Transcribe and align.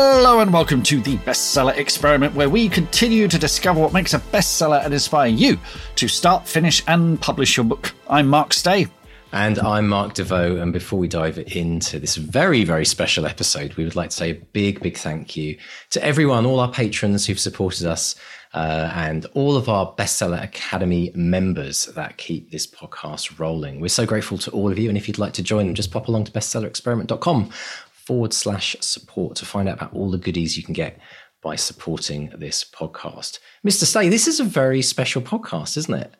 Hello 0.00 0.38
and 0.38 0.52
welcome 0.52 0.80
to 0.84 1.00
the 1.00 1.16
Bestseller 1.18 1.76
Experiment, 1.76 2.32
where 2.36 2.48
we 2.48 2.68
continue 2.68 3.26
to 3.26 3.36
discover 3.36 3.80
what 3.80 3.92
makes 3.92 4.14
a 4.14 4.20
bestseller 4.20 4.84
and 4.84 4.94
inspire 4.94 5.26
you 5.28 5.58
to 5.96 6.06
start, 6.06 6.46
finish, 6.46 6.84
and 6.86 7.20
publish 7.20 7.56
your 7.56 7.64
book. 7.64 7.92
I'm 8.08 8.28
Mark 8.28 8.52
Stay. 8.52 8.86
And 9.32 9.58
I'm 9.58 9.88
Mark 9.88 10.14
Desvaux. 10.14 10.62
And 10.62 10.72
before 10.72 11.00
we 11.00 11.08
dive 11.08 11.38
into 11.38 11.98
this 11.98 12.14
very, 12.14 12.62
very 12.62 12.86
special 12.86 13.26
episode, 13.26 13.74
we 13.74 13.82
would 13.82 13.96
like 13.96 14.10
to 14.10 14.16
say 14.16 14.30
a 14.30 14.34
big, 14.36 14.80
big 14.80 14.96
thank 14.96 15.36
you 15.36 15.58
to 15.90 16.02
everyone, 16.02 16.46
all 16.46 16.60
our 16.60 16.70
patrons 16.70 17.26
who've 17.26 17.40
supported 17.40 17.84
us, 17.88 18.14
uh, 18.54 18.92
and 18.94 19.26
all 19.34 19.56
of 19.56 19.68
our 19.68 19.92
Bestseller 19.94 20.42
Academy 20.42 21.10
members 21.16 21.86
that 21.86 22.18
keep 22.18 22.52
this 22.52 22.68
podcast 22.68 23.40
rolling. 23.40 23.80
We're 23.80 23.88
so 23.88 24.06
grateful 24.06 24.38
to 24.38 24.50
all 24.52 24.70
of 24.70 24.78
you. 24.78 24.88
And 24.88 24.96
if 24.96 25.08
you'd 25.08 25.18
like 25.18 25.32
to 25.34 25.42
join 25.42 25.66
them, 25.66 25.74
just 25.74 25.90
pop 25.90 26.06
along 26.06 26.24
to 26.24 26.32
bestsellerexperiment.com 26.32 27.50
forward 28.08 28.32
slash 28.32 28.74
support 28.80 29.36
to 29.36 29.44
find 29.44 29.68
out 29.68 29.76
about 29.76 29.92
all 29.92 30.10
the 30.10 30.16
goodies 30.16 30.56
you 30.56 30.62
can 30.62 30.72
get 30.72 30.98
by 31.42 31.54
supporting 31.56 32.30
this 32.38 32.64
podcast. 32.64 33.38
Mr. 33.66 33.84
Stay, 33.84 34.08
this 34.08 34.26
is 34.26 34.40
a 34.40 34.44
very 34.44 34.80
special 34.80 35.20
podcast, 35.20 35.76
isn't 35.76 35.92
it? 35.92 36.14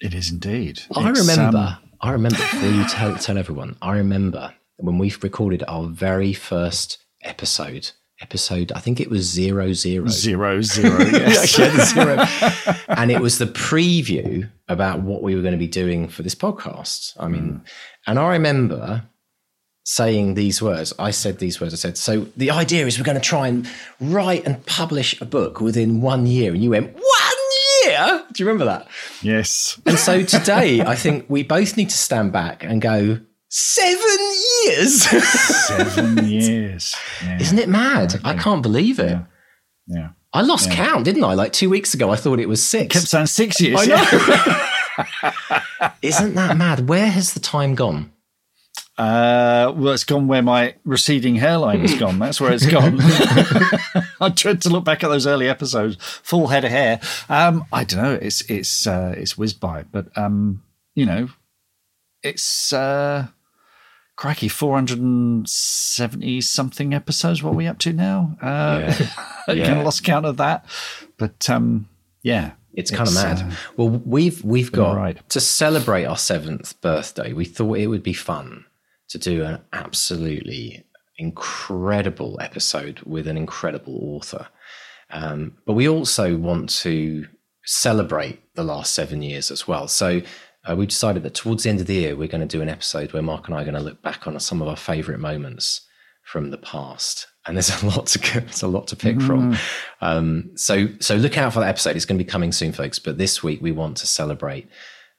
It 0.00 0.14
is 0.14 0.30
indeed. 0.32 0.80
I 0.96 1.10
It's, 1.10 1.20
remember, 1.28 1.58
um, 1.58 1.90
I 2.00 2.12
remember, 2.12 2.38
before 2.38 2.70
you 2.70 2.84
tell, 2.88 3.14
tell 3.16 3.36
everyone, 3.36 3.76
I 3.82 3.98
remember 3.98 4.54
when 4.78 4.96
we 4.96 5.12
recorded 5.20 5.62
our 5.68 5.86
very 5.88 6.32
first 6.32 6.96
episode, 7.22 7.90
episode, 8.22 8.72
I 8.72 8.80
think 8.80 8.98
it 8.98 9.10
was 9.10 9.28
zero 9.30 9.74
zero. 9.74 10.06
zero, 10.08 10.62
zero, 10.62 10.98
yes. 11.00 11.58
Yeah, 11.58 11.84
zero. 11.84 12.74
and 12.88 13.10
it 13.10 13.20
was 13.20 13.36
the 13.36 13.44
preview 13.44 14.48
about 14.66 15.02
what 15.02 15.22
we 15.22 15.34
were 15.34 15.42
going 15.42 15.52
to 15.52 15.58
be 15.58 15.68
doing 15.68 16.08
for 16.08 16.22
this 16.22 16.34
podcast. 16.34 17.12
I 17.20 17.28
mean, 17.28 17.60
and 18.06 18.18
I 18.18 18.32
remember 18.32 19.02
saying 19.88 20.34
these 20.34 20.60
words. 20.60 20.92
I 20.98 21.10
said 21.10 21.38
these 21.38 21.62
words. 21.62 21.72
I 21.72 21.78
said, 21.78 21.96
so 21.96 22.26
the 22.36 22.50
idea 22.50 22.86
is 22.86 22.98
we're 22.98 23.06
going 23.06 23.14
to 23.14 23.22
try 23.22 23.48
and 23.48 23.66
write 24.00 24.44
and 24.44 24.64
publish 24.66 25.18
a 25.22 25.24
book 25.24 25.62
within 25.62 26.02
one 26.02 26.26
year. 26.26 26.52
And 26.52 26.62
you 26.62 26.68
went, 26.68 26.94
one 26.94 27.38
year? 27.84 28.22
Do 28.30 28.42
you 28.42 28.46
remember 28.46 28.66
that? 28.66 28.86
yes. 29.22 29.80
And 29.86 29.98
so 29.98 30.22
today, 30.22 30.82
I 30.82 30.94
think 30.94 31.24
we 31.30 31.42
both 31.42 31.78
need 31.78 31.88
to 31.88 31.96
stand 31.96 32.32
back 32.32 32.64
and 32.64 32.82
go, 32.82 33.18
seven 33.48 34.18
years? 34.66 35.04
Seven 35.04 36.18
years. 36.26 36.94
Yeah. 37.24 37.40
Isn't 37.40 37.58
it 37.58 37.70
mad? 37.70 38.20
I 38.24 38.34
can't 38.34 38.62
believe 38.62 38.98
it. 38.98 39.12
Yeah. 39.12 39.24
yeah. 39.86 40.08
I 40.34 40.42
lost 40.42 40.70
count, 40.70 41.06
didn't 41.06 41.24
I? 41.24 41.32
Like 41.32 41.54
two 41.54 41.70
weeks 41.70 41.94
ago, 41.94 42.10
I 42.10 42.16
thought 42.16 42.40
it 42.40 42.48
was 42.48 42.62
six. 42.62 42.94
Kept 42.94 43.08
saying 43.08 43.26
six 43.26 43.58
years. 43.58 43.80
I 43.80 43.86
know. 43.86 45.88
Isn't 46.02 46.34
that 46.34 46.58
mad? 46.58 46.90
Where 46.90 47.06
has 47.06 47.32
the 47.32 47.40
time 47.40 47.74
gone? 47.74 48.12
Uh, 48.98 49.72
well, 49.76 49.92
it's 49.94 50.02
gone 50.04 50.26
where 50.26 50.42
my 50.42 50.74
receding 50.84 51.36
hairline 51.36 51.80
has 51.80 51.94
gone. 51.98 52.18
That's 52.18 52.40
where 52.40 52.52
it's 52.52 52.66
gone. 52.66 52.98
I 54.20 54.30
tried 54.34 54.60
to 54.62 54.68
look 54.70 54.84
back 54.84 55.04
at 55.04 55.08
those 55.08 55.24
early 55.26 55.48
episodes, 55.48 55.96
full 56.00 56.48
head 56.48 56.64
of 56.64 56.72
hair. 56.72 57.00
Um, 57.28 57.64
I 57.72 57.84
don't 57.84 58.02
know. 58.02 58.18
It's 58.20 58.40
it's 58.50 58.86
uh, 58.88 59.14
it's 59.16 59.38
whizzed 59.38 59.60
by, 59.60 59.84
but 59.84 60.06
um, 60.18 60.64
you 60.96 61.06
know, 61.06 61.28
it's 62.24 62.72
uh, 62.72 63.28
cracky. 64.16 64.48
Four 64.48 64.74
hundred 64.74 64.98
and 64.98 65.48
seventy 65.48 66.40
something 66.40 66.92
episodes. 66.92 67.40
What 67.40 67.52
are 67.52 67.56
we 67.56 67.68
up 67.68 67.78
to 67.80 67.92
now? 67.92 68.36
Uh, 68.42 68.92
I 69.46 69.52
Yeah. 69.52 69.64
kind 69.66 69.78
of 69.78 69.84
lost 69.84 70.02
count 70.02 70.26
of 70.26 70.38
that, 70.38 70.64
but 71.18 71.48
um, 71.48 71.88
yeah, 72.22 72.52
It's 72.74 72.90
kind 72.90 73.08
of 73.08 73.14
mad. 73.14 73.38
uh, 73.42 73.54
well, 73.76 73.90
we've 73.90 74.42
we've 74.44 74.72
got 74.72 74.88
alright. 74.96 75.28
to 75.30 75.38
celebrate 75.40 76.04
our 76.04 76.16
seventh 76.18 76.80
birthday. 76.80 77.32
We 77.32 77.44
thought 77.44 77.78
it 77.78 77.86
would 77.86 78.02
be 78.02 78.12
fun 78.12 78.64
to 79.08 79.18
do 79.18 79.44
an 79.44 79.60
absolutely 79.72 80.84
incredible 81.16 82.38
episode 82.40 83.00
with 83.00 83.26
an 83.26 83.36
incredible 83.36 83.98
author. 84.02 84.48
Um, 85.10 85.56
but 85.66 85.72
we 85.72 85.88
also 85.88 86.36
want 86.36 86.70
to 86.80 87.26
celebrate 87.64 88.54
the 88.54 88.64
last 88.64 88.94
seven 88.94 89.22
years 89.22 89.50
as 89.50 89.66
well. 89.66 89.88
So 89.88 90.22
uh, 90.68 90.76
we 90.76 90.86
decided 90.86 91.22
that 91.22 91.34
towards 91.34 91.62
the 91.62 91.70
end 91.70 91.80
of 91.80 91.86
the 91.86 91.94
year, 91.94 92.16
we're 92.16 92.28
going 92.28 92.46
to 92.46 92.56
do 92.56 92.62
an 92.62 92.68
episode 92.68 93.12
where 93.12 93.22
Mark 93.22 93.46
and 93.46 93.56
I 93.56 93.62
are 93.62 93.64
going 93.64 93.74
to 93.74 93.80
look 93.80 94.02
back 94.02 94.26
on 94.26 94.38
some 94.40 94.60
of 94.62 94.68
our 94.68 94.76
favorite 94.76 95.18
moments 95.18 95.82
from 96.22 96.50
the 96.50 96.58
past. 96.58 97.26
And 97.46 97.56
there's 97.56 97.82
a 97.82 97.86
lot 97.86 98.06
to 98.08 98.18
go, 98.18 98.40
there's 98.40 98.62
a 98.62 98.68
lot 98.68 98.86
to 98.88 98.96
pick 98.96 99.20
from. 99.20 99.56
Um, 100.00 100.50
so 100.56 100.88
so 101.00 101.16
look 101.16 101.38
out 101.38 101.52
for 101.52 101.60
that 101.60 101.68
episode. 101.68 101.96
It's 101.96 102.04
going 102.04 102.18
to 102.18 102.24
be 102.24 102.30
coming 102.30 102.52
soon, 102.52 102.72
folks. 102.72 102.98
But 102.98 103.18
this 103.18 103.42
week 103.42 103.62
we 103.62 103.72
want 103.72 103.96
to 103.98 104.06
celebrate 104.06 104.68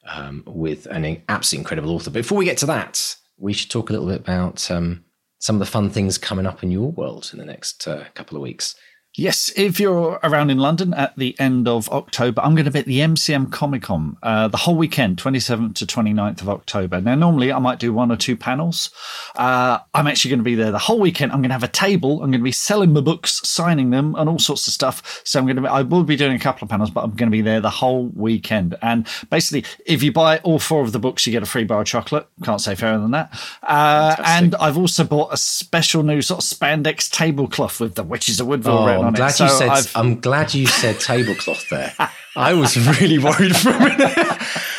um, 0.08 0.44
with 0.46 0.86
an 0.88 1.24
absolutely 1.28 1.64
incredible 1.64 1.92
author. 1.96 2.12
But 2.12 2.20
before 2.20 2.38
we 2.38 2.46
get 2.46 2.58
to 2.60 2.68
that, 2.68 3.16
we 3.40 3.54
should 3.54 3.72
talk 3.72 3.90
a 3.90 3.94
little 3.94 4.08
bit 4.08 4.20
about 4.20 4.70
um, 4.70 5.04
some 5.40 5.56
of 5.56 5.60
the 5.60 5.66
fun 5.66 5.90
things 5.90 6.18
coming 6.18 6.46
up 6.46 6.64
in 6.64 6.72
your 6.72 6.92
world 6.92 7.30
in 7.32 7.40
the 7.40 7.46
next 7.46 7.88
uh, 7.88 8.04
couple 8.14 8.36
of 8.36 8.44
weeks. 8.44 8.76
Yes, 9.16 9.52
if 9.56 9.80
you're 9.80 10.20
around 10.24 10.52
in 10.52 10.60
London 10.60 10.94
at 10.94 11.18
the 11.18 11.38
end 11.40 11.68
of 11.68 11.90
October, 11.90 12.42
I'm 12.42 12.54
going 12.54 12.66
to 12.66 12.72
be 12.72 12.80
at 12.80 12.86
the 12.86 13.00
MCM 13.00 13.52
Comic 13.52 13.82
Con 13.82 14.18
uh, 14.22 14.48
the 14.48 14.58
whole 14.58 14.76
weekend, 14.76 15.18
27th 15.18 15.76
to 15.76 15.86
29th 15.88 16.42
of 16.42 16.50
October. 16.50 17.02
Now, 17.02 17.16
normally 17.16 17.52
I 17.52 17.58
might 17.58 17.80
do 17.80 17.92
one 17.92 18.12
or 18.12 18.16
two 18.16 18.38
panels. 18.38 18.92
Uh, 19.36 19.80
I'm 19.96 20.06
actually 20.06 20.30
going 20.30 20.40
to 20.40 20.44
be 20.44 20.54
there 20.54 20.72
the 20.72 20.78
whole 20.78 21.00
weekend. 21.00 21.32
I'm 21.32 21.40
going 21.40 21.50
to 21.50 21.56
have 21.56 21.64
a 21.64 21.68
table. 21.68 22.22
I'm 22.22 22.30
going 22.30 22.40
to 22.40 22.44
be 22.44 22.52
selling 22.52 22.94
my 22.94 23.02
books, 23.02 23.42
signing 23.44 23.90
them, 23.90 24.14
and 24.16 24.30
all 24.30 24.38
sorts 24.38 24.68
of 24.68 24.74
stuff. 24.74 25.22
So 25.26 25.40
I'm 25.40 25.46
going 25.46 25.56
to 25.56 25.64
be, 25.64 25.68
I 25.68 25.82
will 25.82 26.04
be 26.04 26.16
doing 26.16 26.36
a 26.36 26.40
couple 26.40 26.66
of 26.66 26.70
panels, 26.70 26.92
but 26.92 27.04
I'm 27.04 27.12
going 27.12 27.30
to 27.30 27.36
be 27.36 27.42
there 27.42 27.60
the 27.60 27.70
whole 27.72 28.12
weekend. 28.16 28.78
And 28.84 29.08
basically, 29.32 29.66
if 29.88 30.04
you 30.04 30.12
buy 30.12 30.38
all 30.40 30.60
four 30.60 30.82
of 30.82 30.92
the 30.92 31.00
books, 31.00 31.26
you 31.26 31.32
get 31.32 31.42
a 31.42 31.48
free 31.48 31.64
bar 31.64 31.82
of 31.82 31.88
chocolate. 31.88 32.28
Can't 32.44 32.62
say 32.62 32.76
fairer 32.76 33.00
than 33.00 33.12
that. 33.12 33.38
Uh, 33.64 34.16
and 34.24 34.54
I've 34.56 34.78
also 34.78 35.04
bought 35.04 35.34
a 35.34 35.38
special 35.38 36.04
new 36.04 36.22
sort 36.22 36.44
of 36.44 36.48
spandex 36.48 37.10
tablecloth 37.10 37.80
with 37.82 37.96
the 37.96 38.04
Witches 38.04 38.40
of 38.40 38.46
Woodville 38.46 38.78
Oh, 38.78 38.99
written 39.00 39.08
I'm 39.08 39.08
on 39.08 39.14
glad 39.14 39.30
it. 39.32 39.34
So 39.34 39.46
you 39.46 39.50
said. 39.52 39.70
I've- 39.70 39.90
I'm 39.96 40.20
glad 40.20 40.54
you 40.54 40.68
said 40.68 41.00
tablecloth 41.00 41.68
there. 41.70 41.94
I 42.36 42.54
was 42.54 42.78
really 43.00 43.18
worried 43.18 43.56
for 43.56 43.70
a 43.72 43.80
minute. 43.80 44.14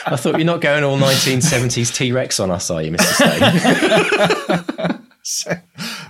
I 0.06 0.16
thought 0.16 0.36
you're 0.36 0.44
not 0.44 0.60
going 0.60 0.84
all 0.84 0.98
1970s 0.98 1.94
T 1.94 2.12
Rex 2.12 2.38
on 2.41 2.50
us, 2.50 2.70
are 2.70 2.82
you, 2.82 2.92
Mr. 2.92 5.00
Stay? 5.22 5.60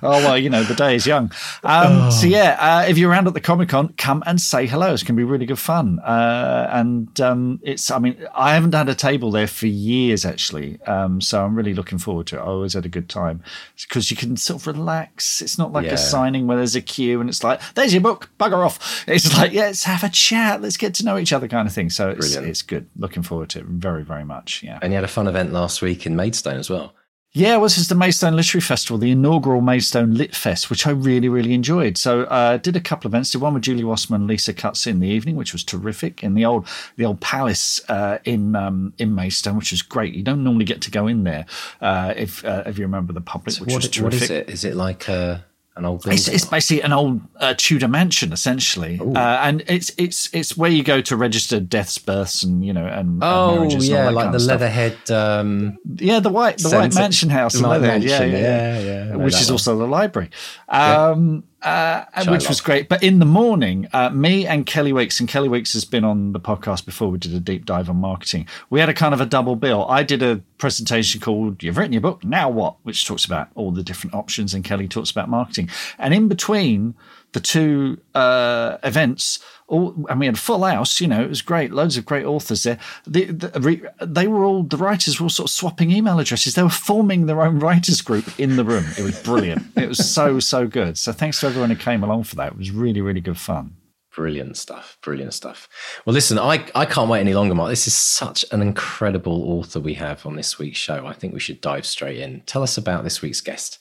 oh 0.03 0.19
well, 0.25 0.39
you 0.39 0.49
know 0.49 0.63
the 0.63 0.75
day 0.75 0.95
is 0.95 1.07
young. 1.07 1.33
Um, 1.65 2.11
So 2.11 2.27
yeah, 2.27 2.57
uh, 2.61 2.89
if 2.89 2.97
you're 2.97 3.11
around 3.11 3.27
at 3.27 3.35
the 3.35 3.41
Comic 3.41 3.69
Con, 3.71 3.93
come 3.99 4.23
and 4.27 4.41
say 4.41 4.67
hello. 4.67 4.93
It's 4.93 5.03
going 5.03 5.17
to 5.17 5.21
be 5.21 5.25
really 5.25 5.47
good 5.47 5.59
fun. 5.59 5.99
Uh, 5.99 6.69
and 6.73 7.21
um, 7.21 7.61
it's, 7.63 7.91
I 7.91 7.99
mean, 7.99 8.17
I 8.35 8.55
haven't 8.55 8.75
had 8.75 8.89
a 8.89 8.95
table 8.95 9.31
there 9.31 9.47
for 9.47 9.67
years 9.67 10.25
actually, 10.25 10.81
um, 10.83 11.21
so 11.21 11.45
I'm 11.45 11.55
really 11.57 11.75
looking 11.75 11.99
forward 11.99 12.27
to 12.29 12.37
it. 12.37 12.41
I 12.41 12.45
always 12.45 12.75
had 12.75 12.85
a 12.87 12.89
good 12.89 13.09
time 13.09 13.43
because 13.81 14.11
you 14.11 14.17
can 14.17 14.37
sort 14.37 14.63
of 14.63 14.67
relax. 14.69 15.43
It's 15.43 15.59
not 15.59 15.73
like 15.73 15.87
Yeah. 15.87 15.95
a 15.95 15.99
signing 15.99 16.47
where 16.47 16.57
there's 16.57 16.77
a 16.77 16.81
queue 16.81 17.21
and 17.21 17.29
it's 17.29 17.43
like, 17.43 17.61
"There's 17.75 17.93
your 17.93 18.03
book, 18.03 18.31
bugger 18.39 18.65
off." 18.65 19.05
It's 19.09 19.37
like, 19.37 19.53
yeah, 19.53 19.63
let's 19.67 19.85
have 19.85 20.05
a 20.05 20.09
chat, 20.09 20.63
let's 20.63 20.77
get 20.77 20.95
to 20.95 21.05
know 21.05 21.19
each 21.19 21.33
other, 21.33 21.49
kind 21.49 21.67
of 21.67 21.75
thing. 21.75 21.91
So 21.91 22.11
it's, 22.11 22.19
Brilliant. 22.29 22.47
it's 22.49 22.63
good. 22.63 22.87
Looking 22.97 23.23
forward 23.23 23.49
to 23.51 23.59
it 23.61 23.65
very, 23.67 24.05
very 24.05 24.25
much. 24.25 24.63
Yeah. 24.63 24.79
and 24.83 24.93
you 24.93 24.97
had 24.97 25.05
a 25.05 25.09
fun 25.09 25.27
event 25.27 25.53
last 25.53 25.83
week 25.83 26.07
in 26.07 26.15
Maidstone 26.17 26.57
as 26.59 26.71
well. 26.71 26.95
Yeah, 27.33 27.59
well, 27.59 27.67
this 27.67 27.79
is 27.79 27.87
the 27.87 27.95
Maidstone 27.95 28.35
Literary 28.35 28.61
Festival, 28.61 28.99
the 28.99 29.13
inaugural 29.13 29.61
Maidstone 29.61 30.15
Lit 30.15 30.35
Fest, 30.35 30.69
which 30.69 30.85
I 30.85 30.91
really, 30.91 31.29
really 31.29 31.55
enjoyed. 31.55 31.97
So, 31.97 32.23
uh, 32.25 32.57
did 32.57 32.75
a 32.75 32.81
couple 32.81 33.07
of 33.07 33.15
events. 33.15 33.31
Did 33.31 33.41
one 33.41 33.55
with 33.55 33.63
Julie 33.63 33.85
Wassmer, 33.85 34.17
and 34.17 34.27
Lisa 34.27 34.53
Cutts 34.53 34.85
in 34.85 34.99
the 34.99 35.07
evening, 35.07 35.37
which 35.37 35.53
was 35.53 35.63
terrific, 35.63 36.25
in 36.25 36.35
the 36.35 36.45
old 36.45 36.67
the 36.97 37.05
old 37.05 37.21
palace 37.21 37.81
uh, 37.89 38.19
in 38.25 38.57
um, 38.57 38.95
in 38.99 39.15
Maidstone, 39.15 39.55
which 39.57 39.71
was 39.71 39.81
great. 39.81 40.13
You 40.15 40.25
don't 40.25 40.43
normally 40.43 40.65
get 40.65 40.81
to 40.83 40.91
go 40.91 41.07
in 41.07 41.23
there 41.23 41.47
uh, 41.81 42.15
if 42.17 42.45
uh, 42.45 42.65
if 42.67 42.79
you 42.79 42.85
remember 42.85 43.13
the 43.13 43.21
public, 43.21 43.55
which 43.61 43.73
What, 43.73 43.77
was 43.77 43.85
what 43.85 43.93
terrific. 43.93 44.23
is 44.23 44.31
it? 44.31 44.51
Is 44.51 44.65
it 44.65 44.75
like 44.75 45.07
a, 45.07 45.45
an 45.81 45.87
old. 45.87 46.07
It's, 46.07 46.29
it's 46.29 46.45
basically 46.45 46.83
an 46.83 46.93
old 46.93 47.21
uh, 47.37 47.55
Tudor 47.57 47.89
mansion, 47.89 48.33
essentially, 48.33 49.01
uh, 49.01 49.19
and 49.43 49.65
it's 49.67 49.91
it's 49.99 50.33
it's 50.33 50.57
where 50.57 50.71
you 50.71 50.85
go 50.85 51.01
to 51.01 51.17
register 51.17 51.59
deaths, 51.59 51.99
births, 51.99 52.45
and 52.45 52.65
you 52.65 52.73
know, 52.73 52.87
and, 52.87 53.23
oh 53.23 53.63
and 53.63 53.83
yeah, 53.83 54.07
and 54.07 54.17
all 54.17 54.23
that 54.23 54.33
like 54.33 54.33
the. 54.33 54.39
Leatherhead. 54.47 55.11
Um, 55.11 55.79
Yeah, 55.97 56.21
the 56.21 56.31
white 56.31 56.59
the 56.59 56.71
white 56.71 56.95
mansion 56.95 57.31
house, 57.31 57.55
the 57.55 57.67
Leatherhead, 57.67 58.03
Mansion, 58.03 58.31
yeah, 58.31 58.39
yeah, 58.39 58.79
yeah, 58.79 58.81
yeah, 58.81 59.05
know 59.13 59.19
which 59.19 59.41
is 59.41 59.49
one. 59.49 59.55
also 59.55 59.79
the 59.79 59.87
library, 59.87 60.31
um, 60.69 61.45
uh, 61.63 62.05
which 62.27 62.49
was 62.49 62.61
great. 62.61 62.89
But 62.89 63.03
in 63.03 63.19
the 63.19 63.27
morning, 63.27 63.89
uh, 63.93 64.11
me 64.11 64.47
and 64.47 64.65
Kelly 64.65 64.93
Weeks, 64.93 65.21
and 65.21 65.29
Kelly 65.29 65.49
Weeks 65.49 65.73
has 65.75 65.85
been 65.85 66.05
on 66.05 66.33
the 66.33 66.41
podcast 66.41 66.87
before. 66.87 67.11
We 67.11 67.19
did 67.19 67.35
a 67.35 67.41
deep 67.41 67.67
dive 67.67 67.91
on 67.91 67.97
marketing. 67.97 68.47
We 68.71 68.81
had 68.81 68.89
a 68.89 68.95
kind 68.95 69.13
of 69.13 69.21
a 69.21 69.27
double 69.27 69.57
bill. 69.57 69.87
I 69.89 70.03
did 70.03 70.23
a 70.23 70.41
presentation 70.59 71.21
called 71.21 71.63
"You've 71.63 71.77
written 71.77 71.93
your 71.93 72.03
book, 72.03 72.25
now 72.25 72.49
what?" 72.49 72.77
which 72.83 73.07
talks 73.07 73.25
about 73.25 73.49
all 73.55 73.71
the 73.71 73.83
different 73.83 74.15
options, 74.15 74.55
and 74.55 74.65
Kelly 74.65 74.89
talks 74.89 75.11
about 75.11 75.29
marketing. 75.29 75.69
And 75.99 76.15
in 76.15 76.29
between 76.29 76.95
the 77.33 77.41
two 77.41 77.99
uh, 78.15 78.79
events, 78.83 79.39
all 79.69 80.07
and 80.09 80.21
we 80.21 80.27
had 80.27 80.35
a 80.35 80.39
full 80.39 80.65
house. 80.65 81.01
You 81.01 81.09
know, 81.09 81.23
it 81.23 81.29
was 81.29 81.43
great. 81.43 81.73
Loads 81.73 81.97
of 81.97 82.05
great 82.05 82.25
authors 82.25 82.63
there. 82.63 82.79
The, 83.07 83.27
the, 83.27 83.93
they 84.01 84.27
were 84.27 84.45
all 84.45 84.63
the 84.63 84.77
writers 84.77 85.21
were 85.21 85.25
all 85.25 85.31
sort 85.31 85.49
of 85.49 85.53
swapping 85.53 85.91
email 85.91 86.19
addresses. 86.19 86.55
They 86.55 86.63
were 86.63 86.69
forming 86.69 87.27
their 87.27 87.43
own 87.43 87.59
writers 87.59 88.01
group 88.01 88.39
in 88.39 88.57
the 88.57 88.65
room. 88.65 88.85
It 88.99 89.03
was 89.03 89.21
brilliant. 89.23 89.67
it 89.77 89.89
was 89.89 90.11
so 90.11 90.41
so 90.41 90.67
good. 90.67 90.99
So 90.99 91.13
thanks 91.13 91.41
to 91.41 91.47
everyone 91.47 91.71
who 91.71 91.77
came 91.77 92.03
along 92.03 92.25
for 92.25 92.37
that. 92.37 92.53
It 92.53 92.59
was 92.59 92.71
really 92.71 93.01
really 93.01 93.21
good 93.21 93.39
fun. 93.39 93.77
Brilliant 94.15 94.57
stuff. 94.57 94.99
Brilliant 95.03 95.35
stuff. 95.35 95.69
Well, 96.05 96.15
listen, 96.15 96.37
I, 96.37 96.67
I 96.75 96.85
can't 96.85 97.09
wait 97.09 97.21
any 97.21 97.33
longer, 97.33 97.55
Mark. 97.55 97.71
This 97.71 97.87
is 97.87 97.95
such 97.95 98.45
an 98.51 98.61
incredible 98.61 99.45
author 99.45 99.79
we 99.79 99.95
have 99.95 100.27
on 100.27 100.35
this 100.35 100.59
week's 100.59 100.79
show. 100.79 101.07
I 101.07 101.13
think 101.13 101.33
we 101.33 101.39
should 101.39 101.61
dive 101.61 101.87
straight 101.87 102.19
in. 102.19 102.41
Tell 102.41 102.65
us 102.65 102.77
about 102.77 103.05
this 103.05 103.23
week's 103.23 103.41
guest. 103.41 103.79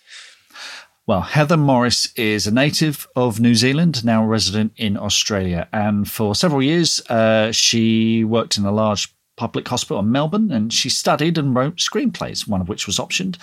Well, 1.10 1.22
Heather 1.22 1.58
Morris 1.58 2.14
is 2.16 2.46
a 2.46 2.54
native 2.54 3.08
of 3.16 3.40
New 3.40 3.56
Zealand, 3.56 4.06
now 4.06 4.24
resident 4.24 4.74
in 4.78 4.96
Australia. 4.96 5.68
And 5.74 6.08
for 6.08 6.36
several 6.36 6.62
years, 6.62 7.00
uh, 7.10 7.52
she 7.52 8.24
worked 8.24 8.60
in 8.60 8.66
a 8.66 8.72
large 8.72 9.12
public 9.36 9.68
hospital 9.68 10.02
in 10.02 10.12
Melbourne 10.12 10.52
and 10.52 10.72
she 10.72 10.88
studied 10.88 11.40
and 11.40 11.56
wrote 11.56 11.78
screenplays, 11.78 12.48
one 12.48 12.62
of 12.62 12.70
which 12.70 12.86
was 12.86 13.00
optioned. 13.00 13.38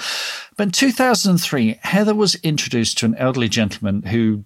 But 0.56 0.68
in 0.68 0.70
2003, 0.70 1.80
Heather 1.82 2.14
was 2.14 2.36
introduced 2.36 2.98
to 2.98 3.06
an 3.06 3.16
elderly 3.16 3.48
gentleman 3.48 4.02
who 4.02 4.44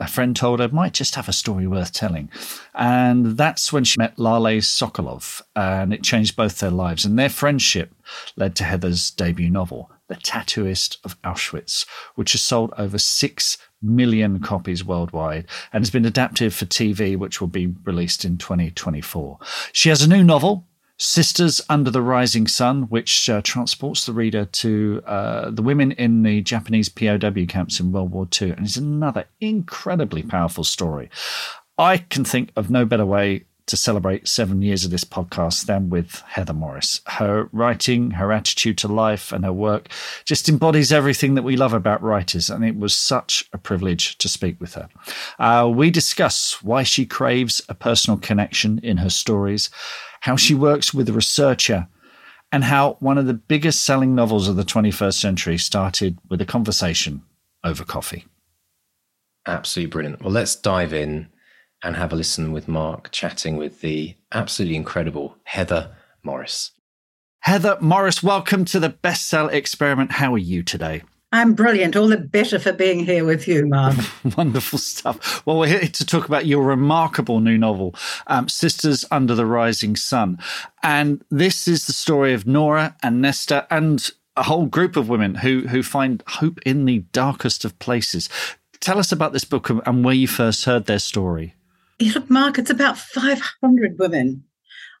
a 0.00 0.08
friend 0.08 0.34
told 0.34 0.58
her 0.58 0.68
might 0.68 0.92
just 0.92 1.14
have 1.14 1.28
a 1.28 1.32
story 1.32 1.68
worth 1.68 1.92
telling. 1.92 2.32
And 2.74 3.36
that's 3.36 3.72
when 3.72 3.84
she 3.84 3.94
met 3.96 4.18
Lale 4.18 4.60
Sokolov, 4.60 5.40
and 5.54 5.94
it 5.94 6.02
changed 6.02 6.34
both 6.34 6.58
their 6.58 6.72
lives. 6.72 7.04
And 7.04 7.16
their 7.16 7.30
friendship 7.30 7.94
led 8.34 8.56
to 8.56 8.64
Heather's 8.64 9.12
debut 9.12 9.50
novel, 9.50 9.92
The 10.08 10.16
Tattooist 10.16 10.98
of 11.04 11.20
Auschwitz, 11.22 11.86
which 12.14 12.32
has 12.32 12.42
sold 12.42 12.72
over 12.78 12.98
6 12.98 13.58
million 13.82 14.40
copies 14.40 14.84
worldwide 14.84 15.46
and 15.72 15.82
has 15.82 15.90
been 15.90 16.04
adapted 16.04 16.54
for 16.54 16.64
TV, 16.64 17.16
which 17.16 17.40
will 17.40 17.48
be 17.48 17.74
released 17.84 18.24
in 18.24 18.38
2024. 18.38 19.38
She 19.72 19.88
has 19.88 20.02
a 20.02 20.08
new 20.08 20.22
novel, 20.22 20.66
Sisters 20.98 21.60
Under 21.68 21.90
the 21.90 22.00
Rising 22.00 22.46
Sun, 22.46 22.84
which 22.84 23.28
uh, 23.28 23.42
transports 23.42 24.06
the 24.06 24.14
reader 24.14 24.46
to 24.46 25.02
uh, 25.06 25.50
the 25.50 25.62
women 25.62 25.92
in 25.92 26.22
the 26.22 26.40
Japanese 26.40 26.88
POW 26.88 27.44
camps 27.46 27.80
in 27.80 27.92
World 27.92 28.12
War 28.12 28.26
II, 28.40 28.52
and 28.52 28.64
is 28.64 28.78
another 28.78 29.26
incredibly 29.40 30.22
powerful 30.22 30.64
story. 30.64 31.10
I 31.76 31.98
can 31.98 32.24
think 32.24 32.50
of 32.56 32.70
no 32.70 32.86
better 32.86 33.04
way 33.04 33.44
to 33.66 33.76
celebrate 33.76 34.28
seven 34.28 34.62
years 34.62 34.84
of 34.84 34.90
this 34.90 35.04
podcast 35.04 35.66
than 35.66 35.90
with 35.90 36.20
Heather 36.26 36.52
Morris. 36.52 37.00
Her 37.06 37.48
writing, 37.52 38.12
her 38.12 38.32
attitude 38.32 38.78
to 38.78 38.88
life, 38.88 39.32
and 39.32 39.44
her 39.44 39.52
work 39.52 39.88
just 40.24 40.48
embodies 40.48 40.92
everything 40.92 41.34
that 41.34 41.42
we 41.42 41.56
love 41.56 41.72
about 41.72 42.02
writers, 42.02 42.48
and 42.48 42.64
it 42.64 42.76
was 42.76 42.94
such 42.94 43.48
a 43.52 43.58
privilege 43.58 44.16
to 44.18 44.28
speak 44.28 44.60
with 44.60 44.74
her. 44.74 44.88
Uh, 45.38 45.70
we 45.72 45.90
discuss 45.90 46.62
why 46.62 46.82
she 46.82 47.04
craves 47.04 47.60
a 47.68 47.74
personal 47.74 48.18
connection 48.18 48.78
in 48.82 48.98
her 48.98 49.10
stories, 49.10 49.68
how 50.20 50.36
she 50.36 50.54
works 50.54 50.94
with 50.94 51.08
a 51.08 51.12
researcher, 51.12 51.88
and 52.52 52.64
how 52.64 52.96
one 53.00 53.18
of 53.18 53.26
the 53.26 53.34
biggest 53.34 53.84
selling 53.84 54.14
novels 54.14 54.46
of 54.46 54.56
the 54.56 54.64
21st 54.64 55.14
century 55.14 55.58
started 55.58 56.18
with 56.28 56.40
a 56.40 56.46
conversation 56.46 57.22
over 57.64 57.84
coffee. 57.84 58.24
Absolutely 59.46 59.90
brilliant. 59.90 60.22
Well, 60.22 60.32
let's 60.32 60.56
dive 60.56 60.92
in 60.92 61.28
and 61.86 61.94
have 61.94 62.12
a 62.12 62.16
listen 62.16 62.50
with 62.50 62.66
Mark 62.66 63.12
chatting 63.12 63.56
with 63.56 63.80
the 63.80 64.16
absolutely 64.32 64.74
incredible 64.74 65.36
Heather 65.44 65.94
Morris. 66.24 66.72
Heather 67.40 67.78
Morris, 67.80 68.24
welcome 68.24 68.64
to 68.64 68.80
the 68.80 68.88
Best 68.88 69.32
Bestseller 69.32 69.52
Experiment. 69.52 70.10
How 70.10 70.34
are 70.34 70.38
you 70.38 70.64
today? 70.64 71.02
I'm 71.30 71.54
brilliant. 71.54 71.94
All 71.94 72.08
the 72.08 72.16
better 72.16 72.58
for 72.58 72.72
being 72.72 73.04
here 73.04 73.24
with 73.24 73.46
you, 73.46 73.66
Mark. 73.68 73.96
Wonderful 74.36 74.80
stuff. 74.80 75.46
Well, 75.46 75.60
we're 75.60 75.68
here 75.68 75.88
to 75.88 76.04
talk 76.04 76.26
about 76.26 76.46
your 76.46 76.64
remarkable 76.64 77.38
new 77.38 77.56
novel, 77.56 77.94
um, 78.26 78.48
Sisters 78.48 79.04
Under 79.12 79.36
the 79.36 79.46
Rising 79.46 79.94
Sun. 79.94 80.38
And 80.82 81.24
this 81.30 81.68
is 81.68 81.86
the 81.86 81.92
story 81.92 82.34
of 82.34 82.48
Nora 82.48 82.96
and 83.00 83.22
Nesta 83.22 83.64
and 83.70 84.10
a 84.36 84.42
whole 84.42 84.66
group 84.66 84.96
of 84.96 85.08
women 85.08 85.36
who, 85.36 85.68
who 85.68 85.84
find 85.84 86.24
hope 86.26 86.58
in 86.66 86.84
the 86.84 87.00
darkest 87.12 87.64
of 87.64 87.78
places. 87.78 88.28
Tell 88.80 88.98
us 88.98 89.12
about 89.12 89.32
this 89.32 89.44
book 89.44 89.70
and 89.70 90.04
where 90.04 90.14
you 90.14 90.26
first 90.26 90.64
heard 90.64 90.86
their 90.86 90.98
story. 90.98 91.54
Look, 92.00 92.30
Mark, 92.30 92.58
it's 92.58 92.70
about 92.70 92.98
500 92.98 93.98
women. 93.98 94.44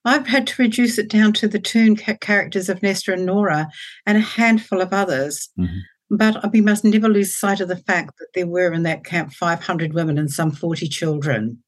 I've 0.04 0.26
had 0.26 0.46
to 0.46 0.62
reduce 0.62 0.98
it 0.98 1.10
down 1.10 1.32
to 1.34 1.48
the 1.48 1.58
two 1.58 1.96
characters 1.96 2.68
of 2.68 2.82
Nesta 2.82 3.12
and 3.12 3.26
Nora 3.26 3.68
and 4.06 4.16
a 4.16 4.20
handful 4.20 4.80
of 4.80 4.92
others. 4.92 5.48
Mhm. 5.58 5.80
But 6.10 6.52
we 6.52 6.60
must 6.60 6.84
never 6.84 7.08
lose 7.08 7.34
sight 7.34 7.60
of 7.60 7.68
the 7.68 7.76
fact 7.76 8.12
that 8.18 8.28
there 8.34 8.46
were 8.46 8.72
in 8.72 8.84
that 8.84 9.04
camp 9.04 9.32
500 9.32 9.92
women 9.92 10.16
and 10.16 10.30
some 10.30 10.52
40 10.52 10.88
children. 10.88 11.62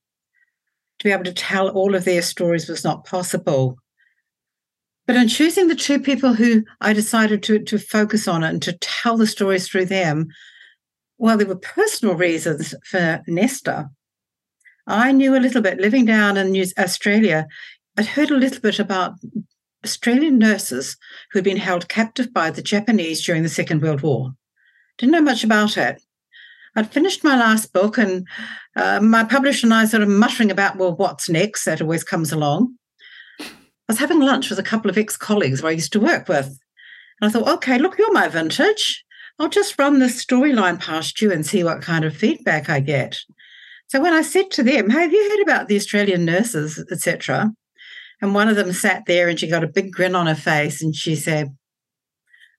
To 1.00 1.04
be 1.04 1.10
able 1.10 1.24
to 1.24 1.32
tell 1.32 1.68
all 1.68 1.94
of 1.94 2.04
their 2.04 2.22
stories 2.22 2.68
was 2.68 2.84
not 2.84 3.04
possible. 3.04 3.78
But 5.06 5.16
in 5.16 5.26
choosing 5.28 5.68
the 5.68 5.74
two 5.74 5.98
people 5.98 6.34
who 6.34 6.64
I 6.80 6.92
decided 6.92 7.42
to, 7.44 7.58
to 7.58 7.78
focus 7.78 8.28
on 8.28 8.44
and 8.44 8.62
to 8.62 8.74
tell 8.74 9.16
the 9.16 9.26
stories 9.26 9.66
through 9.66 9.86
them, 9.86 10.28
well, 11.16 11.36
there 11.36 11.46
were 11.46 11.56
personal 11.56 12.14
reasons 12.14 12.74
for 12.84 13.22
Nesta. 13.26 13.90
I 14.88 15.12
knew 15.12 15.36
a 15.36 15.38
little 15.38 15.60
bit 15.60 15.78
living 15.78 16.06
down 16.06 16.38
in 16.38 16.50
New 16.50 16.64
Australia. 16.78 17.46
I'd 17.98 18.06
heard 18.06 18.30
a 18.30 18.36
little 18.36 18.60
bit 18.62 18.78
about 18.78 19.16
Australian 19.84 20.38
nurses 20.38 20.96
who'd 21.30 21.44
been 21.44 21.58
held 21.58 21.90
captive 21.90 22.32
by 22.32 22.50
the 22.50 22.62
Japanese 22.62 23.22
during 23.22 23.42
the 23.42 23.50
Second 23.50 23.82
World 23.82 24.00
War. 24.00 24.32
Didn't 24.96 25.12
know 25.12 25.20
much 25.20 25.44
about 25.44 25.76
it. 25.76 26.00
I'd 26.74 26.90
finished 26.90 27.22
my 27.22 27.36
last 27.36 27.72
book, 27.74 27.98
and 27.98 28.26
uh, 28.76 29.00
my 29.00 29.24
publisher 29.24 29.66
and 29.66 29.74
I 29.74 29.84
sort 29.84 30.02
of 30.02 30.08
muttering 30.08 30.50
about, 30.50 30.76
well, 30.76 30.94
what's 30.94 31.28
next? 31.28 31.64
That 31.66 31.82
always 31.82 32.04
comes 32.04 32.32
along. 32.32 32.74
I 33.40 33.44
was 33.88 33.98
having 33.98 34.20
lunch 34.20 34.48
with 34.48 34.58
a 34.58 34.64
couple 34.64 34.90
of 34.90 34.96
ex 34.96 35.16
colleagues 35.18 35.62
I 35.62 35.70
used 35.70 35.92
to 35.92 36.00
work 36.00 36.28
with. 36.28 36.46
And 37.20 37.28
I 37.28 37.28
thought, 37.28 37.48
okay, 37.56 37.78
look, 37.78 37.98
you're 37.98 38.12
my 38.12 38.28
vintage. 38.28 39.04
I'll 39.38 39.48
just 39.48 39.78
run 39.78 39.98
this 39.98 40.24
storyline 40.24 40.80
past 40.80 41.20
you 41.20 41.30
and 41.30 41.44
see 41.44 41.62
what 41.62 41.82
kind 41.82 42.04
of 42.04 42.16
feedback 42.16 42.70
I 42.70 42.80
get. 42.80 43.18
So 43.88 44.00
when 44.00 44.12
I 44.12 44.22
said 44.22 44.50
to 44.52 44.62
them, 44.62 44.90
hey, 44.90 45.00
have 45.00 45.12
you 45.12 45.30
heard 45.30 45.42
about 45.42 45.68
the 45.68 45.76
Australian 45.76 46.24
nurses, 46.24 46.84
etc.? 46.90 47.52
And 48.20 48.34
one 48.34 48.48
of 48.48 48.56
them 48.56 48.72
sat 48.72 49.04
there 49.06 49.28
and 49.28 49.38
she 49.38 49.48
got 49.48 49.64
a 49.64 49.68
big 49.68 49.92
grin 49.92 50.14
on 50.14 50.26
her 50.26 50.34
face 50.34 50.82
and 50.82 50.94
she 50.94 51.16
said, 51.16 51.56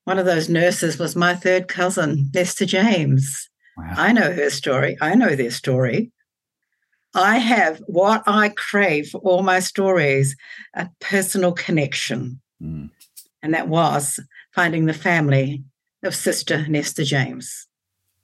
one 0.06 0.18
of 0.18 0.26
those 0.26 0.50
nurses 0.50 0.98
was 0.98 1.16
my 1.16 1.36
third 1.36 1.68
cousin, 1.68 2.32
Nesta 2.34 2.66
James. 2.66 3.48
Wow. 3.78 3.94
I 3.96 4.12
know 4.12 4.32
her 4.34 4.50
story. 4.50 4.98
I 5.02 5.14
know 5.14 5.36
their 5.36 5.52
story. 5.52 6.12
I 7.14 7.38
have 7.38 7.80
what 7.86 8.24
I 8.26 8.50
crave 8.50 9.10
for 9.10 9.20
all 9.20 9.44
my 9.44 9.60
stories 9.60 10.36
a 10.74 10.90
personal 11.00 11.52
connection. 11.52 12.42
Mm. 12.62 12.90
And 13.44 13.54
that 13.54 13.68
was 13.68 14.20
finding 14.54 14.86
the 14.86 14.94
family 14.94 15.64
of 16.04 16.16
Sister 16.16 16.68
Nesta 16.68 17.04
James. 17.04 17.68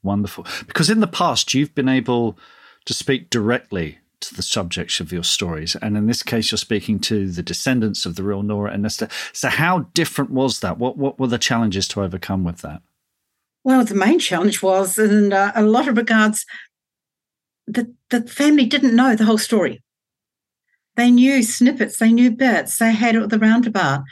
Wonderful. 0.02 0.46
Because 0.68 0.90
in 0.90 1.02
the 1.02 1.08
past, 1.08 1.54
you've 1.54 1.76
been 1.76 1.90
able 1.90 2.38
to 2.86 2.94
speak 2.94 3.30
directly 3.30 4.00
to 4.22 4.36
the 4.36 4.42
subjects 4.42 5.00
of 5.00 5.12
your 5.12 5.24
stories. 5.24 5.76
And 5.76 5.98
in 5.98 6.08
this 6.08 6.24
case, 6.24 6.52
you're 6.52 6.58
speaking 6.58 7.00
to 7.02 7.30
the 7.30 7.44
descendants 7.44 8.06
of 8.06 8.16
the 8.16 8.24
real 8.24 8.44
Nora 8.44 8.72
and 8.72 8.84
Nesta. 8.84 9.10
So, 9.34 9.50
how 9.50 9.80
different 9.94 10.32
was 10.32 10.60
that? 10.62 10.78
What, 10.78 10.98
what 10.98 11.20
were 11.20 11.28
the 11.28 11.38
challenges 11.38 11.88
to 11.90 12.02
overcome 12.02 12.44
with 12.44 12.62
that? 12.62 12.82
Well, 13.64 13.84
the 13.84 13.96
main 13.96 14.20
challenge 14.20 14.62
was, 14.62 14.98
in 14.98 15.34
uh, 15.34 15.52
a 15.56 15.64
lot 15.64 15.88
of 15.88 15.98
regards, 15.98 16.46
the, 17.68 17.94
the 18.10 18.22
family 18.22 18.66
didn't 18.66 18.96
know 18.96 19.16
the 19.16 19.26
whole 19.26 19.40
story. 19.40 19.82
They 20.96 21.12
knew 21.12 21.44
snippets, 21.44 21.98
they 21.98 22.12
knew 22.12 22.32
bits, 22.32 22.78
they 22.78 22.94
had 22.94 23.16
the 23.30 23.40
roundabout. 23.40 24.04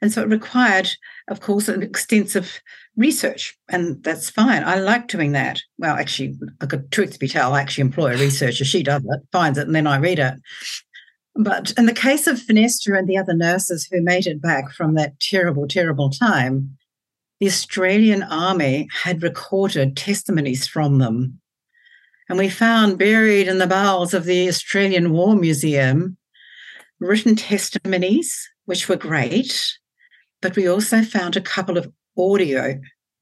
And 0.00 0.10
so 0.10 0.22
it 0.22 0.28
required, 0.28 0.90
of 1.28 1.40
course, 1.40 1.68
an 1.68 1.82
extensive 1.82 2.60
research. 2.96 3.56
And 3.68 4.02
that's 4.04 4.30
fine. 4.30 4.64
I 4.64 4.76
like 4.76 5.08
doing 5.08 5.32
that. 5.32 5.60
Well, 5.78 5.96
actually, 5.96 6.36
a 6.60 6.66
good 6.66 6.90
truth 6.92 7.18
be 7.18 7.28
told, 7.28 7.54
I 7.54 7.60
actually 7.60 7.82
employ 7.82 8.14
a 8.14 8.18
researcher. 8.18 8.64
She 8.64 8.82
does 8.82 9.02
it, 9.02 9.20
finds 9.32 9.58
it, 9.58 9.66
and 9.66 9.74
then 9.74 9.86
I 9.86 9.98
read 9.98 10.18
it. 10.18 10.34
But 11.34 11.72
in 11.78 11.86
the 11.86 11.94
case 11.94 12.26
of 12.26 12.38
Finestra 12.38 12.98
and 12.98 13.08
the 13.08 13.16
other 13.16 13.34
nurses 13.34 13.88
who 13.90 14.02
made 14.02 14.26
it 14.26 14.42
back 14.42 14.70
from 14.72 14.94
that 14.94 15.18
terrible, 15.18 15.66
terrible 15.66 16.10
time, 16.10 16.76
the 17.40 17.46
Australian 17.46 18.22
Army 18.22 18.86
had 19.02 19.22
recorded 19.22 19.96
testimonies 19.96 20.66
from 20.66 20.98
them 20.98 21.40
And 22.28 22.38
we 22.38 22.48
found 22.48 22.98
buried 22.98 23.48
in 23.48 23.58
the 23.58 23.66
bowels 23.66 24.14
of 24.14 24.24
the 24.24 24.48
Australian 24.48 25.12
War 25.12 25.34
Museum 25.34 26.16
written 27.00 27.36
testimonies, 27.36 28.48
which 28.64 28.88
were 28.88 28.96
great, 28.96 29.76
but 30.40 30.56
we 30.56 30.66
also 30.66 31.02
found 31.02 31.36
a 31.36 31.40
couple 31.40 31.76
of 31.76 31.92
audio 32.16 32.78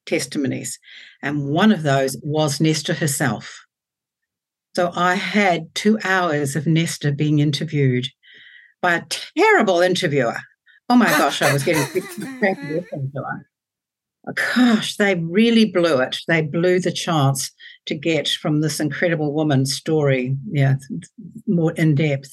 testimonies. 0.07 0.79
And 1.23 1.49
one 1.49 1.73
of 1.73 1.83
those 1.83 2.17
was 2.23 2.61
Nesta 2.61 2.95
herself. 2.95 3.65
So 4.77 4.93
I 4.95 5.15
had 5.15 5.75
two 5.75 5.99
hours 6.05 6.57
of 6.57 6.67
Nesta 6.67 7.13
being 7.13 7.41
interviewed 7.41 8.07
by 8.81 8.95
a 8.95 9.05
terrible 9.37 9.81
interviewer. 9.81 10.37
Oh 10.89 10.97
my 10.97 11.07
gosh, 11.07 11.43
I 11.43 11.53
was 11.53 11.63
getting. 11.63 11.83
Oh 14.27 14.33
Gosh, 14.55 14.97
they 14.97 15.15
really 15.15 15.65
blew 15.65 16.01
it. 16.01 16.19
They 16.29 16.43
blew 16.43 16.79
the 16.79 16.93
chance 16.93 17.51
to 17.87 17.95
get 17.95 18.29
from 18.29 18.61
this 18.61 18.81
incredible 18.81 19.33
woman's 19.33 19.75
story, 19.75 20.37
yeah, 20.51 20.75
more 21.47 21.73
in 21.73 21.95
depth. 21.95 22.31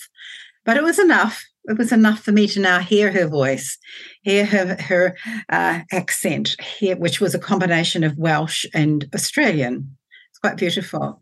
But 0.66 0.78
it 0.78 0.84
was 0.84 1.00
enough. 1.00 1.44
It 1.68 1.78
was 1.78 1.92
enough 1.92 2.22
for 2.22 2.32
me 2.32 2.48
to 2.48 2.62
now 2.62 2.80
hear 2.80 3.12
her 3.12 3.28
voice, 3.28 3.78
hear 4.22 4.46
her 4.46 4.78
her 4.80 5.18
uh, 5.50 5.82
accent, 5.92 6.56
hear, 6.62 6.96
which 6.96 7.20
was 7.20 7.36
a 7.36 7.40
combination 7.40 8.04
of 8.04 8.18
Welsh 8.18 8.66
and 8.74 9.10
Australian. 9.14 9.98
It's 10.30 10.40
quite 10.40 10.58
beautiful, 10.58 11.20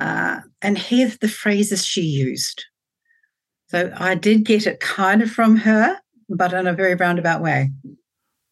uh, 0.00 0.40
and 0.62 0.78
hear 0.78 1.08
the 1.20 1.28
phrases 1.28 1.84
she 1.84 2.00
used. 2.00 2.64
So 3.68 3.92
I 3.96 4.14
did 4.14 4.44
get 4.44 4.66
it 4.66 4.80
kind 4.80 5.20
of 5.20 5.30
from 5.30 5.56
her, 5.58 5.98
but 6.28 6.52
in 6.54 6.66
a 6.66 6.72
very 6.72 6.94
roundabout 6.94 7.42
way. 7.42 7.70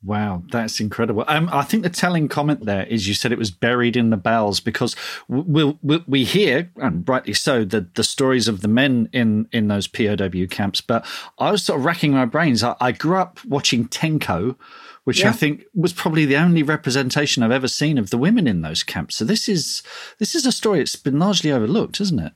Wow, 0.05 0.43
that's 0.51 0.81
incredible. 0.81 1.25
Um, 1.29 1.49
I 1.53 1.63
think 1.63 1.85
the 1.85 1.91
telling 1.91 2.27
comment 2.27 2.65
there 2.65 2.85
is 2.87 3.07
you 3.07 3.15
said 3.15 3.31
it 3.31 3.39
was 3.39 3.53
buried 3.53 3.97
in 3.97 4.11
the 4.11 4.17
bells 4.17 4.59
because 4.59 4.97
we, 5.29 5.79
we, 5.81 6.05
we 6.09 6.25
hear, 6.25 6.73
and 6.77 7.09
rightly 7.09 7.35
so, 7.35 7.65
the, 7.65 7.87
the 7.95 8.03
stories 8.03 8.49
of 8.49 8.63
the 8.63 8.69
men 8.69 9.09
in, 9.13 9.49
in 9.53 9.69
those 9.69 9.87
POW 9.87 10.47
camps. 10.51 10.81
But 10.81 11.07
I 11.39 11.53
was 11.53 11.63
sort 11.63 11.79
of 11.79 11.85
racking 11.85 12.13
my 12.13 12.25
brains. 12.25 12.65
I, 12.65 12.75
I 12.81 12.91
grew 12.91 13.17
up 13.17 13.39
watching 13.45 13.87
Tenko, 13.87 14.57
which 15.05 15.21
yeah. 15.21 15.29
I 15.29 15.33
think 15.33 15.65
was 15.73 15.93
probably 15.93 16.25
the 16.25 16.37
only 16.37 16.65
representation 16.65 17.45
I've 17.45 17.53
ever 17.53 17.69
seen 17.69 17.97
of 17.97 18.11
the 18.11 18.19
women 18.19 18.49
in 18.49 18.63
those 18.63 18.83
camps. 18.83 19.17
So 19.17 19.25
this 19.25 19.49
is 19.49 19.85
this 20.19 20.35
is 20.35 20.47
a 20.47 20.53
story 20.53 20.79
that's 20.79 20.97
been 20.97 21.21
largely 21.21 21.53
overlooked, 21.53 22.01
isn't 22.01 22.19
it? 22.19 22.33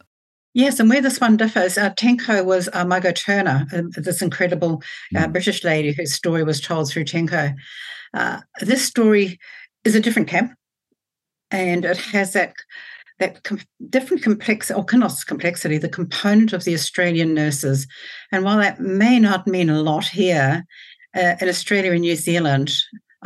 Yes, 0.56 0.80
and 0.80 0.88
where 0.88 1.02
this 1.02 1.20
one 1.20 1.36
differs, 1.36 1.76
uh, 1.76 1.90
Tenko 1.90 2.42
was 2.42 2.66
uh, 2.72 2.82
Margot 2.86 3.12
Turner, 3.12 3.66
uh, 3.74 3.82
this 3.94 4.22
incredible 4.22 4.82
uh, 5.14 5.26
mm. 5.26 5.32
British 5.32 5.62
lady 5.62 5.92
whose 5.92 6.14
story 6.14 6.44
was 6.44 6.62
told 6.62 6.88
through 6.88 7.04
Tenko. 7.04 7.54
Uh, 8.14 8.40
this 8.60 8.82
story 8.82 9.38
is 9.84 9.94
a 9.94 10.00
different 10.00 10.28
camp, 10.28 10.54
and 11.50 11.84
it 11.84 11.98
has 11.98 12.32
that 12.32 12.54
that 13.18 13.44
com- 13.44 13.60
different 13.90 14.22
complex 14.22 14.70
or 14.70 14.86
not 14.94 15.12
complexity, 15.26 15.76
the 15.76 15.90
component 15.90 16.54
of 16.54 16.64
the 16.64 16.72
Australian 16.72 17.34
nurses. 17.34 17.86
And 18.32 18.42
while 18.42 18.56
that 18.56 18.80
may 18.80 19.20
not 19.20 19.46
mean 19.46 19.68
a 19.68 19.82
lot 19.82 20.06
here 20.06 20.64
uh, 21.14 21.34
in 21.38 21.50
Australia 21.50 21.92
and 21.92 22.00
New 22.00 22.16
Zealand, 22.16 22.72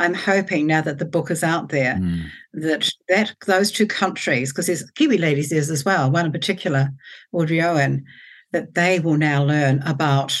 I'm 0.01 0.15
hoping 0.15 0.67
now 0.67 0.81
that 0.81 0.97
the 0.97 1.05
book 1.05 1.29
is 1.29 1.43
out 1.43 1.69
there 1.69 1.95
mm. 1.95 2.25
that 2.53 2.89
that 3.07 3.35
those 3.45 3.71
two 3.71 3.85
countries, 3.85 4.51
because 4.51 4.65
there's 4.65 4.89
Kiwi 4.91 5.17
ladies 5.17 5.49
there 5.49 5.59
as 5.59 5.85
well, 5.85 6.09
one 6.09 6.25
in 6.25 6.31
particular, 6.31 6.89
Audrey 7.31 7.61
Owen, 7.61 8.03
that 8.51 8.73
they 8.73 8.99
will 8.99 9.17
now 9.17 9.43
learn 9.43 9.81
about 9.83 10.37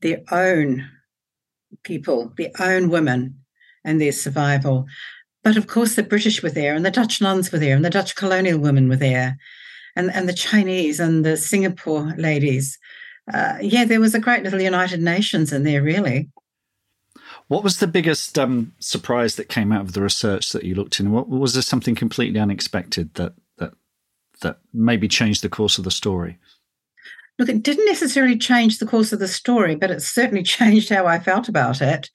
their 0.00 0.20
own 0.30 0.88
people, 1.84 2.32
their 2.36 2.50
own 2.58 2.90
women, 2.90 3.38
and 3.84 4.00
their 4.00 4.12
survival. 4.12 4.86
But 5.44 5.56
of 5.56 5.66
course, 5.68 5.94
the 5.94 6.02
British 6.02 6.42
were 6.42 6.50
there, 6.50 6.74
and 6.74 6.84
the 6.84 6.90
Dutch 6.90 7.20
nuns 7.20 7.52
were 7.52 7.58
there, 7.58 7.76
and 7.76 7.84
the 7.84 7.90
Dutch 7.90 8.16
colonial 8.16 8.58
women 8.58 8.88
were 8.88 8.96
there, 8.96 9.36
and, 9.96 10.10
and 10.12 10.28
the 10.28 10.34
Chinese 10.34 10.98
and 10.98 11.24
the 11.24 11.36
Singapore 11.36 12.14
ladies. 12.16 12.78
Uh, 13.32 13.58
yeah, 13.60 13.84
there 13.84 14.00
was 14.00 14.14
a 14.14 14.20
great 14.20 14.42
little 14.42 14.60
United 14.60 15.00
Nations 15.00 15.52
in 15.52 15.62
there, 15.62 15.82
really. 15.82 16.28
What 17.52 17.64
was 17.64 17.80
the 17.80 17.86
biggest 17.86 18.38
um, 18.38 18.72
surprise 18.78 19.36
that 19.36 19.50
came 19.50 19.72
out 19.72 19.82
of 19.82 19.92
the 19.92 20.00
research 20.00 20.52
that 20.52 20.64
you 20.64 20.74
looked 20.74 20.98
in? 20.98 21.12
What, 21.12 21.28
was 21.28 21.52
there 21.52 21.60
something 21.60 21.94
completely 21.94 22.40
unexpected 22.40 23.12
that 23.16 23.34
that 23.58 23.74
that 24.40 24.60
maybe 24.72 25.06
changed 25.06 25.42
the 25.42 25.50
course 25.50 25.76
of 25.76 25.84
the 25.84 25.90
story? 25.90 26.38
Look, 27.38 27.50
it 27.50 27.62
didn't 27.62 27.84
necessarily 27.84 28.38
change 28.38 28.78
the 28.78 28.86
course 28.86 29.12
of 29.12 29.18
the 29.18 29.28
story, 29.28 29.74
but 29.74 29.90
it 29.90 30.00
certainly 30.00 30.42
changed 30.56 30.88
how 30.88 31.06
I 31.06 31.18
felt 31.18 31.46
about 31.46 31.82
it. 31.82 32.08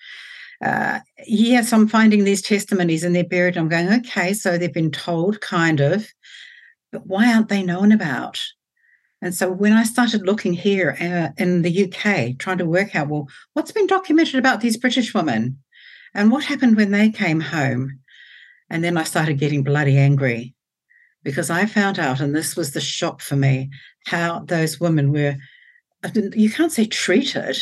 Uh, 0.60 1.02
yes, 1.28 1.72
I'm 1.72 1.88
finding 1.88 2.24
these 2.24 2.42
testimonies 2.42 3.04
and 3.04 3.16
they're 3.16 3.24
buried. 3.24 3.58
I'm 3.58 3.70
going, 3.70 3.90
okay, 3.90 4.34
so 4.34 4.58
they've 4.58 4.74
been 4.74 4.90
told, 4.90 5.40
kind 5.42 5.82
of, 5.82 6.12
but 6.92 7.06
why 7.06 7.32
aren't 7.32 7.50
they 7.50 7.62
known 7.62 7.92
about? 7.92 8.44
And 9.22 9.34
so 9.34 9.50
when 9.50 9.74
I 9.74 9.84
started 9.84 10.26
looking 10.26 10.54
here 10.54 10.96
uh, 11.00 11.30
in 11.42 11.64
the 11.64 11.86
UK, 11.86 12.38
trying 12.38 12.60
to 12.60 12.66
work 12.66 12.96
out, 12.96 13.08
well, 13.08 13.28
what's 13.54 13.72
been 13.72 13.88
documented 13.88 14.36
about 14.36 14.62
these 14.62 14.78
British 14.78 15.14
women 15.14 15.58
and 16.14 16.32
what 16.32 16.46
happened 16.46 16.78
when 16.78 16.92
they 16.92 17.10
came 17.10 17.40
home? 17.40 18.00
And 18.70 18.84
then 18.84 18.98
I 18.98 19.04
started 19.04 19.40
getting 19.40 19.64
bloody 19.64 19.98
angry 19.98 20.54
because 21.24 21.50
I 21.50 21.66
found 21.66 22.00
out, 22.00 22.20
and 22.20 22.36
this 22.36 22.56
was 22.56 22.72
the 22.72 22.82
shock 22.82 23.22
for 23.22 23.36
me, 23.36 23.70
how 24.06 24.40
those 24.40 24.80
women 24.80 25.12
were, 25.12 25.36
you 26.14 26.50
can't 26.50 26.72
say 26.72 26.86
treated, 26.86 27.58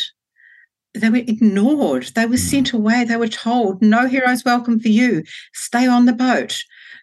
they 0.96 1.10
were 1.10 1.18
ignored. 1.18 2.04
They 2.16 2.26
were 2.26 2.38
sent 2.38 2.70
hmm. 2.70 2.78
away. 2.78 3.04
They 3.04 3.18
were 3.18 3.28
told, 3.28 3.82
no 3.82 4.08
heroes 4.08 4.46
welcome 4.46 4.80
for 4.80 4.88
you. 4.88 5.24
Stay 5.54 5.88
on 5.88 6.06
the 6.06 6.14
boat. 6.14 6.58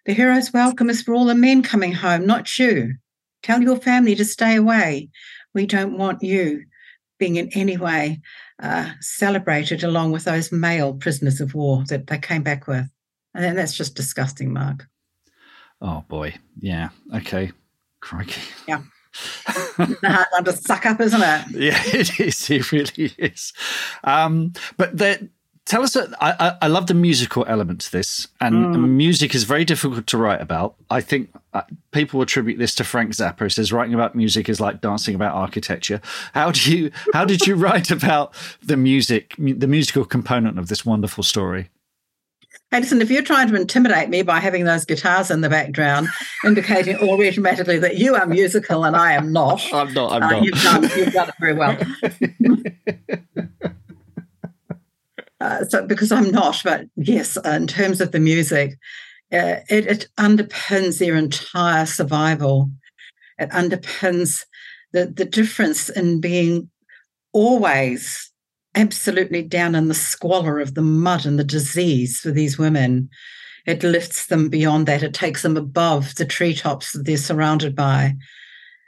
The 0.07 0.15
heroes 0.15 0.53
welcome 0.53 0.91
is 0.91 1.03
for 1.03 1.15
all 1.15 1.27
the 1.27 1.35
men 1.35 1.63
coming 1.63 1.93
home, 1.93 2.27
not 2.27 2.59
you. 2.59 2.95
Tell 3.43 3.63
your 3.63 3.77
family 3.77 4.15
to 4.15 4.25
stay 4.25 4.57
away. 4.57 5.11
We 5.55 5.67
don't 5.67 5.99
want 5.99 6.23
you 6.23 6.65
being 7.19 7.37
in 7.37 7.51
any 7.55 7.77
way 7.77 8.21
uh, 8.63 8.91
celebrated 9.01 9.85
along 9.85 10.13
with 10.13 10.25
those 10.25 10.51
male 10.51 10.95
prisoners 10.95 11.41
of 11.41 11.55
war 11.55 11.85
that 11.89 12.07
they 12.07 12.19
came 12.19 12.43
back 12.43 12.67
with. 12.67 12.89
And 13.35 13.45
then 13.45 13.57
that's 13.57 13.77
just 13.77 13.95
disgusting, 13.95 14.53
Mark. 14.53 14.87
Oh 15.81 16.05
boy. 16.09 16.35
Yeah. 16.59 16.91
Okay. 17.15 17.53
Crikey. 18.01 18.43
Yeah. 18.67 18.83
hard 19.77 20.27
one 20.31 20.45
to 20.45 20.53
suck 20.53 20.87
up, 20.87 21.01
isn't 21.01 21.23
it? 21.23 21.51
Yeah, 21.51 21.81
it 21.87 22.21
is. 22.21 22.51
It 22.51 22.73
really 22.73 23.13
is. 23.19 23.53
Um, 24.05 24.53
but 24.77 24.97
there, 24.97 25.21
tell 25.66 25.83
us. 25.83 25.97
I, 25.97 26.57
I 26.61 26.66
love 26.69 26.87
the 26.87 26.95
musical 26.95 27.45
element 27.47 27.83
to 27.83 27.92
this, 27.92 28.28
and 28.40 28.75
mm. 28.75 28.88
music 28.88 29.35
is 29.35 29.45
very 29.45 29.64
difficult 29.64 30.07
to 30.09 30.19
write 30.19 30.40
about. 30.40 30.75
I 30.90 31.00
think 31.00 31.31
uh, 31.52 31.62
people 31.90 32.21
attribute 32.23 32.59
this 32.59 32.75
to 32.76 32.85
Frank 32.85 33.12
Zappa. 33.12 33.45
He 33.45 33.50
says 33.50 33.73
writing 33.73 33.95
about 33.95 34.14
music 34.14 34.49
is 34.49 34.61
like 34.61 34.81
dancing 34.81 35.14
about 35.14 35.35
architecture. 35.35 36.00
How 36.35 36.50
do 36.50 36.76
you? 36.76 36.90
How 37.12 37.25
did 37.25 37.47
you 37.47 37.54
write 37.54 37.90
about 37.90 38.35
the 38.62 38.76
music, 38.76 39.35
the 39.38 39.69
musical 39.69 40.04
component 40.04 40.59
of 40.59 40.69
this 40.69 40.85
wonderful 40.85 41.25
story? 41.25 41.71
Hey, 42.71 42.81
listen, 42.81 43.02
if 43.02 43.11
you're 43.11 43.23
trying 43.23 43.49
to 43.49 43.54
intimidate 43.54 44.09
me 44.09 44.23
by 44.23 44.40
having 44.40 44.64
those 44.64 44.87
guitars 44.87 45.31
in 45.31 45.42
the 45.42 45.50
background, 45.50 46.09
indicating 46.45 46.97
automatically 46.97 47.78
that 47.78 47.99
you 47.99 48.14
are 48.14 48.26
musical 48.26 48.85
and 48.85 48.97
I 48.97 49.12
am 49.12 49.31
not, 49.31 49.62
I'm 49.75 49.92
not. 49.92 50.12
I'm 50.12 50.23
uh, 50.23 50.31
not. 50.31 50.42
You've 50.42 50.62
done, 50.62 50.83
you've 50.97 51.12
done 51.12 51.28
it 51.28 51.35
very 51.38 51.52
well. 51.52 51.76
Uh, 55.43 55.65
so 55.65 55.85
because 55.85 56.13
I'm 56.13 56.31
not, 56.31 56.61
but 56.63 56.87
yes, 56.95 57.37
in 57.45 57.67
terms 57.67 58.01
of 58.01 58.13
the 58.13 58.21
music, 58.21 58.79
uh, 59.33 59.59
it, 59.69 59.87
it, 59.87 60.09
underpins 60.17 60.99
their 60.99 61.17
entire 61.17 61.85
survival. 61.85 62.71
It 63.39 63.51
underpins 63.51 64.45
the, 64.93 65.07
the 65.07 65.25
difference 65.25 65.89
in 65.89 66.21
being 66.21 66.71
always 67.33 68.31
absolutely 68.77 69.43
down 69.43 69.75
in 69.75 69.89
the 69.89 69.95
squalor 69.95 70.61
of 70.61 70.75
the 70.75 70.83
mud 70.83 71.27
and 71.27 71.41
the 71.41 71.45
disease 71.45 72.21
for 72.21 72.31
these 72.31 72.57
women. 72.57 73.09
It 73.67 73.83
lifts 73.83 74.27
them 74.27 74.49
beyond 74.49 74.87
that. 74.87 75.03
It 75.03 75.15
takes 75.15 75.43
them 75.43 75.57
above 75.57 76.15
the 76.15 76.25
treetops 76.25 76.93
that 76.93 77.05
they're 77.05 77.17
surrounded 77.17 77.75
by 77.75 78.15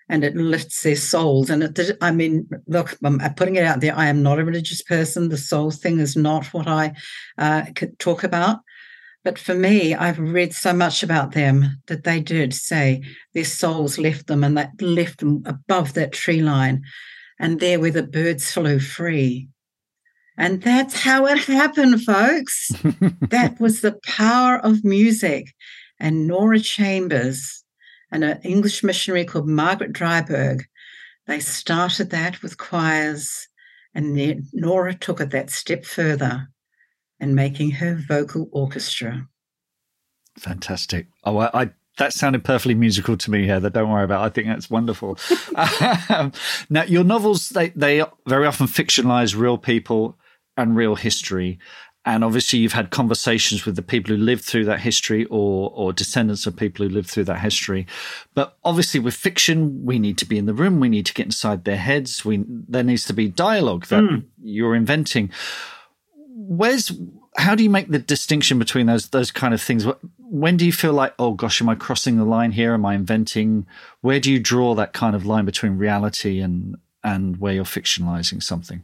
and 0.09 0.25
it 0.25 0.37
lifts 0.37 0.83
their 0.83 0.97
souls. 0.97 1.51
And 1.51 1.63
it, 1.63 1.97
I 2.01 2.11
mean, 2.11 2.49
look, 2.67 2.97
I'm 3.03 3.19
putting 3.35 3.57
it 3.57 3.65
out 3.65 3.81
there. 3.81 3.97
I 3.97 4.07
am 4.07 4.23
not 4.23 4.39
a 4.39 4.45
religious 4.45 4.83
person. 4.83 5.29
The 5.29 5.37
soul 5.37 5.71
thing 5.71 5.99
is 5.99 6.17
not 6.17 6.47
what 6.53 6.67
I 6.69 6.95
uh, 7.39 7.65
could 7.75 7.99
talk 7.99 8.25
about. 8.25 8.59
But 9.25 9.39
for 9.39 9.55
me, 9.55 9.95
I've 9.95 10.19
read 10.19 10.53
so 10.55 10.75
much 10.75 11.03
about 11.03 11.33
them 11.33 11.81
that 11.87 12.05
they 12.05 12.21
did 12.21 12.53
say 12.53 13.03
their 13.33 13.45
souls 13.45 13.99
left 13.99 14.27
them 14.27 14.45
and 14.45 14.57
that 14.59 14.81
left 14.83 15.21
them 15.21 15.43
above 15.47 15.95
that 15.95 16.13
tree 16.13 16.43
line 16.43 16.83
and 17.41 17.59
there 17.59 17.81
where 17.81 17.91
the 17.91 18.03
birds 18.03 18.53
flew 18.53 18.79
free. 18.79 19.49
And 20.37 20.63
that's 20.63 21.01
how 21.01 21.27
it 21.27 21.39
happened, 21.39 22.03
folks. 22.03 22.69
that 23.31 23.57
was 23.61 23.81
the 23.81 23.99
power 24.05 24.59
of 24.59 24.85
music. 24.85 25.55
And 25.99 26.27
Nora 26.27 26.61
Chambers, 26.61 27.64
and 28.15 28.23
an 28.23 28.41
English 28.45 28.85
missionary 28.85 29.25
called 29.25 29.49
Margaret 29.49 29.93
Dryburgh. 29.93 30.63
They 31.27 31.41
started 31.41 32.11
that 32.11 32.43
with 32.43 32.57
choirs, 32.57 33.49
and 33.93 34.17
then 34.17 34.47
Nora 34.53 34.95
took 34.95 35.21
it 35.21 35.31
that 35.33 35.51
step 35.51 35.85
further 35.85 36.49
in 37.19 37.35
making 37.35 37.73
her 37.73 38.01
vocal 38.09 38.49
orchestra. 38.53 39.27
Fantastic. 40.39 41.09
Oh, 41.25 41.39
I, 41.39 41.63
I 41.63 41.71
that 41.99 42.13
sounded 42.13 42.45
perfectly 42.45 42.75
musical 42.75 43.17
to 43.17 43.31
me, 43.31 43.47
Heather. 43.47 43.71
Don't 43.71 43.91
worry 43.91 44.05
about. 44.05 44.23
it. 44.23 44.27
I 44.27 44.29
think 44.29 44.47
that's 44.47 44.71
wonderful. 44.71 45.19
um, 46.09 46.33
now, 46.71 46.85
your 46.85 47.05
novels 47.05 47.49
they 47.49 47.71
they 47.71 48.05
very 48.29 48.47
often 48.47 48.69
fictionalize 48.69 49.37
real 49.37 49.59
people 49.59 50.19
and 50.57 50.77
real 50.77 50.95
history, 50.95 51.59
and 52.07 52.23
obviously 52.23 52.59
you've 52.59 52.73
had 52.75 52.91
conversations 52.91 53.65
with 53.65 53.77
the 53.77 53.83
people 53.83 54.15
who 54.15 54.21
lived 54.21 54.45
through 54.45 54.67
that 54.67 54.81
history 54.81 55.25
or 55.27 55.71
or 55.75 55.93
descendants 55.93 56.47
of 56.47 56.57
people 56.57 56.87
who 56.87 56.93
lived 56.93 57.09
through 57.09 57.25
that 57.25 57.41
history. 57.41 57.87
But 58.35 58.57
obviously, 58.65 59.01
with 59.01 59.15
fiction, 59.15 59.85
we 59.85 59.99
need 59.99 60.19
to 60.19 60.27
be 60.27 60.39
in 60.39 60.47
the 60.47 60.55
room. 60.55 60.81
We 60.81 60.89
need 60.89 61.07
to 61.07 61.15
get 61.15 61.27
inside 61.27 61.65
their 61.65 61.79
heads. 61.79 62.25
We 62.25 62.45
there 62.47 62.83
needs 62.83 63.05
to 63.07 63.13
be 63.13 63.29
dialogue 63.29 63.87
that 63.87 64.03
mm. 64.03 64.25
you're 64.43 64.75
inventing. 64.75 65.31
Where's 66.17 66.93
how 67.37 67.55
do 67.55 67.63
you 67.63 67.71
make 67.71 67.89
the 67.89 67.99
distinction 67.99 68.59
between 68.59 68.87
those 68.87 69.09
those 69.09 69.31
kind 69.31 69.55
of 69.55 69.63
things? 69.63 69.87
When 70.19 70.57
do 70.57 70.67
you 70.67 70.73
feel 70.73 70.93
like, 70.93 71.15
oh 71.19 71.33
gosh, 71.33 71.63
am 71.63 71.69
I 71.69 71.75
crossing 71.75 72.17
the 72.17 72.25
line 72.25 72.53
here? 72.53 72.75
Am 72.75 72.85
I 72.85 72.95
inventing? 72.95 73.67
Where 74.03 74.21
do 74.21 74.31
you 74.31 74.41
draw 74.41 74.75
that 74.75 74.93
kind 74.93 75.17
of 75.17 75.25
line 75.25 75.47
between 75.47 75.79
reality 75.79 76.41
and 76.41 76.77
and 77.03 77.39
where 77.39 77.55
you're 77.55 77.65
fictionalizing 77.65 78.43
something? 78.43 78.83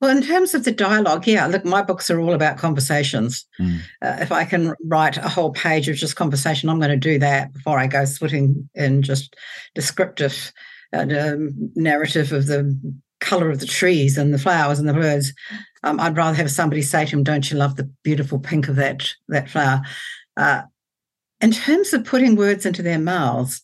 Well, 0.00 0.16
in 0.16 0.22
terms 0.22 0.54
of 0.54 0.64
the 0.64 0.70
dialogue, 0.70 1.26
yeah, 1.26 1.46
look, 1.46 1.64
my 1.64 1.82
books 1.82 2.08
are 2.08 2.20
all 2.20 2.32
about 2.32 2.58
conversations. 2.58 3.44
Mm. 3.60 3.80
Uh, 4.00 4.16
if 4.20 4.30
I 4.30 4.44
can 4.44 4.74
write 4.84 5.16
a 5.16 5.28
whole 5.28 5.52
page 5.52 5.88
of 5.88 5.96
just 5.96 6.14
conversation, 6.14 6.68
I'm 6.68 6.78
going 6.78 6.90
to 6.90 6.96
do 6.96 7.18
that 7.18 7.52
before 7.52 7.78
I 7.78 7.88
go 7.88 8.04
splitting 8.04 8.68
in 8.74 9.02
just 9.02 9.34
descriptive 9.74 10.52
uh, 10.92 11.04
narrative 11.74 12.32
of 12.32 12.46
the 12.46 12.78
color 13.20 13.50
of 13.50 13.58
the 13.58 13.66
trees 13.66 14.16
and 14.16 14.32
the 14.32 14.38
flowers 14.38 14.78
and 14.78 14.88
the 14.88 14.94
birds. 14.94 15.32
Um, 15.82 15.98
I'd 15.98 16.16
rather 16.16 16.36
have 16.36 16.50
somebody 16.50 16.82
say 16.82 17.04
to 17.04 17.10
him, 17.10 17.24
"Don't 17.24 17.50
you 17.50 17.56
love 17.56 17.76
the 17.76 17.90
beautiful 18.04 18.38
pink 18.38 18.68
of 18.68 18.76
that 18.76 19.08
that 19.28 19.50
flower?" 19.50 19.82
Uh, 20.36 20.62
in 21.40 21.50
terms 21.50 21.92
of 21.92 22.04
putting 22.04 22.36
words 22.36 22.64
into 22.64 22.82
their 22.82 22.98
mouths, 22.98 23.62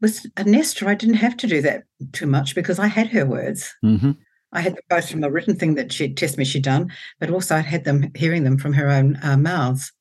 with 0.00 0.26
Nesta, 0.44 0.88
I 0.88 0.94
didn't 0.94 1.16
have 1.16 1.36
to 1.38 1.46
do 1.46 1.62
that 1.62 1.84
too 2.12 2.26
much 2.26 2.54
because 2.54 2.78
I 2.78 2.88
had 2.88 3.08
her 3.08 3.24
words. 3.24 3.72
Mm-hmm. 3.84 4.12
I 4.52 4.60
had 4.60 4.74
them 4.74 4.82
both 4.88 5.10
from 5.10 5.24
a 5.24 5.30
written 5.30 5.56
thing 5.56 5.74
that 5.76 5.92
she'd 5.92 6.16
test 6.16 6.36
me 6.36 6.44
she'd 6.44 6.62
done, 6.62 6.92
but 7.18 7.30
also 7.30 7.56
I'd 7.56 7.64
had 7.64 7.84
them 7.84 8.10
hearing 8.14 8.44
them 8.44 8.58
from 8.58 8.74
her 8.74 8.88
own 8.88 9.18
uh, 9.22 9.36
mouths. 9.36 9.92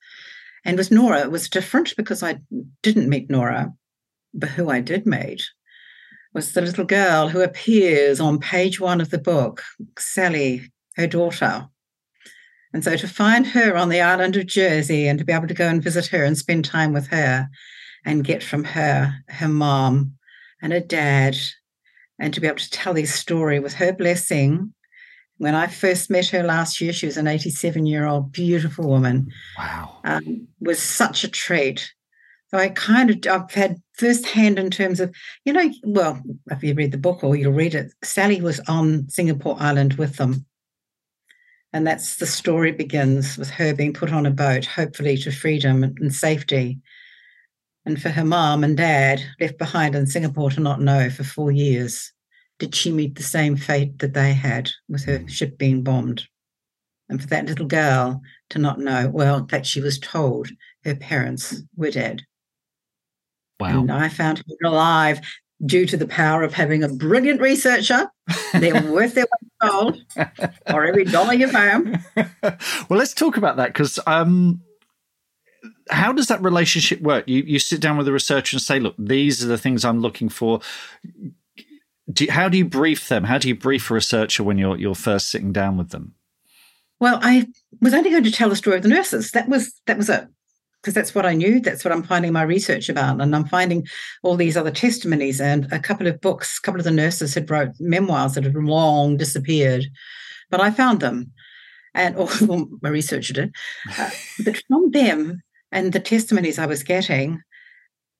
And 0.65 0.77
with 0.77 0.91
Nora, 0.91 1.21
it 1.21 1.31
was 1.31 1.49
different 1.49 1.95
because 1.95 2.21
I 2.21 2.39
didn't 2.83 3.09
meet 3.09 3.29
Nora, 3.29 3.73
but 4.33 4.49
who 4.49 4.69
I 4.69 4.81
did 4.81 5.05
meet 5.05 5.41
was 6.33 6.53
the 6.53 6.61
little 6.61 6.85
girl 6.85 7.29
who 7.29 7.41
appears 7.41 8.19
on 8.19 8.39
page 8.39 8.79
one 8.79 9.01
of 9.01 9.09
the 9.09 9.17
book, 9.17 9.63
Sally, 9.97 10.71
her 10.95 11.07
daughter. 11.07 11.67
And 12.73 12.83
so 12.83 12.95
to 12.95 13.07
find 13.07 13.47
her 13.47 13.75
on 13.75 13.89
the 13.89 14.01
island 14.01 14.37
of 14.37 14.45
Jersey 14.45 15.07
and 15.07 15.19
to 15.19 15.25
be 15.25 15.33
able 15.33 15.47
to 15.47 15.53
go 15.53 15.67
and 15.67 15.83
visit 15.83 16.07
her 16.07 16.23
and 16.23 16.37
spend 16.37 16.63
time 16.63 16.93
with 16.93 17.07
her 17.07 17.49
and 18.05 18.23
get 18.23 18.43
from 18.43 18.63
her 18.63 19.13
her 19.27 19.47
mom 19.49 20.13
and 20.61 20.71
her 20.71 20.79
dad 20.79 21.37
and 22.21 22.33
to 22.35 22.39
be 22.39 22.47
able 22.47 22.59
to 22.59 22.69
tell 22.69 22.93
this 22.93 23.13
story 23.13 23.59
with 23.59 23.73
her 23.73 23.91
blessing. 23.91 24.73
When 25.37 25.55
I 25.55 25.65
first 25.65 26.11
met 26.11 26.27
her 26.27 26.43
last 26.43 26.79
year, 26.79 26.93
she 26.93 27.07
was 27.07 27.17
an 27.17 27.27
87 27.27 27.87
year 27.87 28.05
old 28.05 28.31
beautiful 28.31 28.87
woman. 28.87 29.31
Wow. 29.57 29.97
Um, 30.05 30.47
was 30.59 30.79
such 30.79 31.23
a 31.23 31.27
treat. 31.27 31.91
So 32.51 32.59
I 32.59 32.69
kind 32.69 33.09
of, 33.09 33.19
I've 33.27 33.51
had 33.51 33.81
firsthand 33.93 34.59
in 34.59 34.69
terms 34.69 34.99
of, 34.99 35.13
you 35.45 35.51
know, 35.51 35.71
well, 35.83 36.21
if 36.51 36.63
you 36.63 36.75
read 36.75 36.91
the 36.91 36.97
book 36.99 37.23
or 37.23 37.35
you'll 37.35 37.53
read 37.53 37.73
it, 37.73 37.91
Sally 38.03 38.39
was 38.39 38.59
on 38.67 39.09
Singapore 39.09 39.57
Island 39.59 39.95
with 39.95 40.17
them. 40.17 40.45
And 41.73 41.87
that's 41.87 42.17
the 42.17 42.27
story 42.27 42.71
begins 42.71 43.37
with 43.37 43.49
her 43.49 43.73
being 43.73 43.93
put 43.93 44.13
on 44.13 44.27
a 44.27 44.31
boat, 44.31 44.65
hopefully 44.65 45.17
to 45.17 45.31
freedom 45.31 45.83
and 45.83 46.13
safety. 46.13 46.77
And 47.85 48.01
for 48.01 48.09
her 48.09 48.23
mom 48.23 48.63
and 48.63 48.77
dad 48.77 49.21
left 49.39 49.57
behind 49.57 49.95
in 49.95 50.05
Singapore 50.05 50.51
to 50.51 50.59
not 50.59 50.81
know 50.81 51.09
for 51.09 51.23
four 51.23 51.51
years, 51.51 52.11
did 52.59 52.75
she 52.75 52.91
meet 52.91 53.15
the 53.15 53.23
same 53.23 53.55
fate 53.55 53.99
that 53.99 54.13
they 54.13 54.33
had 54.33 54.69
with 54.87 55.03
her 55.05 55.19
mm. 55.19 55.29
ship 55.29 55.57
being 55.57 55.83
bombed? 55.83 56.27
And 57.09 57.19
for 57.19 57.27
that 57.27 57.47
little 57.47 57.65
girl 57.65 58.21
to 58.51 58.59
not 58.59 58.79
know, 58.79 59.09
well, 59.09 59.37
in 59.37 59.47
fact, 59.47 59.65
she 59.65 59.81
was 59.81 59.99
told 59.99 60.49
her 60.85 60.95
parents 60.95 61.61
were 61.75 61.91
dead. 61.91 62.21
Wow. 63.59 63.81
And 63.81 63.91
I 63.91 64.09
found 64.09 64.39
her 64.39 64.67
alive 64.67 65.19
due 65.65 65.85
to 65.85 65.97
the 65.97 66.07
power 66.07 66.43
of 66.43 66.53
having 66.53 66.83
a 66.83 66.89
brilliant 66.89 67.41
researcher. 67.41 68.09
They're 68.53 68.81
worth 68.91 69.13
their 69.13 69.25
weight 69.25 69.51
in 69.61 69.69
gold 69.69 70.01
or 70.73 70.85
every 70.85 71.03
dollar 71.05 71.33
you 71.33 71.47
pay 71.47 71.69
them. 71.69 71.97
well, 72.43 72.99
let's 72.99 73.13
talk 73.13 73.37
about 73.37 73.57
that 73.57 73.67
because 73.67 73.99
um, 74.07 74.61
how 75.89 76.11
does 76.11 76.27
that 76.27 76.41
relationship 76.41 77.01
work? 77.01 77.27
You 77.27 77.43
you 77.43 77.59
sit 77.59 77.81
down 77.81 77.97
with 77.97 78.07
a 78.07 78.11
researcher 78.11 78.55
and 78.55 78.61
say, 78.61 78.79
"Look, 78.79 78.95
these 78.97 79.43
are 79.43 79.47
the 79.47 79.57
things 79.57 79.83
I'm 79.83 79.99
looking 79.99 80.29
for." 80.29 80.61
Do 82.11 82.25
you, 82.25 82.31
how 82.31 82.49
do 82.49 82.57
you 82.57 82.65
brief 82.65 83.07
them? 83.07 83.23
How 83.23 83.37
do 83.37 83.47
you 83.47 83.55
brief 83.55 83.89
a 83.89 83.93
researcher 83.93 84.43
when 84.43 84.57
you're 84.57 84.77
you're 84.77 84.95
first 84.95 85.29
sitting 85.29 85.53
down 85.53 85.77
with 85.77 85.89
them? 85.89 86.13
Well, 86.99 87.19
I 87.21 87.47
was 87.81 87.93
only 87.93 88.09
going 88.09 88.23
to 88.23 88.31
tell 88.31 88.49
the 88.49 88.55
story 88.55 88.77
of 88.77 88.83
the 88.83 88.89
nurses. 88.89 89.31
That 89.31 89.49
was 89.49 89.73
that 89.87 89.97
was 89.97 90.09
it 90.09 90.27
because 90.81 90.93
that's 90.93 91.13
what 91.13 91.25
I 91.25 91.35
knew. 91.35 91.59
That's 91.59 91.85
what 91.85 91.91
I'm 91.91 92.03
finding 92.03 92.33
my 92.33 92.41
research 92.41 92.89
about. 92.89 93.21
And 93.21 93.35
I'm 93.35 93.45
finding 93.45 93.87
all 94.23 94.35
these 94.35 94.57
other 94.57 94.71
testimonies 94.71 95.39
and 95.39 95.71
a 95.71 95.79
couple 95.79 96.07
of 96.07 96.19
books, 96.21 96.57
a 96.57 96.61
couple 96.61 96.79
of 96.79 96.85
the 96.85 96.91
nurses 96.91 97.35
had 97.35 97.49
wrote 97.49 97.71
memoirs 97.79 98.33
that 98.33 98.43
had 98.43 98.55
long 98.55 99.17
disappeared, 99.17 99.85
but 100.49 100.59
I 100.59 100.71
found 100.71 100.99
them. 100.99 101.31
And 101.93 102.15
or 102.15 102.27
well, 102.41 102.67
my 102.81 102.89
researcher 102.89 103.33
did. 103.33 103.55
Uh, 103.97 104.09
but 104.43 104.57
from 104.67 104.91
them 104.91 105.41
and 105.71 105.93
the 105.93 105.99
testimonies 105.99 106.59
I 106.59 106.65
was 106.65 106.83
getting, 106.83 107.41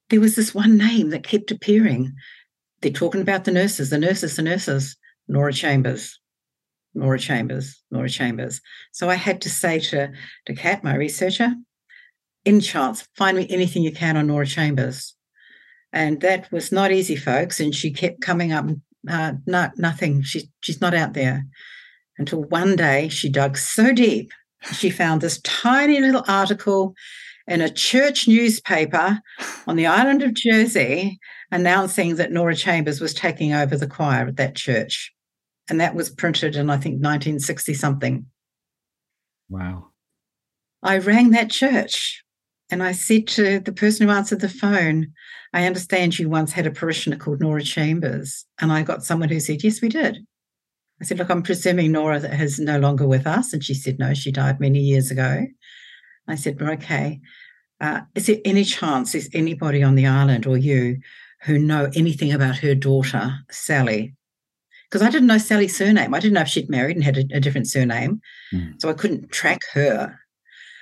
there 0.09 0.21
was 0.21 0.35
this 0.35 0.53
one 0.53 0.77
name 0.77 1.09
that 1.09 1.23
kept 1.23 1.51
appearing. 1.51 2.13
They're 2.81 2.91
talking 2.91 3.21
about 3.21 3.45
the 3.45 3.51
nurses, 3.51 3.89
the 3.89 3.97
nurses, 3.97 4.35
the 4.35 4.41
nurses, 4.41 4.97
Nora 5.27 5.53
Chambers. 5.53 6.19
Nora 6.93 7.19
Chambers, 7.19 7.81
Nora 7.91 8.09
Chambers. 8.09 8.59
So 8.91 9.09
I 9.09 9.15
had 9.15 9.41
to 9.41 9.49
say 9.49 9.79
to, 9.79 10.11
to 10.45 10.53
Kat, 10.53 10.83
my 10.83 10.95
researcher, 10.95 11.53
in 12.43 12.59
chance, 12.59 13.07
find 13.15 13.37
me 13.37 13.47
anything 13.49 13.83
you 13.83 13.93
can 13.93 14.17
on 14.17 14.27
Nora 14.27 14.45
Chambers. 14.45 15.15
And 15.93 16.21
that 16.21 16.51
was 16.51 16.71
not 16.71 16.91
easy, 16.91 17.15
folks. 17.15 17.59
And 17.59 17.73
she 17.73 17.91
kept 17.91 18.21
coming 18.21 18.51
up, 18.51 18.65
uh, 19.09 19.33
no, 19.45 19.69
nothing. 19.77 20.21
She, 20.23 20.49
she's 20.61 20.81
not 20.81 20.93
out 20.93 21.13
there. 21.13 21.45
Until 22.17 22.43
one 22.43 22.75
day 22.75 23.09
she 23.09 23.29
dug 23.29 23.57
so 23.57 23.93
deep, 23.93 24.31
she 24.73 24.89
found 24.89 25.21
this 25.21 25.39
tiny 25.41 25.99
little 25.99 26.23
article 26.27 26.93
in 27.51 27.59
a 27.59 27.69
church 27.69 28.29
newspaper 28.29 29.19
on 29.67 29.75
the 29.75 29.85
island 29.85 30.23
of 30.23 30.33
Jersey 30.33 31.19
announcing 31.51 32.15
that 32.15 32.31
Nora 32.31 32.55
Chambers 32.55 33.01
was 33.01 33.13
taking 33.13 33.51
over 33.51 33.75
the 33.75 33.87
choir 33.87 34.25
at 34.27 34.37
that 34.37 34.55
church. 34.55 35.11
And 35.69 35.79
that 35.81 35.93
was 35.93 36.09
printed 36.09 36.55
in, 36.55 36.69
I 36.69 36.77
think, 36.77 36.95
1960 36.95 37.73
something. 37.73 38.25
Wow. 39.49 39.89
I 40.81 40.97
rang 40.99 41.31
that 41.31 41.49
church 41.49 42.23
and 42.69 42.81
I 42.81 42.93
said 42.93 43.27
to 43.27 43.59
the 43.59 43.73
person 43.73 44.07
who 44.07 44.13
answered 44.13 44.39
the 44.39 44.47
phone, 44.47 45.11
I 45.53 45.65
understand 45.65 46.17
you 46.17 46.29
once 46.29 46.53
had 46.53 46.65
a 46.65 46.71
parishioner 46.71 47.17
called 47.17 47.41
Nora 47.41 47.63
Chambers. 47.63 48.45
And 48.61 48.71
I 48.71 48.81
got 48.83 49.03
someone 49.03 49.27
who 49.27 49.41
said, 49.41 49.61
Yes, 49.61 49.81
we 49.81 49.89
did. 49.89 50.19
I 51.01 51.03
said, 51.03 51.19
Look, 51.19 51.29
I'm 51.29 51.43
presuming 51.43 51.91
Nora 51.91 52.19
is 52.19 52.59
no 52.59 52.79
longer 52.79 53.05
with 53.05 53.27
us. 53.27 53.51
And 53.51 53.61
she 53.61 53.73
said, 53.73 53.99
No, 53.99 54.13
she 54.13 54.31
died 54.31 54.61
many 54.61 54.79
years 54.79 55.11
ago. 55.11 55.45
I 56.29 56.35
said, 56.35 56.61
Okay. 56.61 57.19
Uh, 57.81 58.01
is 58.13 58.27
there 58.27 58.37
any 58.45 58.63
chance 58.63 59.11
there's 59.11 59.27
anybody 59.33 59.81
on 59.81 59.95
the 59.95 60.05
island 60.05 60.45
or 60.45 60.55
you 60.55 60.99
who 61.41 61.57
know 61.57 61.89
anything 61.95 62.31
about 62.31 62.57
her 62.57 62.75
daughter, 62.75 63.39
Sally? 63.49 64.13
Because 64.89 65.01
I 65.01 65.09
didn't 65.09 65.27
know 65.27 65.39
Sally's 65.39 65.75
surname. 65.75 66.13
I 66.13 66.19
didn't 66.19 66.35
know 66.35 66.41
if 66.41 66.47
she'd 66.47 66.69
married 66.69 66.95
and 66.95 67.03
had 67.03 67.17
a, 67.17 67.23
a 67.33 67.39
different 67.39 67.67
surname. 67.67 68.21
Mm. 68.53 68.79
So 68.79 68.89
I 68.89 68.93
couldn't 68.93 69.31
track 69.31 69.61
her. 69.73 70.19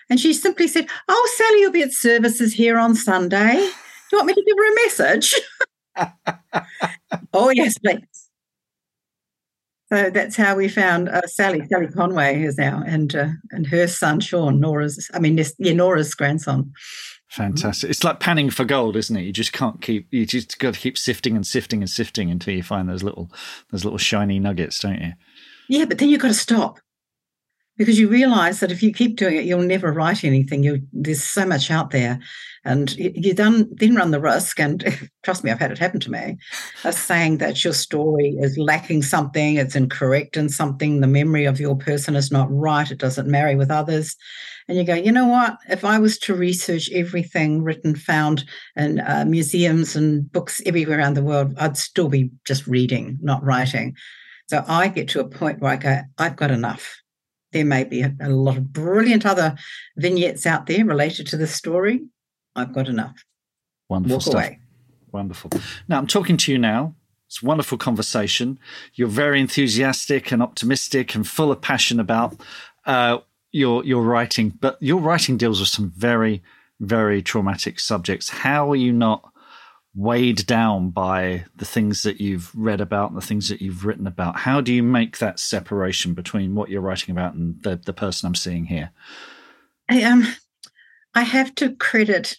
And 0.09 0.19
she 0.19 0.33
simply 0.33 0.67
said, 0.67 0.87
Oh, 1.07 1.31
Sally 1.37 1.61
you'll 1.61 1.71
be 1.71 1.83
at 1.83 1.93
services 1.93 2.53
here 2.53 2.77
on 2.77 2.95
Sunday. 2.95 3.53
Do 3.53 4.15
you 4.15 4.17
want 4.17 4.27
me 4.27 4.33
to 4.33 4.43
give 4.43 4.57
her 4.57 4.71
a 4.71 4.75
message? 4.85 5.35
oh, 7.33 7.49
yes, 7.51 7.77
please. 7.77 7.99
So 9.91 10.09
that's 10.11 10.35
how 10.35 10.55
we 10.55 10.67
found 10.67 11.09
uh, 11.09 11.25
Sally. 11.25 11.65
Sally 11.67 11.87
Conway 11.87 12.43
is 12.43 12.57
now, 12.57 12.83
and 12.85 13.15
uh, 13.15 13.29
and 13.51 13.65
her 13.67 13.87
son 13.87 14.19
Sean, 14.19 14.59
Nora's. 14.59 15.09
I 15.13 15.19
mean, 15.19 15.43
yeah, 15.57 15.73
Nora's 15.73 16.13
grandson. 16.13 16.71
Fantastic! 17.29 17.89
It's 17.89 18.03
like 18.03 18.19
panning 18.19 18.51
for 18.51 18.65
gold, 18.65 18.95
isn't 18.95 19.15
it? 19.15 19.23
You 19.23 19.33
just 19.33 19.51
can't 19.51 19.81
keep. 19.81 20.07
You 20.11 20.27
just 20.27 20.59
got 20.59 20.75
to 20.75 20.79
keep 20.79 20.97
sifting 20.97 21.35
and 21.35 21.45
sifting 21.45 21.81
and 21.81 21.89
sifting 21.89 22.29
until 22.29 22.53
you 22.53 22.61
find 22.61 22.87
those 22.87 23.03
little 23.03 23.31
those 23.71 23.83
little 23.83 23.97
shiny 23.97 24.39
nuggets, 24.39 24.79
don't 24.79 25.01
you? 25.01 25.13
Yeah, 25.69 25.85
but 25.85 25.97
then 25.97 26.09
you've 26.09 26.21
got 26.21 26.29
to 26.29 26.33
stop 26.35 26.79
because 27.79 27.97
you 27.97 28.09
realize 28.09 28.59
that 28.59 28.73
if 28.73 28.83
you 28.83 28.91
keep 28.91 29.15
doing 29.15 29.37
it, 29.37 29.45
you'll 29.45 29.61
never 29.61 29.93
write 29.93 30.25
anything. 30.25 30.63
You, 30.63 30.81
there's 30.91 31.23
so 31.23 31.45
much 31.45 31.71
out 31.71 31.91
there. 31.91 32.19
And 32.65 32.93
you 32.97 33.33
then, 33.33 33.73
run 33.95 34.11
the 34.11 34.19
risk, 34.19 34.59
and 34.59 34.83
trust 35.23 35.45
me, 35.45 35.49
I've 35.49 35.59
had 35.59 35.71
it 35.71 35.77
happen 35.77 36.01
to 36.01 36.11
me, 36.11 36.37
of 36.83 36.93
saying 36.93 37.37
that 37.37 37.63
your 37.63 37.71
story 37.71 38.35
is 38.37 38.57
lacking 38.57 39.03
something, 39.03 39.55
it's 39.55 39.77
incorrect 39.77 40.35
in 40.35 40.49
something, 40.49 40.99
the 40.99 41.07
memory 41.07 41.45
of 41.45 41.61
your 41.61 41.77
person 41.77 42.17
is 42.17 42.33
not 42.33 42.49
right, 42.51 42.91
it 42.91 42.97
doesn't 42.97 43.29
marry 43.29 43.55
with 43.55 43.71
others. 43.71 44.17
And 44.67 44.77
you 44.77 44.83
go, 44.83 44.93
you 44.93 45.13
know 45.13 45.27
what? 45.27 45.57
If 45.69 45.85
I 45.85 45.99
was 45.99 46.19
to 46.19 46.35
research 46.35 46.89
everything 46.91 47.63
written, 47.63 47.95
found 47.95 48.43
in 48.75 48.99
uh, 48.99 49.23
museums 49.25 49.95
and 49.95 50.29
books 50.29 50.61
everywhere 50.65 50.99
around 50.99 51.13
the 51.13 51.23
world, 51.23 51.53
I'd 51.57 51.77
still 51.77 52.09
be 52.09 52.29
just 52.45 52.67
reading, 52.67 53.17
not 53.21 53.41
writing. 53.41 53.95
So 54.49 54.65
I 54.67 54.89
get 54.89 55.07
to 55.09 55.21
a 55.21 55.29
point 55.29 55.61
where 55.61 55.71
I 55.71 55.77
go, 55.77 56.01
I've 56.17 56.35
got 56.35 56.51
enough 56.51 56.99
there 57.51 57.65
may 57.65 57.83
be 57.83 58.01
a, 58.01 58.15
a 58.21 58.29
lot 58.29 58.57
of 58.57 58.71
brilliant 58.71 59.25
other 59.25 59.55
vignettes 59.97 60.45
out 60.45 60.67
there 60.67 60.85
related 60.85 61.27
to 61.27 61.37
the 61.37 61.47
story. 61.47 62.01
I've 62.55 62.73
got 62.73 62.87
enough. 62.87 63.23
Wonderful 63.89 64.15
Walk 64.15 64.21
stuff. 64.21 64.33
Away. 64.35 64.59
Wonderful. 65.11 65.51
Now 65.87 65.97
I'm 65.97 66.07
talking 66.07 66.37
to 66.37 66.51
you 66.51 66.57
now. 66.57 66.95
It's 67.27 67.43
a 67.43 67.45
wonderful 67.45 67.77
conversation. 67.77 68.59
You're 68.95 69.07
very 69.07 69.39
enthusiastic 69.39 70.31
and 70.31 70.41
optimistic 70.41 71.13
and 71.13 71.27
full 71.27 71.51
of 71.51 71.61
passion 71.61 71.99
about 71.99 72.39
uh, 72.85 73.19
your 73.51 73.83
your 73.85 74.03
writing, 74.03 74.49
but 74.59 74.77
your 74.81 74.99
writing 74.99 75.37
deals 75.37 75.59
with 75.59 75.69
some 75.69 75.91
very 75.91 76.41
very 76.79 77.21
traumatic 77.21 77.79
subjects. 77.79 78.29
How 78.29 78.71
are 78.71 78.75
you 78.75 78.91
not 78.91 79.31
weighed 79.95 80.45
down 80.45 80.91
by 80.91 81.45
the 81.55 81.65
things 81.65 82.03
that 82.03 82.21
you've 82.21 82.53
read 82.55 82.79
about 82.79 83.09
and 83.09 83.17
the 83.17 83.25
things 83.25 83.49
that 83.49 83.61
you've 83.61 83.85
written 83.85 84.07
about. 84.07 84.37
How 84.37 84.61
do 84.61 84.73
you 84.73 84.83
make 84.83 85.17
that 85.17 85.39
separation 85.39 86.13
between 86.13 86.55
what 86.55 86.69
you're 86.69 86.81
writing 86.81 87.11
about 87.11 87.33
and 87.33 87.61
the, 87.63 87.75
the 87.75 87.93
person 87.93 88.27
I'm 88.27 88.35
seeing 88.35 88.65
here? 88.65 88.91
I, 89.89 90.03
um, 90.03 90.27
I 91.15 91.23
have 91.23 91.55
to 91.55 91.75
credit 91.75 92.37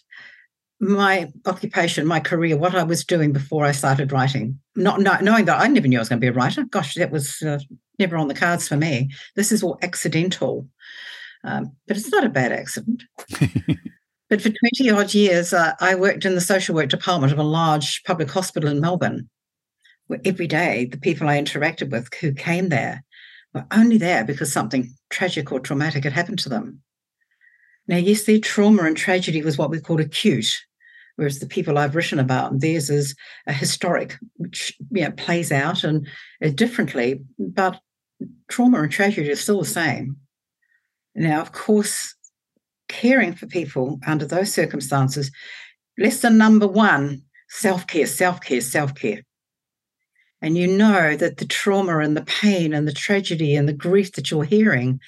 my 0.79 1.31
occupation, 1.45 2.07
my 2.07 2.19
career, 2.19 2.57
what 2.57 2.73
I 2.73 2.83
was 2.83 3.05
doing 3.05 3.33
before 3.33 3.65
I 3.65 3.71
started 3.71 4.11
writing. 4.11 4.59
Not, 4.75 5.01
not 5.01 5.23
knowing 5.23 5.45
that 5.45 5.61
I 5.61 5.67
never 5.67 5.87
knew 5.87 5.97
I 5.97 6.01
was 6.01 6.09
going 6.09 6.19
to 6.19 6.25
be 6.25 6.29
a 6.29 6.33
writer. 6.33 6.63
Gosh, 6.63 6.95
that 6.95 7.11
was 7.11 7.41
uh, 7.43 7.59
never 7.99 8.17
on 8.17 8.29
the 8.29 8.33
cards 8.33 8.67
for 8.67 8.77
me. 8.77 9.11
This 9.35 9.51
is 9.51 9.61
all 9.61 9.77
accidental, 9.81 10.67
um, 11.43 11.75
but 11.87 11.97
it's 11.97 12.11
not 12.11 12.23
a 12.23 12.29
bad 12.29 12.51
accident. 12.51 13.03
But 14.31 14.41
for 14.41 14.49
20 14.49 14.89
odd 14.91 15.13
years, 15.13 15.51
uh, 15.51 15.73
I 15.81 15.93
worked 15.93 16.23
in 16.23 16.35
the 16.35 16.41
social 16.41 16.73
work 16.73 16.87
department 16.87 17.33
of 17.33 17.37
a 17.37 17.43
large 17.43 18.01
public 18.05 18.31
hospital 18.31 18.69
in 18.69 18.79
Melbourne, 18.79 19.29
where 20.07 20.21
every 20.23 20.47
day 20.47 20.85
the 20.85 20.97
people 20.97 21.27
I 21.27 21.37
interacted 21.37 21.91
with 21.91 22.07
who 22.21 22.31
came 22.31 22.69
there 22.69 23.03
were 23.53 23.65
only 23.71 23.97
there 23.97 24.23
because 24.23 24.49
something 24.49 24.89
tragic 25.09 25.51
or 25.51 25.59
traumatic 25.59 26.05
had 26.05 26.13
happened 26.13 26.39
to 26.39 26.49
them. 26.49 26.79
Now, 27.89 27.97
yes, 27.97 28.23
their 28.23 28.39
trauma 28.39 28.83
and 28.83 28.95
tragedy 28.95 29.41
was 29.41 29.57
what 29.57 29.69
we 29.69 29.81
call 29.81 29.99
acute, 29.99 30.55
whereas 31.17 31.39
the 31.39 31.45
people 31.45 31.77
I've 31.77 31.97
written 31.97 32.17
about, 32.17 32.57
theirs 32.57 32.89
is 32.89 33.13
a 33.47 33.51
historic, 33.51 34.17
which 34.37 34.73
you 34.91 35.03
know, 35.03 35.11
plays 35.11 35.51
out 35.51 35.83
and 35.83 36.07
uh, 36.41 36.51
differently, 36.55 37.21
but 37.37 37.81
trauma 38.47 38.81
and 38.81 38.89
tragedy 38.89 39.29
are 39.29 39.35
still 39.35 39.59
the 39.59 39.65
same. 39.65 40.15
Now, 41.15 41.41
of 41.41 41.51
course, 41.51 42.15
caring 42.91 43.33
for 43.33 43.47
people 43.47 43.99
under 44.05 44.25
those 44.25 44.53
circumstances, 44.53 45.31
lesson 45.97 46.37
number 46.37 46.67
one 46.67 47.23
self 47.49 47.87
care, 47.87 48.05
self 48.05 48.41
care, 48.41 48.61
self 48.61 48.93
care. 48.93 49.23
And 50.41 50.57
you 50.57 50.67
know 50.67 51.15
that 51.15 51.37
the 51.37 51.45
trauma 51.45 51.99
and 51.99 52.17
the 52.17 52.23
pain 52.23 52.73
and 52.73 52.87
the 52.87 52.93
tragedy 52.93 53.55
and 53.55 53.67
the 53.67 53.73
grief 53.73 54.13
that 54.13 54.29
you're 54.29 54.43
hearing 54.43 54.99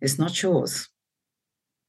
is 0.00 0.18
not 0.18 0.42
yours. 0.42 0.88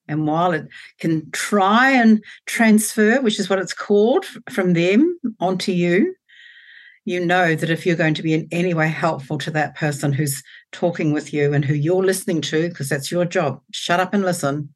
And 0.08 0.26
while 0.26 0.54
it 0.54 0.68
can 1.00 1.30
try 1.32 1.92
and 1.92 2.24
transfer, 2.48 3.22
which 3.22 3.40
is 3.40 3.50
what 3.50 3.60
it's 3.60 3.76
called, 3.76 4.26
from 4.50 4.74
them 4.74 5.20
onto 5.40 5.72
you, 5.72 6.16
you 7.06 7.24
know 7.24 7.56
that 7.56 7.70
if 7.70 7.86
you're 7.86 7.96
going 7.96 8.16
to 8.16 8.24
be 8.24 8.34
in 8.34 8.48
any 8.52 8.74
way 8.74 8.88
helpful 8.88 9.38
to 9.40 9.52
that 9.52 9.76
person 9.76 10.12
who's 10.12 10.44
talking 10.72 11.14
with 11.14 11.32
you 11.32 11.54
and 11.54 11.64
who 11.64 11.76
you're 11.76 12.04
listening 12.04 12.42
to, 12.42 12.70
because 12.70 12.90
that's 12.90 13.12
your 13.12 13.26
job, 13.26 13.62
shut 13.72 14.00
up 14.00 14.14
and 14.14 14.24
listen, 14.24 14.74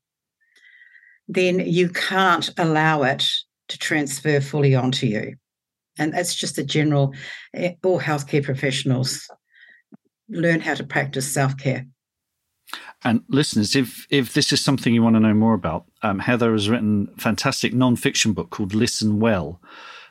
then 1.28 1.60
you 1.60 1.90
can't 1.90 2.50
allow 2.58 3.04
it 3.04 3.26
to 3.70 3.78
transfer 3.78 4.42
fully 4.42 4.76
onto 4.76 5.08
you. 5.08 5.36
And 5.98 6.14
that's 6.14 6.36
just 6.36 6.58
a 6.58 6.64
general, 6.64 7.14
eh, 7.54 7.74
all 7.84 8.00
healthcare 8.00 8.44
professionals 8.44 9.28
learn 10.30 10.62
how 10.62 10.74
to 10.74 10.84
practice 10.84 11.32
self 11.32 11.58
care. 11.58 11.86
And 13.04 13.22
listeners, 13.28 13.76
if 13.76 14.08
if 14.10 14.34
this 14.34 14.52
is 14.52 14.62
something 14.62 14.94
you 14.94 15.04
want 15.04 15.16
to 15.16 15.20
know 15.20 15.34
more 15.34 15.54
about, 15.54 15.86
um, 16.02 16.20
Heather 16.20 16.54
has 16.54 16.70
written 16.70 17.10
a 17.16 17.22
fantastic 17.22 17.74
non-fiction 17.74 18.34
book 18.34 18.50
called 18.50 18.74
Listen 18.74 19.20
Well, 19.20 19.62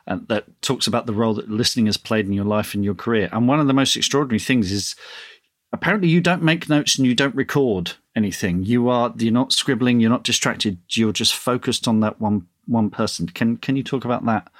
and 0.07 0.29
that 0.29 0.62
talks 0.62 0.87
about 0.87 1.07
the 1.07 1.14
role 1.14 1.35
that 1.35 1.51
listening 1.51 1.87
has 1.87 1.96
played 1.96 2.27
in 2.27 2.33
your 2.33 2.44
life 2.44 2.75
and 2.75 2.85
your 2.85 2.94
career. 2.94 3.29
And 3.33 3.48
one 3.48 3.61
of 3.61 3.66
the 3.66 3.75
most 3.75 3.96
extraordinary 3.96 4.38
things 4.38 4.70
is 4.70 4.94
apparently 5.72 6.08
you 6.08 6.20
don't 6.20 6.42
make 6.42 6.68
notes 6.68 6.96
and 6.96 7.06
you 7.06 7.14
don't 7.14 7.35
record 7.35 7.92
anything. 8.14 8.64
You 8.64 8.88
are 8.88 9.12
you're 9.16 9.32
not 9.32 9.52
scribbling, 9.52 10.00
you're 10.00 10.11
not 10.11 10.24
distracted. 10.24 10.78
You're 10.90 11.12
just 11.12 11.35
focused 11.35 11.88
on 11.88 12.00
that 12.00 12.20
one 12.20 12.46
one 12.66 12.90
person. 12.90 13.26
Can 13.26 13.56
can 13.56 13.76
you 13.76 13.82
talk 13.82 14.04
about 14.04 14.24
that? 14.26 14.50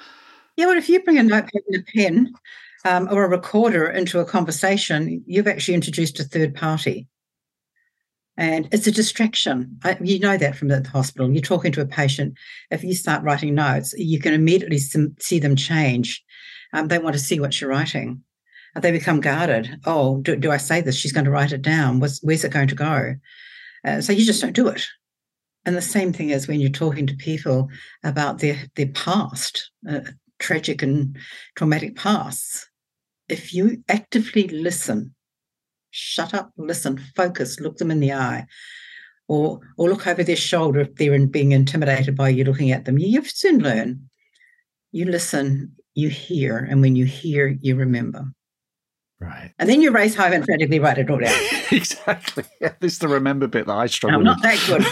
Yeah, 0.57 0.66
well, 0.66 0.77
if 0.77 0.88
you 0.88 1.03
bring 1.03 1.18
a 1.18 1.22
notepad 1.22 1.62
and 1.68 1.83
a 1.83 1.92
pen 1.92 2.35
um, 2.85 3.09
or 3.11 3.25
a 3.25 3.29
recorder 3.29 3.88
into 3.88 4.20
a 4.20 4.25
conversation, 4.25 5.22
you've 5.27 5.48
actually 5.48 5.75
introduced 5.75 6.20
a 6.20 6.25
third 6.25 6.55
party. 6.55 7.09
And 8.37 8.68
it's 8.72 8.87
a 8.87 8.92
distraction. 8.92 9.79
I, 9.85 9.96
you 10.01 10.18
know 10.18 10.38
that 10.38 10.57
from 10.57 10.68
the 10.68 10.87
hospital. 10.88 11.31
You're 11.31 11.42
talking 11.42 11.72
to 11.72 11.83
a 11.83 11.87
patient. 11.87 12.35
If 12.70 12.83
you 12.83 12.94
start 12.94 13.22
writing 13.22 13.55
notes, 13.55 13.94
you 13.96 14.18
can 14.18 14.33
immediately 14.33 14.79
see 14.79 15.38
them 15.38 15.55
change. 15.55 16.25
Um, 16.72 16.88
they 16.88 16.98
want 16.98 17.14
to 17.14 17.20
see 17.20 17.38
what 17.38 17.61
you're 17.61 17.70
writing 17.70 18.22
they 18.80 18.92
become 18.92 19.20
guarded. 19.20 19.80
Oh, 19.85 20.20
do, 20.22 20.37
do 20.37 20.50
I 20.50 20.56
say 20.56 20.80
this? 20.80 20.96
She's 20.96 21.12
going 21.12 21.26
to 21.26 21.30
write 21.30 21.52
it 21.52 21.62
down. 21.62 22.00
What's, 22.00 22.22
where's 22.22 22.44
it 22.44 22.52
going 22.52 22.68
to 22.68 22.74
go? 22.74 23.14
Uh, 23.85 24.00
so 24.00 24.12
you 24.12 24.24
just 24.24 24.40
don't 24.40 24.54
do 24.54 24.68
it. 24.68 24.87
And 25.64 25.76
the 25.76 25.82
same 25.82 26.12
thing 26.12 26.30
is 26.30 26.48
when 26.48 26.61
you're 26.61 26.70
talking 26.70 27.06
to 27.06 27.14
people 27.14 27.68
about 28.02 28.38
their 28.38 28.58
their 28.74 28.88
past, 28.88 29.70
uh, 29.88 30.00
tragic 30.38 30.82
and 30.82 31.16
traumatic 31.56 31.96
pasts. 31.96 32.68
If 33.28 33.54
you 33.54 33.82
actively 33.88 34.48
listen, 34.48 35.14
shut 35.90 36.35
up, 36.35 36.50
listen, 36.56 36.98
focus, 37.14 37.61
look 37.61 37.76
them 37.76 37.90
in 37.90 38.00
the 38.00 38.12
eye, 38.12 38.46
or 39.28 39.61
or 39.78 39.88
look 39.88 40.06
over 40.06 40.24
their 40.24 40.37
shoulder 40.37 40.80
if 40.80 40.96
they're 40.96 41.14
in, 41.14 41.28
being 41.28 41.52
intimidated 41.52 42.16
by 42.16 42.30
you 42.30 42.44
looking 42.44 42.72
at 42.72 42.85
them, 42.85 42.98
you 42.98 43.24
soon 43.24 43.61
learn. 43.61 44.08
You 44.90 45.06
listen, 45.06 45.74
you 45.94 46.08
hear, 46.08 46.58
and 46.58 46.80
when 46.82 46.96
you 46.96 47.06
hear, 47.06 47.56
you 47.61 47.76
remember. 47.76 48.26
Right. 49.22 49.52
And 49.58 49.68
then 49.68 49.80
you 49.80 49.92
race 49.92 50.14
home 50.16 50.32
and 50.32 50.44
frantically 50.44 50.80
write 50.80 50.98
it 50.98 51.08
all 51.08 51.18
down. 51.18 51.35
exactly. 51.70 52.44
Yeah, 52.61 52.74
this 52.80 52.94
is 52.94 52.98
the 52.98 53.08
remember 53.08 53.46
bit 53.46 53.66
that 53.66 53.76
I 53.76 53.87
struggle 53.87 54.18
with. 54.18 54.28
I'm 54.28 54.35
not 54.35 54.42
that 54.42 54.58
good, 54.66 54.85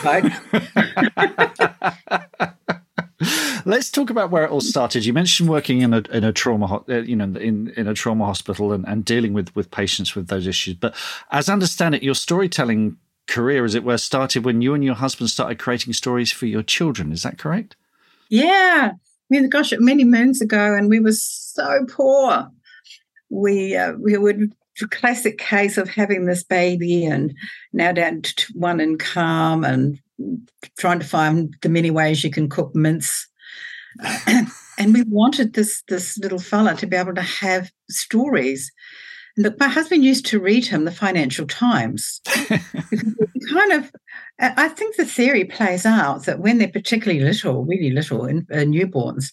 folks. 3.21 3.65
Let's 3.67 3.91
talk 3.91 4.09
about 4.09 4.31
where 4.31 4.45
it 4.45 4.51
all 4.51 4.61
started. 4.61 5.05
You 5.05 5.13
mentioned 5.13 5.49
working 5.49 5.83
in 5.83 5.93
a 5.93 6.03
in 6.13 6.25
a 6.25 6.33
trauma, 6.33 6.83
uh, 6.89 7.01
you 7.03 7.17
know, 7.17 7.39
in 7.39 7.71
in 7.77 7.87
a 7.87 7.95
trauma 7.95 8.25
hospital 8.25 8.73
and, 8.73 8.87
and 8.89 9.05
dealing 9.05 9.33
with 9.33 9.55
with 9.55 9.71
patients 9.71 10.15
with 10.15 10.29
those 10.29 10.47
issues. 10.47 10.75
But 10.75 10.95
as 11.31 11.49
I 11.49 11.53
understand 11.53 11.95
it, 11.95 12.03
your 12.03 12.15
storytelling 12.15 12.97
career, 13.27 13.65
as 13.65 13.75
it 13.75 13.85
were, 13.85 13.99
started 13.99 14.45
when 14.45 14.63
you 14.63 14.75
and 14.75 14.85
your 14.85 14.95
husband 14.95 15.29
started 15.29 15.59
creating 15.59 15.93
stories 15.93 16.33
for 16.33 16.47
your 16.47 16.63
children. 16.63 17.13
Is 17.13 17.23
that 17.23 17.37
correct? 17.37 17.77
Yeah. 18.29 18.93
I 18.95 18.99
mean, 19.29 19.49
gosh, 19.49 19.73
many 19.79 20.05
moons 20.05 20.41
ago, 20.41 20.75
and 20.75 20.89
we 20.89 20.99
were 20.99 21.13
so 21.13 21.85
poor 21.89 22.51
we 23.31 23.77
uh, 23.77 23.93
we 23.93 24.17
would 24.17 24.53
classic 24.91 25.39
case 25.39 25.77
of 25.77 25.89
having 25.89 26.25
this 26.25 26.43
baby 26.43 27.05
and 27.05 27.35
now 27.73 27.93
down 27.93 28.23
to 28.23 28.53
one 28.55 28.81
in 28.81 28.97
calm 28.97 29.65
and 29.65 29.99
trying 30.79 30.99
to 30.99 31.07
find 31.07 31.55
the 31.63 31.69
many 31.69 31.91
ways 31.91 32.25
you 32.25 32.31
can 32.31 32.49
cook 32.49 32.75
mince. 32.75 33.27
and 34.27 34.95
we 34.95 35.03
wanted 35.03 35.55
this 35.55 35.83
this 35.89 36.17
little 36.19 36.39
fella 36.39 36.75
to 36.77 36.87
be 36.87 36.97
able 36.97 37.15
to 37.15 37.23
have 37.23 37.71
stories. 37.89 38.71
And 39.37 39.45
look, 39.45 39.59
my 39.61 39.69
husband 39.69 40.05
used 40.05 40.27
to 40.27 40.41
read 40.41 40.67
him 40.67 40.85
the 40.85 40.93
Financial 40.93 41.47
Times. 41.47 42.21
kind 42.27 43.73
of, 43.73 43.91
I 44.39 44.69
think 44.69 44.97
the 44.97 45.05
theory 45.05 45.45
plays 45.45 45.87
out 45.87 46.25
that 46.25 46.41
when 46.41 46.59
they're 46.59 46.69
particularly 46.69 47.21
little, 47.21 47.65
really 47.65 47.91
little, 47.91 48.27
in, 48.27 48.47
uh, 48.53 48.57
newborns, 48.59 49.33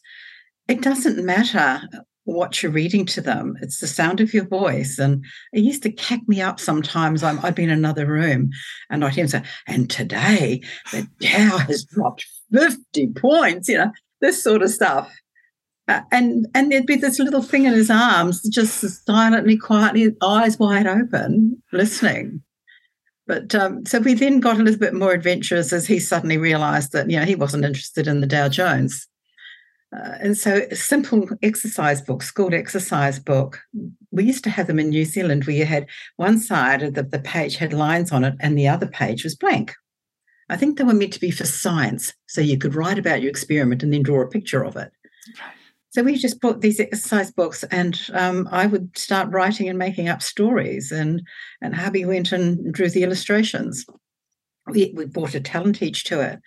it 0.67 0.81
doesn't 0.81 1.23
matter 1.25 1.81
what 2.28 2.62
you're 2.62 2.72
reading 2.72 3.06
to 3.06 3.22
them. 3.22 3.56
It's 3.62 3.80
the 3.80 3.88
sound 3.88 4.20
of 4.20 4.34
your 4.34 4.46
voice. 4.46 5.00
And 5.00 5.24
it 5.54 5.62
used 5.62 5.82
to 5.84 5.92
cack 5.92 6.20
me 6.28 6.42
up 6.42 6.60
sometimes. 6.60 7.24
i 7.24 7.34
would 7.34 7.56
be 7.56 7.63
in 7.63 7.70
another 7.70 8.06
room 8.06 8.50
and 8.90 9.06
I'd 9.06 9.13
hear 9.13 9.24
him 9.24 9.30
say, 9.30 9.44
and 9.66 9.90
today 9.90 10.62
the 10.92 11.08
Dow 11.20 11.58
has 11.58 11.86
dropped 11.86 12.26
50 12.52 13.13
points, 13.13 13.70
you 13.70 13.78
know, 13.78 13.92
this 14.20 14.44
sort 14.44 14.62
of 14.62 14.70
stuff. 14.70 15.10
Uh, 15.88 16.02
and 16.12 16.46
and 16.54 16.70
there'd 16.70 16.86
be 16.86 16.98
this 16.98 17.18
little 17.18 17.42
thing 17.42 17.63
in 17.63 17.72
his 17.72 17.90
arms, 17.90 18.42
just 18.50 18.82
silently, 19.06 19.56
quietly, 19.56 20.13
eyes 20.22 20.60
wide 20.60 20.86
open, 20.86 21.63
listening. 21.72 22.44
But 23.26 23.56
um, 23.56 23.86
so 23.86 24.00
we 24.00 24.13
then 24.13 24.42
got 24.42 24.60
a 24.60 24.63
little 24.63 24.80
bit 24.80 24.94
more 24.94 25.13
adventurous 25.13 25.72
as 25.72 25.88
he 25.88 26.00
suddenly 26.00 26.38
realized 26.38 26.92
that, 26.92 27.10
you 27.10 27.18
know, 27.18 27.26
he 27.26 27.36
wasn't 27.36 27.63
interested 27.63 28.06
in 28.06 28.20
the 28.20 28.28
Dow 28.28 28.50
Jones. 28.50 29.08
Uh, 29.95 30.17
and 30.19 30.38
so 30.38 30.62
a 30.69 30.76
simple 30.76 31.28
exercise 31.41 32.02
book, 32.02 32.21
school 32.21 32.54
exercise 32.54 33.19
book, 33.19 33.62
we 34.12 34.26
used 34.26 34.43
to 34.43 34.50
have 34.50 34.67
them 34.67 34.80
in 34.80 34.89
New 34.89 35.06
Zealand 35.06 35.45
where 35.45 35.56
you 35.56 35.65
had 35.65 35.88
one 36.17 36.38
side 36.38 36.84
of 36.84 36.93
the, 36.93 37.04
the 37.04 37.19
page 37.19 37.56
had 37.56 37.71
lines 37.71 38.12
on 38.12 38.26
it 38.26 38.36
and 38.41 38.58
the 38.58 38.67
other 38.67 38.88
page 38.88 39.23
was 39.23 39.36
blank. 39.36 39.73
I 40.50 40.58
think 40.58 40.78
they 40.78 40.84
were 40.84 40.93
meant 40.93 41.13
to 41.13 41.19
be 41.19 41.32
for 41.32 41.45
science. 41.45 42.13
So 42.28 42.41
you 42.41 42.58
could 42.58 42.76
write 42.76 42.97
about 42.97 43.21
your 43.21 43.30
experiment 43.30 43.84
and 43.84 43.93
then 43.93 44.04
draw 44.04 44.21
a 44.21 44.28
picture 44.28 44.63
of 44.63 44.76
it. 44.76 44.91
So 45.89 46.04
we 46.04 46.15
just 46.15 46.41
bought 46.41 46.62
these 46.62 46.80
exercise 46.80 47.32
books, 47.32 47.63
and 47.71 48.00
um, 48.13 48.47
I 48.52 48.67
would 48.67 48.95
start 48.97 49.32
writing 49.32 49.67
and 49.67 49.80
making 49.80 50.10
up 50.10 50.21
stories. 50.21 50.91
And 50.91 51.21
and 51.62 51.73
hubby 51.73 52.06
went 52.06 52.32
and 52.32 52.71
drew 52.73 52.89
the 52.89 53.04
illustrations. 53.04 53.86
We, 54.67 54.93
we 54.95 55.06
bought 55.06 55.34
a 55.34 55.39
talent 55.39 55.82
each 55.82 56.04
to 56.06 56.21
it. 56.21 56.39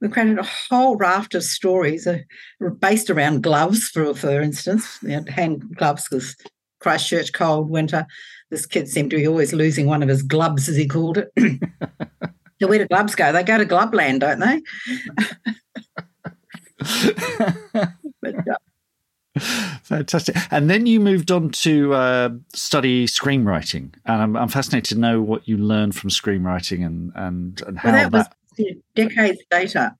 We 0.00 0.08
created 0.08 0.38
a 0.38 0.44
whole 0.44 0.96
raft 0.96 1.34
of 1.34 1.42
stories 1.42 2.06
uh, 2.06 2.18
based 2.80 3.10
around 3.10 3.42
gloves, 3.42 3.88
for 3.88 4.14
for 4.14 4.40
instance, 4.40 4.98
you 5.02 5.08
know, 5.08 5.24
hand 5.28 5.76
gloves 5.76 6.08
because 6.08 6.36
Christchurch 6.80 7.32
cold 7.32 7.68
winter. 7.68 8.06
This 8.50 8.64
kid 8.64 8.88
seemed 8.88 9.10
to 9.10 9.16
be 9.16 9.26
always 9.26 9.52
losing 9.52 9.86
one 9.86 10.02
of 10.02 10.08
his 10.08 10.22
gloves, 10.22 10.68
as 10.68 10.76
he 10.76 10.86
called 10.86 11.18
it. 11.18 11.32
so 12.60 12.68
where 12.68 12.78
do 12.78 12.86
gloves 12.86 13.14
go? 13.14 13.32
They 13.32 13.42
go 13.42 13.58
to 13.58 13.64
glove 13.64 13.92
land, 13.92 14.20
don't 14.20 14.38
they? 14.38 14.62
but, 18.22 18.48
uh, 18.48 18.56
Fantastic. 19.82 20.36
And 20.50 20.68
then 20.68 20.86
you 20.86 21.00
moved 21.00 21.30
on 21.30 21.50
to 21.50 21.94
uh, 21.94 22.30
study 22.54 23.06
screenwriting, 23.06 23.94
and 24.04 24.22
I'm, 24.22 24.36
I'm, 24.36 24.48
fascinated 24.48 24.96
to 24.96 25.00
know 25.00 25.22
what 25.22 25.46
you 25.46 25.56
learned 25.56 25.94
from 25.94 26.10
screenwriting 26.10 26.84
and 26.84 27.12
and 27.14 27.62
and 27.66 27.78
how 27.78 27.92
well, 27.92 28.02
that, 28.02 28.12
that 28.12 28.18
was 28.18 28.26
decades 28.94 29.42
later. 29.52 29.92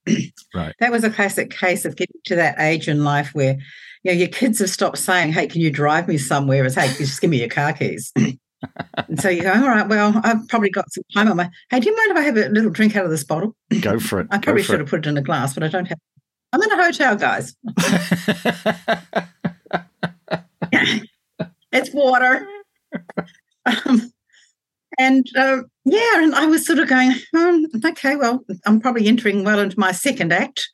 right. 0.55 0.75
That 0.81 0.93
was 0.93 1.05
a 1.05 1.11
classic 1.11 1.51
case 1.51 1.85
of 1.85 1.97
getting 1.97 2.21
to 2.27 2.37
that 2.37 2.59
age 2.59 2.89
in 2.89 3.05
life 3.05 3.31
where 3.35 3.59
you 4.03 4.13
know 4.13 4.19
your 4.19 4.29
kids 4.29 4.59
have 4.61 4.71
stopped 4.71 4.99
saying, 4.99 5.33
"Hey, 5.33 5.47
can 5.47 5.61
you 5.61 5.71
drive 5.71 6.09
me 6.09 6.19
somewhere?" 6.19 6.65
As 6.65 6.75
"Hey, 6.75 6.89
just 6.97 7.21
give 7.21 7.31
me 7.31 7.39
your 7.39 7.49
car 7.49 7.73
keys." 7.73 8.13
and 8.17 9.21
so 9.21 9.29
you 9.29 9.43
go, 9.43 9.53
all 9.53 9.69
right, 9.69 9.89
well, 9.89 10.21
I've 10.25 10.47
probably 10.49 10.71
got 10.71 10.93
some 10.93 11.05
time 11.15 11.29
on 11.29 11.37
my. 11.37 11.51
Hey, 11.71 11.81
do 11.81 11.89
you 11.89 11.97
mind 11.97 12.11
if 12.13 12.17
I 12.17 12.23
have 12.23 12.37
a 12.37 12.49
little 12.49 12.71
drink 12.71 12.97
out 12.97 13.05
of 13.05 13.11
this 13.11 13.25
bottle? 13.25 13.55
Go 13.81 13.99
for 13.99 14.21
it. 14.21 14.29
I 14.31 14.39
probably 14.39 14.63
should 14.63 14.77
it. 14.77 14.81
have 14.81 14.89
put 14.89 15.07
it 15.07 15.09
in 15.09 15.17
a 15.17 15.23
glass, 15.23 15.55
but 15.55 15.63
I 15.63 15.69
don't 15.69 15.87
have 15.87 15.99
I'm 16.53 16.63
in 16.63 16.73
a 16.73 16.83
hotel, 16.83 17.17
guys. 17.17 17.55
it's 21.73 21.93
water. 21.93 22.47
Um, 23.67 24.13
and 24.99 25.27
uh, 25.37 25.63
yeah, 25.85 26.23
and 26.23 26.35
I 26.35 26.47
was 26.47 26.67
sort 26.67 26.81
of 26.81 26.89
going, 26.89 27.13
oh, 27.35 27.67
okay, 27.87 28.17
well, 28.17 28.45
I'm 28.67 28.81
probably 28.81 29.07
entering 29.07 29.45
well 29.45 29.61
into 29.61 29.79
my 29.79 29.93
second 29.93 30.33
act. 30.33 30.69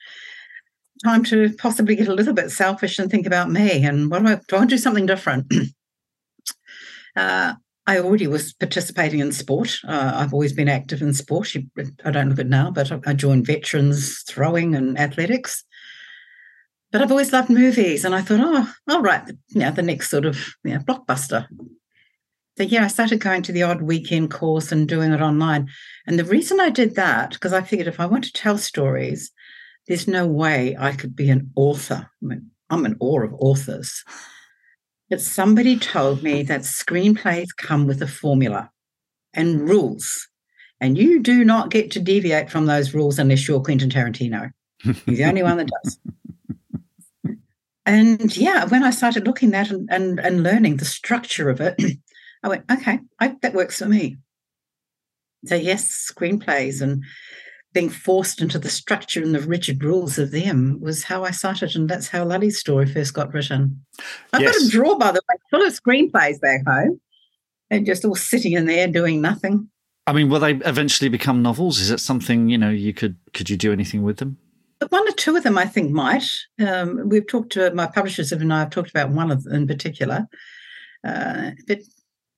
Time 1.05 1.25
to 1.25 1.53
possibly 1.59 1.95
get 1.95 2.09
a 2.09 2.15
little 2.15 2.33
bit 2.33 2.51
selfish 2.51 2.99
and 2.99 3.11
think 3.11 3.27
about 3.27 3.51
me 3.51 3.85
and 3.85 4.11
what 4.11 4.23
do 4.23 4.29
I 4.29 4.41
do? 4.49 4.57
I 4.57 4.65
do 4.65 4.79
something 4.79 5.07
different. 5.07 5.53
uh, 7.17 7.55
I 7.87 7.99
already 7.99 8.27
was 8.27 8.55
participating 8.55 9.21
in 9.21 9.31
sport. 9.33 9.77
Uh, 9.87 10.13
I've 10.15 10.33
always 10.33 10.55
been 10.55 10.69
active 10.69 11.03
in 11.03 11.13
sport. 11.13 11.53
I 12.05 12.11
don't 12.11 12.31
look 12.31 12.39
at 12.39 12.47
now, 12.47 12.71
but 12.71 12.91
I 13.07 13.13
joined 13.13 13.47
veterans 13.47 14.23
throwing 14.27 14.75
and 14.75 14.99
athletics. 14.99 15.65
But 16.91 17.03
I've 17.03 17.11
always 17.11 17.33
loved 17.33 17.51
movies, 17.51 18.05
and 18.05 18.15
I 18.15 18.23
thought, 18.23 18.41
oh, 18.41 18.73
I'll 18.89 19.03
write 19.03 19.27
the, 19.27 19.37
you 19.49 19.61
know, 19.61 19.71
the 19.73 19.83
next 19.83 20.11
sort 20.11 20.25
of 20.25 20.55
you 20.63 20.75
know, 20.75 20.79
blockbuster. 20.79 21.47
So 22.57 22.63
yeah, 22.63 22.85
I 22.85 22.89
started 22.89 23.21
going 23.21 23.43
to 23.43 23.53
the 23.53 23.65
odd 23.65 23.83
weekend 23.83 24.31
course 24.31 24.71
and 24.71 24.89
doing 24.89 25.13
it 25.13 25.21
online. 25.21 25.69
And 26.07 26.19
the 26.19 26.25
reason 26.25 26.61
I 26.61 26.71
did 26.71 26.95
that, 26.95 27.33
because 27.33 27.53
I 27.53 27.63
figured 27.63 27.89
if 27.89 27.99
I 27.99 28.07
want 28.07 28.25
to 28.25 28.33
tell 28.33 28.59
stories, 28.59 29.33
there's 29.89 30.07
no 30.07 30.27
way 30.27 30.77
I 30.79 30.93
could 30.93 31.17
be 31.17 31.31
an 31.31 31.51
author. 31.57 32.09
I 32.23 32.27
mean, 32.27 32.51
I'm 32.71 32.87
in 32.87 32.97
awe 33.01 33.23
of 33.23 33.35
authors 33.35 34.05
But 35.11 35.21
somebody 35.21 35.79
told 35.79 36.23
me 36.23 36.43
that 36.45 36.63
screenplays 36.63 37.49
come 37.57 37.87
with 37.87 38.01
a 38.03 38.07
formula 38.07 38.71
and 39.35 39.69
rules. 39.69 40.29
And 40.81 40.97
you 40.97 41.21
do 41.21 41.45
not 41.45 41.71
get 41.71 41.91
to 41.93 42.01
deviate 42.01 42.51
from 42.51 42.67
those 42.67 42.95
rules 42.95 43.19
unless 43.19 43.47
you're 43.47 43.61
Quentin 43.61 43.91
Tarantino. 43.91 44.51
He's 44.83 45.19
the 45.19 45.25
only 45.25 45.43
one 45.43 45.59
that 45.59 45.71
does. 45.83 45.99
And 47.87 48.35
yeah, 48.35 48.65
when 48.65 48.83
I 48.83 48.89
started 48.89 49.27
looking 49.27 49.53
at 49.53 49.71
and, 49.71 49.87
and, 49.93 50.19
and 50.19 50.43
learning 50.43 50.79
the 50.79 50.87
structure 50.87 51.51
of 51.51 51.61
it, 51.61 51.79
I 52.45 52.49
went, 52.49 52.71
okay, 52.71 53.01
I, 53.19 53.35
that 53.41 53.55
works 53.55 53.79
for 53.79 53.87
me. 53.87 54.19
So, 55.47 55.55
yes, 55.57 56.13
screenplays 56.15 56.83
and 56.83 57.03
being 57.73 57.89
forced 57.89 58.41
into 58.41 58.59
the 58.59 58.69
structure 58.69 59.23
and 59.23 59.35
the 59.35 59.41
rigid 59.41 59.83
rules 59.83 60.19
of 60.19 60.31
them 60.31 60.79
was 60.81 61.05
how 61.05 61.25
I 61.25 61.31
started, 61.31 61.75
and 61.75 61.89
that's 61.89 62.09
how 62.09 62.23
Lale's 62.25 62.59
story 62.59 62.87
first 62.87 63.15
got 63.15 63.33
written. 63.33 63.85
I've 64.33 64.43
yes. 64.43 64.57
got 64.57 64.67
a 64.67 64.71
drawer, 64.71 64.99
by 64.99 65.11
the 65.11 65.23
way, 65.29 65.37
full 65.51 65.67
of 65.67 65.73
screenplays 65.73 66.41
back 66.41 66.67
home, 66.67 67.01
and 67.71 67.87
just 67.87 68.05
all 68.05 68.15
sitting 68.15 68.53
in 68.53 68.67
there 68.67 68.87
doing 68.89 69.23
nothing. 69.23 69.71
I 70.07 70.13
mean, 70.13 70.29
will 70.29 70.41
they 70.41 70.53
eventually 70.53 71.09
become 71.09 71.43
novels? 71.43 71.81
Is 71.81 71.91
it 71.91 71.99
something 71.99 72.51
you 72.51 72.59
know 72.59 72.71
you 72.71 72.93
could 72.93 73.17
could 73.33 73.49
you 73.49 73.57
do 73.57 73.73
anything 73.73 74.03
with 74.03 74.19
them? 74.19 74.37
One 74.91 75.09
or 75.09 75.13
two 75.13 75.35
of 75.35 75.45
them, 75.45 75.57
I 75.57 75.65
think, 75.65 75.91
might. 75.91 76.29
Um, 76.65 77.09
we've 77.09 77.27
talked 77.27 77.53
to 77.53 77.73
my 77.73 77.87
publishers 77.87 78.33
and 78.33 78.53
I 78.53 78.61
have 78.61 78.71
talked 78.71 78.91
about 78.91 79.11
one 79.11 79.31
of 79.31 79.45
them 79.45 79.55
in 79.55 79.67
particular. 79.67 80.27
Uh, 81.07 81.53
but 81.67 81.79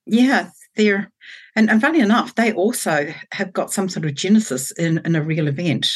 yeah, 0.07 0.51
they're 0.77 1.11
and, 1.57 1.71
and 1.71 1.81
funny 1.81 2.01
enough, 2.01 2.35
they 2.35 2.53
also 2.53 3.13
have 3.33 3.53
got 3.53 3.73
some 3.73 3.89
sort 3.89 4.05
of 4.05 4.15
genesis 4.15 4.71
in, 4.73 5.01
in 5.05 5.17
a 5.17 5.23
real 5.23 5.49
event. 5.49 5.89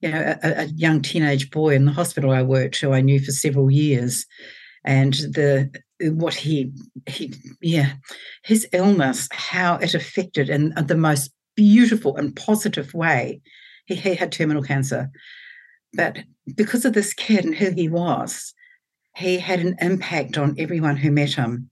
You 0.00 0.10
know, 0.10 0.36
a, 0.42 0.62
a 0.62 0.64
young 0.66 1.00
teenage 1.00 1.50
boy 1.50 1.74
in 1.74 1.86
the 1.86 1.92
hospital 1.92 2.30
I 2.30 2.42
worked, 2.42 2.80
who 2.80 2.92
I 2.92 3.00
knew 3.00 3.18
for 3.18 3.32
several 3.32 3.70
years, 3.70 4.26
and 4.84 5.14
the 5.14 5.70
what 6.02 6.34
he 6.34 6.72
he 7.06 7.32
yeah 7.62 7.94
his 8.42 8.68
illness, 8.72 9.28
how 9.32 9.76
it 9.76 9.94
affected 9.94 10.50
in 10.50 10.74
the 10.74 10.96
most 10.96 11.32
beautiful 11.56 12.16
and 12.16 12.36
positive 12.36 12.92
way. 12.92 13.40
He, 13.86 13.94
he 13.94 14.14
had 14.14 14.32
terminal 14.32 14.62
cancer, 14.62 15.10
but 15.94 16.18
because 16.54 16.84
of 16.84 16.92
this 16.92 17.14
kid 17.14 17.44
and 17.44 17.54
who 17.54 17.70
he 17.70 17.88
was, 17.88 18.52
he 19.16 19.38
had 19.38 19.60
an 19.60 19.76
impact 19.80 20.36
on 20.36 20.56
everyone 20.58 20.96
who 20.96 21.10
met 21.10 21.32
him 21.32 21.70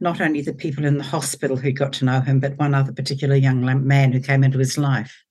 not 0.00 0.20
only 0.20 0.40
the 0.40 0.52
people 0.52 0.84
in 0.84 0.98
the 0.98 1.04
hospital 1.04 1.56
who 1.56 1.72
got 1.72 1.92
to 1.94 2.04
know 2.04 2.20
him, 2.20 2.40
but 2.40 2.58
one 2.58 2.74
other 2.74 2.92
particular 2.92 3.34
young 3.34 3.64
man 3.86 4.12
who 4.12 4.20
came 4.20 4.44
into 4.44 4.58
his 4.58 4.78
life. 4.78 5.24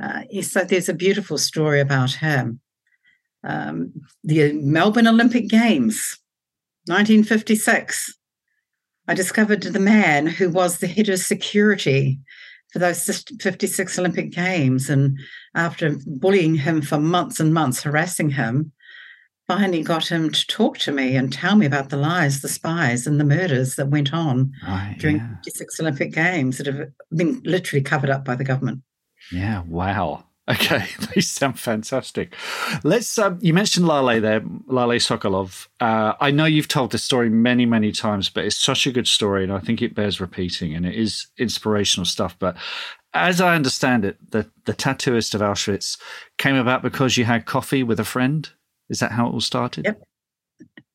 Uh, 0.00 0.22
so 0.42 0.64
there's 0.64 0.88
a 0.88 0.94
beautiful 0.94 1.38
story 1.38 1.80
about 1.80 2.12
him. 2.12 2.60
Um, 3.44 3.92
the 4.24 4.52
Melbourne 4.54 5.06
Olympic 5.06 5.48
Games, 5.48 6.18
1956. 6.86 8.14
I 9.08 9.14
discovered 9.14 9.62
the 9.62 9.78
man 9.78 10.26
who 10.26 10.50
was 10.50 10.78
the 10.78 10.88
head 10.88 11.08
of 11.08 11.20
security 11.20 12.18
for 12.72 12.80
those 12.80 13.22
56 13.40 13.98
Olympic 13.98 14.32
Games. 14.32 14.90
And 14.90 15.18
after 15.54 15.96
bullying 16.06 16.56
him 16.56 16.82
for 16.82 16.98
months 16.98 17.38
and 17.38 17.54
months, 17.54 17.82
harassing 17.82 18.30
him, 18.30 18.72
finally 19.48 19.82
got 19.82 20.10
him 20.10 20.30
to 20.30 20.46
talk 20.46 20.78
to 20.78 20.92
me 20.92 21.16
and 21.16 21.32
tell 21.32 21.56
me 21.56 21.66
about 21.66 21.90
the 21.90 21.96
lies, 21.96 22.40
the 22.40 22.48
spies, 22.48 23.06
and 23.06 23.20
the 23.20 23.24
murders 23.24 23.76
that 23.76 23.88
went 23.88 24.12
on 24.12 24.52
right, 24.66 24.96
during 24.98 25.16
yeah. 25.16 25.36
56 25.44 25.80
Olympic 25.80 26.12
Games 26.12 26.58
that 26.58 26.66
have 26.66 26.90
been 27.14 27.40
literally 27.44 27.82
covered 27.82 28.10
up 28.10 28.24
by 28.24 28.34
the 28.34 28.44
government. 28.44 28.82
Yeah, 29.32 29.62
wow. 29.66 30.24
Okay, 30.48 30.86
they 31.12 31.20
sound 31.20 31.58
fantastic. 31.58 32.32
Let's. 32.84 33.18
Um, 33.18 33.36
you 33.42 33.52
mentioned 33.52 33.88
Lale 33.88 34.20
there, 34.20 34.44
Lale 34.68 35.00
Sokolov. 35.00 35.66
Uh, 35.80 36.12
I 36.20 36.30
know 36.30 36.44
you've 36.44 36.68
told 36.68 36.92
this 36.92 37.02
story 37.02 37.28
many, 37.28 37.66
many 37.66 37.90
times, 37.90 38.28
but 38.28 38.44
it's 38.44 38.54
such 38.54 38.86
a 38.86 38.92
good 38.92 39.08
story, 39.08 39.42
and 39.42 39.52
I 39.52 39.58
think 39.58 39.82
it 39.82 39.96
bears 39.96 40.20
repeating, 40.20 40.72
and 40.72 40.86
it 40.86 40.94
is 40.94 41.26
inspirational 41.36 42.04
stuff. 42.04 42.36
But 42.38 42.56
as 43.12 43.40
I 43.40 43.56
understand 43.56 44.04
it, 44.04 44.18
the 44.30 44.48
the 44.66 44.72
tattooist 44.72 45.34
of 45.34 45.40
Auschwitz 45.40 45.98
came 46.38 46.54
about 46.54 46.80
because 46.80 47.16
you 47.16 47.24
had 47.24 47.44
coffee 47.44 47.82
with 47.82 47.98
a 47.98 48.04
friend. 48.04 48.48
Is 48.88 49.00
that 49.00 49.12
how 49.12 49.26
it 49.26 49.32
all 49.32 49.40
started? 49.40 49.84
Yep. 49.84 50.02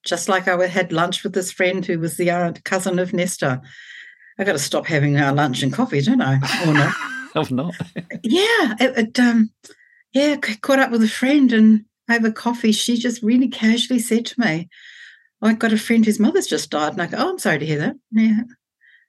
Just 0.03 0.29
like 0.29 0.47
I 0.47 0.67
had 0.67 0.91
lunch 0.91 1.23
with 1.23 1.33
this 1.33 1.51
friend 1.51 1.85
who 1.85 1.99
was 1.99 2.17
the 2.17 2.31
uh, 2.31 2.53
cousin 2.63 2.99
of 2.99 3.13
Nesta. 3.13 3.61
I 4.39 4.43
got 4.43 4.53
to 4.53 4.59
stop 4.59 4.87
having 4.87 5.17
our 5.17 5.33
lunch 5.33 5.61
and 5.61 5.71
coffee, 5.71 6.01
don't 6.01 6.21
I? 6.21 6.37
Or 6.65 6.73
not? 7.35 7.51
not. 7.51 7.75
yeah, 8.23 8.75
it, 8.79 8.97
it, 8.97 9.19
um, 9.19 9.51
yeah. 10.13 10.37
Caught 10.37 10.79
up 10.79 10.91
with 10.91 11.03
a 11.03 11.07
friend 11.07 11.53
and 11.53 11.85
over 12.09 12.31
coffee, 12.31 12.71
she 12.71 12.97
just 12.97 13.21
really 13.21 13.47
casually 13.47 13.99
said 13.99 14.25
to 14.27 14.39
me, 14.39 14.69
oh, 15.41 15.47
"I 15.49 15.53
got 15.53 15.73
a 15.73 15.77
friend 15.77 16.03
whose 16.03 16.19
mother's 16.19 16.47
just 16.47 16.71
died," 16.71 16.93
and 16.93 17.01
I 17.01 17.07
go, 17.07 17.17
"Oh, 17.19 17.29
I'm 17.29 17.39
sorry 17.39 17.59
to 17.59 17.65
hear 17.65 17.79
that." 17.79 17.95
Yeah, 18.11 18.41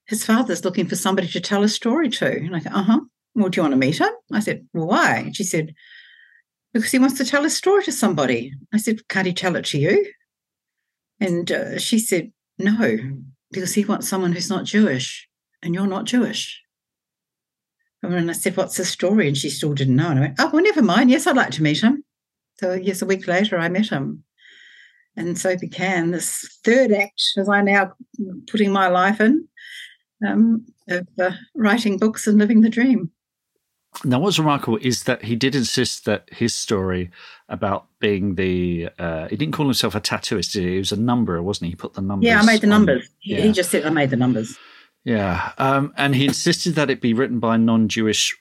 his 0.06 0.26
father's 0.26 0.64
looking 0.64 0.86
for 0.86 0.96
somebody 0.96 1.28
to 1.28 1.40
tell 1.40 1.62
a 1.62 1.68
story 1.68 2.10
to, 2.10 2.26
and 2.26 2.54
I 2.54 2.60
go, 2.60 2.70
"Uh 2.70 2.82
huh." 2.82 3.00
Well, 3.34 3.48
do 3.48 3.58
you 3.58 3.62
want 3.62 3.72
to 3.72 3.78
meet 3.78 3.98
him? 3.98 4.10
I 4.32 4.40
said, 4.40 4.66
well, 4.72 4.86
why? 4.86 5.18
And 5.18 5.36
she 5.36 5.44
said, 5.44 5.74
because 6.72 6.90
he 6.90 6.98
wants 6.98 7.18
to 7.18 7.24
tell 7.24 7.44
a 7.44 7.50
story 7.50 7.84
to 7.84 7.92
somebody. 7.92 8.54
I 8.72 8.78
said, 8.78 9.08
Can't 9.08 9.26
he 9.26 9.32
tell 9.32 9.56
it 9.56 9.64
to 9.66 9.78
you? 9.78 10.06
And 11.20 11.50
uh, 11.50 11.78
she 11.78 11.98
said, 11.98 12.32
No, 12.58 12.98
because 13.50 13.74
he 13.74 13.84
wants 13.84 14.08
someone 14.08 14.32
who's 14.32 14.50
not 14.50 14.64
Jewish, 14.64 15.28
and 15.62 15.74
you're 15.74 15.86
not 15.86 16.06
Jewish. 16.06 16.62
And 18.02 18.30
I 18.30 18.32
said, 18.32 18.56
What's 18.56 18.76
the 18.76 18.84
story? 18.84 19.28
And 19.28 19.36
she 19.36 19.50
still 19.50 19.74
didn't 19.74 19.96
know. 19.96 20.10
And 20.10 20.18
I 20.18 20.22
went, 20.22 20.34
Oh, 20.38 20.50
well, 20.52 20.62
never 20.62 20.82
mind. 20.82 21.10
Yes, 21.10 21.26
I'd 21.26 21.36
like 21.36 21.50
to 21.52 21.62
meet 21.62 21.82
him. 21.82 22.04
So, 22.58 22.74
yes, 22.74 23.02
a 23.02 23.06
week 23.06 23.26
later, 23.26 23.58
I 23.58 23.68
met 23.68 23.88
him. 23.88 24.24
And 25.16 25.38
so 25.38 25.56
began 25.58 26.10
this 26.10 26.58
third 26.64 26.90
act, 26.90 27.22
as 27.36 27.48
I 27.48 27.60
now 27.60 27.92
putting 28.50 28.72
my 28.72 28.88
life 28.88 29.20
in, 29.20 29.46
um, 30.26 30.64
of 30.88 31.06
uh, 31.20 31.32
writing 31.54 31.98
books 31.98 32.26
and 32.26 32.38
living 32.38 32.62
the 32.62 32.70
dream. 32.70 33.10
Now, 34.04 34.18
what's 34.18 34.38
remarkable 34.38 34.78
is 34.80 35.04
that 35.04 35.22
he 35.22 35.36
did 35.36 35.54
insist 35.54 36.06
that 36.06 36.28
his 36.32 36.54
story 36.54 37.10
about 37.48 37.86
being 38.00 38.36
the 38.36 38.88
uh, 38.98 39.28
he 39.28 39.36
didn't 39.36 39.54
call 39.54 39.66
himself 39.66 39.94
a 39.94 40.00
tattooist. 40.00 40.58
He 40.58 40.78
was 40.78 40.92
a 40.92 40.96
number, 40.96 41.42
wasn't 41.42 41.66
he? 41.66 41.70
He 41.70 41.76
put 41.76 41.94
the 41.94 42.00
numbers. 42.00 42.26
Yeah, 42.26 42.40
I 42.40 42.44
made 42.44 42.62
the 42.62 42.66
numbers. 42.66 43.08
He, 43.20 43.34
yeah. 43.34 43.42
he 43.42 43.52
just 43.52 43.70
said 43.70 43.84
I 43.84 43.90
made 43.90 44.10
the 44.10 44.16
numbers. 44.16 44.58
Yeah, 45.04 45.52
um, 45.58 45.92
and 45.96 46.14
he 46.14 46.24
insisted 46.24 46.74
that 46.76 46.88
it 46.88 47.00
be 47.00 47.12
written 47.12 47.38
by 47.38 47.56
a 47.56 47.58
non-Jewish 47.58 48.36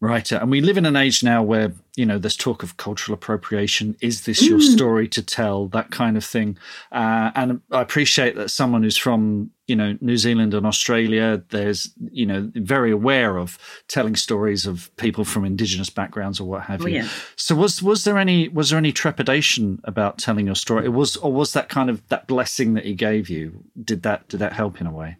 writer. 0.00 0.36
And 0.36 0.50
we 0.50 0.60
live 0.60 0.76
in 0.76 0.84
an 0.84 0.96
age 0.96 1.22
now 1.22 1.42
where 1.42 1.72
you 1.96 2.04
know 2.04 2.18
there's 2.18 2.36
talk 2.36 2.62
of 2.62 2.76
cultural 2.76 3.14
appropriation. 3.14 3.96
Is 4.00 4.24
this 4.24 4.42
mm. 4.42 4.50
your 4.50 4.60
story 4.60 5.08
to 5.08 5.22
tell? 5.22 5.68
That 5.68 5.90
kind 5.90 6.16
of 6.16 6.24
thing. 6.24 6.58
Uh, 6.92 7.30
and 7.34 7.60
I 7.70 7.80
appreciate 7.80 8.36
that 8.36 8.50
someone 8.50 8.82
who's 8.82 8.96
from 8.96 9.50
you 9.66 9.74
know 9.74 9.96
New 10.00 10.18
Zealand 10.18 10.52
and 10.52 10.66
Australia, 10.66 11.42
there's 11.48 11.90
you 12.10 12.26
know 12.26 12.50
very 12.54 12.90
aware 12.90 13.38
of 13.38 13.58
telling 13.88 14.16
stories 14.16 14.66
of 14.66 14.94
people 14.96 15.24
from 15.24 15.44
indigenous 15.44 15.88
backgrounds 15.88 16.40
or 16.40 16.44
what 16.44 16.62
have 16.62 16.82
oh, 16.82 16.86
you. 16.86 16.96
Yeah. 16.96 17.08
So 17.36 17.54
was 17.54 17.82
was 17.82 18.04
there 18.04 18.18
any 18.18 18.48
was 18.48 18.70
there 18.70 18.78
any 18.78 18.92
trepidation 18.92 19.80
about 19.84 20.18
telling 20.18 20.46
your 20.46 20.56
story? 20.56 20.84
It 20.84 20.92
was 20.92 21.16
or 21.16 21.32
was 21.32 21.54
that 21.54 21.70
kind 21.70 21.88
of 21.88 22.06
that 22.08 22.26
blessing 22.26 22.74
that 22.74 22.84
he 22.84 22.94
gave 22.94 23.30
you? 23.30 23.64
Did 23.82 24.02
that 24.02 24.28
did 24.28 24.40
that 24.40 24.52
help 24.52 24.80
in 24.80 24.86
a 24.86 24.92
way? 24.92 25.16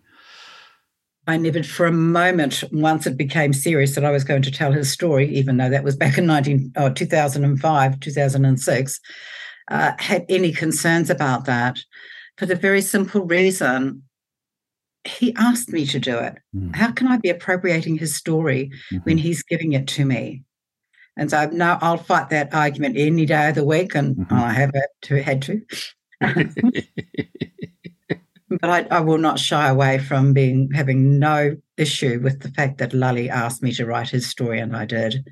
I 1.27 1.37
never, 1.37 1.63
for 1.63 1.87
a 1.87 1.93
moment, 1.93 2.63
once 2.71 3.07
it 3.07 3.17
became 3.17 3.53
serious 3.53 3.95
that 3.95 4.05
I 4.05 4.13
was 4.13 4.23
going 4.23 4.43
to 4.43 4.51
tell 4.51 4.73
his 4.73 4.91
story, 4.91 5.29
even 5.35 5.57
though 5.57 5.69
that 5.71 5.83
was 5.83 5.97
back 5.97 6.19
in 6.19 6.27
19, 6.27 6.73
oh, 6.77 6.91
2005, 6.91 8.01
2006, 8.01 9.01
uh, 9.69 9.93
had 9.99 10.25
any 10.29 10.53
concerns 10.53 11.11
about 11.11 11.45
that 11.47 11.79
for 12.39 12.47
the 12.47 12.55
very 12.55 12.81
simple 12.81 13.23
reason 13.27 14.03
he 15.05 15.35
asked 15.37 15.71
me 15.71 15.87
to 15.87 15.99
do 15.99 16.19
it. 16.19 16.37
Mm. 16.55 16.75
How 16.75 16.93
can 16.93 17.09
I 17.09 17.17
be 17.17 17.31
appropriating 17.31 17.97
his 17.97 18.15
story 18.15 18.71
mm-hmm. 18.93 18.99
when 19.05 19.19
he's 19.19 19.43
giving 19.43 19.73
it 19.73 19.89
to 19.89 20.05
me? 20.05 20.43
And 21.17 21.31
so 21.31 21.49
now 21.51 21.79
I'll 21.81 21.97
fight 21.97 22.29
that 22.31 22.55
argument 22.55 22.97
any 22.99 23.25
day 23.25 23.49
of 23.49 23.55
the 23.55 23.65
week, 23.65 23.95
and 23.95 24.17
mm-hmm. 24.17 24.35
I 24.35 24.53
have 24.53 24.73
to, 25.03 25.23
had 25.23 25.43
to. 25.43 25.63
but 28.49 28.71
I, 28.71 28.87
I, 28.91 29.01
will 29.01 29.19
not 29.19 29.39
shy 29.39 29.69
away 29.69 29.99
from 29.99 30.33
being 30.33 30.71
having 30.73 31.19
no 31.19 31.57
issue 31.77 32.21
with 32.23 32.41
the 32.41 32.51
fact 32.51 32.79
that 32.79 32.95
Lale 32.95 33.31
asked 33.31 33.63
me 33.63 33.73
to 33.73 33.87
write 33.87 34.11
his 34.11 34.27
story, 34.27 34.61
and 34.61 34.77
I 34.77 34.85
did. 34.85 35.25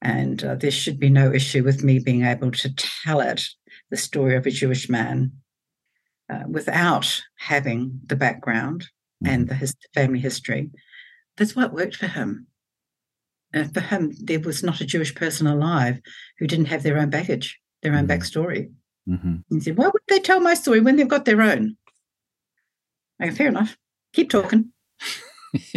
And 0.00 0.42
uh, 0.42 0.54
there 0.54 0.70
should 0.70 0.98
be 0.98 1.10
no 1.10 1.32
issue 1.32 1.62
with 1.62 1.82
me 1.82 1.98
being 1.98 2.24
able 2.24 2.50
to 2.52 2.74
tell 3.04 3.20
it, 3.20 3.42
the 3.90 3.96
story 3.96 4.36
of 4.36 4.46
a 4.46 4.50
Jewish 4.50 4.88
man, 4.88 5.32
uh, 6.30 6.44
without 6.48 7.22
having 7.38 8.00
the 8.06 8.16
background 8.16 8.88
mm-hmm. 9.22 9.34
and 9.34 9.48
the 9.48 9.54
his, 9.54 9.74
family 9.94 10.18
history. 10.18 10.70
That's 11.36 11.54
what 11.54 11.74
worked 11.74 11.96
for 11.96 12.06
him. 12.06 12.46
And 13.52 13.72
for 13.72 13.80
him, 13.80 14.12
there 14.22 14.40
was 14.40 14.62
not 14.62 14.80
a 14.80 14.86
Jewish 14.86 15.14
person 15.14 15.46
alive 15.46 16.00
who 16.38 16.46
didn't 16.46 16.66
have 16.66 16.82
their 16.82 16.98
own 16.98 17.10
baggage, 17.10 17.58
their 17.82 17.94
own 17.94 18.06
mm-hmm. 18.06 18.12
backstory. 18.12 18.70
Mm-hmm. 19.08 19.36
He 19.50 19.60
said, 19.60 19.76
Why 19.76 19.86
would 19.86 20.02
they 20.08 20.18
tell 20.18 20.40
my 20.40 20.54
story 20.54 20.80
when 20.80 20.96
they've 20.96 21.06
got 21.06 21.26
their 21.26 21.42
own? 21.42 21.76
Okay, 23.22 23.34
fair 23.34 23.48
enough. 23.48 23.76
Keep 24.12 24.30
talking. 24.30 24.72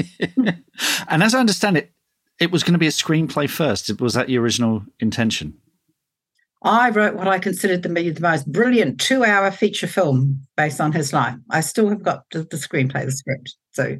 and 1.07 1.23
as 1.23 1.33
I 1.33 1.39
understand 1.39 1.77
it, 1.77 1.91
it 2.39 2.51
was 2.51 2.63
going 2.63 2.73
to 2.73 2.79
be 2.79 2.87
a 2.87 2.91
screenplay 2.91 3.49
first. 3.49 3.99
Was 3.99 4.13
that 4.13 4.27
the 4.27 4.37
original 4.37 4.83
intention? 4.99 5.55
I 6.61 6.89
wrote 6.89 7.15
what 7.15 7.27
I 7.27 7.39
considered 7.39 7.83
to 7.83 7.89
be 7.89 8.09
the 8.09 8.21
most 8.21 8.51
brilliant 8.51 8.99
two 8.99 9.23
hour 9.23 9.49
feature 9.49 9.87
film 9.87 10.45
based 10.57 10.81
on 10.81 10.91
his 10.91 11.13
life. 11.13 11.35
I 11.49 11.61
still 11.61 11.89
have 11.89 12.03
got 12.03 12.23
the, 12.31 12.39
the 12.39 12.57
screenplay, 12.57 13.05
the 13.05 13.11
script. 13.11 13.55
So, 13.71 13.97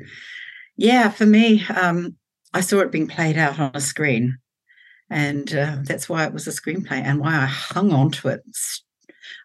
yeah, 0.75 1.10
for 1.10 1.25
me, 1.25 1.65
um, 1.67 2.17
I 2.54 2.62
saw 2.62 2.80
it 2.80 2.91
being 2.91 3.08
played 3.08 3.38
out 3.38 3.60
on 3.60 3.71
a 3.73 3.82
screen. 3.82 4.38
And 5.10 5.54
uh, 5.56 5.78
that's 5.84 6.08
why 6.08 6.25
it 6.25 6.34
was 6.34 6.47
a 6.47 6.52
screenplay 6.52 7.02
and 7.02 7.19
why 7.19 7.36
I 7.36 7.45
hung 7.45 7.91
on 7.91 8.12
to 8.12 8.28
it 8.30 8.41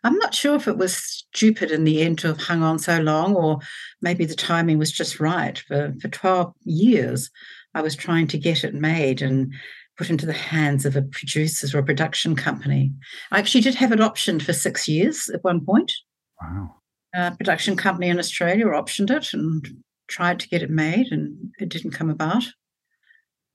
I'm 0.02 0.16
not 0.18 0.34
sure 0.34 0.54
if 0.56 0.68
it 0.68 0.76
was 0.76 0.96
stupid 0.96 1.70
in 1.70 1.84
the 1.84 2.02
end 2.02 2.18
to 2.20 2.28
have 2.28 2.40
hung 2.40 2.62
on 2.62 2.78
so 2.78 2.98
long, 3.00 3.34
or 3.34 3.58
maybe 4.00 4.24
the 4.24 4.34
timing 4.34 4.78
was 4.78 4.92
just 4.92 5.20
right. 5.20 5.58
For, 5.58 5.94
for 6.00 6.08
12 6.08 6.52
years, 6.64 7.30
I 7.74 7.82
was 7.82 7.96
trying 7.96 8.26
to 8.28 8.38
get 8.38 8.64
it 8.64 8.74
made 8.74 9.22
and 9.22 9.52
put 9.96 10.10
into 10.10 10.26
the 10.26 10.32
hands 10.32 10.84
of 10.84 10.96
a 10.96 11.02
producer 11.02 11.76
or 11.76 11.80
a 11.80 11.84
production 11.84 12.34
company. 12.34 12.92
I 13.30 13.38
actually 13.38 13.60
did 13.60 13.76
have 13.76 13.92
it 13.92 14.00
optioned 14.00 14.42
for 14.42 14.52
six 14.52 14.88
years 14.88 15.28
at 15.32 15.44
one 15.44 15.64
point. 15.64 15.92
Wow. 16.40 16.74
A 17.14 17.30
production 17.36 17.76
company 17.76 18.08
in 18.08 18.18
Australia 18.18 18.66
optioned 18.66 19.10
it 19.10 19.32
and 19.32 19.66
tried 20.08 20.40
to 20.40 20.48
get 20.48 20.62
it 20.62 20.70
made, 20.70 21.12
and 21.12 21.52
it 21.58 21.68
didn't 21.68 21.92
come 21.92 22.10
about. 22.10 22.44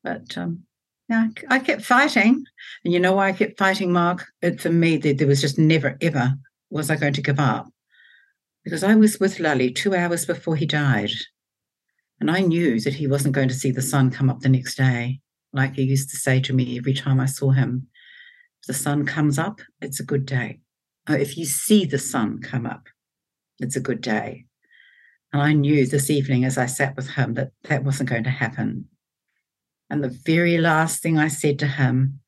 But 0.04 0.38
um, 0.38 0.64
yeah, 1.10 1.28
I 1.50 1.58
kept 1.58 1.82
fighting. 1.82 2.46
And 2.84 2.94
you 2.94 3.00
know 3.00 3.14
why 3.14 3.30
I 3.30 3.34
kept 3.34 3.58
fighting, 3.58 3.92
Mark? 3.92 4.28
It, 4.42 4.62
for 4.62 4.70
me, 4.70 4.98
there, 4.98 5.28
was 5.28 5.42
just 5.42 5.58
never, 5.58 5.98
ever 6.02 6.36
was 6.70 6.92
I 6.92 6.98
going 6.98 7.14
to 7.14 7.22
give 7.22 7.40
up. 7.40 7.68
Because 8.64 8.84
I 8.84 8.94
was 8.94 9.20
with 9.20 9.40
Lale 9.40 9.72
two 9.74 9.96
hours 9.96 10.26
before 10.26 10.56
he 10.56 10.68
died. 10.68 11.10
And 12.20 12.30
I 12.30 12.42
knew 12.42 12.80
that 12.82 12.94
he 12.94 13.08
wasn't 13.08 13.34
going 13.34 13.48
to 13.48 13.56
see 13.56 13.72
the 13.72 13.82
sun 13.82 14.12
come 14.12 14.30
up 14.30 14.42
the 14.42 14.50
next 14.50 14.76
day, 14.76 15.22
like 15.52 15.76
he 15.76 15.84
used 15.84 16.12
to 16.12 16.18
say 16.18 16.42
to 16.42 16.54
me 16.54 16.78
every 16.78 16.94
time 16.94 17.20
I 17.20 17.26
saw 17.26 17.52
him. 17.52 17.88
If 18.62 18.68
the 18.68 18.74
sun 18.74 19.06
comes 19.06 19.40
up, 19.40 19.62
it's 19.82 20.00
a 20.00 20.06
good 20.06 20.26
day. 20.26 20.60
Or 21.08 21.16
if 21.16 21.38
you 21.38 21.46
see 21.46 21.86
the 21.86 21.98
sun 21.98 22.40
come 22.42 22.68
up, 22.68 22.88
it's 23.58 23.76
a 23.76 23.82
good 23.82 24.02
day. 24.02 24.46
And 25.34 25.42
I 25.42 25.54
knew 25.54 25.88
this 25.88 26.10
evening 26.12 26.46
as 26.46 26.58
I 26.58 26.68
sat 26.68 26.96
with 26.96 27.10
him 27.10 27.34
that 27.36 27.52
that 27.64 27.84
wasn't 27.84 28.10
going 28.10 28.26
to 28.26 28.30
happen. 28.30 28.86
And 29.90 30.04
the 30.04 30.18
very 30.26 30.58
last 30.58 31.02
thing 31.02 31.18
I 31.18 31.28
said 31.28 31.60
to 31.60 31.68
him, 31.68 32.20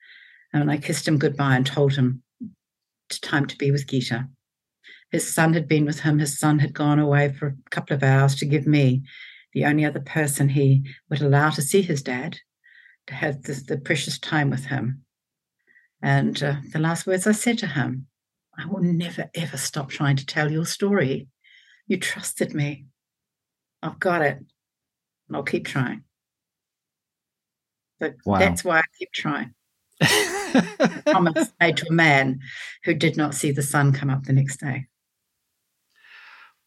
and 0.54 0.71
I 0.71 0.78
kissed 0.78 1.08
him 1.08 1.17
goodbye 1.17 1.56
and 1.56 1.65
told 1.65 1.93
him 1.93 2.24
it's 3.10 3.19
time 3.19 3.45
to 3.47 3.58
be 3.58 3.71
with 3.71 3.88
Gita. 3.88 4.28
His 5.12 5.32
son 5.32 5.54
had 5.54 5.67
been 5.67 5.86
with 5.86 6.00
him. 6.00 6.19
His 6.19 6.39
son 6.39 6.60
had 6.60 6.74
gone 6.74 7.00
away 7.00 7.34
for 7.34 7.47
a 7.47 7.69
couple 7.69 7.95
of 7.95 8.04
hours 8.04 8.36
to 8.36 8.45
give 8.45 8.65
me, 8.65 9.04
the 9.54 9.65
only 9.65 9.84
other 9.84 10.00
person 10.00 10.50
he 10.50 10.84
would 11.10 11.21
allow 11.21 11.50
to 11.50 11.62
see 11.62 11.82
his 11.82 12.02
dad, 12.02 12.39
to 13.08 13.13
have 13.13 13.43
the, 13.43 13.54
the 13.67 13.78
precious 13.78 14.17
time 14.17 14.50
with 14.50 14.65
him. 14.65 15.04
And 16.02 16.41
uh, 16.41 16.56
the 16.71 16.80
last 16.80 17.06
words 17.06 17.28
I 17.28 17.34
said 17.34 17.58
to 17.60 17.67
him, 17.67 18.08
I 18.58 18.65
will 18.65 18.82
never, 18.82 19.30
ever 19.36 19.58
stop 19.58 19.89
trying 19.89 20.15
to 20.15 20.26
tell 20.26 20.52
your 20.52 20.65
story. 20.65 21.28
You 21.88 21.97
trusted 21.97 22.54
me. 22.54 22.86
I've 23.84 24.00
got 24.00 24.21
it. 24.21 24.38
And 25.28 25.36
I'll 25.38 25.43
keep 25.43 25.65
trying. 25.65 26.04
But 28.02 28.16
wow. 28.26 28.40
that's 28.40 28.66
why 28.66 28.80
I 28.80 28.84
keep 29.00 29.12
trying. 29.14 29.54
promise 31.06 31.54
made 31.62 31.78
to 31.78 31.88
a 31.88 31.94
man 31.94 32.40
who 32.84 32.94
did 32.94 33.16
not 33.16 33.36
see 33.36 33.52
the 33.52 33.62
sun 33.62 33.94
come 33.94 34.10
up 34.10 34.24
the 34.24 34.34
next 34.34 34.60
day. 34.60 34.88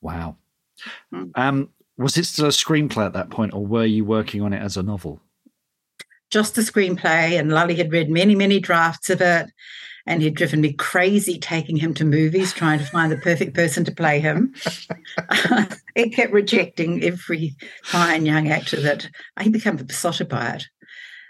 Wow. 0.00 0.36
Mm. 1.12 1.32
Um, 1.34 1.68
was 1.98 2.16
it 2.16 2.26
still 2.26 2.46
a 2.46 2.50
screenplay 2.50 3.06
at 3.06 3.12
that 3.14 3.30
point, 3.30 3.52
or 3.52 3.66
were 3.66 3.84
you 3.84 4.04
working 4.04 4.42
on 4.42 4.52
it 4.52 4.62
as 4.62 4.76
a 4.76 4.82
novel? 4.82 5.20
Just 6.30 6.56
a 6.58 6.60
screenplay, 6.60 7.38
and 7.38 7.52
Lale 7.52 7.76
had 7.76 7.92
read 7.92 8.10
many, 8.10 8.34
many 8.34 8.60
drafts 8.60 9.10
of 9.10 9.20
it, 9.20 9.50
and 10.06 10.22
he'd 10.22 10.34
driven 10.34 10.60
me 10.60 10.72
crazy 10.72 11.38
taking 11.38 11.76
him 11.76 11.94
to 11.94 12.04
movies, 12.04 12.52
trying 12.52 12.78
to 12.78 12.84
find 12.84 13.10
the 13.10 13.16
perfect 13.16 13.54
person 13.54 13.84
to 13.84 13.92
play 13.92 14.20
him. 14.20 14.54
he 15.94 16.10
kept 16.10 16.32
rejecting 16.32 17.02
every 17.02 17.56
fine 17.82 18.26
young 18.26 18.48
actor 18.48 18.80
that 18.80 19.08
he 19.40 19.48
became 19.48 19.76
besotted 19.76 20.28
by 20.28 20.50
it. 20.50 20.66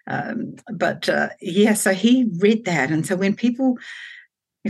Um, 0.07 0.57
but 0.73 1.09
uh, 1.09 1.31
yeah, 1.40 1.75
so 1.75 1.93
he 1.93 2.31
read 2.38 2.64
that. 2.67 2.90
And 2.90 3.07
so 3.07 3.17
when 3.17 3.35
people 3.35 3.79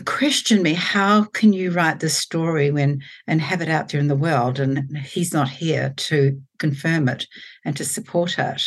question 0.05 0.63
me, 0.63 0.75
how 0.75 1.25
can 1.25 1.53
you 1.53 1.71
write 1.71 2.01
this 2.01 2.17
story 2.17 2.71
when 2.71 3.03
and 3.27 3.41
have 3.41 3.61
it 3.61 3.69
out 3.69 3.89
there 3.89 4.01
in 4.01 4.09
the 4.09 4.17
world? 4.17 4.59
And 4.59 4.97
he's 4.99 5.33
not 5.33 5.49
here 5.49 5.93
to 5.97 6.41
confirm 6.59 7.09
it 7.09 7.27
and 7.65 7.77
to 7.77 7.85
support 7.85 8.39
it. 8.39 8.63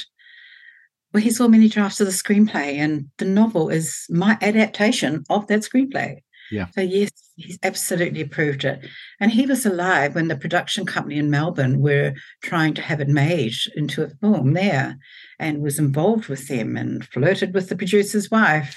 Well, 1.13 1.23
he 1.23 1.31
saw 1.31 1.47
many 1.47 1.69
drafts 1.69 2.01
of 2.01 2.07
the 2.07 2.13
screenplay, 2.13 2.75
and 2.75 3.09
the 3.17 3.25
novel 3.25 3.69
is 3.69 4.05
my 4.09 4.37
adaptation 4.41 5.23
of 5.29 5.47
that 5.47 5.61
screenplay. 5.61 6.17
Yeah. 6.51 6.67
So 6.73 6.81
yes, 6.81 7.11
he's 7.35 7.57
absolutely 7.63 8.21
approved 8.21 8.63
it. 8.65 8.85
And 9.19 9.31
he 9.31 9.45
was 9.45 9.65
alive 9.65 10.15
when 10.15 10.27
the 10.27 10.37
production 10.37 10.85
company 10.85 11.17
in 11.17 11.29
Melbourne 11.29 11.81
were 11.81 12.13
trying 12.41 12.73
to 12.75 12.81
have 12.81 13.01
it 13.01 13.09
made 13.09 13.53
into 13.75 14.03
a 14.03 14.09
film 14.21 14.53
there 14.53 14.97
and 15.39 15.61
was 15.61 15.79
involved 15.79 16.27
with 16.27 16.47
them 16.47 16.75
and 16.75 17.05
flirted 17.05 17.53
with 17.53 17.69
the 17.69 17.75
producer's 17.75 18.31
wife. 18.31 18.75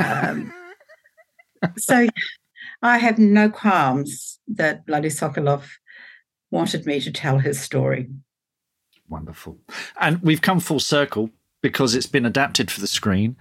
um, 0.00 0.52
so 1.76 2.08
I 2.82 2.98
have 2.98 3.18
no 3.18 3.48
qualms 3.48 4.38
that 4.48 4.82
Lale 4.88 5.04
Sokolov 5.04 5.62
wanted 6.50 6.86
me 6.86 7.00
to 7.00 7.12
tell 7.12 7.38
his 7.38 7.60
story. 7.60 8.08
Wonderful. 9.08 9.58
And 10.00 10.20
we've 10.22 10.42
come 10.42 10.60
full 10.60 10.80
circle 10.80 11.30
because 11.60 11.94
it's 11.94 12.06
been 12.06 12.26
adapted 12.26 12.70
for 12.70 12.80
the 12.80 12.86
screen, 12.86 13.36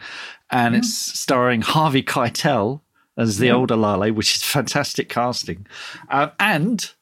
and 0.49 0.74
yeah. 0.74 0.80
it's 0.80 1.20
starring 1.20 1.62
Harvey 1.62 2.01
Keitel 2.01 2.80
as 3.18 3.38
the 3.38 3.47
yeah. 3.47 3.54
older 3.54 3.76
Lale, 3.76 4.14
which 4.14 4.36
is 4.36 4.43
fantastic 4.43 5.10
casting, 5.10 5.68
uh, 6.10 6.30
and 6.39 6.93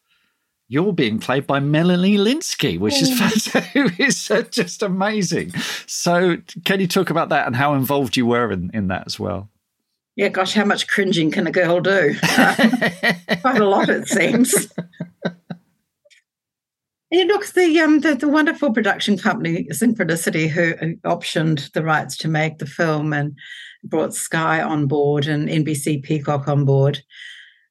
you're 0.72 0.94
being 0.94 1.20
played 1.20 1.46
by 1.46 1.60
Melanie 1.60 2.16
Lynskey, 2.16 2.80
which 2.80 3.02
is 3.02 3.10
fantastic. 3.20 3.66
it's 3.76 4.32
uh, 4.32 4.44
just 4.44 4.82
amazing. 4.82 5.52
So, 5.86 6.38
can 6.64 6.80
you 6.80 6.88
talk 6.88 7.10
about 7.10 7.28
that 7.28 7.46
and 7.46 7.58
how 7.58 7.74
involved 7.74 8.16
you 8.16 8.26
were 8.26 8.54
in, 8.54 8.72
in 8.74 8.88
that 8.88 9.04
as 9.06 9.20
well? 9.20 9.50
Yeah, 10.16 10.30
gosh, 10.30 10.54
how 10.54 10.64
much 10.64 10.88
cringing 10.88 11.30
can 11.30 11.46
a 11.46 11.52
girl 11.52 11.82
do? 11.82 12.16
quite 12.22 13.58
a 13.58 13.66
lot, 13.66 13.90
it 13.90 14.08
seems. 14.08 14.74
Yeah, 17.12 17.26
look, 17.26 17.46
the, 17.48 17.80
um, 17.82 18.00
the, 18.00 18.16
the 18.16 18.30
wonderful 18.30 18.72
production 18.72 19.18
company 19.18 19.68
Synchronicity, 19.74 20.48
who 20.48 20.74
optioned 21.06 21.70
the 21.74 21.84
rights 21.84 22.16
to 22.18 22.30
make 22.30 22.60
the 22.60 22.66
film 22.66 23.12
and 23.12 23.38
brought 23.84 24.14
Sky 24.14 24.62
on 24.62 24.88
board 24.88 25.28
and 25.28 25.50
NBC 25.50 26.02
Peacock 26.02 26.48
on 26.48 26.64
board, 26.64 27.02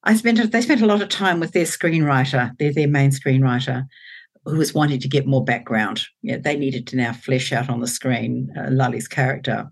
I 0.02 0.16
spent 0.16 0.50
they 0.50 0.62
spent 0.62 0.80
a 0.80 0.86
lot 0.86 1.02
of 1.02 1.08
time 1.08 1.40
with 1.40 1.52
their 1.52 1.64
screenwriter, 1.64 2.56
their 2.58 2.72
their 2.72 2.88
main 2.88 3.10
screenwriter, 3.10 3.86
who 4.44 4.56
was 4.56 4.74
wanting 4.74 5.00
to 5.00 5.08
get 5.08 5.26
more 5.26 5.44
background. 5.44 6.02
Yeah, 6.22 6.38
they 6.38 6.56
needed 6.56 6.86
to 6.88 6.96
now 6.96 7.12
flesh 7.12 7.52
out 7.52 7.68
on 7.68 7.80
the 7.80 7.86
screen 7.86 8.50
uh, 8.56 8.90
character. 9.10 9.70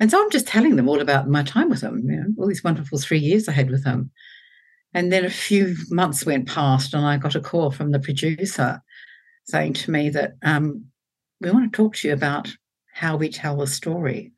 And 0.00 0.10
so 0.10 0.20
I'm 0.20 0.30
just 0.30 0.48
telling 0.48 0.76
them 0.76 0.88
all 0.88 1.00
about 1.00 1.28
my 1.28 1.44
time 1.44 1.70
with 1.70 1.82
him, 1.82 2.02
you 2.10 2.16
know, 2.16 2.26
all 2.38 2.48
these 2.48 2.64
wonderful 2.64 2.98
three 2.98 3.20
years 3.20 3.48
I 3.48 3.52
had 3.52 3.70
with 3.70 3.84
him. 3.84 4.10
And 4.94 5.12
then 5.12 5.24
a 5.24 5.30
few 5.30 5.76
months 5.90 6.26
went 6.26 6.48
past, 6.48 6.92
and 6.92 7.06
I 7.06 7.16
got 7.18 7.36
a 7.36 7.40
call 7.40 7.70
from 7.70 7.92
the 7.92 8.00
producer 8.00 8.82
saying 9.44 9.74
to 9.74 9.90
me 9.90 10.10
that 10.10 10.32
um, 10.42 10.86
we 11.40 11.50
want 11.50 11.72
to 11.72 11.76
talk 11.76 11.96
to 11.96 12.08
you 12.08 12.14
about 12.14 12.52
how 12.92 13.16
we 13.16 13.28
tell 13.28 13.56
the 13.56 13.66
story 13.66 14.32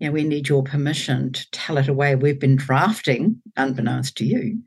you 0.00 0.08
know, 0.08 0.12
we 0.12 0.24
need 0.24 0.48
your 0.48 0.62
permission 0.62 1.32
to 1.32 1.50
tell 1.50 1.76
it 1.76 1.86
away. 1.86 2.16
We've 2.16 2.40
been 2.40 2.56
drafting, 2.56 3.42
unbeknownst 3.56 4.16
to 4.16 4.24
you, 4.24 4.62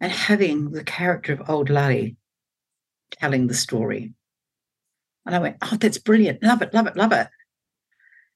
and 0.00 0.10
having 0.10 0.70
the 0.70 0.82
character 0.82 1.34
of 1.34 1.48
old 1.48 1.68
Lale 1.68 2.12
telling 3.12 3.46
the 3.46 3.54
story. 3.54 4.14
And 5.26 5.34
I 5.34 5.38
went, 5.38 5.58
oh, 5.62 5.76
that's 5.76 5.98
brilliant. 5.98 6.42
Love 6.42 6.62
it, 6.62 6.72
love 6.72 6.86
it, 6.86 6.96
love 6.96 7.12
it. 7.12 7.28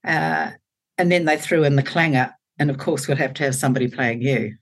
Uh, 0.06 0.52
and 0.98 1.10
then 1.10 1.24
they 1.24 1.38
threw 1.38 1.64
in 1.64 1.76
the 1.76 1.82
clanger. 1.82 2.32
And 2.58 2.70
of 2.70 2.78
course, 2.78 3.08
we'll 3.08 3.16
have 3.16 3.34
to 3.34 3.44
have 3.44 3.54
somebody 3.54 3.88
playing 3.88 4.20
you. 4.20 4.56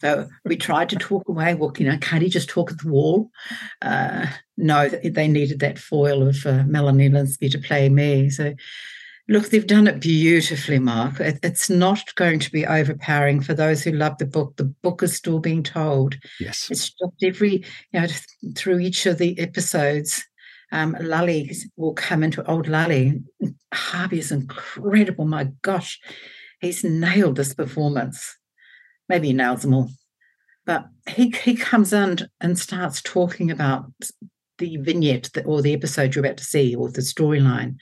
So 0.00 0.28
we 0.44 0.56
tried 0.56 0.88
to 0.90 0.96
talk 0.96 1.28
away. 1.28 1.54
Well, 1.54 1.72
you 1.76 1.86
know, 1.86 1.98
can't 1.98 2.22
he 2.22 2.28
just 2.28 2.48
talk 2.48 2.72
at 2.72 2.78
the 2.78 2.88
wall? 2.88 3.30
Uh, 3.82 4.26
no, 4.56 4.88
they 4.88 5.28
needed 5.28 5.60
that 5.60 5.78
foil 5.78 6.26
of 6.26 6.44
uh, 6.46 6.64
Melanie 6.64 7.10
Lynskey 7.10 7.50
to 7.50 7.58
play 7.58 7.88
me. 7.88 8.30
So 8.30 8.54
Look, 9.30 9.50
they've 9.50 9.66
done 9.66 9.86
it 9.86 10.00
beautifully, 10.00 10.80
Mark. 10.80 11.20
It, 11.20 11.38
it's 11.44 11.70
not 11.70 12.12
going 12.16 12.40
to 12.40 12.50
be 12.50 12.66
overpowering 12.66 13.40
for 13.40 13.54
those 13.54 13.80
who 13.80 13.92
love 13.92 14.18
the 14.18 14.26
book. 14.26 14.56
The 14.56 14.64
book 14.64 15.04
is 15.04 15.14
still 15.14 15.38
being 15.38 15.62
told. 15.62 16.18
Yes. 16.40 16.66
It's 16.68 16.90
just 16.90 17.22
every, 17.22 17.64
you 17.92 18.00
know, 18.00 18.08
through 18.56 18.80
each 18.80 19.06
of 19.06 19.18
the 19.18 19.38
episodes, 19.38 20.24
um, 20.72 20.96
Lale 21.00 21.46
will 21.76 21.94
come 21.94 22.24
into 22.24 22.44
old 22.50 22.66
Lale. 22.66 23.20
Harvey 23.72 24.18
is 24.18 24.32
incredible. 24.32 25.26
My 25.26 25.44
gosh, 25.62 26.00
he's 26.60 26.82
nailed 26.82 27.36
this 27.36 27.54
performance. 27.54 28.36
Maybe 29.08 29.28
he 29.28 29.32
nails 29.32 29.62
them 29.62 29.74
all. 29.74 29.90
But 30.66 30.86
he, 31.08 31.30
he 31.44 31.54
comes 31.54 31.92
in 31.92 32.18
and 32.40 32.58
starts 32.58 33.00
talking 33.00 33.52
about 33.52 33.92
the 34.58 34.76
vignette 34.78 35.30
or 35.44 35.62
the 35.62 35.72
episode 35.72 36.16
you're 36.16 36.24
about 36.24 36.38
to 36.38 36.44
see 36.44 36.74
or 36.74 36.90
the 36.90 37.00
storyline 37.00 37.76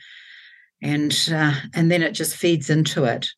and 0.83 1.29
uh, 1.33 1.55
and 1.75 1.91
then 1.91 2.03
it 2.03 2.13
just 2.13 2.37
feeds 2.37 2.71
into 2.71 3.05
it 3.05 3.29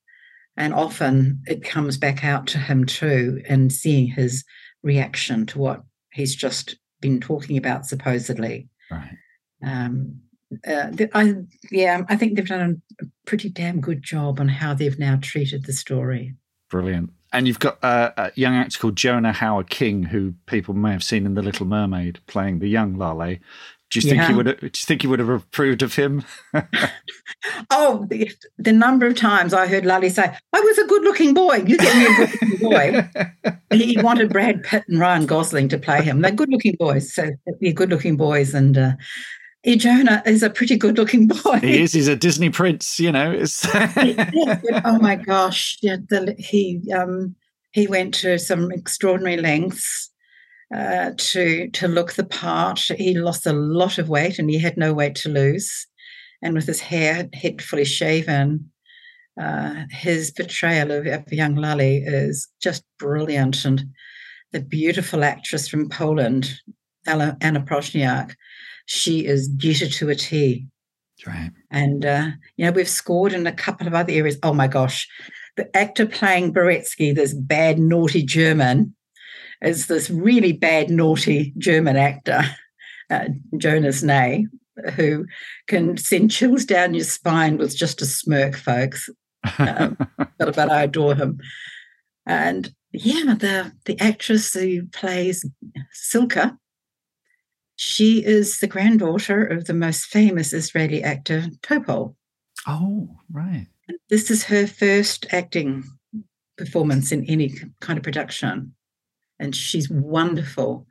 and 0.56 0.74
often 0.74 1.42
it 1.46 1.64
comes 1.64 1.96
back 1.96 2.24
out 2.24 2.46
to 2.46 2.58
him 2.58 2.84
too 2.84 3.42
and 3.48 3.72
seeing 3.72 4.06
his 4.06 4.44
reaction 4.82 5.46
to 5.46 5.58
what 5.58 5.82
he's 6.12 6.34
just 6.34 6.76
been 7.00 7.20
talking 7.20 7.56
about 7.56 7.86
supposedly 7.86 8.68
right 8.90 9.16
um, 9.62 10.20
uh, 10.66 10.90
I, 11.14 11.34
yeah, 11.70 12.02
I 12.08 12.16
think 12.16 12.34
they've 12.34 12.46
done 12.46 12.82
a 13.00 13.04
pretty 13.26 13.48
damn 13.48 13.80
good 13.80 14.02
job 14.02 14.40
on 14.40 14.48
how 14.48 14.74
they've 14.74 14.98
now 14.98 15.18
treated 15.20 15.64
the 15.64 15.72
story. 15.72 16.34
Brilliant. 16.68 17.10
And 17.32 17.46
you've 17.46 17.60
got 17.60 17.82
uh, 17.84 18.10
a 18.16 18.32
young 18.34 18.54
actor 18.54 18.78
called 18.78 18.96
Jonah 18.96 19.32
Hauer-King, 19.32 20.04
who 20.04 20.34
people 20.46 20.74
may 20.74 20.90
have 20.90 21.04
seen 21.04 21.26
in 21.26 21.34
The 21.34 21.42
Little 21.42 21.66
Mermaid, 21.66 22.18
playing 22.26 22.58
the 22.58 22.68
young 22.68 22.96
Lale. 22.96 23.38
Do 23.90 23.98
you 23.98 24.08
think 24.08 24.22
yeah. 24.22 24.30
you 24.30 24.36
would? 24.36 24.60
Do 24.60 24.66
you 24.66 24.70
think 24.70 25.02
you 25.02 25.10
would 25.10 25.18
have 25.18 25.28
approved 25.28 25.82
of 25.82 25.96
him? 25.96 26.24
oh, 27.70 28.06
the, 28.08 28.30
the, 28.56 28.72
number 28.72 29.06
of 29.06 29.16
times 29.16 29.52
I 29.52 29.66
heard 29.66 29.84
Lale 29.84 30.08
say, 30.08 30.32
"I 30.52 30.60
was 30.60 30.78
a 30.78 30.86
good-looking 30.86 31.34
boy. 31.34 31.56
You 31.66 31.76
get 31.76 31.96
me 31.96 32.06
a 32.06 32.16
good-looking 32.16 32.68
boy." 32.70 33.56
he 33.76 34.00
wanted 34.00 34.30
Brad 34.30 34.62
Pitt 34.62 34.84
and 34.86 35.00
Ryan 35.00 35.26
Gosling 35.26 35.68
to 35.70 35.78
play 35.78 36.02
him. 36.02 36.20
They're 36.20 36.30
good-looking 36.30 36.76
boys, 36.78 37.12
so 37.12 37.30
they're 37.60 37.72
good-looking 37.72 38.16
boys, 38.16 38.54
and 38.54 38.78
uh, 38.78 38.92
Jonah 39.66 40.22
is 40.24 40.44
a 40.44 40.50
pretty 40.50 40.76
good-looking 40.76 41.26
boy. 41.26 41.58
He 41.58 41.82
is. 41.82 41.92
He's 41.92 42.06
a 42.06 42.14
Disney 42.14 42.50
prince. 42.50 43.00
You 43.00 43.10
know. 43.10 43.42
oh 44.84 44.98
my 45.00 45.16
gosh! 45.16 45.78
Yeah, 45.82 45.96
the, 46.08 46.36
he 46.38 46.80
um, 46.92 47.34
he 47.72 47.88
went 47.88 48.14
to 48.14 48.38
some 48.38 48.70
extraordinary 48.70 49.36
lengths 49.36 50.09
uh, 50.74 51.10
to 51.16 51.68
to 51.70 51.88
look 51.88 52.12
the 52.12 52.24
part. 52.24 52.80
He 52.80 53.14
lost 53.14 53.46
a 53.46 53.52
lot 53.52 53.98
of 53.98 54.08
weight, 54.08 54.38
and 54.38 54.48
he 54.48 54.58
had 54.58 54.76
no 54.76 54.92
weight 54.92 55.14
to 55.16 55.28
lose. 55.28 55.86
And 56.42 56.54
with 56.54 56.66
his 56.66 56.80
hair 56.80 57.28
head 57.34 57.60
fully 57.60 57.84
shaven, 57.84 58.70
uh, 59.40 59.84
his 59.90 60.30
portrayal 60.30 60.90
of, 60.90 61.06
of 61.06 61.32
young 61.32 61.54
Lale 61.54 61.80
is 61.80 62.48
just 62.62 62.84
brilliant. 62.98 63.64
And 63.64 63.84
the 64.52 64.60
beautiful 64.60 65.22
actress 65.22 65.68
from 65.68 65.88
Poland, 65.88 66.50
Anna, 67.06 67.36
Anna 67.40 67.60
Próchniak, 67.60 68.34
she 68.86 69.26
is 69.26 69.48
Gita 69.48 69.88
to 69.88 70.08
a 70.08 70.14
T. 70.14 70.66
Right. 71.26 71.50
And 71.70 72.06
uh, 72.06 72.30
you 72.56 72.64
know 72.64 72.72
we've 72.72 72.88
scored 72.88 73.32
in 73.32 73.46
a 73.46 73.52
couple 73.52 73.86
of 73.86 73.94
other 73.94 74.12
areas. 74.12 74.38
Oh 74.42 74.54
my 74.54 74.66
gosh, 74.66 75.06
the 75.56 75.74
actor 75.76 76.06
playing 76.06 76.54
Baretzki, 76.54 77.14
this 77.14 77.34
bad 77.34 77.78
naughty 77.78 78.22
German, 78.22 78.94
is 79.62 79.86
this 79.86 80.10
really 80.10 80.52
bad, 80.52 80.90
naughty 80.90 81.52
German 81.58 81.96
actor, 81.96 82.42
uh, 83.10 83.28
Jonas 83.56 84.02
Nay, 84.02 84.46
who 84.94 85.26
can 85.66 85.96
send 85.96 86.30
chills 86.30 86.64
down 86.64 86.94
your 86.94 87.04
spine 87.04 87.58
with 87.58 87.76
just 87.76 88.00
a 88.02 88.06
smirk, 88.06 88.56
folks. 88.56 89.08
Um, 89.58 89.96
but, 90.16 90.56
but 90.56 90.70
I 90.70 90.84
adore 90.84 91.14
him. 91.14 91.40
And 92.26 92.72
yeah, 92.92 93.34
the 93.34 93.72
the 93.84 93.98
actress 94.00 94.52
who 94.54 94.86
plays 94.86 95.44
Cilka, 95.94 96.56
she 97.76 98.24
is 98.24 98.58
the 98.58 98.66
granddaughter 98.66 99.44
of 99.44 99.66
the 99.66 99.74
most 99.74 100.06
famous 100.06 100.52
Israeli 100.52 101.02
actor 101.02 101.44
Topol. 101.62 102.14
Oh, 102.66 103.16
right. 103.32 103.66
This 104.08 104.30
is 104.30 104.44
her 104.44 104.66
first 104.66 105.26
acting 105.32 105.84
performance 106.56 107.10
in 107.10 107.24
any 107.24 107.54
kind 107.80 107.96
of 107.96 108.02
production 108.02 108.74
and 109.40 109.56
she's 109.56 109.90
wonderful. 109.90 110.86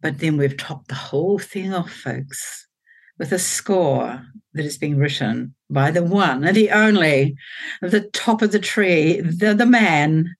But 0.00 0.18
then 0.18 0.36
we've 0.36 0.56
topped 0.56 0.88
the 0.88 0.94
whole 0.94 1.38
thing 1.38 1.74
off, 1.74 1.90
folks, 1.90 2.68
with 3.18 3.32
a 3.32 3.38
score 3.38 4.24
that 4.54 4.64
is 4.64 4.78
being 4.78 4.98
written 4.98 5.54
by 5.68 5.90
the 5.90 6.04
one 6.04 6.44
and 6.44 6.56
the 6.56 6.70
only, 6.70 7.36
the 7.80 8.02
top 8.12 8.42
of 8.42 8.52
the 8.52 8.58
tree, 8.58 9.20
the, 9.20 9.54
the 9.54 9.66
man, 9.66 10.36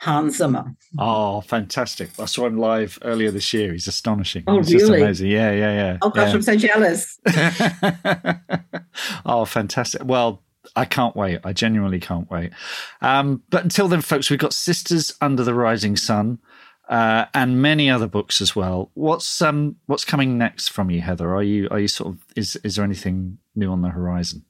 Hans 0.00 0.36
Zimmer. 0.36 0.74
Oh, 0.98 1.40
fantastic. 1.40 2.10
I 2.18 2.26
saw 2.26 2.46
him 2.46 2.58
live 2.58 2.98
earlier 3.02 3.30
this 3.30 3.52
year. 3.52 3.72
He's 3.72 3.86
astonishing. 3.86 4.44
Oh, 4.46 4.60
it's 4.60 4.72
really? 4.72 5.02
amazing. 5.02 5.30
Yeah, 5.30 5.52
yeah, 5.52 5.72
yeah. 5.72 5.98
Oh, 6.02 6.10
gosh, 6.10 6.28
yeah. 6.28 6.34
I'm 6.34 6.42
so 6.42 6.56
jealous. 6.56 7.18
oh, 9.26 9.44
fantastic. 9.44 10.04
Well, 10.04 10.42
I 10.76 10.84
can't 10.84 11.14
wait. 11.16 11.40
I 11.44 11.52
genuinely 11.52 12.00
can't 12.00 12.30
wait. 12.30 12.52
Um, 13.00 13.42
but 13.50 13.62
until 13.62 13.88
then, 13.88 14.00
folks, 14.00 14.30
we've 14.30 14.38
got 14.38 14.52
Sisters 14.52 15.14
Under 15.20 15.44
the 15.44 15.54
Rising 15.54 15.96
Sun. 15.96 16.38
Uh, 16.86 17.24
and 17.32 17.62
many 17.62 17.88
other 17.88 18.06
books 18.06 18.42
as 18.42 18.54
well. 18.54 18.90
What's 18.92 19.40
um 19.40 19.76
what's 19.86 20.04
coming 20.04 20.36
next 20.36 20.68
from 20.68 20.90
you, 20.90 21.00
Heather? 21.00 21.34
Are 21.34 21.42
you 21.42 21.66
are 21.70 21.80
you 21.80 21.88
sort 21.88 22.12
of 22.12 22.20
is 22.36 22.56
is 22.56 22.76
there 22.76 22.84
anything 22.84 23.38
new 23.54 23.72
on 23.72 23.80
the 23.80 23.88
horizon? 23.88 24.44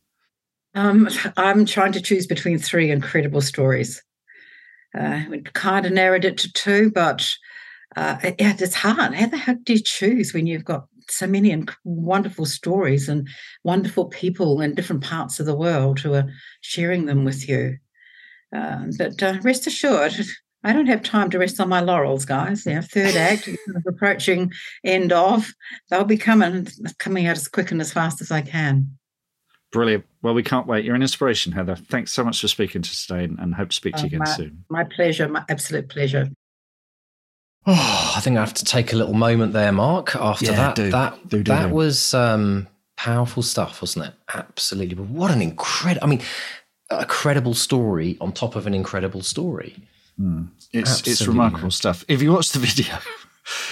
Um, 0.75 1.09
I'm 1.37 1.65
trying 1.65 1.93
to 1.93 2.01
choose 2.01 2.27
between 2.27 2.59
three 2.59 2.91
incredible 2.91 3.41
stories. 3.41 4.03
Uh, 4.99 5.23
we 5.31 5.43
kind 5.43 5.87
of 5.87 5.93
narrowed 5.93 6.25
it 6.25 6.37
to 6.39 6.53
two, 6.53 6.91
but 6.91 7.37
uh, 7.97 8.17
yeah, 8.23 8.57
it's 8.59 8.75
hard. 8.75 9.15
How 9.15 9.27
the 9.27 9.37
heck 9.37 9.63
do 9.65 9.75
you 9.75 9.81
choose 9.81 10.35
when 10.35 10.47
you've 10.47 10.65
got 10.65 10.89
so 11.09 11.27
many 11.27 11.51
and 11.51 11.71
wonderful 11.85 12.47
stories 12.47 13.09
and 13.09 13.29
wonderful 13.63 14.07
people 14.07 14.61
in 14.61 14.75
different 14.75 15.03
parts 15.03 15.41
of 15.41 15.47
the 15.47 15.55
world 15.55 16.01
who 16.01 16.15
are 16.15 16.31
sharing 16.61 17.07
them 17.07 17.25
with 17.25 17.49
you. 17.49 17.79
Uh, 18.55 18.87
but 18.99 19.23
uh, 19.23 19.39
rest 19.43 19.67
assured, 19.67 20.15
I 20.63 20.73
don't 20.73 20.87
have 20.87 21.03
time 21.03 21.31
to 21.31 21.39
rest 21.39 21.61
on 21.61 21.69
my 21.69 21.81
laurels, 21.81 22.25
guys. 22.25 22.65
Yeah, 22.65 22.81
third 22.81 23.17
act 23.17 23.49
approaching 23.87 24.53
end 24.83 25.13
of. 25.13 25.53
They'll 25.91 26.05
be 26.05 26.17
coming 26.17 26.67
coming 26.99 27.27
out 27.27 27.37
as 27.37 27.49
quick 27.49 27.71
and 27.71 27.81
as 27.81 27.93
fast 27.93 28.21
as 28.21 28.31
I 28.31 28.41
can. 28.41 28.97
Brilliant. 29.73 30.05
Well, 30.23 30.35
we 30.35 30.45
can't 30.45 30.69
wait. 30.69 30.85
You're 30.85 30.95
an 30.95 31.03
inspiration, 31.03 31.53
Heather. 31.53 31.75
Thanks 31.75 32.13
so 32.13 32.25
much 32.25 32.41
for 32.41 32.49
speaking 32.49 32.81
to 32.81 32.89
us 32.89 33.07
today, 33.07 33.25
and, 33.25 33.55
hope 33.55 33.71
to 33.71 33.77
speak 33.77 33.97
to 33.97 34.03
you 34.03 34.05
oh, 34.05 34.07
again 34.07 34.19
my, 34.21 34.25
soon. 34.25 34.65
My 34.71 34.85
pleasure. 34.85 35.29
My 35.29 35.45
absolute 35.49 35.89
pleasure. 35.89 36.29
Oh, 37.67 38.13
I 38.17 38.21
think 38.21 38.37
I 38.37 38.41
have 38.41 38.55
to 38.55 38.65
take 38.65 38.93
a 38.93 38.97
little 38.97 39.15
moment 39.15 39.53
there, 39.53 39.73
Mark. 39.73 40.15
After 40.17 40.47
yeah, 40.47 40.53
that, 40.53 40.75
do. 40.75 40.91
that 40.91 41.29
do, 41.29 41.43
do, 41.43 41.45
that 41.45 41.71
was 41.71 42.13
um, 42.13 42.69
powerful 42.97 43.43
stuff, 43.43 43.81
wasn't 43.81 44.07
it? 44.07 44.15
Absolutely. 44.35 44.95
But 44.95 45.07
what 45.07 45.31
an 45.31 45.41
incredible! 45.41 46.05
I 46.05 46.09
mean, 46.09 46.21
a 46.91 47.07
credible 47.07 47.55
story 47.55 48.19
on 48.21 48.33
top 48.33 48.57
of 48.57 48.67
an 48.67 48.75
incredible 48.75 49.23
story. 49.23 49.77
Mm. 50.21 50.49
It's 50.73 50.91
Absolutely. 50.91 51.13
it's 51.13 51.27
remarkable 51.27 51.71
stuff. 51.71 52.05
If 52.09 52.23
you 52.23 52.33
watch 52.33 52.51
the 52.51 52.59
video, 52.61 52.99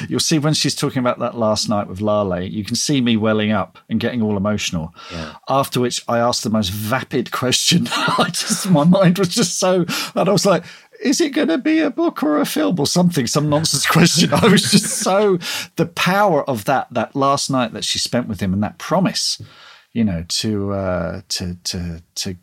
you'll 0.09 0.21
see 0.21 0.39
when 0.39 0.55
she's 0.55 0.75
talking 0.75 1.01
about 1.01 1.19
that 1.21 1.37
last 1.37 1.69
night 1.69 1.89
with 1.89 2.01
Lale, 2.01 2.43
you 2.43 2.65
can 2.65 2.77
see 2.77 3.01
me 3.01 3.17
welling 3.17 3.53
up 3.53 3.79
and 3.89 4.01
getting 4.01 4.23
all 4.23 4.37
emotional. 4.37 4.95
Yeah. 5.13 5.35
After 5.49 5.81
which 5.81 6.03
I 6.09 6.19
asked 6.19 6.45
the 6.45 6.51
most 6.51 6.71
vapid 6.71 7.31
question. 7.31 7.89
I 7.91 8.31
just 8.33 8.71
my 8.71 8.85
mind 8.85 9.19
was 9.19 9.29
just 9.29 9.59
so 9.59 9.85
and 10.15 10.29
I 10.29 10.33
was 10.33 10.47
like, 10.47 10.65
is 11.03 11.21
it 11.21 11.31
going 11.31 11.49
to 11.49 11.59
be 11.59 11.81
a 11.81 11.91
book 11.91 12.23
or 12.23 12.39
a 12.39 12.47
film 12.47 12.79
or 12.79 12.87
something? 12.87 13.27
Some 13.27 13.49
nonsense 13.49 13.87
question. 13.91 14.33
I 14.33 14.47
was 14.49 14.71
just 14.71 14.99
so 15.01 15.39
the 15.77 15.87
power 15.87 16.49
of 16.49 16.65
that 16.67 16.89
that 16.93 17.15
last 17.15 17.51
night 17.51 17.73
that 17.73 17.85
she 17.85 17.99
spent 17.99 18.29
with 18.29 18.41
him 18.41 18.53
and 18.53 18.63
that 18.63 18.79
promise, 18.79 19.41
you 19.93 20.05
know, 20.05 20.25
to 20.29 20.73
uh, 20.73 21.21
to 21.29 21.57
to 21.65 22.03
to 22.15 22.37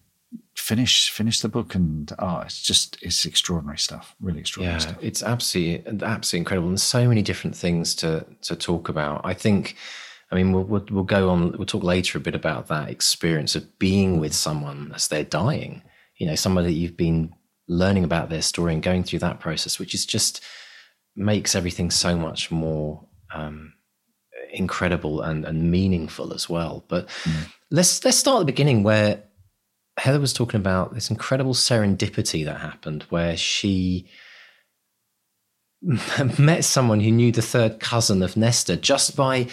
finish 0.55 1.10
finish 1.10 1.39
the 1.39 1.47
book 1.47 1.74
and 1.74 2.14
oh 2.20 2.39
it's 2.41 2.62
just 2.62 2.97
it's 3.01 3.26
extraordinary 3.26 3.78
stuff 3.78 4.14
really 4.20 4.39
extraordinary 4.41 4.76
yeah, 4.76 4.88
stuff 4.88 4.97
it's 5.01 5.24
absolutely 5.24 5.82
absolutely 6.03 6.39
incredible 6.39 6.68
and 6.68 6.80
so 6.80 7.07
many 7.07 7.22
different 7.22 7.55
things 7.55 7.95
to 7.95 8.26
to 8.41 8.57
talk 8.57 8.89
about 8.89 9.22
i 9.24 9.34
think 9.34 9.78
i 10.32 10.36
mean 10.36 10.51
we'll, 10.51 10.66
we'll, 10.66 10.86
we'll 10.91 11.03
go 11.03 11.30
on 11.30 11.53
we'll 11.53 11.66
talk 11.66 11.82
later 11.82 12.18
a 12.18 12.22
bit 12.22 12.36
about 12.36 12.68
that 12.68 12.89
experience 12.89 13.55
of 13.55 13.80
being 13.80 14.20
with 14.20 14.34
someone 14.34 14.91
as 14.93 15.07
they're 15.07 15.24
dying 15.24 15.82
you 16.18 16.28
know 16.28 16.36
somebody 16.36 16.68
that 16.68 16.74
you've 16.74 16.97
been 16.97 17.34
learning 17.70 18.03
about 18.03 18.30
their 18.30 18.41
story 18.41 18.74
and 18.74 18.84
going 18.84 19.03
through 19.03 19.20
that 19.20 19.39
process 19.39 19.80
which 19.80 19.93
is 19.93 20.05
just 20.05 20.43
makes 21.15 21.55
everything 21.55 21.89
so 21.89 22.17
much 22.17 22.51
more 22.51 23.05
um, 23.34 23.74
incredible 24.51 25.22
and, 25.22 25.45
and 25.45 25.72
meaningful 25.72 26.34
as 26.34 26.49
well 26.49 26.84
but 26.88 27.07
mm. 27.24 27.47
let's 27.72 28.03
let's 28.03 28.17
start 28.17 28.38
at 28.38 28.39
the 28.41 28.51
beginning 28.51 28.84
where 28.84 29.24
Heather 29.97 30.20
was 30.20 30.34
talking 30.34 30.59
about 30.59 30.93
this 30.93 31.09
incredible 31.09 31.53
serendipity 31.53 32.45
that 32.45 32.61
happened 32.61 33.03
where 33.09 33.38
she 33.38 34.09
met 36.39 36.63
someone 36.63 36.99
who 36.99 37.11
knew 37.11 37.32
the 37.32 37.41
third 37.41 37.80
cousin 37.80 38.22
of 38.22 38.36
Nesta 38.36 38.76
just 38.76 39.15
by 39.15 39.47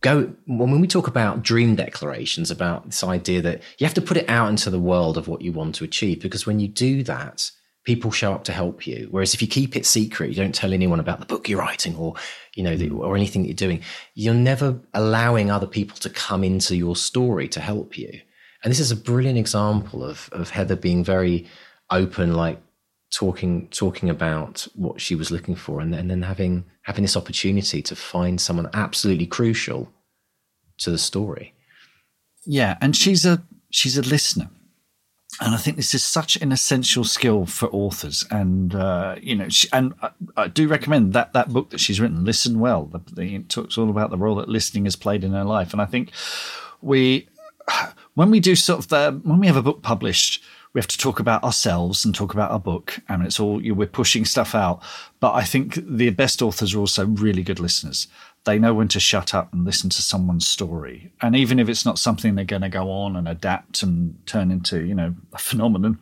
go 0.00 0.32
when 0.46 0.80
we 0.80 0.86
talk 0.86 1.08
about 1.08 1.42
dream 1.42 1.74
declarations 1.74 2.50
about 2.50 2.86
this 2.86 3.02
idea 3.02 3.42
that 3.42 3.62
you 3.78 3.86
have 3.86 3.94
to 3.94 4.00
put 4.00 4.16
it 4.16 4.28
out 4.28 4.48
into 4.48 4.70
the 4.70 4.78
world 4.78 5.16
of 5.16 5.28
what 5.28 5.42
you 5.42 5.52
want 5.52 5.74
to 5.76 5.84
achieve 5.84 6.20
because 6.20 6.46
when 6.46 6.60
you 6.60 6.68
do 6.68 7.02
that 7.02 7.50
people 7.84 8.10
show 8.10 8.34
up 8.34 8.44
to 8.44 8.52
help 8.52 8.86
you. 8.86 9.08
Whereas 9.10 9.32
if 9.32 9.40
you 9.40 9.48
keep 9.48 9.74
it 9.74 9.86
secret 9.86 10.30
you 10.30 10.36
don't 10.36 10.54
tell 10.54 10.72
anyone 10.72 11.00
about 11.00 11.20
the 11.20 11.26
book 11.26 11.48
you're 11.48 11.58
writing 11.58 11.96
or 11.96 12.14
you 12.54 12.62
know 12.62 12.76
the, 12.76 12.90
mm. 12.90 13.00
or 13.00 13.16
anything 13.16 13.42
that 13.42 13.48
you're 13.48 13.54
doing 13.54 13.82
you're 14.14 14.34
never 14.34 14.78
allowing 14.94 15.50
other 15.50 15.66
people 15.66 15.96
to 15.98 16.10
come 16.10 16.44
into 16.44 16.76
your 16.76 16.96
story 16.96 17.48
to 17.48 17.60
help 17.60 17.96
you. 17.96 18.20
And 18.62 18.70
this 18.70 18.80
is 18.80 18.90
a 18.90 18.96
brilliant 18.96 19.38
example 19.38 20.04
of 20.04 20.28
of 20.32 20.50
Heather 20.50 20.76
being 20.76 21.02
very 21.02 21.46
open, 21.90 22.34
like 22.34 22.60
talking 23.10 23.68
talking 23.68 24.10
about 24.10 24.66
what 24.74 25.00
she 25.00 25.14
was 25.14 25.30
looking 25.30 25.54
for, 25.54 25.80
and 25.80 25.92
then, 25.92 26.00
and 26.00 26.10
then 26.10 26.22
having 26.22 26.64
having 26.82 27.02
this 27.02 27.16
opportunity 27.16 27.82
to 27.82 27.96
find 27.96 28.40
someone 28.40 28.68
absolutely 28.74 29.26
crucial 29.26 29.92
to 30.78 30.90
the 30.90 30.98
story. 30.98 31.54
Yeah, 32.44 32.76
and 32.80 32.96
she's 32.96 33.24
a 33.24 33.42
she's 33.70 33.98
a 33.98 34.02
listener. 34.02 34.50
And 35.40 35.54
I 35.54 35.58
think 35.58 35.76
this 35.76 35.94
is 35.94 36.02
such 36.02 36.36
an 36.36 36.50
essential 36.50 37.04
skill 37.04 37.46
for 37.46 37.68
authors, 37.68 38.24
and 38.30 38.74
uh, 38.74 39.16
you 39.20 39.36
know, 39.36 39.48
she, 39.48 39.68
and 39.72 39.94
I, 40.02 40.10
I, 40.36 40.48
do 40.48 40.66
recommend 40.66 41.12
that 41.12 41.32
that 41.34 41.50
book 41.50 41.70
that 41.70 41.78
she's 41.78 42.00
written, 42.00 42.24
"Listen 42.24 42.58
Well." 42.58 42.86
The, 42.86 43.00
the, 43.14 43.34
it 43.36 43.48
talks 43.48 43.78
all 43.78 43.90
about 43.90 44.10
the 44.10 44.16
role 44.16 44.36
that 44.36 44.48
listening 44.48 44.84
has 44.84 44.96
played 44.96 45.22
in 45.22 45.32
her 45.32 45.44
life, 45.44 45.72
and 45.72 45.82
I 45.82 45.84
think 45.84 46.12
we 46.80 47.28
when 48.14 48.30
we 48.30 48.40
do 48.40 48.56
sort 48.56 48.80
of 48.80 48.88
the 48.88 49.20
when 49.22 49.38
we 49.38 49.46
have 49.46 49.56
a 49.56 49.62
book 49.62 49.82
published, 49.82 50.42
we 50.72 50.78
have 50.78 50.88
to 50.88 50.98
talk 50.98 51.20
about 51.20 51.44
ourselves 51.44 52.04
and 52.04 52.14
talk 52.14 52.34
about 52.34 52.50
our 52.50 52.60
book. 52.60 53.00
I 53.08 53.16
mean, 53.16 53.26
it's 53.26 53.40
all 53.40 53.62
you 53.62 53.72
know, 53.72 53.78
we're 53.78 53.86
pushing 53.86 54.24
stuff 54.24 54.54
out. 54.54 54.82
But 55.20 55.34
I 55.34 55.44
think 55.44 55.74
the 55.74 56.10
best 56.10 56.42
authors 56.42 56.74
are 56.74 56.78
also 56.78 57.06
really 57.06 57.42
good 57.42 57.60
listeners. 57.60 58.08
They 58.44 58.58
know 58.58 58.74
when 58.74 58.88
to 58.88 59.00
shut 59.00 59.34
up 59.34 59.52
and 59.52 59.64
listen 59.64 59.90
to 59.90 60.02
someone's 60.02 60.46
story, 60.46 61.12
and 61.20 61.34
even 61.36 61.58
if 61.58 61.68
it's 61.68 61.84
not 61.84 61.98
something 61.98 62.34
they're 62.34 62.44
going 62.44 62.62
to 62.62 62.68
go 62.68 62.90
on 62.90 63.16
and 63.16 63.28
adapt 63.28 63.82
and 63.82 64.16
turn 64.26 64.50
into, 64.50 64.84
you 64.84 64.94
know, 64.94 65.14
a 65.32 65.38
phenomenon, 65.38 65.98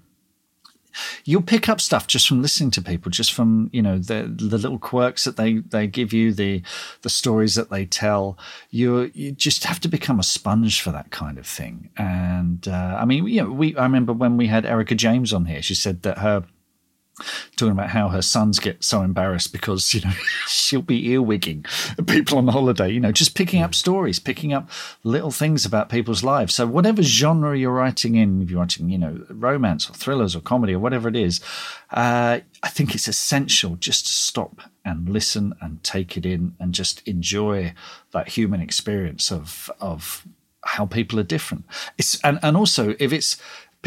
you'll 1.24 1.42
pick 1.42 1.68
up 1.68 1.80
stuff 1.80 2.06
just 2.06 2.28
from 2.28 2.42
listening 2.42 2.70
to 2.72 2.82
people, 2.82 3.10
just 3.10 3.32
from 3.32 3.70
you 3.72 3.82
know 3.82 3.98
the 3.98 4.32
the 4.34 4.58
little 4.58 4.78
quirks 4.78 5.24
that 5.24 5.36
they 5.36 5.58
they 5.58 5.86
give 5.86 6.12
you, 6.12 6.32
the 6.32 6.62
the 7.02 7.10
stories 7.10 7.54
that 7.54 7.70
they 7.70 7.84
tell. 7.84 8.38
You 8.70 9.10
you 9.14 9.32
just 9.32 9.64
have 9.64 9.80
to 9.80 9.88
become 9.88 10.18
a 10.18 10.24
sponge 10.24 10.80
for 10.80 10.92
that 10.92 11.10
kind 11.10 11.38
of 11.38 11.46
thing. 11.46 11.90
And 11.96 12.66
uh, 12.68 12.96
I 13.00 13.04
mean, 13.04 13.26
you 13.26 13.42
know, 13.42 13.50
we 13.50 13.76
I 13.76 13.82
remember 13.82 14.12
when 14.12 14.36
we 14.36 14.46
had 14.46 14.66
Erica 14.66 14.94
James 14.94 15.32
on 15.32 15.46
here, 15.46 15.62
she 15.62 15.74
said 15.74 16.02
that 16.02 16.18
her 16.18 16.44
talking 17.56 17.72
about 17.72 17.90
how 17.90 18.08
her 18.08 18.22
sons 18.22 18.58
get 18.58 18.82
so 18.84 19.02
embarrassed 19.02 19.52
because 19.52 19.94
you 19.94 20.00
know 20.02 20.12
she'll 20.46 20.82
be 20.82 21.08
earwigging 21.08 21.64
people 22.06 22.38
on 22.38 22.48
holiday 22.48 22.90
you 22.90 23.00
know 23.00 23.12
just 23.12 23.34
picking 23.34 23.62
up 23.62 23.74
stories 23.74 24.18
picking 24.18 24.52
up 24.52 24.68
little 25.04 25.30
things 25.30 25.64
about 25.64 25.88
people's 25.88 26.24
lives. 26.24 26.54
So 26.54 26.66
whatever 26.66 27.02
genre 27.02 27.56
you're 27.56 27.72
writing 27.72 28.16
in 28.16 28.42
if 28.42 28.50
you're 28.50 28.60
writing 28.60 28.90
you 28.90 28.98
know 28.98 29.24
romance 29.30 29.88
or 29.88 29.94
thrillers 29.94 30.36
or 30.36 30.40
comedy 30.40 30.74
or 30.74 30.78
whatever 30.78 31.08
it 31.08 31.16
is 31.16 31.40
uh, 31.90 32.40
i 32.62 32.68
think 32.68 32.94
it's 32.94 33.08
essential 33.08 33.76
just 33.76 34.06
to 34.06 34.12
stop 34.12 34.62
and 34.84 35.08
listen 35.08 35.54
and 35.60 35.82
take 35.82 36.16
it 36.16 36.26
in 36.26 36.54
and 36.60 36.72
just 36.72 37.06
enjoy 37.06 37.72
that 38.12 38.28
human 38.28 38.60
experience 38.60 39.30
of 39.30 39.70
of 39.80 40.26
how 40.66 40.84
people 40.84 41.18
are 41.18 41.24
different. 41.24 41.64
It's 41.96 42.20
and 42.22 42.38
and 42.42 42.56
also 42.56 42.96
if 42.98 43.12
it's 43.12 43.36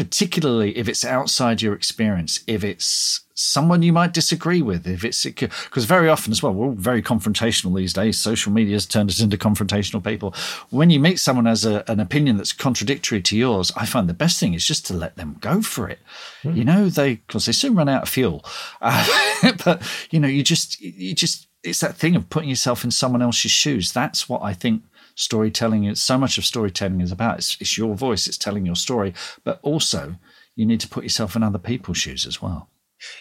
particularly 0.00 0.74
if 0.78 0.88
it's 0.88 1.04
outside 1.04 1.60
your 1.60 1.74
experience, 1.74 2.40
if 2.46 2.64
it's 2.64 3.20
someone 3.34 3.82
you 3.82 3.92
might 3.92 4.14
disagree 4.14 4.62
with, 4.62 4.86
if 4.86 5.04
it's 5.04 5.24
because 5.24 5.84
very 5.84 6.08
often 6.08 6.32
as 6.32 6.42
well, 6.42 6.54
we're 6.54 6.68
all 6.68 6.72
very 6.72 7.02
confrontational 7.02 7.76
these 7.76 7.92
days. 7.92 8.18
Social 8.18 8.50
media 8.50 8.76
has 8.76 8.86
turned 8.86 9.10
us 9.10 9.20
into 9.20 9.36
confrontational 9.36 10.02
people. 10.02 10.34
When 10.70 10.88
you 10.88 11.00
meet 11.00 11.20
someone 11.20 11.44
has 11.44 11.66
a, 11.66 11.84
an 11.86 12.00
opinion 12.00 12.38
that's 12.38 12.54
contradictory 12.54 13.20
to 13.20 13.36
yours, 13.36 13.72
I 13.76 13.84
find 13.84 14.08
the 14.08 14.14
best 14.14 14.40
thing 14.40 14.54
is 14.54 14.64
just 14.64 14.86
to 14.86 14.94
let 14.94 15.16
them 15.16 15.36
go 15.42 15.60
for 15.60 15.86
it. 15.86 15.98
Mm. 16.44 16.56
You 16.56 16.64
know, 16.64 16.88
they 16.88 17.16
because 17.16 17.44
they 17.44 17.52
soon 17.52 17.74
run 17.74 17.90
out 17.90 18.04
of 18.04 18.08
fuel, 18.08 18.42
uh, 18.80 19.52
but 19.62 19.82
you 20.10 20.18
know, 20.18 20.28
you 20.28 20.42
just 20.42 20.80
you 20.80 21.14
just 21.14 21.46
it's 21.62 21.80
that 21.80 21.96
thing 21.96 22.16
of 22.16 22.30
putting 22.30 22.48
yourself 22.48 22.84
in 22.84 22.90
someone 22.90 23.20
else's 23.20 23.50
shoes. 23.50 23.92
That's 23.92 24.30
what 24.30 24.40
I 24.40 24.54
think 24.54 24.82
storytelling 25.14 25.84
is 25.84 26.00
so 26.00 26.18
much 26.18 26.38
of 26.38 26.44
storytelling 26.44 27.00
is 27.00 27.12
about. 27.12 27.38
It's, 27.38 27.56
it's 27.60 27.76
your 27.76 27.94
voice, 27.94 28.26
it's 28.26 28.38
telling 28.38 28.66
your 28.66 28.76
story, 28.76 29.14
but 29.44 29.60
also 29.62 30.16
you 30.56 30.66
need 30.66 30.80
to 30.80 30.88
put 30.88 31.04
yourself 31.04 31.36
in 31.36 31.42
other 31.42 31.58
people's 31.58 31.98
shoes 31.98 32.26
as 32.26 32.42
well. 32.42 32.68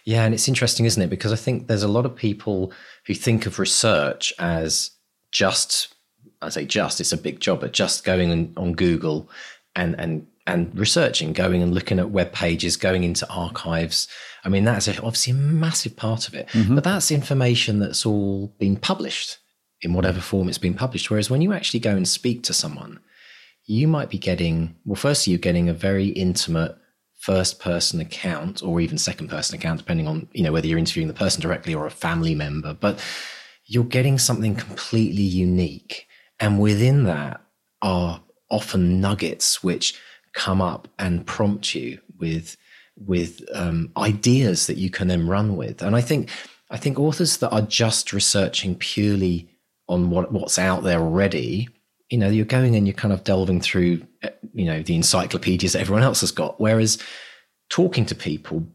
Yeah, 0.03 0.25
and 0.25 0.33
it's 0.33 0.47
interesting, 0.47 0.85
isn't 0.85 1.01
it? 1.01 1.09
Because 1.09 1.31
I 1.31 1.37
think 1.37 1.67
there's 1.67 1.83
a 1.83 1.87
lot 1.87 2.05
of 2.05 2.15
people 2.15 2.73
who 3.05 3.13
think 3.13 3.45
of 3.45 3.59
research 3.59 4.33
as 4.39 4.91
just, 5.31 5.95
I 6.41 6.49
say 6.49 6.65
just, 6.65 6.99
it's 6.99 7.13
a 7.13 7.17
big 7.17 7.39
job, 7.39 7.61
but 7.61 7.71
just 7.71 8.03
going 8.03 8.53
on, 8.57 8.73
Google 8.73 9.29
and 9.75 9.95
and 9.99 10.27
and 10.47 10.77
researching, 10.77 11.31
going 11.31 11.61
and 11.61 11.73
looking 11.73 11.99
at 11.99 12.09
web 12.09 12.33
pages, 12.33 12.75
going 12.75 13.03
into 13.03 13.29
archives. 13.29 14.07
I 14.43 14.49
mean, 14.49 14.63
that's 14.63 14.87
obviously 14.87 15.31
a 15.31 15.35
massive 15.35 15.95
part 15.95 16.27
of 16.27 16.33
it. 16.33 16.47
Mm-hmm. 16.49 16.75
But 16.75 16.83
that's 16.83 17.11
information 17.11 17.79
that's 17.79 18.05
all 18.05 18.47
been 18.57 18.75
published 18.75 19.37
in 19.81 19.93
whatever 19.93 20.19
form 20.19 20.49
it's 20.49 20.57
been 20.57 20.73
published. 20.73 21.09
Whereas 21.09 21.29
when 21.29 21.41
you 21.41 21.53
actually 21.53 21.79
go 21.79 21.95
and 21.95 22.07
speak 22.07 22.43
to 22.43 22.53
someone, 22.53 22.99
you 23.65 23.87
might 23.87 24.09
be 24.09 24.17
getting, 24.17 24.75
well, 24.85 24.95
firstly, 24.95 25.31
you're 25.31 25.39
getting 25.39 25.69
a 25.69 25.73
very 25.73 26.07
intimate 26.07 26.75
first 27.19 27.59
person 27.59 27.99
account 27.99 28.63
or 28.63 28.79
even 28.79 28.97
second 28.97 29.29
person 29.29 29.55
account, 29.55 29.79
depending 29.79 30.07
on, 30.07 30.27
you 30.33 30.41
know, 30.41 30.51
whether 30.51 30.67
you're 30.67 30.79
interviewing 30.79 31.07
the 31.07 31.13
person 31.13 31.41
directly 31.41 31.75
or 31.75 31.85
a 31.85 31.91
family 31.91 32.33
member, 32.33 32.73
but 32.73 32.99
you're 33.65 33.83
getting 33.83 34.17
something 34.17 34.55
completely 34.55 35.23
unique. 35.23 36.07
And 36.39 36.59
within 36.59 37.03
that 37.03 37.41
are 37.81 38.21
often 38.49 38.99
nuggets 38.99 39.61
which 39.61 39.99
come 40.33 40.61
up 40.61 40.87
and 40.97 41.25
prompt 41.25 41.75
you 41.75 41.99
with 42.17 42.57
with 42.97 43.41
um, 43.53 43.91
ideas 43.95 44.67
that 44.67 44.77
you 44.77 44.89
can 44.89 45.07
then 45.07 45.27
run 45.27 45.55
with. 45.55 45.81
And 45.81 45.95
I 45.95 46.01
think 46.01 46.29
I 46.69 46.77
think 46.77 46.99
authors 46.99 47.37
that 47.37 47.51
are 47.51 47.61
just 47.61 48.13
researching 48.13 48.75
purely 48.75 49.48
on 49.89 50.09
what 50.09 50.31
what's 50.31 50.57
out 50.57 50.83
there 50.83 50.99
already, 50.99 51.67
you 52.09 52.17
know, 52.17 52.29
you're 52.29 52.45
going 52.45 52.75
and 52.75 52.87
you're 52.87 52.93
kind 52.93 53.13
of 53.13 53.25
delving 53.25 53.59
through, 53.59 54.01
you 54.53 54.65
know, 54.65 54.81
the 54.81 54.95
encyclopedias 54.95 55.73
that 55.73 55.81
everyone 55.81 56.03
else 56.03 56.21
has 56.21 56.31
got. 56.31 56.61
Whereas 56.61 56.97
talking 57.69 58.05
to 58.05 58.15
people, 58.15 58.65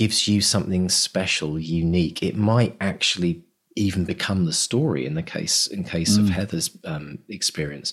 gives 0.00 0.26
you 0.26 0.40
something 0.40 0.88
special, 0.88 1.58
unique. 1.58 2.22
It 2.22 2.36
might 2.36 2.76
actually 2.80 3.44
even 3.76 4.04
become 4.04 4.46
the 4.46 4.52
story 4.52 5.06
in 5.06 5.14
the 5.14 5.22
case 5.22 5.66
in 5.66 5.84
case 5.84 6.16
mm. 6.16 6.20
of 6.20 6.30
Heather's 6.30 6.76
um, 6.84 7.18
experience. 7.28 7.92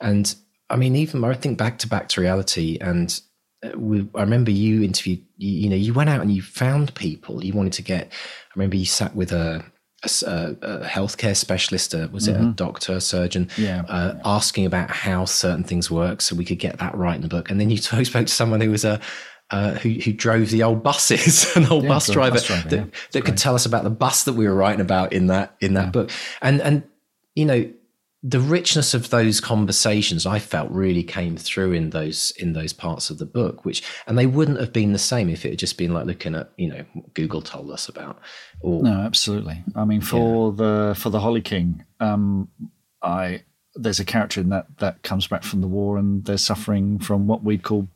And 0.00 0.34
I 0.70 0.76
mean, 0.76 0.96
even 0.96 1.22
I 1.24 1.34
think 1.34 1.58
back 1.58 1.78
to 1.80 1.88
back 1.88 2.08
to 2.08 2.20
reality, 2.20 2.78
and 2.80 3.20
uh, 3.62 3.78
we, 3.78 4.08
I 4.14 4.22
remember 4.22 4.50
you 4.50 4.82
interviewed. 4.82 5.24
You, 5.36 5.50
you, 5.64 5.68
know, 5.68 5.76
you 5.76 5.92
went 5.92 6.10
out 6.10 6.22
and 6.22 6.32
you 6.32 6.42
found 6.42 6.94
people 6.94 7.44
you 7.44 7.52
wanted 7.52 7.74
to 7.74 7.82
get. 7.82 8.06
I 8.06 8.52
remember 8.56 8.76
you 8.76 8.86
sat 8.86 9.14
with 9.14 9.32
a. 9.32 9.64
A, 10.04 10.56
a 10.62 10.84
healthcare 10.84 11.36
specialist, 11.36 11.94
uh, 11.94 12.08
was 12.10 12.26
mm-hmm. 12.26 12.34
it 12.34 12.36
a 12.36 12.42
mm-hmm. 12.42 12.52
doctor, 12.52 12.94
a 12.94 13.00
surgeon, 13.00 13.48
yeah. 13.56 13.84
Uh, 13.88 14.18
asking 14.24 14.66
about 14.66 14.90
how 14.90 15.24
certain 15.24 15.62
things 15.62 15.90
work, 15.90 16.20
so 16.20 16.34
we 16.34 16.44
could 16.44 16.58
get 16.58 16.78
that 16.78 16.94
right 16.96 17.14
in 17.14 17.22
the 17.22 17.28
book. 17.28 17.50
And 17.50 17.60
then 17.60 17.70
you 17.70 17.76
spoke 18.04 18.04
to 18.08 18.26
someone 18.26 18.60
who 18.60 18.70
was 18.70 18.84
a 18.84 19.00
uh, 19.52 19.74
who, 19.74 19.90
who 19.90 20.12
drove 20.12 20.50
the 20.50 20.62
old 20.62 20.82
buses, 20.82 21.44
an 21.56 21.66
old 21.66 21.82
yeah, 21.84 21.88
bus 21.90 22.08
driver, 22.08 22.36
bus 22.36 22.46
driver 22.46 22.68
that, 22.68 22.78
yeah. 22.78 22.84
that 23.12 23.24
could 23.24 23.36
tell 23.36 23.54
us 23.54 23.66
about 23.66 23.84
the 23.84 23.90
bus 23.90 24.24
that 24.24 24.32
we 24.32 24.48
were 24.48 24.54
writing 24.54 24.80
about 24.80 25.12
in 25.12 25.26
that 25.26 25.54
in 25.60 25.74
that 25.74 25.86
yeah. 25.86 25.90
book. 25.90 26.10
And 26.40 26.60
and 26.62 26.82
you 27.34 27.44
know 27.44 27.70
the 28.24 28.40
richness 28.40 28.94
of 28.94 29.10
those 29.10 29.40
conversations 29.40 30.26
I 30.26 30.38
felt 30.38 30.70
really 30.70 31.02
came 31.02 31.36
through 31.36 31.72
in 31.72 31.90
those 31.90 32.32
in 32.36 32.52
those 32.52 32.72
parts 32.72 33.10
of 33.10 33.18
the 33.18 33.26
book, 33.26 33.64
which 33.64 33.82
and 34.06 34.16
they 34.16 34.26
wouldn't 34.26 34.60
have 34.60 34.72
been 34.72 34.92
the 34.92 34.98
same 34.98 35.28
if 35.28 35.44
it 35.44 35.50
had 35.50 35.58
just 35.58 35.76
been 35.76 35.92
like 35.92 36.06
looking 36.06 36.36
at 36.36 36.52
you 36.56 36.68
know 36.68 36.84
Google 37.14 37.42
told 37.42 37.70
us 37.70 37.88
about. 37.88 38.20
Or, 38.60 38.82
no, 38.82 39.00
absolutely. 39.00 39.64
I 39.74 39.84
mean, 39.84 40.00
for 40.00 40.52
the 40.52 40.94
for 40.96 41.10
the 41.10 41.18
Holly 41.18 41.40
King, 41.40 41.84
um, 41.98 42.48
I 43.02 43.42
there's 43.74 44.00
a 44.00 44.04
character 44.04 44.40
in 44.40 44.50
that 44.50 44.66
that 44.78 45.02
comes 45.02 45.26
back 45.26 45.42
from 45.42 45.60
the 45.60 45.66
war 45.66 45.98
and 45.98 46.24
they're 46.24 46.38
suffering 46.38 47.00
from 47.00 47.26
what 47.26 47.42
we'd 47.42 47.64
call 47.64 47.88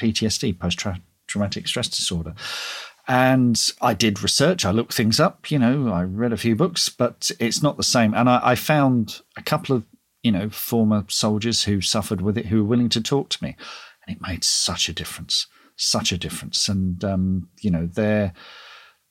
PTSD, 0.00 0.58
post 0.58 0.84
traumatic 1.28 1.68
stress 1.68 1.88
disorder. 1.88 2.34
And 3.08 3.58
I 3.80 3.94
did 3.94 4.22
research, 4.22 4.66
I 4.66 4.70
looked 4.70 4.92
things 4.92 5.18
up, 5.18 5.50
you 5.50 5.58
know, 5.58 5.90
I 5.90 6.02
read 6.02 6.32
a 6.32 6.36
few 6.36 6.54
books, 6.54 6.90
but 6.90 7.30
it's 7.40 7.62
not 7.62 7.78
the 7.78 7.82
same. 7.82 8.12
And 8.12 8.28
I, 8.28 8.40
I 8.42 8.54
found 8.54 9.22
a 9.36 9.42
couple 9.42 9.74
of, 9.74 9.84
you 10.22 10.30
know, 10.30 10.50
former 10.50 11.04
soldiers 11.08 11.64
who 11.64 11.80
suffered 11.80 12.20
with 12.20 12.36
it 12.36 12.46
who 12.46 12.58
were 12.58 12.68
willing 12.68 12.90
to 12.90 13.00
talk 13.00 13.30
to 13.30 13.42
me. 13.42 13.56
And 14.06 14.14
it 14.14 14.20
made 14.20 14.44
such 14.44 14.90
a 14.90 14.92
difference, 14.92 15.46
such 15.76 16.12
a 16.12 16.18
difference. 16.18 16.68
And, 16.68 17.02
um, 17.02 17.48
you 17.60 17.70
know, 17.70 17.86
their, 17.86 18.34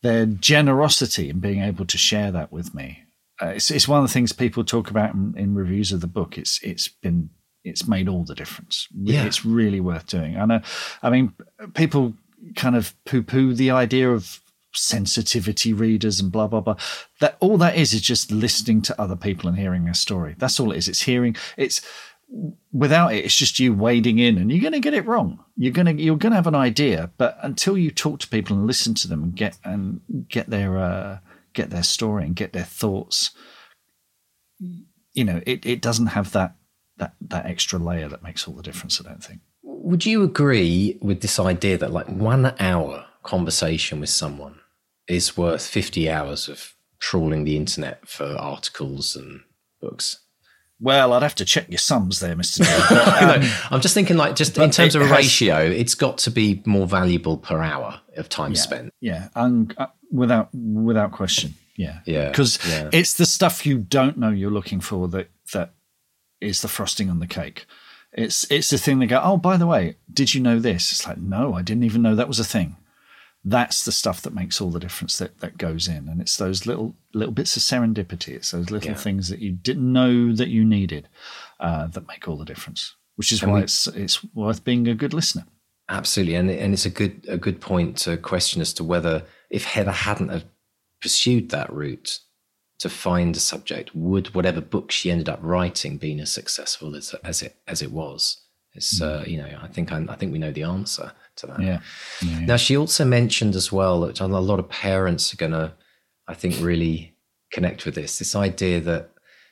their 0.03 0.27
generosity 0.27 1.31
in 1.31 1.39
being 1.39 1.63
able 1.63 1.85
to 1.87 1.97
share 1.97 2.31
that 2.31 2.51
with 2.51 2.75
me. 2.75 3.03
Uh, 3.41 3.47
it's, 3.47 3.71
it's 3.71 3.87
one 3.87 3.99
of 3.99 4.07
the 4.07 4.13
things 4.13 4.31
people 4.31 4.63
talk 4.63 4.91
about 4.91 5.15
in, 5.15 5.33
in 5.37 5.55
reviews 5.55 5.91
of 5.91 6.01
the 6.01 6.07
book. 6.07 6.37
It's 6.37 6.59
it's 6.63 6.87
been 6.87 7.29
it's 7.63 7.87
made 7.87 8.07
all 8.07 8.23
the 8.23 8.35
difference. 8.35 8.87
Yeah. 8.93 9.25
It's 9.25 9.45
really 9.45 9.79
worth 9.79 10.07
doing. 10.07 10.37
I 10.37 10.45
know. 10.45 10.61
I 11.03 11.09
mean, 11.09 11.33
people 11.73 12.13
kind 12.55 12.75
of 12.75 12.93
poo-poo 13.05 13.53
the 13.53 13.71
idea 13.71 14.11
of 14.11 14.41
sensitivity 14.73 15.73
readers 15.73 16.19
and 16.19 16.31
blah 16.31 16.47
blah 16.47 16.61
blah. 16.61 16.75
That 17.19 17.37
all 17.39 17.57
that 17.57 17.75
is 17.75 17.93
is 17.93 18.01
just 18.01 18.31
listening 18.31 18.81
to 18.83 19.01
other 19.01 19.15
people 19.15 19.49
and 19.49 19.57
hearing 19.57 19.85
their 19.85 19.93
story. 19.93 20.35
That's 20.37 20.59
all 20.59 20.71
it 20.71 20.77
is. 20.77 20.87
It's 20.87 21.01
hearing. 21.01 21.35
It's 21.57 21.81
without 22.71 23.13
it, 23.13 23.25
it's 23.25 23.35
just 23.35 23.59
you 23.59 23.73
wading 23.73 24.19
in, 24.19 24.37
and 24.37 24.51
you're 24.51 24.61
going 24.61 24.73
to 24.73 24.79
get 24.79 24.93
it 24.93 25.05
wrong. 25.05 25.43
You're 25.55 25.73
going 25.73 25.97
to 25.97 26.01
you're 26.01 26.17
going 26.17 26.31
to 26.31 26.37
have 26.37 26.47
an 26.47 26.55
idea, 26.55 27.11
but 27.17 27.37
until 27.41 27.77
you 27.77 27.91
talk 27.91 28.19
to 28.19 28.27
people 28.27 28.55
and 28.55 28.67
listen 28.67 28.93
to 28.95 29.07
them 29.07 29.23
and 29.23 29.35
get 29.35 29.57
and 29.63 30.01
get 30.27 30.49
their 30.49 30.77
uh, 30.77 31.19
get 31.53 31.69
their 31.69 31.83
story 31.83 32.25
and 32.25 32.35
get 32.35 32.53
their 32.53 32.63
thoughts, 32.63 33.31
you 34.59 35.23
know, 35.23 35.41
it, 35.45 35.65
it 35.65 35.81
doesn't 35.81 36.07
have 36.07 36.31
that 36.33 36.55
that 36.97 37.13
that 37.21 37.45
extra 37.45 37.79
layer 37.79 38.09
that 38.09 38.23
makes 38.23 38.47
all 38.47 38.53
the 38.53 38.63
difference. 38.63 38.99
I 38.99 39.09
don't 39.09 39.23
think. 39.23 39.41
Would 39.87 40.05
you 40.05 40.21
agree 40.21 40.97
with 41.01 41.21
this 41.21 41.39
idea 41.39 41.77
that 41.77 41.93
like 41.93 42.09
one 42.09 42.53
hour 42.59 43.05
conversation 43.23 44.01
with 44.01 44.09
someone 44.09 44.59
is 45.07 45.37
worth 45.37 45.65
fifty 45.65 46.09
hours 46.09 46.49
of 46.49 46.73
trawling 46.99 47.45
the 47.45 47.55
internet 47.55 48.05
for 48.05 48.25
articles 48.37 49.15
and 49.15 49.43
books? 49.79 50.19
Well, 50.81 51.13
I'd 51.13 51.23
have 51.23 51.35
to 51.35 51.45
check 51.45 51.69
your 51.69 51.77
sums 51.77 52.19
there, 52.19 52.35
Mister. 52.35 52.63
um, 52.91 53.49
I'm 53.71 53.79
just 53.79 53.93
thinking, 53.93 54.17
like, 54.17 54.35
just 54.35 54.57
in 54.57 54.71
terms 54.71 54.93
of 54.93 55.03
a 55.03 55.07
has, 55.07 55.17
ratio, 55.19 55.59
it's 55.59 55.95
got 55.95 56.17
to 56.19 56.31
be 56.31 56.61
more 56.65 56.85
valuable 56.85 57.37
per 57.37 57.61
hour 57.61 58.01
of 58.17 58.27
time 58.27 58.51
yeah, 58.51 58.61
spent. 58.61 58.93
Yeah, 58.99 59.29
and 59.35 59.73
uh, 59.77 59.87
without 60.11 60.53
without 60.53 61.13
question, 61.13 61.53
yeah, 61.77 61.99
yeah, 62.05 62.27
because 62.27 62.59
yeah. 62.67 62.89
it's 62.91 63.13
the 63.13 63.25
stuff 63.25 63.65
you 63.65 63.77
don't 63.77 64.17
know 64.17 64.31
you're 64.31 64.51
looking 64.51 64.81
for 64.81 65.07
that 65.07 65.29
that 65.53 65.75
is 66.41 66.61
the 66.61 66.67
frosting 66.67 67.09
on 67.09 67.19
the 67.19 67.27
cake. 67.27 67.65
It's 68.17 68.49
it's 68.51 68.71
the 68.71 68.79
thing 68.79 68.97
they 68.97 69.05
go, 69.05 69.21
oh, 69.23 69.37
by 69.37 69.57
the 69.57 69.67
way, 69.67 69.95
did 70.11 70.33
you 70.33 70.41
know 70.41 70.59
this? 70.59 70.91
It's 70.91 71.07
like, 71.07 71.19
no, 71.19 71.53
I 71.53 71.61
didn't 71.61 71.83
even 71.83 72.01
know 72.01 72.15
that 72.15 72.27
was 72.27 72.39
a 72.39 72.43
thing. 72.43 72.75
That's 73.45 73.85
the 73.85 73.91
stuff 73.91 74.23
that 74.23 74.33
makes 74.33 74.59
all 74.59 74.71
the 74.71 74.79
difference 74.79 75.19
that, 75.19 75.39
that 75.39 75.57
goes 75.57 75.87
in. 75.87 76.09
And 76.09 76.19
it's 76.19 76.35
those 76.35 76.65
little 76.65 76.95
little 77.13 77.31
bits 77.31 77.55
of 77.55 77.61
serendipity. 77.61 78.29
It's 78.29 78.51
those 78.51 78.71
little 78.71 78.91
yeah. 78.91 78.97
things 78.97 79.29
that 79.29 79.39
you 79.39 79.51
didn't 79.51 79.93
know 79.93 80.33
that 80.33 80.49
you 80.49 80.65
needed 80.65 81.07
uh, 81.59 81.87
that 81.87 82.07
make 82.07 82.27
all 82.27 82.37
the 82.37 82.43
difference. 82.43 82.95
Which 83.17 83.31
is 83.31 83.43
and 83.43 83.51
why 83.51 83.59
we, 83.59 83.63
it's 83.63 83.85
it's 83.87 84.23
worth 84.33 84.63
being 84.63 84.87
a 84.87 84.95
good 84.95 85.13
listener. 85.13 85.45
Absolutely, 85.87 86.35
and 86.35 86.49
and 86.49 86.73
it's 86.73 86.87
a 86.87 86.89
good 86.89 87.23
a 87.27 87.37
good 87.37 87.61
point 87.61 87.97
to 87.99 88.17
question 88.17 88.61
as 88.61 88.73
to 88.73 88.83
whether 88.83 89.23
if 89.51 89.63
Heather 89.63 89.91
hadn't 89.91 90.43
pursued 91.01 91.49
that 91.51 91.71
route, 91.71 92.19
to 92.79 92.89
find 92.89 93.35
a 93.35 93.39
subject, 93.39 93.95
would 93.95 94.35
whatever 94.35 94.61
book 94.61 94.91
she 94.91 95.09
ended 95.11 95.29
up 95.29 95.39
writing 95.41 95.97
been 95.97 96.19
as 96.19 96.31
successful 96.31 96.95
as, 96.95 97.13
as 97.23 97.41
it 97.41 97.55
as 97.67 97.81
it 97.81 97.91
was? 97.91 98.41
It's 98.73 99.01
uh, 99.01 99.23
mm. 99.23 99.27
you 99.27 99.37
know 99.37 99.59
I 99.61 99.67
think 99.67 99.91
I, 99.91 100.03
I, 100.07 100.15
think 100.15 100.31
we 100.31 100.39
know 100.39 100.51
the 100.51 100.63
answer 100.63 101.11
to 101.37 101.47
that. 101.47 101.59
Yeah. 101.59 101.79
yeah. 102.21 102.39
Now 102.41 102.57
she 102.57 102.77
also 102.77 103.03
mentioned 103.03 103.55
as 103.55 103.71
well 103.71 104.01
that 104.01 104.19
a 104.19 104.27
lot 104.27 104.59
of 104.59 104.69
parents 104.69 105.33
are 105.33 105.37
going 105.37 105.53
to 105.53 105.73
I 106.27 106.35
think 106.35 106.55
really 106.59 107.15
connect 107.51 107.85
with 107.85 107.95
this 107.95 108.19
this 108.19 108.35
idea 108.35 108.79
that 108.81 109.09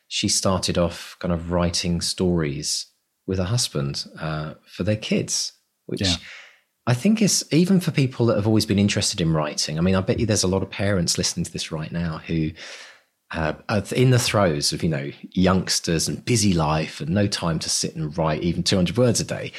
she 0.08 0.28
started 0.28 0.78
off 0.78 1.18
kind 1.20 1.34
of 1.34 1.52
writing 1.52 2.02
stories 2.02 2.86
with 3.26 3.40
her 3.40 3.46
husband 3.46 4.06
uh, 4.20 4.54
for 4.68 4.84
their 4.84 4.98
kids, 4.98 5.54
which. 5.86 6.02
Yeah. 6.02 6.16
I 6.88 6.94
think 6.94 7.20
is 7.20 7.44
even 7.52 7.80
for 7.80 7.90
people 7.90 8.28
that 8.28 8.36
have 8.36 8.46
always 8.46 8.68
been 8.68 8.78
interested 8.78 9.20
in 9.20 9.34
writing. 9.34 9.80
I 9.80 9.82
mean, 9.82 9.96
I 9.96 10.02
bet 10.02 10.20
you 10.20 10.28
there's 10.28 10.44
a 10.44 10.48
lot 10.48 10.62
of 10.62 10.70
parents 10.70 11.18
listening 11.18 11.44
to 11.46 11.52
this 11.52 11.72
right 11.72 11.92
now 11.92 12.22
who 12.28 12.52
uh, 13.36 13.82
in 13.96 14.12
the 14.12 14.20
throes 14.20 14.74
of 14.74 14.84
you 14.84 14.90
know 14.90 15.12
youngsters 15.32 16.08
and 16.08 16.24
busy 16.26 16.54
life 16.54 17.02
and 17.02 17.10
no 17.10 17.28
time 17.28 17.60
to 17.60 17.70
sit 17.70 17.96
and 17.96 18.18
write 18.18 18.42
even 18.42 18.64
200 18.64 18.98
words 18.98 19.20
a 19.20 19.26
day. 19.26 19.52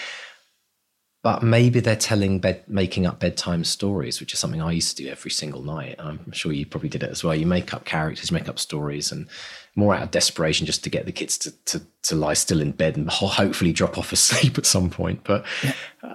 But 1.22 1.42
maybe 1.42 1.80
they're 1.80 1.96
telling 1.96 2.38
bed 2.38 2.62
making 2.68 3.04
up 3.04 3.18
bedtime 3.18 3.64
stories 3.64 4.20
which 4.20 4.32
is 4.32 4.38
something 4.38 4.62
i 4.62 4.70
used 4.70 4.96
to 4.96 5.02
do 5.02 5.10
every 5.10 5.30
single 5.30 5.62
night. 5.62 5.96
I'm 5.98 6.30
sure 6.32 6.52
you 6.52 6.66
probably 6.66 6.88
did 6.88 7.02
it 7.02 7.10
as 7.10 7.24
well. 7.24 7.34
You 7.34 7.46
make 7.46 7.74
up 7.74 7.84
characters 7.84 8.30
make 8.30 8.48
up 8.48 8.58
stories 8.58 9.10
and 9.10 9.26
more 9.74 9.94
out 9.94 10.02
of 10.02 10.10
desperation 10.10 10.66
just 10.66 10.84
to 10.84 10.90
get 10.90 11.04
the 11.04 11.12
kids 11.12 11.36
to, 11.38 11.50
to, 11.66 11.82
to 12.04 12.14
lie 12.14 12.34
still 12.34 12.60
in 12.60 12.72
bed 12.72 12.96
and 12.96 13.10
hopefully 13.10 13.72
drop 13.72 13.98
off 13.98 14.12
asleep 14.12 14.56
at 14.58 14.66
some 14.66 14.88
point. 14.88 15.22
But 15.24 15.44
yeah. 15.62 16.14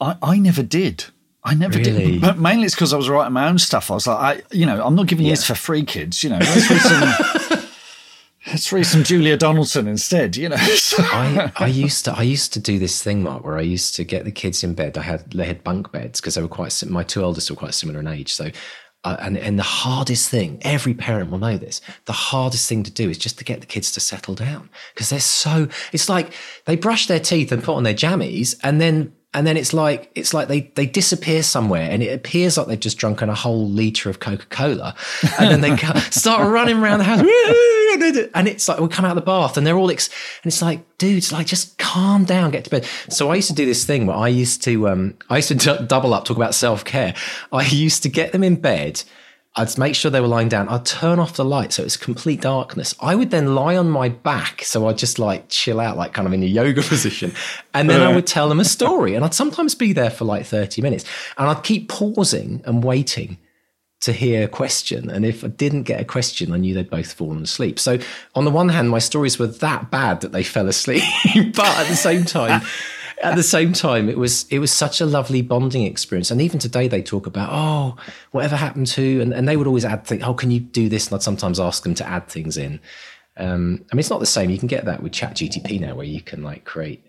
I, 0.00 0.16
I 0.22 0.38
never 0.38 0.62
did 0.62 1.04
I 1.44 1.54
never 1.54 1.78
really? 1.78 2.12
did, 2.12 2.20
but 2.20 2.38
mainly 2.38 2.66
it's 2.66 2.74
because 2.74 2.92
I 2.92 2.96
was 2.96 3.08
writing 3.08 3.32
my 3.32 3.48
own 3.48 3.58
stuff. 3.58 3.90
I 3.90 3.94
was 3.94 4.06
like, 4.06 4.18
I, 4.18 4.42
you 4.54 4.64
know, 4.64 4.84
I'm 4.84 4.94
not 4.94 5.08
giving 5.08 5.24
yeah. 5.24 5.30
you 5.30 5.36
this 5.36 5.46
for 5.46 5.54
free, 5.54 5.84
kids. 5.84 6.22
You 6.22 6.30
know, 6.30 6.38
let's 6.38 6.70
read 6.70 6.80
some, 6.80 7.60
let's 8.46 8.72
read 8.72 8.86
some 8.86 9.02
Julia 9.02 9.36
Donaldson 9.36 9.88
instead. 9.88 10.36
You 10.36 10.50
know, 10.50 10.56
I, 10.60 11.52
I 11.56 11.66
used 11.66 12.04
to, 12.04 12.12
I 12.12 12.22
used 12.22 12.52
to 12.52 12.60
do 12.60 12.78
this 12.78 13.02
thing, 13.02 13.24
Mark, 13.24 13.44
where 13.44 13.58
I 13.58 13.62
used 13.62 13.96
to 13.96 14.04
get 14.04 14.24
the 14.24 14.30
kids 14.30 14.62
in 14.62 14.74
bed. 14.74 14.96
I 14.96 15.02
had 15.02 15.32
they 15.32 15.46
had 15.46 15.64
bunk 15.64 15.90
beds 15.90 16.20
because 16.20 16.36
they 16.36 16.42
were 16.42 16.48
quite. 16.48 16.80
My 16.88 17.02
two 17.02 17.22
eldest 17.22 17.50
were 17.50 17.56
quite 17.56 17.74
similar 17.74 18.00
in 18.00 18.06
age, 18.06 18.32
so. 18.32 18.50
Uh, 19.04 19.16
and 19.18 19.36
and 19.36 19.58
the 19.58 19.64
hardest 19.64 20.28
thing, 20.28 20.60
every 20.62 20.94
parent 20.94 21.28
will 21.28 21.38
know 21.38 21.56
this. 21.56 21.80
The 22.04 22.12
hardest 22.12 22.68
thing 22.68 22.84
to 22.84 22.90
do 22.92 23.10
is 23.10 23.18
just 23.18 23.36
to 23.38 23.44
get 23.44 23.60
the 23.60 23.66
kids 23.66 23.90
to 23.92 24.00
settle 24.00 24.36
down 24.36 24.70
because 24.94 25.10
they're 25.10 25.18
so. 25.18 25.66
It's 25.92 26.08
like 26.08 26.32
they 26.66 26.76
brush 26.76 27.08
their 27.08 27.18
teeth 27.18 27.50
and 27.50 27.64
put 27.64 27.74
on 27.74 27.82
their 27.82 27.94
jammies, 27.94 28.54
and 28.62 28.80
then 28.80 29.12
and 29.34 29.46
then 29.46 29.56
it's 29.56 29.72
like 29.72 30.10
it's 30.14 30.34
like 30.34 30.48
they 30.48 30.60
they 30.74 30.84
disappear 30.84 31.42
somewhere 31.42 31.90
and 31.90 32.02
it 32.02 32.12
appears 32.12 32.58
like 32.58 32.66
they've 32.66 32.78
just 32.78 32.98
drunken 32.98 33.30
a 33.30 33.34
whole 33.34 33.66
liter 33.68 34.10
of 34.10 34.20
coca-cola. 34.20 34.94
And 35.38 35.50
then 35.50 35.60
they 35.62 35.76
start 36.10 36.50
running 36.50 36.78
around 36.78 36.98
the 36.98 37.04
house. 37.04 37.20
And 38.34 38.48
it's 38.48 38.68
like 38.68 38.80
we 38.80 38.88
come 38.88 39.04
out 39.04 39.16
of 39.16 39.16
the 39.16 39.26
bath 39.26 39.56
and 39.56 39.66
they're 39.66 39.76
all 39.76 39.90
ex- 39.90 40.08
and 40.42 40.50
it's 40.50 40.62
like 40.62 40.80
dudes 40.98 41.30
like 41.30 41.46
just 41.46 41.78
calm 41.78 42.24
down 42.24 42.50
get 42.50 42.64
to 42.64 42.70
bed. 42.70 42.86
So 43.08 43.30
i 43.30 43.34
used 43.34 43.48
to 43.48 43.54
do 43.54 43.66
this 43.66 43.84
thing 43.84 44.06
where 44.06 44.16
i 44.16 44.28
used 44.28 44.62
to 44.64 44.88
um 44.88 45.14
i 45.30 45.36
used 45.36 45.48
to 45.48 45.54
d- 45.54 45.84
double 45.86 46.14
up 46.14 46.24
talk 46.24 46.36
about 46.36 46.54
self-care. 46.54 47.14
I 47.52 47.64
used 47.66 48.02
to 48.02 48.08
get 48.08 48.32
them 48.32 48.42
in 48.42 48.56
bed 48.56 49.02
I'd 49.54 49.76
make 49.76 49.94
sure 49.94 50.10
they 50.10 50.20
were 50.20 50.28
lying 50.28 50.48
down. 50.48 50.70
I'd 50.70 50.86
turn 50.86 51.18
off 51.18 51.34
the 51.34 51.44
light 51.44 51.74
so 51.74 51.82
it's 51.82 51.98
complete 51.98 52.40
darkness. 52.40 52.94
I 53.00 53.14
would 53.14 53.30
then 53.30 53.54
lie 53.54 53.76
on 53.76 53.90
my 53.90 54.08
back. 54.08 54.64
So 54.64 54.88
I'd 54.88 54.96
just 54.96 55.18
like 55.18 55.50
chill 55.50 55.78
out, 55.78 55.98
like 55.98 56.14
kind 56.14 56.26
of 56.26 56.32
in 56.32 56.42
a 56.42 56.46
yoga 56.46 56.80
position. 56.82 57.34
And 57.74 57.90
then 57.90 58.00
I 58.00 58.14
would 58.14 58.26
tell 58.26 58.48
them 58.48 58.60
a 58.60 58.64
story. 58.64 59.14
And 59.14 59.24
I'd 59.24 59.34
sometimes 59.34 59.74
be 59.74 59.92
there 59.92 60.10
for 60.10 60.24
like 60.24 60.46
30 60.46 60.80
minutes. 60.80 61.04
And 61.36 61.50
I'd 61.50 61.62
keep 61.62 61.90
pausing 61.90 62.62
and 62.64 62.82
waiting 62.82 63.36
to 64.00 64.12
hear 64.12 64.44
a 64.44 64.48
question. 64.48 65.10
And 65.10 65.24
if 65.24 65.44
I 65.44 65.48
didn't 65.48 65.82
get 65.82 66.00
a 66.00 66.04
question, 66.04 66.52
I 66.52 66.56
knew 66.56 66.72
they'd 66.72 66.88
both 66.88 67.12
fallen 67.12 67.42
asleep. 67.42 67.78
So 67.78 67.98
on 68.34 68.46
the 68.46 68.50
one 68.50 68.70
hand, 68.70 68.88
my 68.88 68.98
stories 68.98 69.38
were 69.38 69.46
that 69.46 69.90
bad 69.90 70.22
that 70.22 70.32
they 70.32 70.42
fell 70.42 70.66
asleep. 70.66 71.04
but 71.34 71.78
at 71.78 71.88
the 71.88 71.94
same 71.94 72.24
time, 72.24 72.62
at 73.22 73.36
the 73.36 73.42
same 73.42 73.72
time, 73.72 74.08
it 74.08 74.18
was 74.18 74.46
it 74.50 74.58
was 74.58 74.72
such 74.72 75.00
a 75.00 75.06
lovely 75.06 75.42
bonding 75.42 75.84
experience. 75.84 76.30
And 76.30 76.40
even 76.42 76.58
today, 76.58 76.88
they 76.88 77.02
talk 77.02 77.26
about 77.26 77.50
oh, 77.52 77.96
whatever 78.32 78.56
happened 78.56 78.88
to, 78.88 79.20
and, 79.20 79.32
and 79.32 79.48
they 79.48 79.56
would 79.56 79.66
always 79.66 79.84
add 79.84 80.04
things. 80.04 80.22
Oh, 80.24 80.34
can 80.34 80.50
you 80.50 80.60
do 80.60 80.88
this? 80.88 81.06
And 81.06 81.14
I'd 81.14 81.22
sometimes 81.22 81.60
ask 81.60 81.82
them 81.84 81.94
to 81.94 82.06
add 82.06 82.28
things 82.28 82.56
in. 82.56 82.80
Um, 83.36 83.84
I 83.90 83.94
mean, 83.94 84.00
it's 84.00 84.10
not 84.10 84.20
the 84.20 84.26
same. 84.26 84.50
You 84.50 84.58
can 84.58 84.68
get 84.68 84.84
that 84.84 85.02
with 85.02 85.12
Chat 85.12 85.34
GTP 85.34 85.80
now, 85.80 85.94
where 85.94 86.06
you 86.06 86.20
can 86.20 86.42
like 86.42 86.64
create 86.64 87.06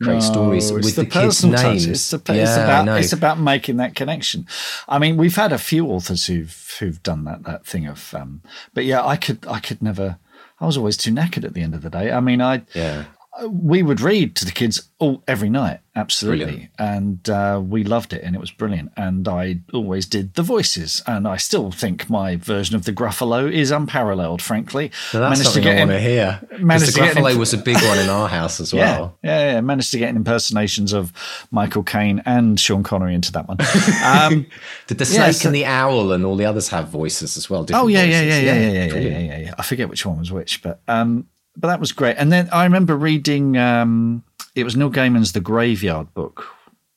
create 0.00 0.16
no, 0.16 0.20
stories 0.20 0.72
with 0.72 0.94
the, 0.94 1.02
the 1.02 1.10
kids' 1.10 1.44
names. 1.44 1.86
It's, 1.86 2.10
the, 2.10 2.20
yeah, 2.28 2.42
it's 2.42 2.56
about 2.56 2.98
it's 2.98 3.12
about 3.12 3.40
making 3.40 3.78
that 3.78 3.96
connection. 3.96 4.46
I 4.88 4.98
mean, 4.98 5.16
we've 5.16 5.36
had 5.36 5.52
a 5.52 5.58
few 5.58 5.86
authors 5.86 6.26
who've 6.26 6.76
who've 6.78 7.02
done 7.02 7.24
that 7.24 7.42
that 7.42 7.66
thing 7.66 7.86
of, 7.86 8.14
um, 8.14 8.42
but 8.72 8.84
yeah, 8.84 9.04
I 9.04 9.16
could 9.16 9.46
I 9.46 9.60
could 9.60 9.82
never. 9.82 10.18
I 10.58 10.64
was 10.64 10.78
always 10.78 10.96
too 10.96 11.10
knackered 11.10 11.44
at 11.44 11.52
the 11.52 11.60
end 11.60 11.74
of 11.74 11.82
the 11.82 11.90
day. 11.90 12.10
I 12.10 12.20
mean, 12.20 12.40
I 12.40 12.62
yeah 12.72 13.04
we 13.48 13.82
would 13.82 14.00
read 14.00 14.34
to 14.36 14.44
the 14.44 14.52
kids 14.52 14.88
all 14.98 15.22
every 15.28 15.50
night, 15.50 15.80
absolutely, 15.94 16.44
brilliant. 16.44 16.70
and 16.78 17.28
uh, 17.28 17.60
we 17.62 17.84
loved 17.84 18.12
it, 18.12 18.22
and 18.22 18.34
it 18.34 18.38
was 18.38 18.50
brilliant. 18.50 18.92
And 18.96 19.28
I 19.28 19.60
always 19.74 20.06
did 20.06 20.34
the 20.34 20.42
voices, 20.42 21.02
and 21.06 21.28
I 21.28 21.36
still 21.36 21.70
think 21.70 22.08
my 22.08 22.36
version 22.36 22.76
of 22.76 22.84
the 22.86 22.92
Gruffalo 22.92 23.52
is 23.52 23.70
unparalleled. 23.70 24.40
Frankly, 24.40 24.90
that's 25.12 25.14
managed 25.14 25.42
something 25.44 25.62
to 25.62 25.68
get 25.68 25.76
I 25.76 25.80
want 25.80 25.90
to 25.90 26.00
hear. 26.00 26.40
Managed 26.58 26.94
the 26.96 27.00
Gruffalo 27.00 27.30
imp- 27.30 27.38
was 27.38 27.52
a 27.52 27.58
big 27.58 27.76
one 27.76 27.98
in 27.98 28.08
our 28.08 28.28
house 28.28 28.58
as 28.58 28.72
well. 28.74 29.18
Yeah, 29.22 29.30
yeah, 29.30 29.52
yeah, 29.52 29.60
managed 29.60 29.90
to 29.92 29.98
get 29.98 30.14
impersonations 30.16 30.92
of 30.94 31.12
Michael 31.50 31.82
Caine 31.82 32.22
and 32.24 32.58
Sean 32.58 32.82
Connery 32.82 33.14
into 33.14 33.32
that 33.32 33.46
one. 33.48 33.58
Um, 34.02 34.46
did 34.86 34.98
the 34.98 35.04
snake 35.04 35.18
yeah, 35.18 35.30
so, 35.32 35.48
and 35.48 35.54
the 35.54 35.66
owl 35.66 36.12
and 36.12 36.24
all 36.24 36.36
the 36.36 36.46
others 36.46 36.68
have 36.68 36.88
voices 36.88 37.36
as 37.36 37.50
well? 37.50 37.66
Oh 37.74 37.88
yeah, 37.88 38.02
yeah, 38.04 38.22
yeah, 38.22 38.40
yeah, 38.40 38.54
yeah, 38.54 38.70
yeah, 38.70 38.94
yeah, 38.94 39.18
yeah, 39.18 39.38
yeah, 39.38 39.54
I 39.58 39.62
forget 39.62 39.88
which 39.88 40.06
one 40.06 40.18
was 40.18 40.32
which, 40.32 40.62
but. 40.62 40.80
Um, 40.88 41.26
but 41.56 41.68
that 41.68 41.80
was 41.80 41.92
great. 41.92 42.16
And 42.16 42.32
then 42.32 42.48
I 42.52 42.64
remember 42.64 42.96
reading 42.96 43.56
um, 43.56 44.24
it 44.54 44.64
was 44.64 44.76
Neil 44.76 44.90
Gaiman's 44.90 45.32
The 45.32 45.40
Graveyard 45.40 46.12
book, 46.14 46.46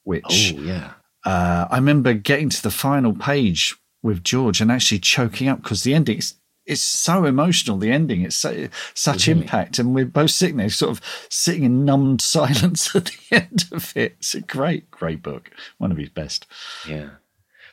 which 0.03 0.53
oh 0.55 0.61
yeah, 0.61 0.93
uh, 1.25 1.67
I 1.69 1.77
remember 1.77 2.13
getting 2.13 2.49
to 2.49 2.63
the 2.63 2.71
final 2.71 3.13
page 3.13 3.75
with 4.01 4.23
George 4.23 4.61
and 4.61 4.71
actually 4.71 4.99
choking 4.99 5.47
up 5.47 5.61
because 5.61 5.83
the 5.83 5.93
ending 5.93 6.17
is 6.17 6.35
it's 6.69 6.81
so 6.81 7.25
emotional. 7.25 7.77
The 7.77 7.91
ending, 7.91 8.21
it's 8.21 8.35
so, 8.35 8.69
such 8.93 9.27
really? 9.27 9.41
impact, 9.41 9.79
and 9.79 9.95
we're 9.95 10.05
both 10.05 10.29
sitting 10.29 10.57
there, 10.57 10.69
sort 10.69 10.91
of 10.91 11.01
sitting 11.29 11.63
in 11.63 11.83
numbed 11.83 12.21
silence 12.21 12.95
at 12.95 13.05
the 13.05 13.35
end 13.35 13.65
of 13.71 13.91
it. 13.97 14.15
It's 14.19 14.35
a 14.35 14.41
great, 14.41 14.91
great 14.91 15.23
book, 15.23 15.49
one 15.79 15.91
of 15.91 15.97
his 15.97 16.09
best. 16.09 16.45
Yeah. 16.87 17.09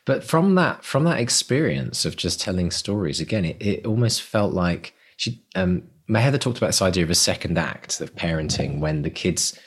But 0.07 0.24
from 0.24 0.55
that, 0.55 0.82
from 0.82 1.05
that 1.05 1.20
experience 1.20 2.05
of 2.07 2.16
just 2.16 2.41
telling 2.41 2.70
stories, 2.70 3.20
again, 3.20 3.45
it, 3.45 3.57
it 3.61 3.87
almost 3.87 4.22
felt 4.22 4.55
like 4.55 4.95
she, 5.16 5.43
um, 5.55 5.82
Heather 6.14 6.38
talked 6.38 6.59
about 6.59 6.68
this 6.68 6.82
idea 6.82 7.04
of 7.04 7.11
a 7.11 7.14
second 7.14 7.59
act 7.59 8.00
of 8.00 8.14
parenting 8.14 8.78
when 8.80 9.02
the 9.02 9.11
kids 9.11 9.59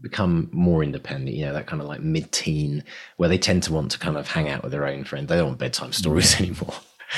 become 0.00 0.48
more 0.52 0.82
independent, 0.82 1.36
you 1.36 1.44
know, 1.44 1.52
that 1.52 1.66
kind 1.66 1.82
of 1.82 1.88
like 1.88 2.00
mid 2.00 2.32
teen, 2.32 2.82
where 3.16 3.28
they 3.28 3.38
tend 3.38 3.62
to 3.64 3.72
want 3.72 3.90
to 3.92 3.98
kind 3.98 4.16
of 4.16 4.28
hang 4.28 4.48
out 4.48 4.62
with 4.62 4.72
their 4.72 4.86
own 4.86 5.04
friends. 5.04 5.28
They 5.28 5.36
don't 5.36 5.48
want 5.48 5.58
bedtime 5.58 5.92
stories 5.92 6.34
anymore. 6.40 6.74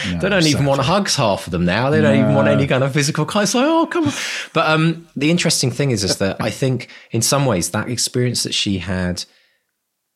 No, 0.06 0.20
they 0.20 0.28
don't 0.28 0.38
exactly. 0.38 0.50
even 0.50 0.66
want 0.66 0.80
hugs 0.80 1.16
half 1.16 1.46
of 1.46 1.50
them 1.50 1.66
now. 1.66 1.90
They 1.90 2.00
don't 2.00 2.14
no. 2.14 2.22
even 2.22 2.34
want 2.34 2.48
any 2.48 2.66
kind 2.66 2.82
of 2.82 2.94
physical 2.94 3.26
kind. 3.26 3.46
So, 3.46 3.82
oh, 3.82 3.86
come 3.86 4.06
on. 4.06 4.12
But 4.54 4.66
um, 4.68 5.06
the 5.16 5.30
interesting 5.30 5.70
thing 5.70 5.90
is, 5.90 6.02
is 6.02 6.16
that 6.16 6.40
I 6.40 6.50
think 6.50 6.88
in 7.10 7.20
some 7.20 7.44
ways 7.44 7.70
that 7.70 7.90
experience 7.90 8.42
that 8.44 8.54
she 8.54 8.78
had 8.78 9.24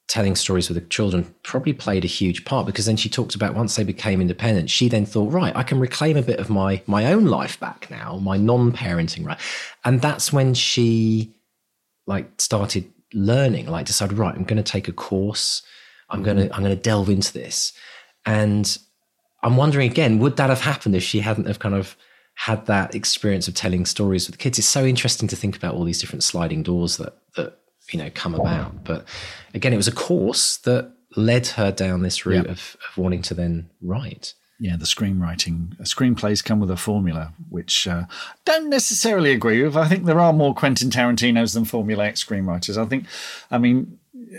telling 0.09 0.37
stories 0.37 0.69
with 0.69 0.79
the 0.81 0.89
children 0.89 1.35
probably 1.43 1.73
played 1.73 2.05
a 2.05 2.09
huge 2.09 2.45
part 2.45 2.65
because 2.65 2.87
then 2.87 2.97
she 2.97 3.09
talked 3.09 3.35
about 3.35 3.55
once 3.55 3.75
they 3.75 3.83
became 3.83 4.21
independent 4.21 4.71
she 4.71 4.89
then 4.89 5.05
thought 5.05 5.33
right 5.33 5.57
i 5.57 5.65
can 5.65 5.81
reclaim 5.81 6.17
a 6.17 6.23
bit 6.23 6.39
of 6.39 6.49
my 6.49 6.81
my 6.87 7.07
own 7.13 7.25
life 7.25 7.59
back 7.59 7.89
now 7.91 8.17
my 8.19 8.37
non-parenting 8.37 9.27
right? 9.27 9.39
And 9.85 10.01
that's 10.01 10.33
when 10.33 10.55
she 10.55 11.35
like 12.07 12.41
started 12.41 12.91
learning 13.13 13.67
like 13.67 13.87
decided 13.87 14.17
right 14.17 14.35
i'm 14.35 14.45
going 14.45 14.63
to 14.63 14.63
take 14.63 14.89
a 14.89 14.93
course. 14.93 15.63
I'm 16.09 16.23
going 16.23 16.37
to 16.37 16.55
i'm 16.55 16.63
going 16.63 16.77
to 16.77 16.81
delve 16.81 17.11
into 17.11 17.33
this. 17.33 17.73
And 18.25 18.79
i'm 19.43 19.57
wondering 19.57 19.91
again 19.91 20.19
would 20.21 20.37
that 20.37 20.51
have 20.51 20.61
happened 20.61 20.95
if 20.95 21.03
she 21.03 21.21
hadn't 21.21 21.47
have 21.47 21.59
kind 21.59 21.75
of 21.75 21.97
had 22.37 22.67
that 22.67 22.95
experience 22.95 23.49
of 23.49 23.55
telling 23.55 23.87
stories 23.87 24.27
with 24.27 24.37
the 24.37 24.43
kids? 24.43 24.59
It's 24.59 24.69
so 24.69 24.85
interesting 24.85 25.27
to 25.29 25.37
think 25.37 25.57
about 25.57 25.75
all 25.75 25.85
these 25.85 26.01
different 26.01 26.23
sliding 26.23 26.63
doors 26.63 26.99
that 26.99 27.17
that 27.35 27.59
you 27.91 27.99
know 27.99 28.11
come 28.15 28.35
about 28.35 28.85
but 28.85 29.05
again 29.55 29.73
it 29.73 29.77
was 29.77 29.89
a 29.89 29.93
course 29.93 30.57
that 30.59 30.93
led 31.17 31.47
her 31.47 31.73
down 31.73 32.03
this 32.03 32.27
route 32.27 32.47
of, 32.47 32.77
of 32.89 32.97
wanting 32.97 33.23
to 33.23 33.35
then 33.35 33.71
write 33.81 34.35
yeah, 34.59 34.77
the 34.77 34.87
screenwriting 34.87 35.77
screenplays 35.83 36.43
come 36.43 36.61
with 36.61 36.71
a 36.71 36.77
formula, 36.77 37.35
which 37.51 37.87
uh, 37.87 38.05
don't 38.45 38.71
necessarily 38.71 39.33
agree 39.33 39.63
with. 39.63 39.77
I 39.77 39.87
think 39.87 40.05
there 40.05 40.21
are 40.21 40.33
more 40.33 40.55
Quentin 40.55 40.89
Tarantinos 40.89 41.53
than 41.53 41.65
formulaic 41.65 42.13
screenwriters. 42.13 42.79
I 42.79 42.87
think, 42.87 43.07
I 43.51 43.59
mean, 43.59 43.99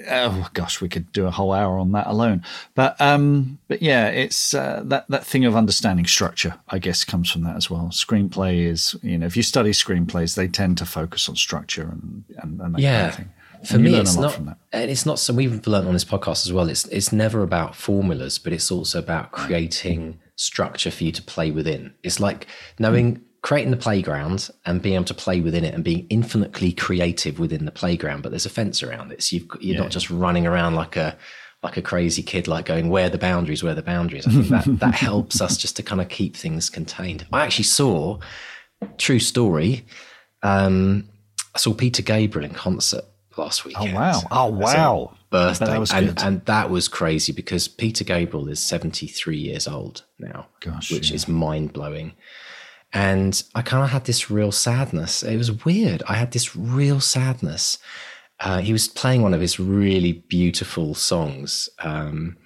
oh 0.09 0.47
gosh, 0.53 0.81
we 0.81 0.89
could 0.89 1.11
do 1.11 1.27
a 1.27 1.31
whole 1.31 1.53
hour 1.53 1.77
on 1.77 1.91
that 1.91 2.07
alone. 2.07 2.43
But 2.73 2.99
um, 2.99 3.59
but 3.67 3.83
yeah, 3.83 4.07
it's 4.07 4.55
uh, 4.55 4.81
that 4.85 5.07
that 5.09 5.23
thing 5.25 5.45
of 5.45 5.55
understanding 5.55 6.07
structure. 6.07 6.55
I 6.69 6.79
guess 6.79 7.03
comes 7.03 7.29
from 7.29 7.43
that 7.43 7.55
as 7.55 7.69
well. 7.69 7.89
Screenplay 7.91 8.65
is, 8.65 8.95
you 9.03 9.19
know, 9.19 9.27
if 9.27 9.37
you 9.37 9.43
study 9.43 9.71
screenplays, 9.71 10.35
they 10.35 10.47
tend 10.47 10.79
to 10.79 10.85
focus 10.85 11.29
on 11.29 11.35
structure 11.35 11.83
and 11.83 12.23
and, 12.37 12.59
and 12.59 12.73
that 12.73 12.81
yeah. 12.81 13.01
Kind 13.01 13.09
of 13.09 13.15
thing 13.15 13.33
for 13.65 13.77
me, 13.79 13.95
it's 13.95 14.15
not. 14.15 14.37
And 14.37 14.91
it's 14.91 15.05
not. 15.05 15.19
So 15.19 15.33
we've 15.33 15.65
learned 15.65 15.87
on 15.87 15.93
this 15.93 16.05
podcast 16.05 16.45
as 16.45 16.53
well. 16.53 16.69
It's 16.69 16.85
it's 16.85 17.11
never 17.11 17.43
about 17.43 17.75
formulas, 17.75 18.39
but 18.39 18.53
it's 18.53 18.71
also 18.71 18.99
about 18.99 19.31
creating 19.31 20.19
structure 20.35 20.91
for 20.91 21.03
you 21.03 21.11
to 21.11 21.21
play 21.21 21.51
within. 21.51 21.93
It's 22.03 22.19
like 22.19 22.47
knowing 22.79 23.21
creating 23.41 23.71
the 23.71 23.77
playground 23.77 24.49
and 24.65 24.81
being 24.81 24.95
able 24.95 25.05
to 25.05 25.13
play 25.13 25.39
within 25.39 25.63
it 25.63 25.73
and 25.73 25.83
being 25.83 26.05
infinitely 26.09 26.73
creative 26.73 27.39
within 27.39 27.65
the 27.65 27.71
playground. 27.71 28.21
But 28.21 28.31
there's 28.31 28.45
a 28.45 28.49
fence 28.49 28.83
around 28.83 29.11
it, 29.11 29.23
so 29.23 29.37
you've, 29.37 29.47
you're 29.59 29.75
yeah. 29.75 29.81
not 29.81 29.91
just 29.91 30.09
running 30.09 30.45
around 30.45 30.75
like 30.75 30.95
a 30.95 31.17
like 31.63 31.77
a 31.77 31.81
crazy 31.81 32.21
kid, 32.21 32.47
like 32.47 32.65
going 32.65 32.89
where 32.89 33.09
the 33.09 33.17
boundaries, 33.17 33.63
where 33.63 33.75
the 33.75 33.81
boundaries. 33.81 34.27
I 34.27 34.31
think 34.31 34.47
that 34.49 34.65
that 34.79 34.95
helps 34.95 35.41
us 35.41 35.57
just 35.57 35.75
to 35.77 35.83
kind 35.83 36.01
of 36.01 36.09
keep 36.09 36.35
things 36.35 36.69
contained. 36.69 37.25
I 37.33 37.43
actually 37.43 37.65
saw, 37.65 38.19
true 38.97 39.19
story. 39.19 39.85
Um, 40.43 41.09
I 41.55 41.59
saw 41.59 41.73
Peter 41.73 42.03
Gabriel 42.03 42.47
in 42.47 42.53
concert 42.53 43.05
last 43.37 43.61
oh, 43.63 43.69
weekend. 43.69 43.95
Oh 43.95 43.99
wow! 43.99 44.21
Oh 44.31 44.47
wow! 44.47 45.17
Birthday, 45.29 45.65
that 45.65 45.93
and, 45.93 46.21
and 46.21 46.45
that 46.45 46.69
was 46.69 46.87
crazy 46.87 47.33
because 47.33 47.67
Peter 47.67 48.03
Gabriel 48.03 48.47
is 48.47 48.59
seventy 48.59 49.07
three 49.07 49.37
years 49.37 49.67
old 49.67 50.03
now, 50.19 50.47
Gosh, 50.59 50.91
which 50.91 51.09
yeah. 51.09 51.15
is 51.15 51.27
mind 51.27 51.73
blowing. 51.73 52.13
And 52.93 53.43
I 53.53 53.61
kind 53.61 53.83
of 53.83 53.89
had 53.89 54.05
this 54.05 54.31
real 54.31 54.51
sadness. 54.51 55.21
It 55.21 55.35
was 55.37 55.65
weird. 55.65 56.03
I 56.07 56.13
had 56.13 56.31
this 56.31 56.55
real 56.55 57.01
sadness. 57.01 57.79
Uh, 58.39 58.59
he 58.59 58.71
was 58.71 58.87
playing 58.87 59.23
one 59.23 59.33
of 59.33 59.41
his 59.41 59.59
really 59.59 60.13
beautiful 60.13 60.95
songs, 60.95 61.69
um, 61.79 62.37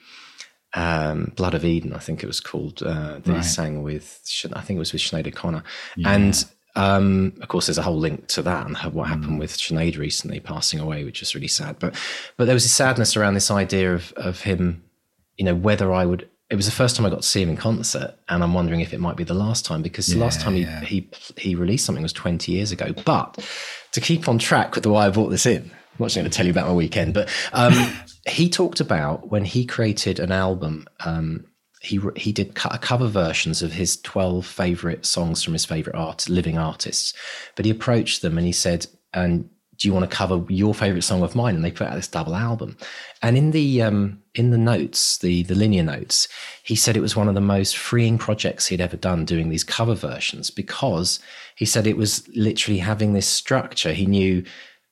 um, 0.74 1.34
"Blood 1.36 1.54
of 1.54 1.66
Eden," 1.66 1.94
I 1.94 2.00
think 2.00 2.24
it 2.24 2.28
was 2.28 2.40
called. 2.40 2.82
Uh, 2.82 3.20
that 3.20 3.28
right. 3.28 3.38
he 3.38 3.44
sang 3.44 3.84
with, 3.84 4.22
I 4.54 4.62
think 4.62 4.78
it 4.78 4.80
was 4.80 4.94
with 4.94 5.02
Sinead 5.02 5.28
O'Connor, 5.28 5.64
yeah. 5.96 6.12
and 6.12 6.46
um, 6.76 7.34
of 7.42 7.50
course, 7.50 7.68
there's 7.68 7.78
a 7.78 7.84
whole 7.84 7.98
link 7.98 8.28
to 8.28 8.42
that 8.44 8.66
and 8.66 8.78
what 8.94 9.10
happened 9.10 9.38
mm. 9.38 9.40
with 9.40 9.58
Sinead 9.58 9.98
recently 9.98 10.40
passing 10.40 10.80
away, 10.80 11.04
which 11.04 11.22
is 11.22 11.36
really 11.36 11.48
sad. 11.48 11.78
But 11.80 11.96
but 12.38 12.46
there 12.46 12.54
was 12.54 12.66
a 12.66 12.70
sadness 12.70 13.18
around 13.18 13.34
this 13.34 13.52
idea 13.52 13.94
of 13.94 14.14
of 14.14 14.42
him, 14.42 14.84
you 15.38 15.46
know, 15.46 15.56
whether 15.56 15.92
I 15.92 16.06
would. 16.06 16.30
It 16.50 16.56
was 16.56 16.66
the 16.66 16.74
first 16.74 16.98
time 16.98 17.06
I 17.06 17.10
got 17.10 17.22
to 17.22 17.28
see 17.28 17.42
him 17.42 17.50
in 17.50 17.56
concert, 17.56 18.16
and 18.28 18.44
I'm 18.44 18.54
wondering 18.54 18.82
if 18.82 18.94
it 18.94 19.00
might 19.00 19.16
be 19.16 19.24
the 19.24 19.34
last 19.34 19.66
time 19.66 19.82
because 19.82 20.10
yeah, 20.10 20.16
the 20.16 20.22
last 20.22 20.42
time 20.42 20.54
he, 20.54 20.62
yeah. 20.62 20.82
he 20.82 21.10
he 21.38 21.56
released 21.56 21.86
something 21.86 22.04
was 22.04 22.14
20 22.14 22.52
years 22.52 22.72
ago. 22.72 22.94
But 23.06 23.46
to 23.94 24.02
keep 24.02 24.28
on 24.28 24.38
track 24.38 24.76
with 24.76 24.84
the 24.84 24.90
why 24.90 25.06
I 25.06 25.10
brought 25.10 25.30
this 25.30 25.46
in, 25.46 25.64
I'm 25.64 25.98
not 26.00 26.14
going 26.14 26.26
to 26.26 26.30
tell 26.30 26.46
you 26.46 26.52
about 26.52 26.68
my 26.68 26.74
weekend, 26.74 27.14
but 27.14 27.30
um, 27.54 27.74
he 28.28 28.50
talked 28.50 28.82
about 28.82 29.30
when 29.30 29.46
he 29.46 29.66
created 29.66 30.20
an 30.20 30.32
album. 30.32 30.88
Um, 31.06 31.46
he 31.82 32.00
he 32.16 32.32
did 32.32 32.54
cover 32.54 33.08
versions 33.08 33.64
of 33.64 33.74
his 33.74 34.00
12 34.02 34.46
favorite 34.46 35.06
songs 35.06 35.44
from 35.44 35.54
his 35.54 35.66
favorite 35.66 35.96
art 35.96 36.30
living 36.30 36.58
artists. 36.58 37.14
But 37.56 37.66
he 37.66 37.72
approached 37.72 38.22
them 38.22 38.38
and 38.38 38.46
he 38.46 38.54
said 38.54 38.86
and 39.14 39.50
do 39.78 39.88
you 39.88 39.94
want 39.96 40.08
to 40.08 40.16
cover 40.16 40.46
your 40.48 40.76
favorite 40.76 41.02
song 41.02 41.24
of 41.24 41.34
mine? 41.34 41.56
And 41.56 41.66
they 41.66 41.72
put 41.72 41.88
out 41.88 41.96
this 41.96 42.08
double 42.08 42.36
album. 42.36 42.78
And 43.24 43.36
in 43.36 43.50
the 43.50 43.82
um, 43.82 44.22
in 44.36 44.52
the 44.52 44.60
notes 44.60 45.18
the 45.18 45.42
the 45.44 45.56
linear 45.56 45.84
notes 45.84 46.28
he 46.64 46.76
said 46.76 46.96
it 46.96 47.02
was 47.02 47.16
one 47.16 47.28
of 47.28 47.34
the 47.34 47.42
most 47.42 47.76
freeing 47.76 48.20
projects 48.20 48.68
he'd 48.68 48.80
ever 48.80 48.96
done 48.96 49.26
doing 49.26 49.50
these 49.50 49.64
cover 49.64 49.96
versions 49.96 50.52
because 50.52 51.20
he 51.56 51.66
said 51.66 51.88
it 51.88 51.98
was 51.98 52.28
literally 52.30 52.80
having 52.80 53.14
this 53.14 53.28
structure. 53.28 53.92
He 53.92 54.06
knew 54.06 54.44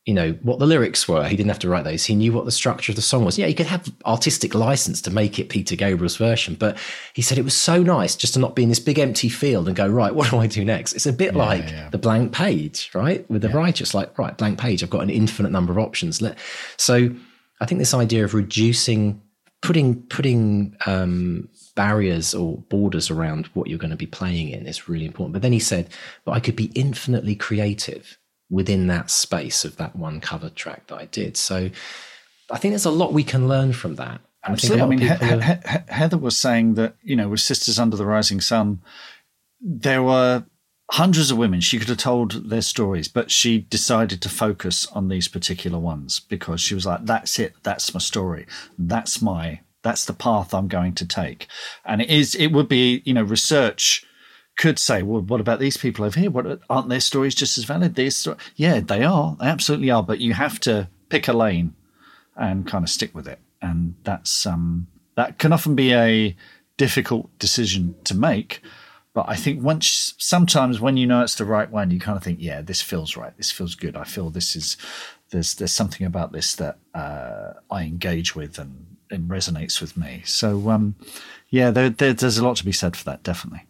you 0.05 0.13
know 0.13 0.31
what 0.41 0.59
the 0.59 0.65
lyrics 0.65 1.07
were. 1.07 1.27
He 1.27 1.35
didn't 1.35 1.49
have 1.49 1.59
to 1.59 1.69
write 1.69 1.83
those. 1.83 2.05
He 2.05 2.15
knew 2.15 2.33
what 2.33 2.45
the 2.45 2.51
structure 2.51 2.91
of 2.91 2.95
the 2.95 3.01
song 3.01 3.25
was. 3.25 3.37
Yeah, 3.37 3.47
he 3.47 3.53
could 3.53 3.67
have 3.67 3.91
artistic 4.05 4.55
license 4.55 5.01
to 5.01 5.11
make 5.11 5.37
it 5.37 5.49
Peter 5.49 5.75
Gabriel's 5.75 6.17
version, 6.17 6.55
but 6.55 6.77
he 7.13 7.21
said 7.21 7.37
it 7.37 7.43
was 7.43 7.53
so 7.53 7.83
nice 7.83 8.15
just 8.15 8.33
to 8.33 8.39
not 8.39 8.55
be 8.55 8.63
in 8.63 8.69
this 8.69 8.79
big 8.79 8.97
empty 8.97 9.29
field 9.29 9.67
and 9.67 9.75
go 9.75 9.87
right. 9.87 10.15
What 10.19 10.31
do 10.31 10.37
I 10.37 10.47
do 10.47 10.65
next? 10.65 10.93
It's 10.93 11.05
a 11.05 11.13
bit 11.13 11.33
yeah, 11.33 11.39
like 11.39 11.69
yeah. 11.69 11.89
the 11.89 11.97
blank 11.97 12.33
page, 12.33 12.91
right? 12.93 13.29
With 13.29 13.41
the 13.41 13.49
yeah. 13.49 13.57
writer, 13.57 13.83
it's 13.83 13.93
like 13.93 14.17
right, 14.17 14.37
blank 14.37 14.59
page. 14.59 14.83
I've 14.83 14.89
got 14.89 15.03
an 15.03 15.09
infinite 15.09 15.51
number 15.51 15.71
of 15.71 15.77
options. 15.77 16.21
So 16.77 17.11
I 17.61 17.65
think 17.65 17.79
this 17.79 17.93
idea 17.93 18.23
of 18.23 18.33
reducing, 18.33 19.21
putting 19.61 20.01
putting 20.03 20.75
um, 20.85 21.49
barriers 21.75 22.33
or 22.35 22.57
borders 22.69 23.09
around 23.09 23.47
what 23.47 23.67
you're 23.67 23.79
going 23.79 23.89
to 23.91 23.95
be 23.95 24.05
playing 24.05 24.49
in 24.49 24.65
is 24.67 24.89
really 24.89 25.05
important. 25.05 25.33
But 25.33 25.41
then 25.41 25.53
he 25.53 25.59
said, 25.59 25.89
but 26.25 26.31
I 26.31 26.39
could 26.39 26.55
be 26.55 26.71
infinitely 26.75 27.35
creative 27.35 28.18
within 28.49 28.87
that 28.87 29.09
space 29.11 29.63
of 29.63 29.77
that 29.77 29.95
one 29.95 30.19
cover 30.19 30.49
track 30.49 30.87
that 30.87 30.95
I 30.97 31.05
did. 31.05 31.37
So 31.37 31.69
I 32.51 32.57
think 32.57 32.71
there's 32.71 32.85
a 32.85 32.91
lot 32.91 33.13
we 33.13 33.23
can 33.23 33.47
learn 33.47 33.73
from 33.73 33.95
that. 33.95 34.21
Absolutely. 34.43 34.81
I, 34.81 34.85
I 34.85 34.89
mean, 34.89 34.99
he- 34.99 35.45
he- 35.45 35.93
Heather 35.93 36.17
was 36.17 36.37
saying 36.37 36.75
that, 36.75 36.95
you 37.03 37.15
know, 37.15 37.29
with 37.29 37.41
Sisters 37.41 37.77
Under 37.77 37.97
the 37.97 38.05
Rising 38.05 38.41
Sun, 38.41 38.81
there 39.61 40.01
were 40.01 40.45
hundreds 40.91 41.29
of 41.29 41.37
women. 41.37 41.61
She 41.61 41.77
could 41.77 41.89
have 41.89 41.97
told 41.97 42.49
their 42.49 42.61
stories, 42.61 43.07
but 43.07 43.29
she 43.29 43.59
decided 43.59 44.21
to 44.21 44.29
focus 44.29 44.87
on 44.87 45.09
these 45.09 45.27
particular 45.27 45.77
ones 45.77 46.19
because 46.19 46.61
she 46.61 46.73
was 46.73 46.85
like, 46.85 47.05
that's 47.05 47.37
it. 47.37 47.53
That's 47.63 47.93
my 47.93 47.99
story. 47.99 48.47
That's 48.77 49.21
my, 49.21 49.59
that's 49.83 50.05
the 50.05 50.13
path 50.13 50.53
I'm 50.53 50.67
going 50.67 50.93
to 50.95 51.05
take. 51.05 51.45
And 51.85 52.01
it 52.01 52.09
is, 52.09 52.33
it 52.33 52.47
would 52.47 52.67
be, 52.69 53.03
you 53.05 53.13
know, 53.13 53.21
research 53.23 54.03
could 54.59 54.77
say, 54.77 55.01
well, 55.01 55.21
what 55.21 55.41
about 55.41 55.59
these 55.59 55.77
people 55.77 56.05
over 56.05 56.19
here? 56.19 56.29
What 56.29 56.59
aren't 56.69 56.89
their 56.89 56.99
stories 56.99 57.33
just 57.33 57.57
as 57.57 57.63
valid? 57.63 57.95
These, 57.95 58.27
yeah, 58.55 58.79
they 58.79 59.03
are. 59.03 59.35
They 59.39 59.47
absolutely 59.47 59.89
are. 59.89 60.03
But 60.03 60.19
you 60.19 60.33
have 60.33 60.59
to 60.61 60.89
pick 61.09 61.27
a 61.27 61.33
lane 61.33 61.73
and 62.35 62.67
kind 62.67 62.83
of 62.83 62.89
stick 62.89 63.15
with 63.15 63.27
it. 63.27 63.39
And 63.61 63.95
that's, 64.03 64.45
um, 64.45 64.87
that 65.15 65.39
can 65.39 65.51
often 65.51 65.75
be 65.75 65.93
a 65.93 66.35
difficult 66.77 67.29
decision 67.39 67.95
to 68.03 68.15
make 68.15 68.61
but 69.13 69.25
I 69.27 69.35
think 69.35 69.63
once, 69.63 70.13
sometimes 70.17 70.79
when 70.79 70.95
you 70.95 71.07
know 71.07 71.21
it's 71.21 71.35
the 71.35 71.45
right 71.45 71.69
one, 71.69 71.91
you 71.91 71.99
kind 71.99 72.15
of 72.15 72.23
think, 72.23 72.39
yeah, 72.41 72.61
this 72.61 72.81
feels 72.81 73.17
right. 73.17 73.35
This 73.37 73.51
feels 73.51 73.75
good. 73.75 73.95
I 73.97 74.03
feel 74.03 74.29
this 74.29 74.55
is, 74.55 74.77
there's, 75.31 75.55
there's 75.55 75.71
something 75.71 76.05
about 76.05 76.31
this 76.31 76.55
that 76.55 76.77
uh, 76.93 77.53
I 77.71 77.83
engage 77.83 78.35
with 78.35 78.59
and, 78.59 78.97
and 79.09 79.29
resonates 79.29 79.81
with 79.81 79.97
me. 79.97 80.21
So, 80.25 80.69
um, 80.69 80.95
yeah, 81.49 81.71
there, 81.71 81.89
there, 81.89 82.13
there's 82.13 82.37
a 82.37 82.45
lot 82.45 82.57
to 82.57 82.65
be 82.65 82.71
said 82.71 82.95
for 82.95 83.03
that, 83.05 83.23
definitely. 83.23 83.63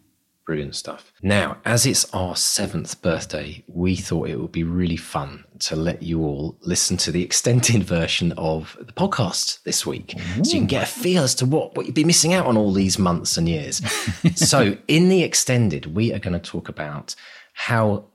Brilliant 0.50 0.74
stuff. 0.74 1.12
Now, 1.22 1.58
as 1.64 1.86
it's 1.86 2.12
our 2.12 2.34
seventh 2.34 3.00
birthday, 3.02 3.62
we 3.68 3.94
thought 3.94 4.28
it 4.28 4.40
would 4.40 4.50
be 4.50 4.64
really 4.64 4.96
fun 4.96 5.44
to 5.60 5.76
let 5.76 6.02
you 6.02 6.24
all 6.24 6.58
listen 6.62 6.96
to 6.96 7.12
the 7.12 7.22
extended 7.22 7.84
version 7.98 8.32
of 8.32 8.76
the 8.80 8.92
podcast 8.92 9.62
this 9.62 9.86
week. 9.86 10.16
Ooh. 10.16 10.44
So 10.44 10.54
you 10.54 10.58
can 10.58 10.66
get 10.66 10.82
a 10.82 10.86
feel 10.86 11.22
as 11.22 11.36
to 11.36 11.46
what, 11.46 11.76
what 11.76 11.86
you'd 11.86 11.94
be 11.94 12.02
missing 12.02 12.34
out 12.34 12.46
on 12.46 12.56
all 12.56 12.72
these 12.72 12.98
months 12.98 13.36
and 13.36 13.48
years. 13.48 13.80
so, 14.34 14.76
in 14.88 15.08
the 15.08 15.22
extended, 15.22 15.94
we 15.94 16.12
are 16.12 16.18
going 16.18 16.32
to 16.32 16.40
talk 16.40 16.68
about 16.68 17.14
how 17.52 18.06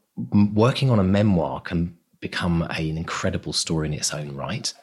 working 0.54 0.90
on 0.90 1.00
a 1.00 1.06
memoir 1.06 1.62
can 1.62 1.98
become 2.20 2.64
an 2.64 2.98
incredible 2.98 3.54
story 3.54 3.88
in 3.88 3.94
its 3.94 4.14
own 4.14 4.36
right 4.36 4.74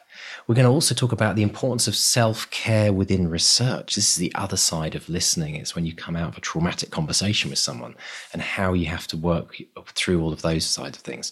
we're 0.47 0.55
going 0.55 0.65
to 0.65 0.71
also 0.71 0.93
talk 0.93 1.11
about 1.11 1.35
the 1.35 1.43
importance 1.43 1.87
of 1.87 1.95
self 1.95 2.49
care 2.49 2.91
within 2.91 3.29
research. 3.29 3.95
This 3.95 4.11
is 4.11 4.17
the 4.17 4.33
other 4.35 4.57
side 4.57 4.95
of 4.95 5.07
listening. 5.07 5.55
It's 5.55 5.75
when 5.75 5.85
you 5.85 5.95
come 5.95 6.15
out 6.15 6.29
of 6.29 6.37
a 6.37 6.41
traumatic 6.41 6.91
conversation 6.91 7.49
with 7.49 7.59
someone 7.59 7.95
and 8.33 8.41
how 8.41 8.73
you 8.73 8.87
have 8.87 9.07
to 9.07 9.17
work 9.17 9.55
through 9.87 10.21
all 10.21 10.33
of 10.33 10.41
those 10.41 10.65
sides 10.65 10.97
of 10.97 11.03
things. 11.03 11.31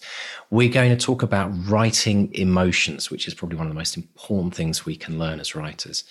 We're 0.50 0.72
going 0.72 0.96
to 0.96 1.04
talk 1.04 1.22
about 1.22 1.50
writing 1.68 2.34
emotions, 2.34 3.10
which 3.10 3.28
is 3.28 3.34
probably 3.34 3.58
one 3.58 3.66
of 3.66 3.72
the 3.72 3.78
most 3.78 3.96
important 3.96 4.54
things 4.54 4.86
we 4.86 4.96
can 4.96 5.18
learn 5.18 5.40
as 5.40 5.54
writers. 5.54 6.04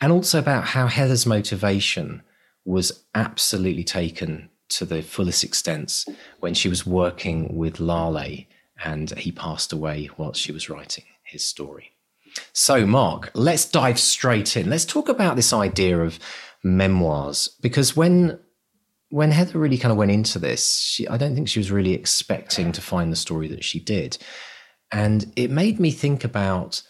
And 0.00 0.12
also 0.12 0.38
about 0.38 0.64
how 0.64 0.86
Heather's 0.86 1.26
motivation 1.26 2.22
was 2.64 3.04
absolutely 3.14 3.84
taken 3.84 4.48
to 4.68 4.84
the 4.84 5.02
fullest 5.02 5.44
extent 5.44 6.04
when 6.40 6.54
she 6.54 6.68
was 6.68 6.86
working 6.86 7.56
with 7.56 7.80
Lale 7.80 8.44
and 8.84 9.10
he 9.18 9.32
passed 9.32 9.72
away 9.72 10.08
whilst 10.16 10.40
she 10.40 10.52
was 10.52 10.70
writing 10.70 11.04
his 11.24 11.44
story. 11.44 11.92
So, 12.52 12.86
Mark, 12.86 13.30
let's 13.34 13.64
dive 13.64 13.98
straight 13.98 14.56
in. 14.56 14.70
Let's 14.70 14.84
talk 14.84 15.08
about 15.08 15.36
this 15.36 15.52
idea 15.52 16.00
of 16.00 16.18
memoirs 16.62 17.48
because 17.60 17.96
when 17.96 18.38
when 19.10 19.30
Heather 19.30 19.58
really 19.58 19.78
kind 19.78 19.90
of 19.90 19.96
went 19.96 20.10
into 20.10 20.38
this, 20.38 20.80
she, 20.80 21.08
I 21.08 21.16
don't 21.16 21.34
think 21.34 21.48
she 21.48 21.60
was 21.60 21.70
really 21.70 21.94
expecting 21.94 22.72
to 22.72 22.82
find 22.82 23.10
the 23.10 23.16
story 23.16 23.48
that 23.48 23.64
she 23.64 23.80
did, 23.80 24.18
and 24.92 25.32
it 25.34 25.50
made 25.50 25.80
me 25.80 25.90
think 25.90 26.24
about 26.24 26.82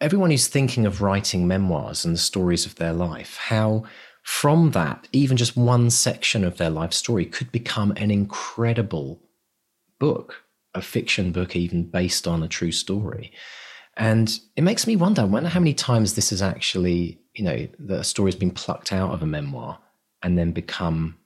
everyone 0.00 0.32
who's 0.32 0.48
thinking 0.48 0.84
of 0.84 1.00
writing 1.00 1.46
memoirs 1.46 2.04
and 2.04 2.14
the 2.14 2.18
stories 2.18 2.66
of 2.66 2.74
their 2.74 2.92
life, 2.92 3.36
how 3.36 3.84
from 4.22 4.72
that, 4.72 5.08
even 5.12 5.36
just 5.36 5.56
one 5.56 5.90
section 5.90 6.44
of 6.44 6.56
their 6.56 6.70
life 6.70 6.92
story 6.92 7.24
could 7.24 7.50
become 7.52 7.92
an 7.92 8.10
incredible 8.10 9.20
book, 9.98 10.44
a 10.74 10.82
fiction 10.82 11.32
book, 11.32 11.54
even 11.54 11.84
based 11.84 12.26
on 12.26 12.42
a 12.42 12.48
true 12.48 12.72
story. 12.72 13.32
And 13.96 14.38
it 14.56 14.62
makes 14.62 14.86
me 14.86 14.96
wonder, 14.96 15.26
wonder 15.26 15.48
how 15.48 15.60
many 15.60 15.74
times 15.74 16.14
this 16.14 16.32
is 16.32 16.40
actually, 16.40 17.18
you 17.34 17.44
know, 17.44 17.68
the 17.78 18.02
story's 18.02 18.34
been 18.34 18.50
plucked 18.50 18.92
out 18.92 19.12
of 19.12 19.22
a 19.22 19.26
memoir 19.26 19.78
and 20.22 20.38
then 20.38 20.52
become, 20.52 21.18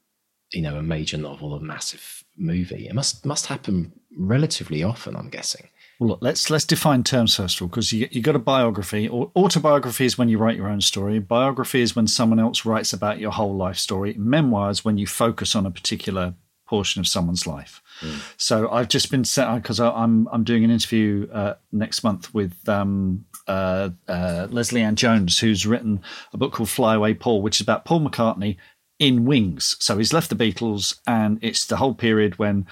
you 0.51 0.61
know, 0.61 0.75
a 0.75 0.83
major 0.83 1.17
novel, 1.17 1.53
a 1.53 1.61
massive 1.61 2.23
movie. 2.37 2.87
It 2.87 2.95
must 2.95 3.25
must 3.25 3.45
happen 3.45 3.93
relatively 4.17 4.83
often, 4.83 5.15
I'm 5.15 5.29
guessing. 5.29 5.67
Well, 5.99 6.09
look, 6.09 6.19
let's 6.21 6.49
let's 6.49 6.65
define 6.65 7.03
terms 7.03 7.35
first 7.35 7.57
of 7.57 7.63
all, 7.63 7.67
because 7.69 7.91
you 7.93 8.07
you 8.11 8.21
got 8.21 8.35
a 8.35 8.39
biography. 8.39 9.07
Or 9.07 9.31
autobiography 9.35 10.05
is 10.05 10.17
when 10.17 10.29
you 10.29 10.37
write 10.37 10.57
your 10.57 10.69
own 10.69 10.81
story. 10.81 11.19
Biography 11.19 11.81
is 11.81 11.95
when 11.95 12.07
someone 12.07 12.39
else 12.39 12.65
writes 12.65 12.93
about 12.93 13.19
your 13.19 13.31
whole 13.31 13.55
life 13.55 13.77
story. 13.77 14.13
Memoirs 14.17 14.83
when 14.83 14.97
you 14.97 15.07
focus 15.07 15.55
on 15.55 15.65
a 15.65 15.71
particular 15.71 16.35
portion 16.67 16.99
of 16.99 17.07
someone's 17.07 17.47
life. 17.47 17.81
Mm. 18.01 18.21
So 18.37 18.69
I've 18.69 18.89
just 18.89 19.09
been 19.09 19.25
set 19.25 19.53
because 19.55 19.79
I'm 19.79 20.27
I'm 20.31 20.43
doing 20.43 20.63
an 20.63 20.71
interview 20.71 21.27
uh, 21.31 21.55
next 21.71 22.03
month 22.03 22.33
with 22.33 22.67
um, 22.69 23.25
uh, 23.47 23.89
uh, 24.07 24.47
Lesley 24.49 24.81
Ann 24.81 24.95
Jones, 24.95 25.39
who's 25.39 25.65
written 25.65 26.01
a 26.33 26.37
book 26.37 26.53
called 26.53 26.69
Fly 26.69 26.95
Away 26.95 27.13
Paul, 27.13 27.41
which 27.41 27.57
is 27.57 27.61
about 27.61 27.85
Paul 27.85 28.01
McCartney 28.01 28.57
in 28.99 29.25
Wings. 29.25 29.75
So 29.79 29.97
he's 29.97 30.13
left 30.13 30.29
the 30.29 30.35
Beatles, 30.35 30.99
and 31.07 31.39
it's 31.41 31.65
the 31.65 31.77
whole 31.77 31.93
period 31.93 32.37
when 32.39 32.65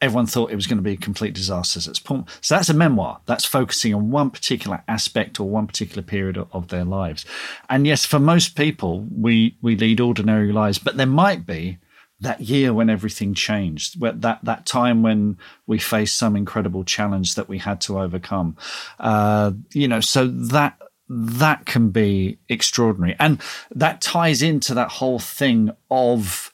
everyone 0.00 0.26
thought 0.26 0.50
it 0.50 0.56
was 0.56 0.66
going 0.66 0.76
to 0.76 0.82
be 0.82 0.92
a 0.92 0.96
complete 0.96 1.34
disaster. 1.34 1.80
So, 1.80 1.92
Paul, 2.04 2.28
so 2.40 2.54
that's 2.54 2.68
a 2.68 2.74
memoir. 2.74 3.20
That's 3.26 3.44
focusing 3.44 3.94
on 3.94 4.10
one 4.10 4.30
particular 4.30 4.82
aspect 4.88 5.40
or 5.40 5.48
one 5.48 5.66
particular 5.66 6.02
period 6.02 6.36
of, 6.36 6.48
of 6.52 6.68
their 6.68 6.84
lives. 6.84 7.24
And 7.68 7.86
yes, 7.86 8.04
for 8.04 8.18
most 8.18 8.56
people, 8.56 9.06
we 9.10 9.56
we 9.62 9.76
lead 9.76 10.00
ordinary 10.00 10.52
lives, 10.52 10.78
but 10.78 10.96
there 10.96 11.06
might 11.06 11.46
be 11.46 11.78
that 12.20 12.40
year 12.40 12.72
when 12.72 12.88
everything 12.88 13.34
changed, 13.34 14.00
that 14.00 14.40
that 14.42 14.66
time 14.66 15.02
when 15.02 15.38
we 15.66 15.78
faced 15.78 16.16
some 16.16 16.36
incredible 16.36 16.84
challenge 16.84 17.34
that 17.34 17.48
we 17.48 17.58
had 17.58 17.80
to 17.82 17.98
overcome. 17.98 18.56
Uh, 18.98 19.52
you 19.72 19.88
know, 19.88 20.00
so 20.00 20.26
that 20.26 20.78
that 21.08 21.66
can 21.66 21.90
be 21.90 22.38
extraordinary, 22.48 23.16
and 23.18 23.40
that 23.74 24.00
ties 24.00 24.42
into 24.42 24.74
that 24.74 24.88
whole 24.88 25.18
thing 25.18 25.70
of 25.90 26.52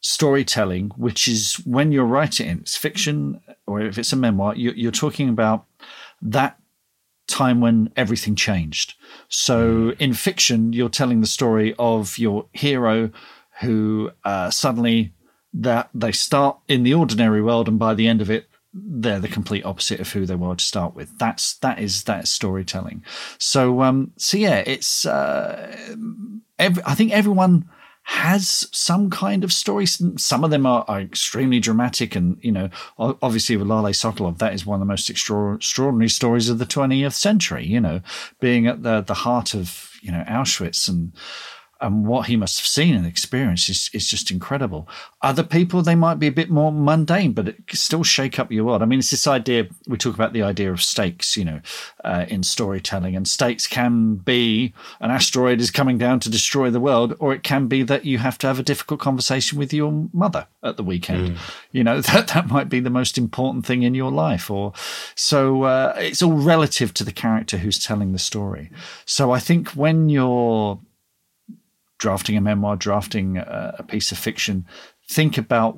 storytelling, 0.00 0.90
which 0.96 1.28
is 1.28 1.54
when 1.64 1.92
you're 1.92 2.04
writing 2.04 2.58
it's 2.60 2.76
fiction 2.76 3.40
or 3.66 3.80
if 3.80 3.98
it's 3.98 4.12
a 4.12 4.16
memoir, 4.16 4.54
you're 4.56 4.90
talking 4.90 5.28
about 5.28 5.64
that 6.20 6.58
time 7.28 7.60
when 7.60 7.90
everything 7.96 8.34
changed. 8.34 8.94
So 9.28 9.68
mm. 9.68 10.00
in 10.00 10.12
fiction, 10.12 10.72
you're 10.72 10.88
telling 10.88 11.20
the 11.20 11.26
story 11.26 11.74
of 11.78 12.18
your 12.18 12.46
hero 12.52 13.10
who 13.62 14.10
uh, 14.24 14.50
suddenly 14.50 15.12
that 15.54 15.90
they 15.94 16.12
start 16.12 16.58
in 16.68 16.82
the 16.82 16.94
ordinary 16.94 17.42
world, 17.42 17.68
and 17.68 17.78
by 17.78 17.94
the 17.94 18.08
end 18.08 18.20
of 18.20 18.30
it, 18.30 18.48
they're 18.74 19.20
the 19.20 19.28
complete 19.28 19.64
opposite 19.64 20.00
of 20.00 20.12
who 20.12 20.24
they 20.24 20.34
were 20.34 20.56
to 20.56 20.64
start 20.64 20.94
with. 20.94 21.18
That's 21.18 21.54
that 21.58 21.78
is 21.78 22.04
that 22.04 22.26
storytelling. 22.26 23.04
So 23.38 23.82
um, 23.82 24.12
so 24.16 24.38
yeah, 24.38 24.62
it's 24.66 25.04
uh, 25.04 25.76
every, 26.58 26.82
I 26.86 26.94
think 26.94 27.12
everyone 27.12 27.68
has 28.04 28.66
some 28.72 29.10
kind 29.10 29.44
of 29.44 29.52
story. 29.52 29.86
Some 29.86 30.42
of 30.42 30.50
them 30.50 30.66
are, 30.66 30.84
are, 30.88 31.00
extremely 31.00 31.60
dramatic, 31.60 32.16
and 32.16 32.36
you 32.42 32.50
know, 32.50 32.70
obviously 32.98 33.56
with 33.56 33.68
Lale 33.68 33.84
Sokolov, 33.92 34.38
that 34.38 34.54
is 34.54 34.66
one 34.66 34.76
of 34.76 34.80
the 34.80 34.90
most 34.90 35.08
extraordinary 35.08 36.08
stories 36.08 36.48
of 36.48 36.58
the 36.58 36.66
20th 36.66 37.12
century. 37.12 37.66
You 37.66 37.80
know, 37.80 38.00
being 38.40 38.66
at 38.66 38.82
the 38.82 39.02
the 39.02 39.14
heart 39.14 39.54
of 39.54 39.92
you 40.00 40.10
know 40.10 40.24
Auschwitz 40.26 40.88
and 40.88 41.12
and 41.82 42.06
what 42.06 42.28
he 42.28 42.36
must 42.36 42.60
have 42.60 42.66
seen 42.66 42.94
and 42.94 43.04
experienced 43.04 43.68
is, 43.68 43.90
is 43.92 44.06
just 44.06 44.30
incredible. 44.30 44.88
Other 45.20 45.42
people, 45.42 45.82
they 45.82 45.96
might 45.96 46.20
be 46.20 46.28
a 46.28 46.32
bit 46.32 46.48
more 46.48 46.70
mundane, 46.70 47.32
but 47.32 47.48
it 47.48 47.56
still 47.72 48.04
shake 48.04 48.38
up 48.38 48.52
your 48.52 48.64
world. 48.64 48.82
I 48.82 48.84
mean, 48.84 49.00
it's 49.00 49.10
this 49.10 49.26
idea, 49.26 49.66
we 49.88 49.98
talk 49.98 50.14
about 50.14 50.32
the 50.32 50.44
idea 50.44 50.72
of 50.72 50.80
stakes, 50.80 51.36
you 51.36 51.44
know, 51.44 51.60
uh, 52.04 52.24
in 52.28 52.44
storytelling, 52.44 53.16
and 53.16 53.26
stakes 53.26 53.66
can 53.66 54.14
be 54.14 54.72
an 55.00 55.10
asteroid 55.10 55.60
is 55.60 55.72
coming 55.72 55.98
down 55.98 56.20
to 56.20 56.30
destroy 56.30 56.70
the 56.70 56.80
world, 56.80 57.16
or 57.18 57.34
it 57.34 57.42
can 57.42 57.66
be 57.66 57.82
that 57.82 58.04
you 58.04 58.18
have 58.18 58.38
to 58.38 58.46
have 58.46 58.60
a 58.60 58.62
difficult 58.62 59.00
conversation 59.00 59.58
with 59.58 59.72
your 59.72 60.08
mother 60.12 60.46
at 60.62 60.76
the 60.76 60.84
weekend. 60.84 61.30
Mm. 61.32 61.38
You 61.72 61.82
know, 61.82 62.00
that, 62.12 62.28
that 62.28 62.46
might 62.46 62.68
be 62.68 62.78
the 62.78 62.90
most 62.90 63.18
important 63.18 63.66
thing 63.66 63.82
in 63.82 63.96
your 63.96 64.12
life. 64.12 64.50
Or 64.52 64.72
so 65.16 65.64
uh, 65.64 65.94
it's 65.96 66.22
all 66.22 66.32
relative 66.32 66.94
to 66.94 67.04
the 67.04 67.12
character 67.12 67.58
who's 67.58 67.84
telling 67.84 68.12
the 68.12 68.20
story. 68.20 68.70
So 69.04 69.32
I 69.32 69.40
think 69.40 69.70
when 69.70 70.08
you're 70.08 70.78
drafting 72.02 72.36
a 72.36 72.40
memoir, 72.40 72.74
drafting 72.74 73.38
a, 73.38 73.76
a 73.78 73.82
piece 73.84 74.10
of 74.10 74.18
fiction, 74.18 74.66
think 75.08 75.38
about 75.38 75.76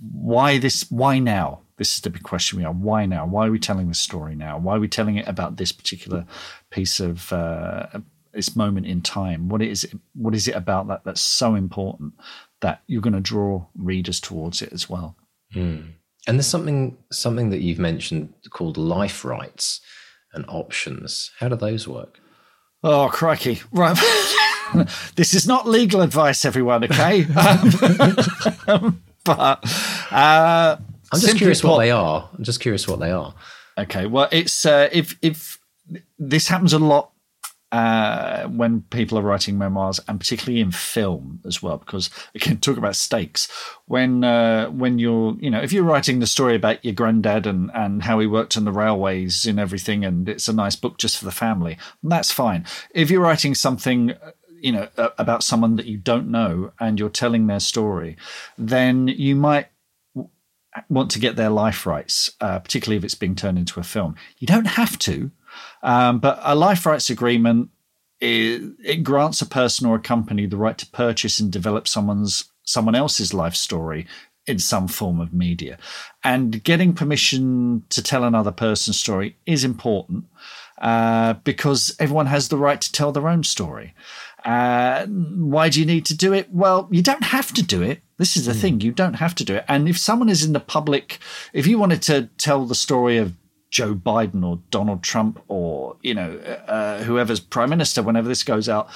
why 0.00 0.58
this, 0.58 0.90
why 0.90 1.20
now? 1.20 1.60
This 1.76 1.94
is 1.94 2.00
the 2.00 2.10
big 2.10 2.24
question 2.24 2.58
we 2.58 2.64
are. 2.64 2.72
Why 2.72 3.06
now? 3.06 3.26
Why 3.26 3.46
are 3.46 3.52
we 3.52 3.60
telling 3.60 3.86
this 3.86 4.00
story 4.00 4.34
now? 4.34 4.58
Why 4.58 4.74
are 4.74 4.80
we 4.80 4.88
telling 4.88 5.16
it 5.16 5.28
about 5.28 5.56
this 5.56 5.70
particular 5.70 6.26
piece 6.70 6.98
of 6.98 7.32
uh, 7.32 7.86
this 8.32 8.56
moment 8.56 8.86
in 8.86 9.02
time? 9.02 9.48
What 9.48 9.62
is 9.62 9.84
it? 9.84 9.92
What 10.14 10.34
is 10.34 10.48
it 10.48 10.56
about 10.56 10.88
that 10.88 11.04
that's 11.04 11.20
so 11.20 11.54
important 11.54 12.14
that 12.60 12.82
you're 12.88 13.02
going 13.02 13.12
to 13.12 13.20
draw 13.20 13.66
readers 13.76 14.18
towards 14.18 14.62
it 14.62 14.72
as 14.72 14.90
well? 14.90 15.16
Mm. 15.54 15.92
And 16.26 16.38
there's 16.38 16.46
something 16.46 16.96
something 17.12 17.50
that 17.50 17.60
you've 17.60 17.78
mentioned 17.78 18.32
called 18.50 18.78
life 18.78 19.24
rights 19.24 19.80
and 20.32 20.44
options. 20.48 21.30
How 21.38 21.48
do 21.48 21.56
those 21.56 21.86
work? 21.86 22.18
Oh, 22.82 23.10
crikey. 23.12 23.60
Right. 23.70 23.96
this 25.16 25.34
is 25.34 25.46
not 25.46 25.66
legal 25.66 26.00
advice, 26.00 26.44
everyone, 26.44 26.84
okay? 26.84 27.24
but 29.24 29.60
uh, 30.10 30.76
I'm 31.12 31.20
just 31.20 31.36
curious 31.36 31.62
what 31.62 31.78
they 31.78 31.90
are. 31.90 32.28
I'm 32.36 32.44
just 32.44 32.60
curious 32.60 32.88
what 32.88 33.00
they 33.00 33.10
are. 33.10 33.34
Okay. 33.78 34.06
Well, 34.06 34.28
it's 34.32 34.64
uh, 34.64 34.88
if 34.92 35.16
if 35.22 35.58
this 36.18 36.48
happens 36.48 36.72
a 36.72 36.78
lot 36.78 37.12
uh, 37.72 38.46
when 38.46 38.82
people 38.90 39.18
are 39.18 39.22
writing 39.22 39.58
memoirs, 39.58 40.00
and 40.08 40.18
particularly 40.18 40.60
in 40.60 40.70
film 40.70 41.40
as 41.44 41.62
well, 41.62 41.76
because 41.78 42.10
again, 42.34 42.58
talk 42.58 42.78
about 42.78 42.96
stakes. 42.96 43.48
When 43.86 44.24
uh, 44.24 44.68
when 44.70 44.98
you're, 44.98 45.36
you 45.40 45.50
know, 45.50 45.60
if 45.60 45.72
you're 45.72 45.84
writing 45.84 46.20
the 46.20 46.26
story 46.26 46.54
about 46.54 46.84
your 46.84 46.94
granddad 46.94 47.46
and 47.46 47.70
and 47.74 48.02
how 48.02 48.18
he 48.18 48.26
worked 48.26 48.56
on 48.56 48.64
the 48.64 48.72
railways 48.72 49.46
and 49.46 49.60
everything, 49.60 50.04
and 50.04 50.28
it's 50.28 50.48
a 50.48 50.52
nice 50.52 50.76
book 50.76 50.96
just 50.96 51.18
for 51.18 51.24
the 51.24 51.32
family, 51.32 51.76
that's 52.02 52.32
fine. 52.32 52.64
If 52.94 53.10
you're 53.10 53.20
writing 53.20 53.54
something 53.54 54.14
you 54.66 54.72
know 54.72 54.88
about 54.96 55.44
someone 55.44 55.76
that 55.76 55.86
you 55.86 55.96
don't 55.96 56.28
know 56.28 56.72
and 56.80 56.98
you're 56.98 57.08
telling 57.08 57.46
their 57.46 57.60
story 57.60 58.16
then 58.58 59.06
you 59.06 59.36
might 59.36 59.68
want 60.88 61.08
to 61.08 61.20
get 61.20 61.36
their 61.36 61.50
life 61.50 61.86
rights 61.86 62.32
uh, 62.40 62.58
particularly 62.58 62.96
if 62.96 63.04
it's 63.04 63.14
being 63.14 63.36
turned 63.36 63.58
into 63.58 63.78
a 63.78 63.84
film 63.84 64.16
you 64.38 64.46
don't 64.46 64.66
have 64.66 64.98
to 64.98 65.30
um, 65.84 66.18
but 66.18 66.40
a 66.42 66.56
life 66.56 66.84
rights 66.84 67.08
agreement 67.08 67.70
it, 68.20 68.62
it 68.84 69.04
grants 69.04 69.40
a 69.40 69.46
person 69.46 69.86
or 69.86 69.94
a 69.94 70.00
company 70.00 70.46
the 70.46 70.56
right 70.56 70.78
to 70.78 70.86
purchase 70.86 71.38
and 71.38 71.52
develop 71.52 71.86
someone's 71.86 72.50
someone 72.64 72.96
else's 72.96 73.32
life 73.32 73.54
story 73.54 74.04
in 74.46 74.58
some 74.58 74.88
form 74.88 75.20
of 75.20 75.32
media. 75.32 75.78
And 76.22 76.62
getting 76.62 76.92
permission 76.92 77.84
to 77.90 78.02
tell 78.02 78.24
another 78.24 78.52
person's 78.52 78.98
story 78.98 79.36
is 79.44 79.64
important 79.64 80.24
uh, 80.78 81.34
because 81.44 81.94
everyone 81.98 82.26
has 82.26 82.48
the 82.48 82.58
right 82.58 82.80
to 82.80 82.92
tell 82.92 83.12
their 83.12 83.28
own 83.28 83.44
story. 83.44 83.94
Uh, 84.44 85.06
why 85.06 85.68
do 85.68 85.80
you 85.80 85.86
need 85.86 86.06
to 86.06 86.16
do 86.16 86.32
it? 86.32 86.48
Well, 86.52 86.88
you 86.90 87.02
don't 87.02 87.24
have 87.24 87.52
to 87.54 87.62
do 87.62 87.82
it. 87.82 88.02
This 88.18 88.36
is 88.36 88.46
the 88.46 88.52
mm. 88.52 88.60
thing. 88.60 88.80
You 88.80 88.92
don't 88.92 89.14
have 89.14 89.34
to 89.36 89.44
do 89.44 89.56
it. 89.56 89.64
And 89.68 89.88
if 89.88 89.98
someone 89.98 90.28
is 90.28 90.44
in 90.44 90.52
the 90.52 90.60
public, 90.60 91.18
if 91.52 91.66
you 91.66 91.78
wanted 91.78 92.02
to 92.02 92.28
tell 92.38 92.64
the 92.64 92.74
story 92.74 93.16
of 93.16 93.34
Joe 93.70 93.94
Biden 93.94 94.44
or 94.44 94.60
Donald 94.70 95.02
Trump 95.02 95.42
or 95.48 95.96
you 96.02 96.14
know 96.14 96.38
uh, 96.68 97.02
whoever's 97.02 97.40
prime 97.40 97.68
minister 97.68 98.02
whenever 98.02 98.28
this 98.28 98.44
goes 98.44 98.68
out, 98.68 98.88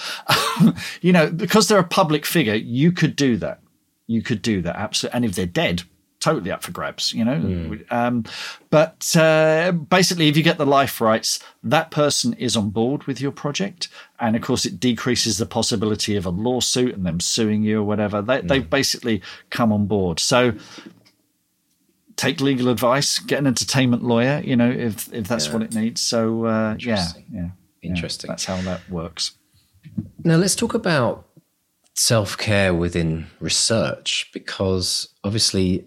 you 1.00 1.12
know 1.12 1.30
because 1.30 1.68
they're 1.68 1.78
a 1.78 1.84
public 1.84 2.24
figure, 2.24 2.54
you 2.54 2.92
could 2.92 3.16
do 3.16 3.36
that. 3.38 3.60
You 4.06 4.22
could 4.22 4.42
do 4.42 4.62
that 4.62 4.76
absolutely. 4.76 5.16
And 5.16 5.24
if 5.24 5.34
they're 5.34 5.46
dead, 5.46 5.82
totally 6.20 6.50
up 6.50 6.62
for 6.62 6.70
grabs, 6.70 7.12
you 7.12 7.24
know. 7.24 7.36
Mm. 7.36 7.92
Um, 7.92 8.24
but 8.70 9.16
uh, 9.16 9.72
basically, 9.72 10.28
if 10.28 10.36
you 10.36 10.42
get 10.42 10.58
the 10.58 10.66
life 10.66 11.00
rights, 11.00 11.40
that 11.62 11.90
person 11.90 12.34
is 12.34 12.56
on 12.56 12.70
board 12.70 13.04
with 13.04 13.20
your 13.20 13.32
project, 13.32 13.88
and 14.20 14.36
of 14.36 14.42
course, 14.42 14.64
it 14.64 14.78
decreases 14.78 15.38
the 15.38 15.46
possibility 15.46 16.16
of 16.16 16.26
a 16.26 16.30
lawsuit 16.30 16.94
and 16.94 17.04
them 17.04 17.20
suing 17.20 17.62
you 17.62 17.80
or 17.80 17.84
whatever. 17.84 18.22
They, 18.22 18.40
mm. 18.40 18.48
They've 18.48 18.70
basically 18.70 19.22
come 19.50 19.72
on 19.72 19.86
board. 19.86 20.20
So 20.20 20.52
take 22.16 22.40
legal 22.40 22.68
advice, 22.68 23.18
get 23.18 23.38
an 23.38 23.46
entertainment 23.46 24.04
lawyer, 24.04 24.42
you 24.44 24.54
know, 24.56 24.70
if 24.70 25.12
if 25.12 25.26
that's 25.26 25.46
yeah. 25.46 25.52
what 25.52 25.62
it 25.62 25.74
needs. 25.74 26.00
So 26.00 26.44
uh, 26.44 26.76
yeah, 26.78 27.06
yeah, 27.32 27.48
interesting. 27.82 28.28
Yeah, 28.28 28.32
that's 28.32 28.44
how 28.44 28.60
that 28.62 28.88
works. 28.90 29.32
Now 30.22 30.36
let's 30.36 30.54
talk 30.54 30.74
about 30.74 31.26
self 31.94 32.36
care 32.36 32.74
within 32.74 33.26
research 33.40 34.30
because 34.32 35.08
obviously, 35.24 35.86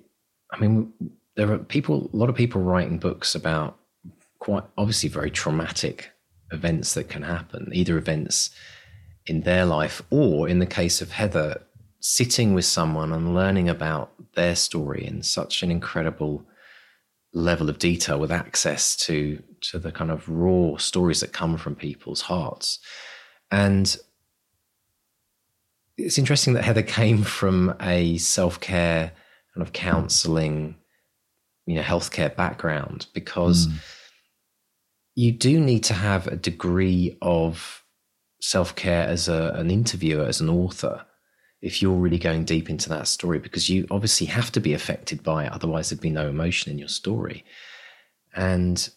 I 0.54 0.60
mean, 0.60 0.94
there 1.36 1.52
are 1.52 1.58
people, 1.58 2.10
a 2.14 2.16
lot 2.16 2.30
of 2.30 2.36
people 2.36 2.62
writing 2.62 3.00
books 3.00 3.36
about 3.36 3.78
quite 4.40 4.64
obviously 4.78 5.10
very 5.10 5.32
traumatic 5.32 6.12
events 6.52 6.94
that 6.94 7.10
can 7.10 7.24
happen, 7.24 7.70
either 7.74 7.98
events 7.98 8.52
in 9.26 9.42
their 9.42 9.66
life 9.66 10.02
or 10.12 10.48
in 10.48 10.60
the 10.60 10.66
case 10.66 11.02
of 11.02 11.12
Heather, 11.12 11.62
sitting 12.00 12.54
with 12.54 12.66
someone 12.66 13.12
and 13.12 13.34
learning 13.34 13.70
about 13.70 14.12
their 14.36 14.56
story 14.56 15.06
in 15.06 15.24
such 15.24 15.64
an 15.64 15.72
incredible 15.72 16.46
level 17.34 17.70
of 17.70 17.80
detail 17.80 18.20
with 18.20 18.32
access 18.32 18.96
to 18.96 19.42
to 19.62 19.80
the 19.80 19.92
kind 19.92 20.12
of 20.12 20.28
raw 20.30 20.78
stories 20.78 21.22
that 21.22 21.32
come 21.32 21.58
from 21.58 21.76
people's 21.76 22.22
hearts. 22.22 22.80
And 23.50 23.98
it's 25.98 26.18
interesting 26.18 26.54
that 26.54 26.64
heather 26.64 26.84
came 26.84 27.24
from 27.24 27.76
a 27.82 28.18
self-care 28.18 29.14
kind 29.54 29.66
of 29.66 29.74
counseling 29.74 30.76
you 31.66 31.76
know 31.76 31.82
healthcare 31.82 32.34
background 32.36 33.08
because 33.14 33.68
mm. 33.68 33.74
you 35.16 35.32
do 35.32 35.60
need 35.60 35.84
to 35.84 35.94
have 35.94 36.28
a 36.28 36.36
degree 36.36 37.18
of 37.22 37.84
self-care 38.42 39.08
as 39.08 39.30
a, 39.30 39.54
an 39.56 39.72
interviewer 39.72 40.26
as 40.26 40.42
an 40.42 40.50
author 40.50 41.06
if 41.62 41.82
you're 41.82 41.94
really 41.94 42.18
going 42.18 42.44
deep 42.44 42.70
into 42.70 42.90
that 42.90 43.08
story 43.08 43.40
because 43.40 43.70
you 43.70 43.88
obviously 43.90 44.28
have 44.28 44.52
to 44.52 44.60
be 44.60 44.74
affected 44.74 45.24
by 45.24 45.46
it 45.46 45.52
otherwise 45.52 45.90
there'd 45.90 46.02
be 46.02 46.10
no 46.10 46.28
emotion 46.28 46.72
in 46.72 46.78
your 46.78 46.90
story 46.90 47.46
and 48.36 48.90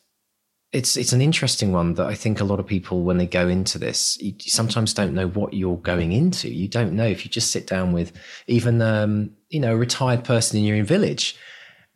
it's 0.73 0.97
it's 0.97 1.13
an 1.13 1.21
interesting 1.21 1.73
one 1.73 1.95
that 1.95 2.07
I 2.07 2.15
think 2.15 2.41
a 2.41 2.45
lot 2.45 2.61
of 2.61 2.67
people 2.67 3.03
when 3.03 3.19
they 3.19 3.27
go 3.27 3.49
into 3.49 3.79
this 3.79 4.19
you 4.21 4.35
sometimes 4.41 4.93
don't 4.93 5.15
know 5.15 5.29
what 5.29 5.55
you're 5.55 5.77
going 5.77 6.13
into. 6.13 6.53
You 6.53 6.69
don't 6.69 6.95
know 6.95 7.07
if 7.07 7.25
you 7.25 7.31
just 7.31 7.51
sit 7.51 7.67
down 7.67 7.93
with 7.93 8.13
even 8.47 8.83
um, 8.83 9.31
you 9.49 9.61
know 9.61 9.73
a 9.73 9.77
retired 9.77 10.25
person 10.25 10.59
in 10.59 10.65
your 10.65 10.85
village 10.85 11.37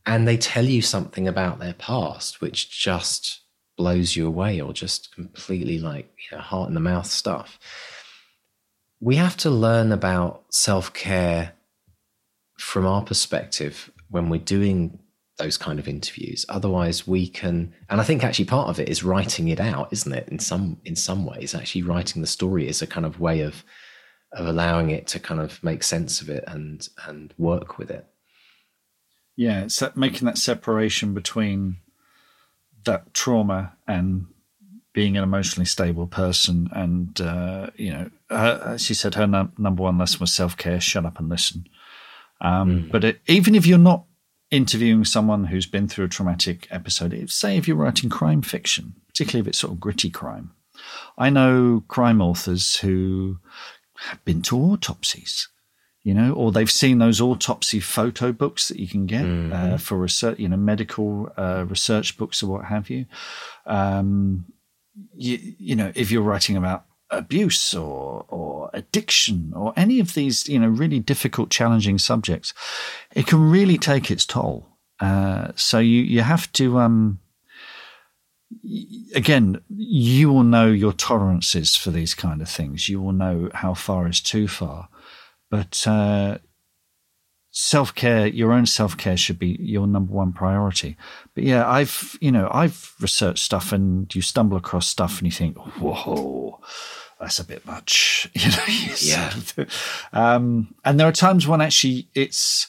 and 0.07 0.27
they 0.27 0.37
tell 0.37 0.65
you 0.65 0.83
something 0.83 1.29
about 1.29 1.59
their 1.59 1.75
past 1.75 2.41
which 2.41 2.71
just 2.71 3.43
blows 3.77 4.15
you 4.15 4.27
away 4.27 4.61
or 4.61 4.73
just 4.73 5.15
completely 5.15 5.79
like 5.79 6.13
you 6.31 6.37
know, 6.37 6.43
heart 6.43 6.69
in 6.69 6.75
the 6.75 6.81
mouth 6.81 7.07
stuff. 7.07 7.59
We 9.01 9.17
have 9.17 9.37
to 9.39 9.51
learn 9.51 9.91
about 9.91 10.45
self 10.51 10.93
care 10.93 11.55
from 12.59 12.87
our 12.87 13.03
perspective 13.03 13.91
when 14.11 14.29
we're 14.29 14.39
doing 14.39 14.99
those 15.41 15.57
kind 15.57 15.79
of 15.79 15.89
interviews 15.89 16.45
otherwise 16.49 17.07
we 17.07 17.27
can 17.27 17.73
and 17.89 18.01
i 18.01 18.05
think 18.05 18.23
actually 18.23 18.45
part 18.45 18.69
of 18.69 18.79
it 18.79 18.89
is 18.89 19.03
writing 19.03 19.49
it 19.49 19.61
out 19.61 19.93
isn't 19.93 20.13
it 20.13 20.29
in 20.29 20.39
some 20.39 20.79
in 20.85 20.95
some 20.95 21.25
ways 21.25 21.55
actually 21.55 21.83
writing 21.83 22.23
the 22.23 22.29
story 22.29 22.69
is 22.69 22.83
a 22.83 22.87
kind 22.87 23.07
of 23.07 23.21
way 23.21 23.41
of 23.41 23.65
of 24.33 24.47
allowing 24.47 24.91
it 24.91 25.07
to 25.07 25.19
kind 25.19 25.41
of 25.41 25.63
make 25.65 25.83
sense 25.83 26.21
of 26.21 26.29
it 26.29 26.45
and 26.47 26.89
and 27.07 27.35
work 27.39 27.79
with 27.79 27.91
it 27.91 28.07
yeah 29.37 29.63
it's 29.63 29.79
that 29.79 29.97
making 29.97 30.27
that 30.27 30.39
separation 30.39 31.15
between 31.15 31.77
that 32.85 33.13
trauma 33.15 33.73
and 33.87 34.27
being 34.93 35.17
an 35.17 35.23
emotionally 35.23 35.67
stable 35.67 36.07
person. 36.07 36.69
And, 36.73 37.21
uh, 37.21 37.71
you 37.77 37.93
know, 37.93 38.11
her, 38.29 38.77
she 38.79 38.95
said 38.95 39.15
her 39.15 39.27
num- 39.27 39.53
number 39.57 39.83
one 39.83 39.99
lesson 39.99 40.21
was 40.21 40.33
self 40.33 40.57
care, 40.57 40.81
shut 40.81 41.07
up 41.07 41.19
and 41.19 41.29
listen. 41.29 41.67
Um, 42.41 42.71
mm. 42.71 42.91
But 42.91 43.05
it, 43.05 43.21
even 43.27 43.55
if 43.55 43.67
you're 43.67 43.79
not 43.79 44.05
interviewing 44.51 45.05
someone 45.05 45.45
who's 45.45 45.67
been 45.67 45.89
through 45.89 46.07
a 46.07 46.09
traumatic 46.09 46.67
episode, 46.71 47.13
if, 47.13 47.31
say 47.31 47.57
if 47.57 47.69
you're 47.69 47.77
writing 47.77 48.11
crime 48.11 48.43
fiction, 48.43 48.95
particularly 49.09 49.43
if 49.43 49.49
it's 49.49 49.59
sort 49.59 49.73
of 49.73 49.81
gritty 49.81 50.11
crime, 50.11 50.53
I 51.19 51.31
know 51.31 51.85
crime 51.89 52.21
authors 52.21 52.77
who 52.77 53.39
have 53.99 54.25
been 54.25 54.43
to 54.43 54.57
autopsies 54.57 55.49
you 56.03 56.15
know, 56.15 56.33
or 56.33 56.51
they've 56.51 56.71
seen 56.71 56.99
those 56.99 57.21
autopsy 57.21 57.79
photo 57.79 58.33
books 58.33 58.69
that 58.69 58.79
you 58.79 58.89
can 58.89 59.07
get 59.07 59.25
mm-hmm. 59.25 59.53
uh, 59.53 59.77
for 59.77 59.99
research, 59.99 60.39
you 60.39 60.49
know, 60.49 60.57
medical 60.57 61.31
uh, 61.37 61.65
research 61.69 62.17
books 62.17 62.43
or 62.43 62.47
what 62.51 62.65
have 62.65 62.89
you. 62.89 63.05
Um, 63.67 64.47
you, 65.15 65.39
you 65.59 65.77
know, 65.77 65.93
if 65.95 66.11
you're 66.11 66.23
writing 66.23 66.57
about 66.57 66.87
abuse 67.11 67.75
or 67.75 68.25
or 68.29 68.71
addiction 68.73 69.53
or 69.55 69.73
any 69.77 69.99
of 69.99 70.15
these 70.15 70.49
you 70.49 70.59
know 70.59 70.69
really 70.69 71.01
difficult 71.01 71.51
challenging 71.51 71.99
subjects 71.99 72.55
it 73.15 73.27
can 73.27 73.51
really 73.51 73.79
take 73.79 74.11
its 74.11 74.25
toll. 74.25 74.67
Uh, 75.01 75.49
so 75.57 75.79
you 75.79 76.03
you 76.03 76.21
have 76.21 76.51
to 76.53 76.79
um, 76.79 77.19
again 79.15 79.61
you 79.69 80.33
will 80.33 80.43
know 80.43 80.67
your 80.67 80.93
tolerances 80.93 81.75
for 81.75 81.91
these 81.91 82.15
kind 82.15 82.43
of 82.43 82.49
things. 82.49 82.89
You 82.89 83.01
will 83.01 83.13
know 83.13 83.51
how 83.55 83.75
far 83.75 84.09
is 84.09 84.21
too 84.21 84.47
far. 84.47 84.89
But 85.51 85.85
uh, 85.87 86.39
self 87.51 87.95
care, 87.95 88.27
your 88.27 88.53
own 88.53 88.67
self 88.67 88.97
care 88.97 89.17
should 89.17 89.39
be 89.39 89.57
your 89.61 89.87
number 89.87 90.13
one 90.13 90.33
priority. 90.33 90.97
But 91.35 91.45
yeah, 91.45 91.69
I've, 91.69 92.17
you 92.21 92.33
know, 92.33 92.49
I've 92.53 92.95
researched 93.01 93.45
stuff 93.45 93.73
and 93.73 94.13
you 94.15 94.23
stumble 94.23 94.57
across 94.57 94.87
stuff 94.87 95.19
and 95.19 95.27
you 95.27 95.33
think, 95.33 95.57
whoa, 95.79 96.61
that's 97.21 97.39
a 97.39 97.45
bit 97.45 97.65
much, 97.67 98.29
you 98.35 98.51
know. 98.51 98.95
yeah. 99.01 99.33
um, 100.13 100.75
and 100.85 100.99
there 100.99 101.07
are 101.07 101.13
times 101.13 101.47
when 101.47 101.61
actually 101.61 102.09
it's 102.15 102.69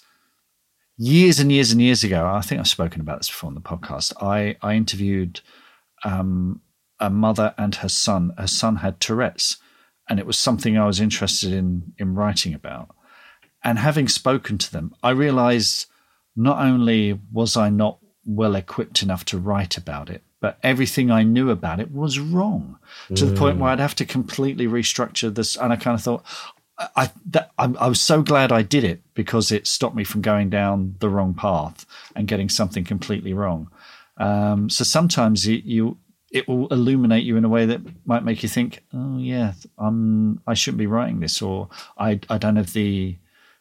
years 0.97 1.39
and 1.39 1.51
years 1.51 1.71
and 1.71 1.81
years 1.81 2.03
ago. 2.03 2.25
I 2.27 2.41
think 2.41 2.59
I've 2.59 2.67
spoken 2.67 3.01
about 3.01 3.19
this 3.19 3.29
before 3.29 3.47
on 3.47 3.55
the 3.55 3.61
podcast. 3.61 4.13
I, 4.21 4.57
I 4.61 4.75
interviewed 4.75 5.41
um, 6.03 6.61
a 6.99 7.09
mother 7.09 7.55
and 7.57 7.73
her 7.75 7.89
son. 7.89 8.33
Her 8.37 8.47
son 8.47 8.77
had 8.77 8.99
Tourette's, 8.99 9.57
and 10.09 10.19
it 10.19 10.27
was 10.27 10.37
something 10.37 10.77
I 10.77 10.85
was 10.85 10.99
interested 10.99 11.53
in 11.53 11.93
in 11.97 12.13
writing 12.13 12.53
about 12.53 12.95
and 13.63 13.79
having 13.79 14.07
spoken 14.07 14.57
to 14.57 14.71
them, 14.71 14.93
I 15.03 15.11
realized 15.11 15.87
not 16.35 16.59
only 16.59 17.19
was 17.31 17.55
I 17.55 17.69
not 17.69 17.99
well 18.25 18.55
equipped 18.55 19.03
enough 19.03 19.25
to 19.25 19.37
write 19.37 19.77
about 19.77 20.09
it, 20.09 20.23
but 20.41 20.57
everything 20.63 21.11
I 21.11 21.23
knew 21.23 21.49
about 21.51 21.79
it 21.79 21.91
was 21.91 22.19
wrong 22.19 22.77
to 23.15 23.25
the 23.25 23.37
point 23.39 23.59
where 23.59 23.69
I'd 23.69 23.79
have 23.79 23.95
to 23.95 24.05
completely 24.05 24.67
restructure 24.67 25.33
this. 25.33 25.55
And 25.55 25.71
I 25.71 25.75
kind 25.75 25.93
of 25.93 26.01
thought, 26.01 26.25
I, 26.95 27.11
that, 27.27 27.51
I, 27.59 27.71
I 27.79 27.87
was 27.87 28.01
so 28.01 28.23
glad 28.23 28.51
I 28.51 28.63
did 28.63 28.83
it 28.83 29.01
because 29.13 29.51
it 29.51 29.67
stopped 29.67 29.95
me 29.95 30.03
from 30.03 30.21
going 30.21 30.49
down 30.49 30.95
the 30.99 31.09
wrong 31.09 31.35
path 31.35 31.85
and 32.15 32.27
getting 32.27 32.49
something 32.49 32.83
completely 32.83 33.33
wrong. 33.33 33.69
Um, 34.17 34.67
so 34.67 34.83
sometimes 34.83 35.47
you, 35.47 35.61
you, 35.63 35.97
it 36.31 36.47
will 36.47 36.67
illuminate 36.69 37.23
you 37.23 37.37
in 37.37 37.45
a 37.45 37.49
way 37.49 37.67
that 37.67 37.81
might 38.07 38.23
make 38.23 38.41
you 38.41 38.49
think, 38.49 38.83
oh 38.93 39.19
yeah, 39.19 39.53
I'm, 39.77 40.41
I 40.47 40.55
shouldn't 40.55 40.79
be 40.79 40.87
writing 40.87 41.19
this, 41.19 41.39
or 41.41 41.69
I, 41.99 42.19
I 42.29 42.39
don't 42.39 42.55
have 42.55 42.73
the 42.73 43.15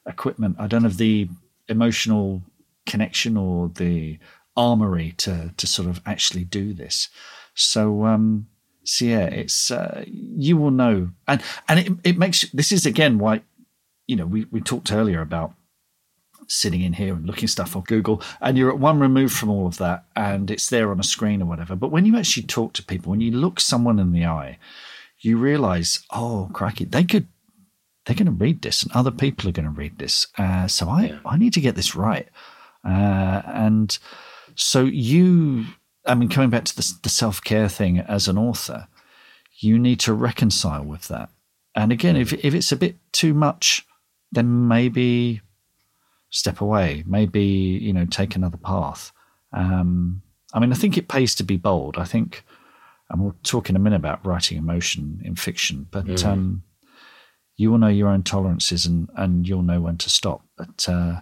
equipment, 0.07 0.57
I 0.59 0.67
don't 0.67 0.85
have 0.85 0.97
the 0.97 1.29
emotional 1.69 2.43
connection 2.87 3.37
or 3.37 3.69
the 3.69 4.19
armory 4.61 5.15
to 5.17 5.53
to 5.57 5.67
sort 5.67 5.89
of 5.89 6.01
actually 6.05 6.45
do 6.45 6.75
this. 6.75 7.09
So 7.55 8.05
um, 8.05 8.47
so 8.85 9.05
yeah, 9.05 9.27
it's 9.27 9.71
uh, 9.71 10.05
you 10.07 10.57
will 10.57 10.71
know, 10.71 11.11
and 11.27 11.43
and 11.69 11.81
it 11.81 11.93
it 12.05 12.19
makes 12.19 12.49
this 12.51 12.73
is 12.73 12.87
again 12.87 13.19
why 13.19 13.43
you 14.07 14.17
know 14.17 14.27
we 14.27 14.45
we 14.51 14.61
talked 14.61 14.93
earlier 14.93 15.21
about 15.21 15.55
sitting 16.47 16.83
in 16.83 16.95
here 16.95 17.15
and 17.15 17.27
looking 17.27 17.49
stuff 17.49 17.77
on 17.77 17.83
Google, 17.83 18.23
and 18.41 18.59
you're 18.59 18.71
at 18.71 18.79
one 18.79 19.01
remove 19.01 19.33
from 19.33 19.51
all 19.51 19.67
of 19.67 19.79
that, 19.79 20.05
and 20.15 20.51
it's 20.51 20.69
there 20.69 20.91
on 20.91 21.01
a 21.01 21.05
screen 21.05 21.43
or 21.43 21.47
whatever. 21.47 21.77
But 21.77 21.93
when 21.93 22.05
you 22.05 22.17
actually 22.17 22.47
talk 22.47 22.73
to 22.75 22.83
people, 22.83 23.11
when 23.11 23.21
you 23.21 23.31
look 23.31 23.61
someone 23.61 23.99
in 23.99 24.13
the 24.13 24.27
eye, 24.27 24.59
you 25.21 25.39
realize, 25.39 26.01
oh, 26.11 26.51
crikey, 26.53 26.85
they 26.85 27.05
could, 27.05 27.29
they're 28.05 28.17
going 28.17 28.27
to 28.27 28.45
read 28.45 28.63
this, 28.63 28.83
and 28.83 28.93
other 28.93 29.13
people 29.13 29.49
are 29.49 29.53
going 29.53 29.73
to 29.73 29.81
read 29.81 29.99
this. 29.99 30.27
Uh, 30.37 30.67
so 30.67 30.89
I. 30.89 31.19
I 31.25 31.37
need 31.37 31.53
to 31.55 31.61
get 31.61 31.77
this 31.77 31.95
right. 31.95 32.29
Uh, 32.85 33.43
and 33.47 33.99
so 34.61 34.85
you, 34.85 35.65
I 36.05 36.15
mean, 36.15 36.29
coming 36.29 36.51
back 36.51 36.65
to 36.67 36.77
the, 36.77 36.93
the 37.03 37.09
self 37.09 37.43
care 37.43 37.69
thing 37.69 37.99
as 37.99 38.29
an 38.29 38.37
author, 38.37 38.89
you 39.59 39.79
need 39.79 40.01
to 40.01 40.13
reconcile 40.13 40.85
with 40.85 41.09
that. 41.09 41.31
And 41.75 41.93
again, 41.93 42.17
if 42.17 42.33
if 42.45 42.55
it's 42.55 42.73
a 42.73 42.77
bit 42.77 42.97
too 43.13 43.33
much, 43.33 43.87
then 44.33 44.69
maybe 44.69 45.41
step 46.31 46.61
away. 46.61 47.05
Maybe 47.07 47.43
you 47.43 47.93
know 47.93 48.05
take 48.05 48.37
another 48.37 48.59
path. 48.59 49.13
Um, 49.53 50.23
I 50.53 50.59
mean, 50.59 50.73
I 50.73 50.77
think 50.77 50.99
it 50.99 51.09
pays 51.09 51.35
to 51.37 51.45
be 51.45 51.57
bold. 51.57 51.97
I 51.97 52.05
think, 52.05 52.45
and 53.09 53.23
we'll 53.23 53.37
talk 53.43 53.71
in 53.71 53.77
a 53.77 53.81
minute 53.81 53.97
about 53.97 54.25
writing 54.27 54.59
emotion 54.59 55.23
in 55.25 55.37
fiction, 55.37 55.87
but 55.91 56.07
mm. 56.07 56.25
um, 56.27 56.65
you 57.57 57.71
will 57.71 57.79
know 57.79 57.89
your 57.89 58.09
own 58.09 58.25
tolerances 58.25 58.85
and 58.85 59.09
and 59.17 59.49
you'll 59.49 59.63
know 59.63 59.81
when 59.81 59.97
to 59.99 60.11
stop. 60.11 60.43
But 60.59 60.87
uh, 60.89 61.21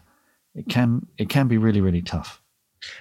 it 0.55 0.69
can 0.69 1.07
it 1.19 1.29
can 1.29 1.47
be 1.47 1.59
really 1.59 1.81
really 1.81 2.03
tough. 2.03 2.43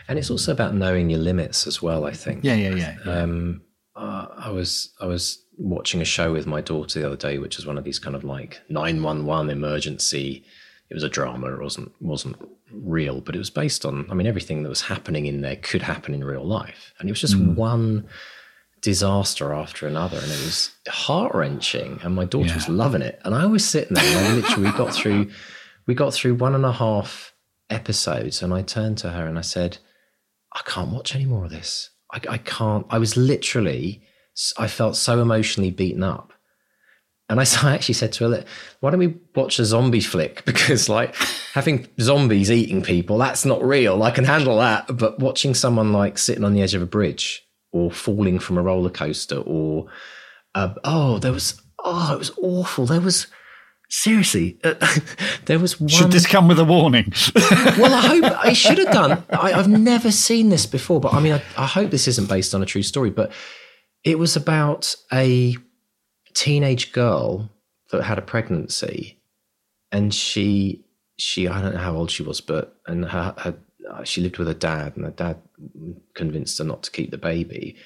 And 0.08 0.18
it's 0.18 0.30
also 0.30 0.52
about 0.52 0.74
knowing 0.74 1.10
your 1.10 1.20
limits 1.20 1.68
as 1.68 1.82
well. 1.82 2.06
I 2.06 2.12
think. 2.12 2.44
Yeah, 2.44 2.56
yeah, 2.56 2.76
yeah. 2.76 2.96
yeah. 3.06 3.12
Um, 3.12 3.62
uh, 3.96 4.28
I 4.38 4.52
was 4.52 4.94
I 5.02 5.06
was 5.06 5.44
watching 5.58 6.02
a 6.02 6.06
show 6.06 6.32
with 6.32 6.46
my 6.46 6.62
daughter 6.62 7.00
the 7.00 7.06
other 7.06 7.18
day, 7.18 7.40
which 7.40 7.58
was 7.58 7.66
one 7.66 7.78
of 7.78 7.84
these 7.84 8.00
kind 8.00 8.16
of 8.16 8.24
like 8.24 8.62
nine 8.70 9.02
one 9.02 9.26
one 9.26 9.50
emergency. 9.50 10.46
It 10.90 10.94
was 10.94 11.04
a 11.04 11.10
drama. 11.10 11.54
It 11.54 11.62
wasn't 11.62 11.92
wasn't 12.00 12.38
real, 12.72 13.22
but 13.22 13.36
it 13.36 13.40
was 13.40 13.50
based 13.50 13.86
on. 13.86 14.06
I 14.10 14.14
mean, 14.14 14.28
everything 14.28 14.64
that 14.64 14.70
was 14.70 14.82
happening 14.82 15.26
in 15.26 15.42
there 15.42 15.58
could 15.58 15.82
happen 15.82 16.14
in 16.14 16.24
real 16.24 16.46
life, 16.46 16.94
and 17.00 17.10
it 17.10 17.12
was 17.12 17.22
just 17.22 17.36
mm. 17.36 17.56
one 17.56 18.08
disaster 18.82 19.54
after 19.54 19.88
another, 19.88 20.18
and 20.18 20.32
it 20.32 20.46
was 20.46 20.72
heart 20.88 21.34
wrenching. 21.34 22.00
And 22.04 22.16
my 22.16 22.26
daughter 22.26 22.50
yeah. 22.50 22.56
was 22.56 22.70
loving 22.70 23.02
it, 23.02 23.20
and 23.26 23.34
I 23.34 23.46
was 23.48 23.68
sitting 23.68 23.96
there, 23.96 24.06
and 24.06 24.28
I 24.28 24.34
literally 24.34 24.72
got 24.72 24.94
through. 24.94 25.30
We 25.88 25.96
got 25.96 26.14
through 26.14 26.36
one 26.36 26.54
and 26.54 26.66
a 26.66 26.72
half 26.72 27.34
episodes 27.70 28.42
and 28.42 28.54
I 28.54 28.62
turned 28.62 28.98
to 29.00 29.10
her 29.10 29.26
and 29.26 29.38
I 29.38 29.42
said, 29.42 29.78
I 30.54 30.62
can't 30.66 30.92
watch 30.92 31.16
any 31.16 31.26
more 31.26 31.46
of 31.46 31.52
this. 31.52 31.90
I, 32.12 32.22
I 32.30 32.38
can't. 32.38 32.86
I 32.90 32.98
was 32.98 33.18
literally, 33.18 34.02
I 34.58 34.68
felt 34.68 34.96
so 34.96 35.22
emotionally 35.22 35.72
beaten 35.72 36.04
up. 36.04 36.34
And 37.30 37.40
I, 37.40 37.46
I 37.64 37.74
actually 37.74 37.96
said 37.96 38.14
to 38.14 38.30
her, 38.30 38.46
why 38.80 38.92
don't 38.92 39.00
we 39.00 39.16
watch 39.36 39.60
a 39.60 39.66
zombie 39.66 40.00
flick? 40.00 40.44
Because, 40.58 40.90
like, 40.90 41.16
having 41.54 41.88
zombies 42.00 42.52
eating 42.52 42.82
people, 42.82 43.18
that's 43.18 43.46
not 43.46 43.64
real. 43.64 44.04
I 44.04 44.12
can 44.12 44.24
handle 44.24 44.58
that. 44.58 44.98
But 44.98 45.20
watching 45.20 45.54
someone, 45.54 45.94
like, 45.94 46.18
sitting 46.18 46.44
on 46.44 46.54
the 46.54 46.62
edge 46.62 46.74
of 46.74 46.82
a 46.82 46.88
bridge 46.88 47.46
or 47.72 47.92
falling 47.92 48.40
from 48.40 48.58
a 48.58 48.62
roller 48.62 48.90
coaster 48.90 49.38
or, 49.40 49.88
uh, 50.56 50.74
oh, 50.84 51.20
there 51.20 51.34
was, 51.34 51.62
oh, 51.84 52.14
it 52.14 52.20
was 52.20 52.32
awful. 52.42 52.86
There 52.86 53.02
was, 53.02 53.28
Seriously, 53.90 54.58
uh, 54.66 54.74
there 55.46 55.60
was 55.60 55.80
one. 55.80 55.88
Should 55.88 56.12
this 56.12 56.26
come 56.26 56.48
with 56.50 56.60
a 56.60 56.66
warning? 56.66 57.14
well, 57.36 57.94
I 57.94 58.02
hope 58.08 58.24
I 58.46 58.54
should 58.54 58.80
have 58.80 58.92
done. 58.92 59.24
I, 59.30 59.52
have 59.52 59.70
never 59.70 60.12
seen 60.12 60.50
this 60.50 60.66
before, 60.66 61.00
but 61.00 61.14
I 61.14 61.22
mean, 61.22 61.34
I, 61.34 61.42
I 61.58 61.66
hope 61.66 61.92
this 61.92 62.08
isn't 62.08 62.28
based 62.28 62.54
on 62.54 62.62
a 62.62 62.66
true 62.66 62.84
story. 62.84 63.12
But 63.12 63.32
it 64.04 64.20
was 64.20 64.36
about 64.36 64.94
a 65.14 65.56
teenage 66.34 66.92
girl 66.92 67.50
that 67.92 68.04
had 68.04 68.18
a 68.18 68.22
pregnancy, 68.22 69.22
and 69.90 70.14
she, 70.14 70.84
she, 71.18 71.48
I 71.48 71.62
don't 71.62 71.74
know 71.74 71.80
how 71.80 71.96
old 71.96 72.12
she 72.12 72.24
was, 72.24 72.42
but 72.42 72.76
and 72.88 73.06
her, 73.06 73.34
her 73.38 73.56
she 74.04 74.20
lived 74.20 74.38
with 74.38 74.50
her 74.50 74.54
dad, 74.54 74.98
and 74.98 75.06
her 75.06 75.12
dad 75.12 75.38
convinced 76.14 76.58
her 76.58 76.66
not 76.66 76.84
to 76.84 76.92
keep 76.92 77.12
the 77.12 77.18
baby 77.18 77.78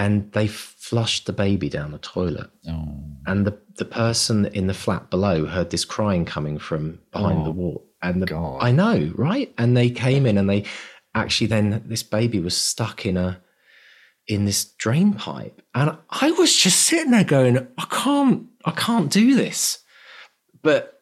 and 0.00 0.32
they 0.32 0.46
flushed 0.46 1.26
the 1.26 1.32
baby 1.32 1.68
down 1.68 1.92
the 1.92 1.98
toilet. 1.98 2.48
Oh. 2.66 2.88
And 3.26 3.46
the, 3.46 3.58
the 3.76 3.84
person 3.84 4.46
in 4.46 4.66
the 4.66 4.72
flat 4.72 5.10
below 5.10 5.44
heard 5.44 5.68
this 5.68 5.84
crying 5.84 6.24
coming 6.24 6.58
from 6.58 7.00
behind 7.12 7.40
oh, 7.40 7.44
the 7.44 7.50
wall. 7.50 7.86
And 8.00 8.22
the, 8.22 8.26
God. 8.26 8.62
I 8.62 8.72
know, 8.72 9.12
right? 9.14 9.52
And 9.58 9.76
they 9.76 9.90
came 9.90 10.24
in 10.24 10.38
and 10.38 10.48
they 10.48 10.64
actually 11.14 11.48
then 11.48 11.82
this 11.84 12.02
baby 12.02 12.40
was 12.40 12.56
stuck 12.56 13.04
in 13.04 13.18
a 13.18 13.42
in 14.26 14.46
this 14.46 14.64
drain 14.64 15.12
pipe. 15.12 15.60
And 15.74 15.98
I 16.08 16.30
was 16.30 16.56
just 16.56 16.80
sitting 16.80 17.10
there 17.10 17.22
going, 17.22 17.58
I 17.76 17.84
can't, 17.90 18.46
I 18.64 18.70
can't 18.70 19.10
do 19.10 19.34
this. 19.34 19.80
But 20.62 20.99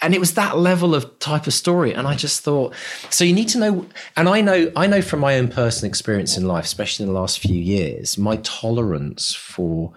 and 0.00 0.14
it 0.14 0.20
was 0.20 0.34
that 0.34 0.58
level 0.58 0.94
of 0.94 1.18
type 1.18 1.46
of 1.46 1.54
story 1.54 1.92
and 1.92 2.06
i 2.06 2.14
just 2.14 2.42
thought 2.42 2.74
so 3.10 3.24
you 3.24 3.32
need 3.32 3.48
to 3.48 3.58
know 3.58 3.86
and 4.16 4.28
i 4.28 4.40
know 4.40 4.70
i 4.76 4.86
know 4.86 5.02
from 5.02 5.20
my 5.20 5.36
own 5.38 5.48
personal 5.48 5.88
experience 5.88 6.36
in 6.36 6.46
life 6.46 6.64
especially 6.64 7.04
in 7.04 7.12
the 7.12 7.18
last 7.18 7.38
few 7.38 7.58
years 7.58 8.18
my 8.18 8.36
tolerance 8.42 9.34
for 9.34 9.92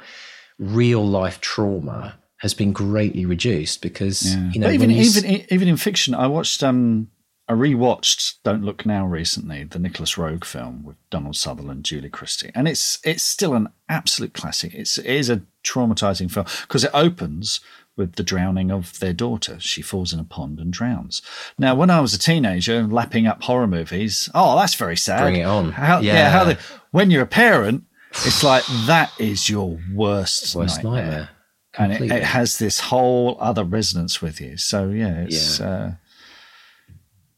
real 0.58 1.06
life 1.06 1.40
trauma 1.42 2.18
has 2.38 2.54
been 2.54 2.72
greatly 2.72 3.26
reduced 3.26 3.82
because 3.82 4.36
yeah. 4.36 4.50
you 4.52 4.60
know 4.60 4.68
but 4.68 4.74
even 4.74 4.92
even 4.92 5.26
even 5.50 5.68
in 5.68 5.78
fiction 5.78 6.14
i 6.14 6.28
watched 6.28 6.64
um 6.64 7.08
I 7.52 7.54
rewatched 7.54 8.36
Don't 8.46 8.64
Look 8.64 8.86
Now 8.86 9.06
recently, 9.06 9.66
the 9.66 9.78
Nicolas 9.78 10.16
Roeg 10.16 10.46
film 10.46 10.84
with 10.86 10.96
Donald 11.10 11.36
Sutherland, 11.36 11.84
Julie 11.84 12.10
Christie, 12.10 12.50
and 12.56 12.66
it's 12.66 13.00
it's 13.04 13.24
still 13.24 13.56
an 13.56 13.68
absolute 13.90 14.34
classic. 14.34 14.74
It's 14.74 14.98
it 14.98 15.06
is 15.06 15.30
a 15.30 15.42
traumatizing 15.62 16.32
film 16.32 16.46
because 16.62 16.86
it 16.86 16.92
opens 16.94 17.60
with 18.02 18.16
the 18.16 18.24
drowning 18.24 18.72
of 18.72 19.00
their 19.00 19.14
daughter. 19.14 19.60
She 19.60 19.84
falls 19.84 20.12
in 20.12 20.20
a 20.20 20.24
pond 20.24 20.60
and 20.60 20.74
drowns. 20.74 21.22
Now, 21.60 21.76
when 21.76 21.92
I 21.92 22.02
was 22.02 22.16
a 22.16 22.18
teenager, 22.18 22.88
lapping 22.88 23.28
up 23.28 23.44
horror 23.44 23.68
movies, 23.68 24.28
oh, 24.34 24.58
that's 24.58 24.74
very 24.74 24.98
sad. 24.98 25.22
Bring 25.22 25.36
it 25.36 25.44
on. 25.44 25.72
How, 25.72 26.00
yeah. 26.00 26.14
yeah 26.14 26.30
how 26.32 26.44
the, 26.46 26.58
when 26.90 27.12
you're 27.12 27.22
a 27.22 27.28
parent, 27.28 27.84
it's 28.10 28.44
like 28.44 28.64
that 28.88 29.12
is 29.20 29.48
your 29.52 29.80
worst, 29.94 30.56
worst 30.56 30.84
nightmare. 30.84 31.04
nightmare. 31.06 31.30
And 31.78 31.94
it, 31.94 32.02
it, 32.12 32.24
has 32.24 32.58
this 32.58 32.80
whole 32.80 33.38
other 33.40 33.64
resonance 33.64 34.20
with 34.20 34.42
you. 34.42 34.58
So, 34.58 34.90
yeah, 34.90 35.22
it's. 35.22 35.60
Yeah. 35.60 35.70
Uh, 35.70 35.92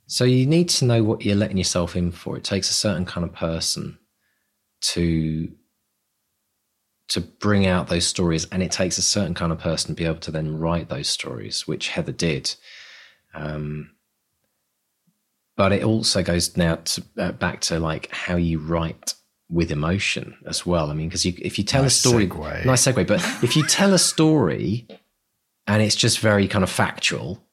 so, 0.07 0.23
you 0.23 0.45
need 0.45 0.69
to 0.69 0.85
know 0.85 1.03
what 1.03 1.25
you're 1.25 1.35
letting 1.35 1.57
yourself 1.57 1.97
in 1.97 2.11
for. 2.13 2.37
It 2.37 2.45
takes 2.45 2.69
a 2.69 2.73
certain 2.73 3.05
kind 3.05 3.25
of 3.25 3.33
person 3.33 3.97
to 4.93 5.51
to 7.09 7.21
bring 7.21 7.67
out 7.67 7.87
those 7.87 8.07
stories, 8.07 8.45
and 8.45 8.63
it 8.63 8.71
takes 8.71 8.97
a 8.97 9.01
certain 9.01 9.33
kind 9.33 9.51
of 9.51 9.59
person 9.59 9.89
to 9.89 9.93
be 9.93 10.05
able 10.05 10.19
to 10.19 10.31
then 10.31 10.57
write 10.57 10.89
those 10.89 11.07
stories, 11.07 11.67
which 11.67 11.89
Heather 11.89 12.11
did. 12.11 12.55
Um, 13.33 13.91
but 15.55 15.71
it 15.71 15.83
also 15.83 16.23
goes 16.23 16.57
now 16.57 16.75
to, 16.75 17.03
uh, 17.17 17.31
back 17.33 17.61
to 17.61 17.79
like 17.79 18.09
how 18.11 18.35
you 18.35 18.59
write 18.59 19.13
with 19.49 19.71
emotion 19.71 20.35
as 20.47 20.65
well. 20.65 20.89
I 20.89 20.93
mean, 20.93 21.09
because 21.09 21.25
if 21.25 21.57
you 21.57 21.63
tell 21.63 21.83
nice 21.83 21.97
a 21.97 22.09
story, 22.09 22.27
segue. 22.27 22.65
nice 22.65 22.85
segue, 22.85 23.07
but 23.07 23.21
if 23.43 23.55
you 23.55 23.63
tell 23.63 23.93
a 23.93 23.99
story 23.99 24.87
and 25.67 25.81
it's 25.81 25.95
just 25.95 26.19
very 26.19 26.47
kind 26.47 26.63
of 26.63 26.69
factual, 26.69 27.43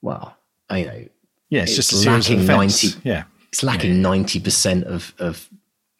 well, 0.00 0.36
you 0.70 0.86
know, 0.86 1.04
yeah, 1.50 1.62
it's, 1.62 1.76
it's 1.76 1.90
just 1.90 2.06
lacking 2.06 2.46
ninety. 2.46 2.88
Yeah, 3.02 3.24
it's 3.48 3.62
lacking 3.62 4.00
ninety 4.00 4.40
percent 4.40 4.84
of 4.84 5.12
of 5.18 5.50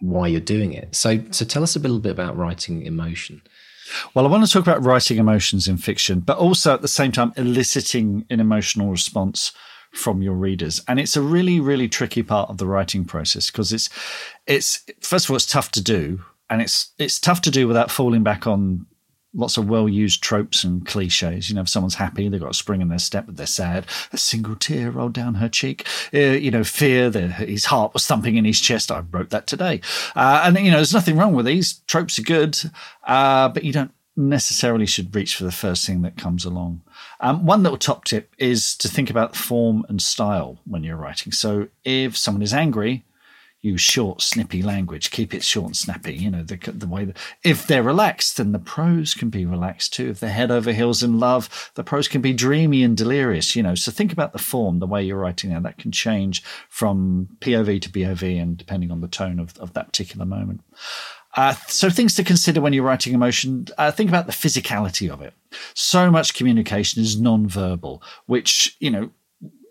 why 0.01 0.27
you're 0.27 0.41
doing 0.41 0.73
it. 0.73 0.95
So, 0.95 1.21
so 1.31 1.45
tell 1.45 1.63
us 1.63 1.77
a 1.77 1.79
little 1.79 1.99
bit 1.99 2.13
about 2.13 2.37
writing 2.37 2.85
emotion. 2.85 3.43
Well, 4.15 4.27
I 4.27 4.31
want 4.31 4.45
to 4.45 4.51
talk 4.51 4.63
about 4.63 4.85
writing 4.85 5.19
emotions 5.19 5.67
in 5.67 5.77
fiction, 5.77 6.21
but 6.21 6.39
also 6.39 6.75
at 6.75 6.83
the 6.83 6.89
same 6.89 7.13
time 7.13 7.33
eliciting 7.37 8.25
an 8.31 8.41
emotional 8.41 8.91
response 8.91 9.53
from 9.93 10.23
your 10.23 10.35
readers. 10.35 10.81
And 10.87 11.01
it's 11.01 11.17
a 11.17 11.23
really, 11.23 11.59
really 11.59 11.89
tricky 11.89 12.23
part 12.23 12.51
of 12.51 12.59
the 12.59 12.67
writing 12.67 13.05
process 13.05 13.51
because 13.51 13.73
it's, 13.73 13.89
it's 14.47 14.85
first 15.01 15.27
of 15.27 15.31
all, 15.31 15.37
it's 15.37 15.47
tough 15.47 15.73
to 15.73 15.83
do, 15.83 16.23
and 16.49 16.61
it's 16.61 16.93
it's 16.99 17.19
tough 17.19 17.41
to 17.43 17.51
do 17.51 17.67
without 17.67 17.91
falling 17.91 18.23
back 18.23 18.47
on 18.47 18.87
lots 19.35 19.57
of 19.57 19.69
well 19.69 19.89
used 19.89 20.23
tropes 20.23 20.65
and 20.65 20.85
cliches. 20.87 21.49
You 21.49 21.55
know, 21.55 21.63
if 21.63 21.69
someone's 21.69 21.95
happy, 21.95 22.29
they've 22.29 22.41
got 22.41 22.51
a 22.51 22.55
spring 22.55 22.81
in 22.81 22.89
their 22.89 22.99
step, 22.99 23.27
but 23.27 23.37
they're 23.37 23.47
sad. 23.47 23.87
A 24.13 24.19
single 24.19 24.57
tear 24.57 24.91
rolled 24.91 25.13
down 25.13 25.35
her 25.35 25.49
cheek. 25.49 25.87
Uh, 26.13 26.19
you 26.19 26.51
know, 26.51 26.65
fear, 26.65 27.11
his 27.11 27.67
heart 27.67 27.95
was 27.95 28.07
thumping 28.07 28.37
in 28.37 28.45
his 28.45 28.61
chest. 28.61 28.91
I 28.91 29.01
wrote 29.11 29.31
that 29.31 29.47
today. 29.47 29.81
Uh, 30.17 30.43
and, 30.45 30.59
you 30.59 30.71
know, 30.71 30.79
there's 30.79 30.95
nothing 30.95 31.17
wrong 31.17 31.35
with 31.35 31.47
these. 31.47 31.75
Tropes 31.87 32.19
are 32.19 32.23
good, 32.23 32.59
uh, 33.05 33.49
but 33.49 33.65
you 33.65 33.73
don't 33.73 33.93
necessarily 34.17 34.87
should 34.87 35.15
reach 35.15 35.37
for 35.37 35.45
the 35.45 35.53
first 35.53 35.87
thing 35.87 36.03
that 36.03 36.17
comes 36.17 36.45
along. 36.45 36.83
Um, 37.21 37.47
one 37.47 37.63
little 37.63 37.79
top 37.79 38.05
tip 38.05 38.35
is 38.39 38.77
to 38.79 38.89
think 38.89 39.11
about 39.11 39.37
form 39.37 39.85
and 39.89 40.03
style 40.03 40.59
when 40.67 40.85
you're 40.85 40.97
writing. 40.97 41.33
So 41.33 41.69
if 41.85 42.17
someone 42.17 42.43
is 42.43 42.53
angry, 42.53 43.05
use 43.63 43.81
short, 43.81 44.23
snippy 44.23 44.63
language. 44.63 45.11
Keep 45.11 45.35
it 45.35 45.45
short 45.45 45.67
and 45.67 45.77
snappy. 45.77 46.15
You 46.15 46.31
know 46.31 46.43
the 46.43 46.57
the 46.73 46.87
way 46.87 47.05
that 47.05 47.17
if 47.45 47.67
they're 47.67 47.83
relaxed, 47.83 48.37
then 48.37 48.53
the 48.53 48.59
prose 48.59 49.15
can 49.15 49.31
be 49.31 49.45
relaxed 49.45 49.93
too. 49.95 50.09
If 50.11 50.21
they're 50.21 50.31
head 50.31 50.51
over 50.51 50.73
heels 50.73 51.03
in 51.03 51.19
love, 51.19 51.71
the 51.75 51.85
prose 51.85 52.09
can 52.09 52.21
be 52.21 52.33
dreamy 52.33 52.83
and 52.83 52.97
delirious. 52.97 53.55
You 53.55 53.63
know, 53.63 53.75
so 53.75 53.93
think 53.93 54.13
about 54.13 54.33
the 54.33 54.39
form, 54.39 54.79
the 54.79 54.87
way 54.87 55.03
you're 55.03 55.19
writing 55.19 55.51
now. 55.51 55.61
That 55.61 55.79
can 55.79 55.93
change 55.93 56.43
from 56.69 57.29
POV 57.41 57.83
to 57.83 57.91
POV, 57.91 58.41
and 58.41 58.57
depending 58.57 58.91
on 58.91 59.01
the 59.01 59.09
tone 59.09 59.39
of, 59.39 59.57
of 59.59 59.75
that 59.75 59.87
particular 59.87 60.25
moment. 60.25 60.63
Uh, 61.37 61.55
so 61.69 61.89
things 61.89 62.15
to 62.17 62.25
consider 62.25 62.61
when 62.61 62.73
you're 62.73 62.85
writing 62.85 63.15
emotion. 63.15 63.67
Uh, 63.79 63.91
think 63.91 64.09
about 64.09 64.27
the 64.27 64.33
physicality 64.33 65.09
of 65.09 65.21
it. 65.23 65.33
So 65.75 66.11
much 66.11 66.35
communication 66.35 67.03
is 67.03 67.21
non-verbal, 67.21 68.03
which 68.27 68.77
you 68.81 68.91
know 68.91 69.11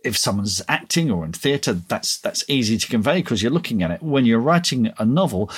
if 0.10 0.18
someone's 0.18 0.62
acting 0.68 1.12
or 1.12 1.24
in 1.24 1.32
theatre, 1.32 1.74
that's 1.74 2.18
that's 2.18 2.44
easy 2.50 2.78
to 2.78 2.88
convey 2.88 3.22
because 3.22 3.42
you're 3.42 3.52
looking 3.52 3.84
at 3.84 3.92
it. 3.92 4.02
When 4.02 4.26
you're 4.26 4.40
writing 4.40 4.92
a 4.98 5.06
novel, 5.06 5.52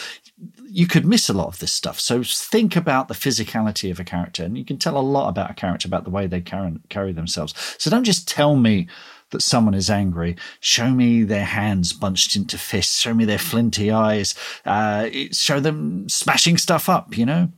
you 0.65 0.85
could 0.85 1.05
miss 1.05 1.29
a 1.29 1.33
lot 1.33 1.47
of 1.47 1.59
this 1.59 1.71
stuff. 1.71 1.99
So 1.99 2.21
think 2.23 2.75
about 2.75 3.07
the 3.07 3.13
physicality 3.13 3.89
of 3.89 3.99
a 3.99 4.03
character, 4.03 4.43
and 4.43 4.57
you 4.57 4.65
can 4.65 4.77
tell 4.77 4.97
a 4.97 4.99
lot 4.99 5.29
about 5.29 5.49
a 5.49 5.55
character 5.55 5.87
about 5.87 6.03
the 6.03 6.09
way 6.09 6.27
they 6.27 6.41
carry, 6.41 6.73
carry 6.89 7.13
themselves. 7.13 7.53
So 7.79 7.89
don't 7.89 8.03
just 8.03 8.27
tell 8.27 8.55
me 8.57 8.87
that 9.31 9.41
someone 9.41 9.73
is 9.73 9.89
angry. 9.89 10.35
Show 10.59 10.91
me 10.91 11.23
their 11.23 11.45
hands 11.45 11.93
bunched 11.93 12.35
into 12.35 12.57
fists. 12.57 12.99
Show 12.99 13.13
me 13.13 13.23
their 13.23 13.39
flinty 13.39 13.89
eyes. 13.89 14.35
Uh, 14.65 15.09
show 15.31 15.61
them 15.61 16.09
smashing 16.09 16.57
stuff 16.57 16.89
up. 16.89 17.17
You 17.17 17.25
know. 17.25 17.49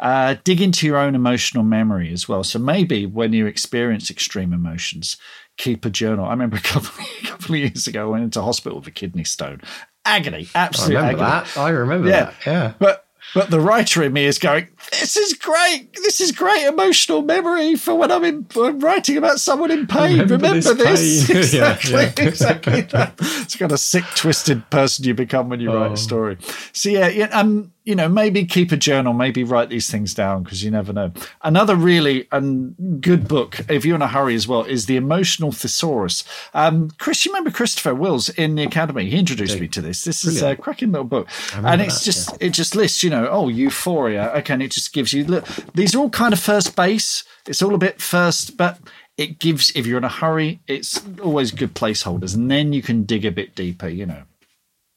Uh, 0.00 0.36
dig 0.44 0.60
into 0.60 0.86
your 0.86 0.96
own 0.96 1.14
emotional 1.14 1.64
memory 1.64 2.12
as 2.12 2.28
well. 2.28 2.44
So 2.44 2.58
maybe 2.58 3.04
when 3.04 3.32
you 3.32 3.46
experience 3.46 4.10
extreme 4.10 4.52
emotions, 4.52 5.16
keep 5.58 5.84
a 5.84 5.90
journal. 5.90 6.24
I 6.24 6.30
remember 6.30 6.56
a 6.56 6.60
couple, 6.60 6.90
a 7.22 7.26
couple 7.26 7.54
of 7.54 7.60
years 7.60 7.86
ago, 7.86 8.02
I 8.08 8.10
went 8.12 8.24
into 8.24 8.40
hospital 8.40 8.78
with 8.78 8.88
a 8.88 8.92
kidney 8.92 9.24
stone. 9.24 9.60
Agony, 10.04 10.48
absolute 10.54 10.96
I 10.96 11.00
remember 11.10 11.22
agony. 11.24 11.44
that. 11.54 11.60
I 11.60 11.68
remember 11.70 12.08
Yeah. 12.08 12.24
that. 12.24 12.34
Yeah. 12.46 12.72
But 12.78 13.04
but 13.34 13.50
the 13.50 13.60
writer 13.60 14.02
in 14.02 14.14
me 14.14 14.24
is 14.24 14.38
going, 14.38 14.68
this 14.90 15.16
is 15.16 15.34
great. 15.34 15.92
This 15.94 16.20
is 16.20 16.32
great 16.32 16.64
emotional 16.66 17.22
memory 17.22 17.76
for 17.76 17.94
when 17.94 18.10
I'm, 18.10 18.24
in, 18.24 18.46
I'm 18.56 18.78
writing 18.80 19.16
about 19.16 19.40
someone 19.40 19.70
in 19.70 19.86
pain. 19.86 20.18
Remember 20.18 20.36
Remember, 20.36 20.74
this 20.74 21.26
this? 21.26 21.52
pain. 21.52 21.58
Yeah, 21.60 21.72
exactly, 21.78 21.92
yeah. 22.24 22.28
exactly 22.28 22.80
that. 22.82 23.14
It's 23.20 23.56
kind 23.56 23.72
of 23.72 23.80
sick, 23.80 24.04
twisted 24.14 24.68
person 24.70 25.04
you 25.04 25.14
become 25.14 25.48
when 25.48 25.60
you 25.60 25.72
write 25.72 25.90
Oh. 25.90 25.94
a 25.94 25.96
story. 25.96 26.36
So 26.72 26.88
yeah, 26.90 27.08
yeah, 27.08 27.26
um, 27.26 27.72
you 27.84 27.94
know, 27.94 28.08
maybe 28.08 28.44
keep 28.44 28.70
a 28.70 28.76
journal, 28.76 29.14
maybe 29.14 29.44
write 29.44 29.70
these 29.70 29.90
things 29.90 30.12
down 30.12 30.42
because 30.42 30.62
you 30.62 30.70
never 30.70 30.92
know. 30.92 31.10
Another 31.42 31.74
really 31.74 32.28
um, 32.32 32.74
good 33.00 33.26
book, 33.26 33.60
if 33.70 33.84
you're 33.86 33.96
in 33.96 34.02
a 34.02 34.08
hurry 34.08 34.34
as 34.34 34.46
well, 34.46 34.62
is 34.64 34.84
The 34.86 34.96
Emotional 34.96 35.52
Thesaurus. 35.52 36.22
Um, 36.52 36.90
Chris, 36.98 37.24
you 37.24 37.32
remember 37.32 37.50
Christopher 37.50 37.94
Wills 37.94 38.28
in 38.30 38.56
the 38.56 38.62
Academy? 38.64 39.08
He 39.08 39.16
introduced 39.16 39.58
me 39.58 39.68
to 39.68 39.80
this. 39.80 40.04
This 40.04 40.24
is 40.24 40.42
a 40.42 40.54
cracking 40.54 40.92
little 40.92 41.06
book, 41.06 41.28
and 41.54 41.80
it's 41.80 42.00
that, 42.00 42.04
just 42.04 42.36
it 42.42 42.50
just 42.50 42.76
lists, 42.76 43.02
you 43.02 43.08
know, 43.10 43.26
oh, 43.30 43.48
euphoria. 43.48 44.32
Okay, 44.36 44.52
and 44.52 44.62
it 44.62 44.70
just 44.78 44.92
gives 44.92 45.12
you 45.12 45.24
look. 45.24 45.44
These 45.74 45.94
are 45.94 45.98
all 45.98 46.10
kind 46.10 46.32
of 46.32 46.40
first 46.40 46.76
base. 46.76 47.24
It's 47.46 47.62
all 47.62 47.74
a 47.74 47.78
bit 47.78 48.00
first, 48.00 48.56
but 48.56 48.78
it 49.16 49.40
gives 49.40 49.72
if 49.74 49.86
you're 49.86 49.98
in 49.98 50.04
a 50.04 50.08
hurry, 50.08 50.60
it's 50.66 51.02
always 51.20 51.50
good 51.50 51.74
placeholders, 51.74 52.34
and 52.34 52.50
then 52.50 52.72
you 52.72 52.82
can 52.82 53.02
dig 53.04 53.24
a 53.24 53.32
bit 53.32 53.54
deeper, 53.54 53.88
you 53.88 54.06
know. 54.06 54.22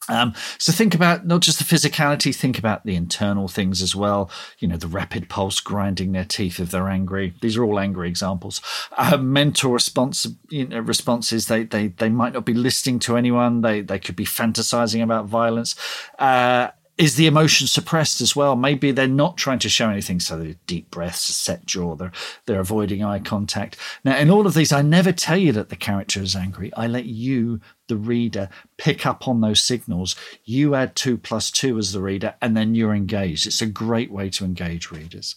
Um, 0.08 0.34
so 0.58 0.72
think 0.72 0.94
about 0.94 1.26
not 1.26 1.42
just 1.42 1.58
the 1.58 1.64
physicality, 1.64 2.34
think 2.34 2.58
about 2.58 2.84
the 2.84 2.96
internal 2.96 3.46
things 3.46 3.80
as 3.82 3.94
well. 3.94 4.30
You 4.58 4.68
know, 4.68 4.76
the 4.76 4.88
rapid 4.88 5.28
pulse 5.28 5.60
grinding 5.60 6.12
their 6.12 6.24
teeth 6.24 6.58
if 6.58 6.70
they're 6.70 6.88
angry. 6.88 7.34
These 7.40 7.56
are 7.56 7.64
all 7.64 7.78
angry 7.78 8.08
examples. 8.08 8.60
Uh, 8.96 9.16
mental 9.16 9.72
response, 9.72 10.26
you 10.50 10.66
know, 10.66 10.80
responses. 10.80 11.46
They 11.46 11.64
they 11.64 11.88
they 11.88 12.08
might 12.08 12.32
not 12.32 12.44
be 12.44 12.54
listening 12.54 12.98
to 13.00 13.16
anyone. 13.16 13.60
They 13.60 13.80
they 13.80 13.98
could 13.98 14.16
be 14.16 14.26
fantasizing 14.26 15.02
about 15.02 15.26
violence. 15.26 15.76
Uh, 16.18 16.68
is 16.98 17.16
the 17.16 17.26
emotion 17.26 17.66
suppressed 17.66 18.20
as 18.20 18.36
well? 18.36 18.54
Maybe 18.54 18.92
they're 18.92 19.08
not 19.08 19.38
trying 19.38 19.58
to 19.60 19.68
show 19.68 19.88
anything, 19.88 20.20
so 20.20 20.36
they're 20.36 20.56
deep 20.66 20.90
breaths, 20.90 21.22
set 21.22 21.64
jaw, 21.64 21.94
they're 21.94 22.12
they're 22.44 22.60
avoiding 22.60 23.02
eye 23.02 23.18
contact. 23.18 23.78
Now, 24.04 24.18
in 24.18 24.30
all 24.30 24.46
of 24.46 24.54
these, 24.54 24.72
I 24.72 24.82
never 24.82 25.10
tell 25.10 25.38
you 25.38 25.52
that 25.52 25.70
the 25.70 25.76
character 25.76 26.20
is 26.20 26.36
angry. 26.36 26.72
I 26.74 26.86
let 26.86 27.06
you, 27.06 27.60
the 27.88 27.96
reader, 27.96 28.50
pick 28.76 29.06
up 29.06 29.26
on 29.26 29.40
those 29.40 29.60
signals. 29.60 30.14
You 30.44 30.74
add 30.74 30.94
two 30.94 31.16
plus 31.16 31.50
two 31.50 31.78
as 31.78 31.92
the 31.92 32.02
reader, 32.02 32.34
and 32.42 32.54
then 32.54 32.74
you're 32.74 32.94
engaged. 32.94 33.46
It's 33.46 33.62
a 33.62 33.66
great 33.66 34.12
way 34.12 34.28
to 34.30 34.44
engage 34.44 34.90
readers. 34.90 35.34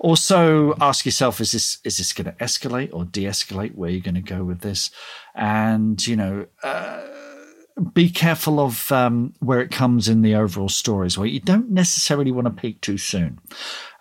Also, 0.00 0.74
ask 0.80 1.06
yourself: 1.06 1.40
Is 1.40 1.52
this 1.52 1.78
is 1.84 1.98
this 1.98 2.12
going 2.12 2.26
to 2.26 2.44
escalate 2.44 2.92
or 2.92 3.04
de-escalate? 3.04 3.76
Where 3.76 3.90
are 3.90 3.92
you 3.92 4.00
going 4.00 4.16
to 4.16 4.20
go 4.20 4.42
with 4.42 4.60
this? 4.60 4.90
And 5.36 6.04
you 6.04 6.16
know. 6.16 6.46
Uh, 6.64 7.02
be 7.92 8.08
careful 8.08 8.58
of 8.58 8.90
um, 8.90 9.34
where 9.40 9.60
it 9.60 9.70
comes 9.70 10.08
in 10.08 10.22
the 10.22 10.34
overall 10.34 10.68
story 10.68 11.06
as 11.06 11.18
well. 11.18 11.26
You 11.26 11.40
don't 11.40 11.70
necessarily 11.70 12.32
want 12.32 12.46
to 12.46 12.62
peak 12.62 12.80
too 12.80 12.98
soon. 12.98 13.38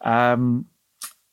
Um, 0.02 0.68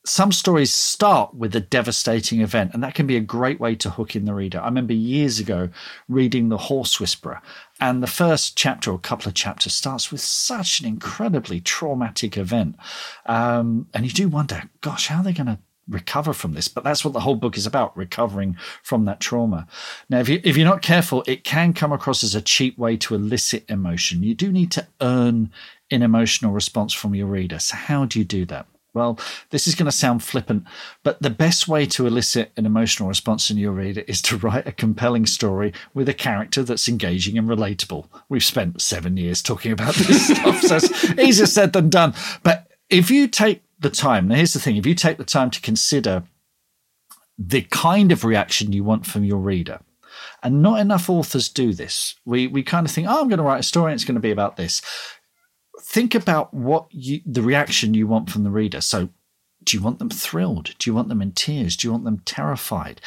some 0.05 0.33
stories 0.33 0.73
start 0.73 1.33
with 1.33 1.55
a 1.55 1.61
devastating 1.61 2.41
event, 2.41 2.73
and 2.73 2.83
that 2.83 2.93
can 2.93 3.07
be 3.07 3.15
a 3.15 3.21
great 3.21 3.61
way 3.61 3.73
to 3.75 3.89
hook 3.89 4.17
in 4.17 4.25
the 4.25 4.33
reader. 4.33 4.59
I 4.59 4.65
remember 4.65 4.93
years 4.93 5.39
ago 5.39 5.69
reading 6.09 6.49
The 6.49 6.57
Horse 6.57 6.99
Whisperer, 6.99 7.41
and 7.79 8.03
the 8.03 8.07
first 8.07 8.57
chapter 8.57 8.91
or 8.91 8.99
couple 8.99 9.29
of 9.29 9.35
chapters 9.35 9.73
starts 9.73 10.11
with 10.11 10.19
such 10.19 10.81
an 10.81 10.85
incredibly 10.85 11.61
traumatic 11.61 12.37
event. 12.37 12.75
Um, 13.25 13.87
and 13.93 14.05
you 14.05 14.11
do 14.11 14.27
wonder, 14.27 14.63
gosh, 14.81 15.07
how 15.07 15.19
are 15.19 15.23
they 15.23 15.31
going 15.31 15.47
to 15.47 15.59
recover 15.89 16.33
from 16.33 16.53
this 16.53 16.67
but 16.67 16.83
that's 16.83 17.03
what 17.03 17.13
the 17.13 17.19
whole 17.19 17.35
book 17.35 17.57
is 17.57 17.65
about 17.65 17.95
recovering 17.97 18.55
from 18.81 19.05
that 19.05 19.19
trauma 19.19 19.67
now 20.09 20.19
if, 20.19 20.29
you, 20.29 20.39
if 20.43 20.55
you're 20.55 20.67
not 20.67 20.81
careful 20.81 21.23
it 21.27 21.43
can 21.43 21.73
come 21.73 21.91
across 21.91 22.23
as 22.23 22.35
a 22.35 22.41
cheap 22.41 22.77
way 22.77 22.95
to 22.95 23.15
elicit 23.15 23.65
emotion 23.69 24.23
you 24.23 24.33
do 24.33 24.51
need 24.51 24.71
to 24.71 24.87
earn 25.01 25.51
an 25.91 26.01
emotional 26.01 26.51
response 26.51 26.93
from 26.93 27.13
your 27.13 27.27
reader 27.27 27.59
so 27.59 27.75
how 27.75 28.05
do 28.05 28.19
you 28.19 28.25
do 28.25 28.45
that 28.45 28.65
well, 28.93 29.19
this 29.49 29.67
is 29.67 29.73
going 29.73 29.87
to 29.87 29.91
sound 29.91 30.23
flippant, 30.23 30.65
but 31.01 31.19
the 31.19 31.31
best 31.31 31.67
way 31.67 31.87
to 31.87 32.05
elicit 32.05 32.51
an 32.55 32.67
emotional 32.67 33.09
response 33.09 33.49
in 33.49 33.57
your 33.57 33.71
reader 33.71 34.03
is 34.07 34.21
to 34.23 34.37
write 34.37 34.67
a 34.67 34.71
compelling 34.71 35.25
story 35.25 35.73
with 35.95 36.07
a 36.07 36.13
character 36.13 36.61
that's 36.61 36.87
engaging 36.87 37.37
and 37.37 37.49
relatable. 37.49 38.07
We've 38.29 38.43
spent 38.43 38.81
seven 38.81 39.17
years 39.17 39.41
talking 39.41 39.71
about 39.71 39.95
this 39.95 40.27
stuff, 40.37 40.61
so 40.61 40.75
it's 40.75 41.19
easier 41.19 41.47
said 41.47 41.73
than 41.73 41.89
done. 41.89 42.13
But 42.43 42.67
if 42.89 43.09
you 43.09 43.27
take 43.27 43.63
the 43.83 43.89
time, 43.89 44.27
now 44.27 44.35
here's 44.35 44.53
the 44.53 44.59
thing 44.59 44.75
if 44.75 44.85
you 44.85 44.95
take 44.95 45.17
the 45.17 45.23
time 45.23 45.51
to 45.51 45.61
consider 45.61 46.23
the 47.37 47.61
kind 47.61 48.11
of 48.11 48.23
reaction 48.23 48.73
you 48.73 48.83
want 48.83 49.05
from 49.05 49.23
your 49.23 49.39
reader, 49.39 49.81
and 50.41 50.61
not 50.61 50.79
enough 50.79 51.09
authors 51.09 51.49
do 51.49 51.73
this. 51.73 52.15
We 52.25 52.47
we 52.47 52.63
kind 52.63 52.85
of 52.85 52.91
think, 52.91 53.07
oh, 53.07 53.21
I'm 53.21 53.29
going 53.29 53.37
to 53.37 53.43
write 53.43 53.59
a 53.59 53.63
story 53.63 53.91
and 53.91 53.97
it's 53.97 54.05
going 54.05 54.15
to 54.15 54.21
be 54.21 54.31
about 54.31 54.57
this 54.57 54.81
think 55.83 56.15
about 56.15 56.53
what 56.53 56.87
you, 56.91 57.21
the 57.25 57.41
reaction 57.41 57.93
you 57.93 58.07
want 58.07 58.29
from 58.29 58.43
the 58.43 58.49
reader. 58.49 58.81
So, 58.81 59.09
do 59.63 59.77
you 59.77 59.83
want 59.83 59.99
them 59.99 60.09
thrilled? 60.09 60.75
Do 60.77 60.89
you 60.89 60.93
want 60.93 61.09
them 61.09 61.21
in 61.21 61.31
tears? 61.31 61.77
Do 61.77 61.87
you 61.87 61.91
want 61.91 62.03
them 62.03 62.21
terrified? 62.25 62.99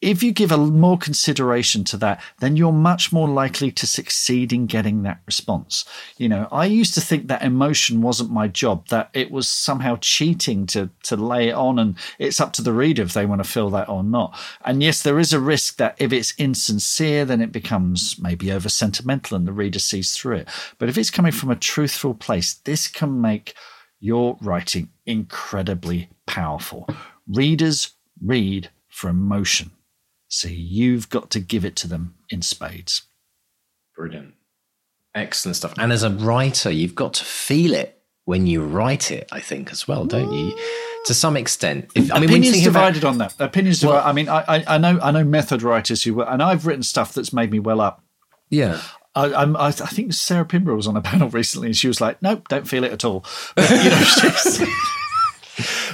If 0.00 0.22
you 0.22 0.32
give 0.32 0.50
a 0.50 0.56
more 0.56 0.96
consideration 0.96 1.84
to 1.84 1.98
that, 1.98 2.22
then 2.38 2.56
you're 2.56 2.72
much 2.72 3.12
more 3.12 3.28
likely 3.28 3.70
to 3.72 3.86
succeed 3.86 4.50
in 4.50 4.66
getting 4.66 5.02
that 5.02 5.20
response. 5.26 5.84
You 6.16 6.28
know, 6.28 6.48
I 6.50 6.64
used 6.64 6.94
to 6.94 7.02
think 7.02 7.28
that 7.28 7.42
emotion 7.42 8.00
wasn't 8.00 8.30
my 8.30 8.48
job, 8.48 8.88
that 8.88 9.10
it 9.12 9.30
was 9.30 9.46
somehow 9.46 9.98
cheating 10.00 10.66
to 10.68 10.88
to 11.02 11.16
lay 11.16 11.48
it 11.48 11.54
on 11.54 11.78
and 11.78 11.96
it's 12.18 12.40
up 12.40 12.54
to 12.54 12.62
the 12.62 12.72
reader 12.72 13.02
if 13.02 13.12
they 13.12 13.26
want 13.26 13.44
to 13.44 13.48
feel 13.48 13.68
that 13.70 13.90
or 13.90 14.02
not. 14.02 14.38
And 14.64 14.82
yes, 14.82 15.02
there 15.02 15.18
is 15.18 15.34
a 15.34 15.40
risk 15.40 15.76
that 15.76 15.96
if 15.98 16.12
it's 16.12 16.34
insincere, 16.38 17.26
then 17.26 17.42
it 17.42 17.52
becomes 17.52 18.16
maybe 18.18 18.50
over 18.50 18.70
sentimental 18.70 19.36
and 19.36 19.46
the 19.46 19.52
reader 19.52 19.78
sees 19.78 20.16
through 20.16 20.36
it. 20.36 20.48
But 20.78 20.88
if 20.88 20.96
it's 20.96 21.10
coming 21.10 21.32
from 21.32 21.50
a 21.50 21.56
truthful 21.56 22.14
place, 22.14 22.54
this 22.54 22.88
can 22.88 23.20
make 23.20 23.54
your 24.00 24.38
writing 24.40 24.88
incredibly 25.04 26.08
powerful. 26.26 26.88
Readers 27.28 27.90
read 28.22 28.70
for 28.88 29.10
emotion. 29.10 29.72
So 30.32 30.48
you've 30.48 31.10
got 31.10 31.30
to 31.32 31.40
give 31.40 31.64
it 31.64 31.74
to 31.76 31.88
them 31.88 32.14
in 32.30 32.40
spades. 32.40 33.02
Brilliant. 33.96 34.34
Excellent 35.14 35.56
stuff. 35.56 35.74
And 35.76 35.92
as 35.92 36.04
a 36.04 36.10
writer, 36.10 36.70
you've 36.70 36.94
got 36.94 37.14
to 37.14 37.24
feel 37.24 37.74
it 37.74 38.00
when 38.26 38.46
you 38.46 38.64
write 38.64 39.10
it, 39.10 39.28
I 39.32 39.40
think, 39.40 39.72
as 39.72 39.88
well, 39.88 40.04
don't 40.04 40.32
you? 40.32 40.56
To 41.06 41.14
some 41.14 41.36
extent. 41.36 41.90
If, 41.96 42.12
I 42.12 42.20
mean, 42.20 42.30
when 42.30 42.42
you 42.44 42.50
Opinions 42.50 42.56
think 42.58 42.66
about- 42.68 42.80
divided 42.94 43.04
on 43.04 43.18
that. 43.18 43.34
Opinions 43.40 43.84
Well- 43.84 43.94
divided. 43.94 44.08
I 44.08 44.12
mean, 44.12 44.28
I, 44.28 44.44
I, 44.46 44.74
I 44.76 44.78
know 44.78 45.00
I 45.02 45.10
know 45.10 45.24
method 45.24 45.62
writers 45.62 46.04
who, 46.04 46.14
were, 46.14 46.28
and 46.28 46.40
I've 46.42 46.64
written 46.64 46.84
stuff 46.84 47.12
that's 47.12 47.32
made 47.32 47.50
me 47.50 47.58
well 47.58 47.80
up. 47.80 48.04
yeah. 48.50 48.80
I, 49.16 49.34
I'm, 49.34 49.56
I, 49.56 49.66
I 49.66 49.72
think 49.72 50.12
Sarah 50.12 50.44
Pinborough 50.44 50.76
was 50.76 50.86
on 50.86 50.96
a 50.96 51.00
panel 51.10 51.28
recently, 51.30 51.66
and 51.66 51.76
she 51.76 51.88
was 51.88 52.00
like, 52.00 52.22
"Nope, 52.22 52.46
don't 52.46 52.68
feel 52.68 52.84
it 52.84 52.92
at 52.92 53.04
all." 53.04 53.24
But, 53.56 53.68
you 53.84 53.90
know, 53.90 53.96
she's- 54.04 54.60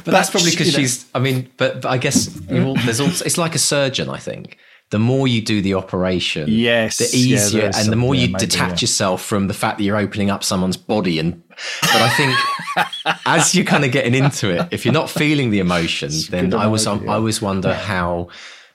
but 0.06 0.12
that's 0.12 0.30
probably 0.30 0.52
because 0.52 0.72
she's. 0.72 1.04
I 1.14 1.18
mean, 1.18 1.50
but, 1.56 1.82
but 1.82 1.90
I 1.90 1.98
guess 1.98 2.26
there's 2.26 3.00
also. 3.00 3.24
It's 3.24 3.36
like 3.36 3.54
a 3.54 3.58
surgeon. 3.58 4.08
I 4.08 4.18
think 4.18 4.56
the 4.90 4.98
more 4.98 5.26
you 5.26 5.42
do 5.42 5.60
the 5.60 5.74
operation, 5.74 6.48
yes, 6.48 6.98
the 6.98 7.16
easier, 7.16 7.64
yeah, 7.64 7.72
and 7.74 7.92
the 7.92 7.96
more 7.96 8.14
you 8.14 8.28
maybe, 8.28 8.38
detach 8.38 8.70
yeah. 8.70 8.84
yourself 8.84 9.22
from 9.22 9.48
the 9.48 9.54
fact 9.54 9.78
that 9.78 9.84
you're 9.84 9.96
opening 9.96 10.30
up 10.30 10.44
someone's 10.44 10.76
body. 10.76 11.18
And 11.18 11.42
but 11.82 12.02
I 12.02 12.08
think 12.10 13.16
as 13.26 13.54
you're 13.54 13.64
kind 13.64 13.84
of 13.84 13.90
getting 13.90 14.14
into 14.14 14.50
it, 14.50 14.68
if 14.70 14.84
you're 14.84 14.94
not 14.94 15.10
feeling 15.10 15.50
the 15.50 15.58
emotion, 15.58 16.12
then 16.30 16.54
I 16.54 16.68
was 16.68 16.86
I 16.86 16.98
always 17.06 17.42
wonder 17.42 17.74
how 17.74 18.28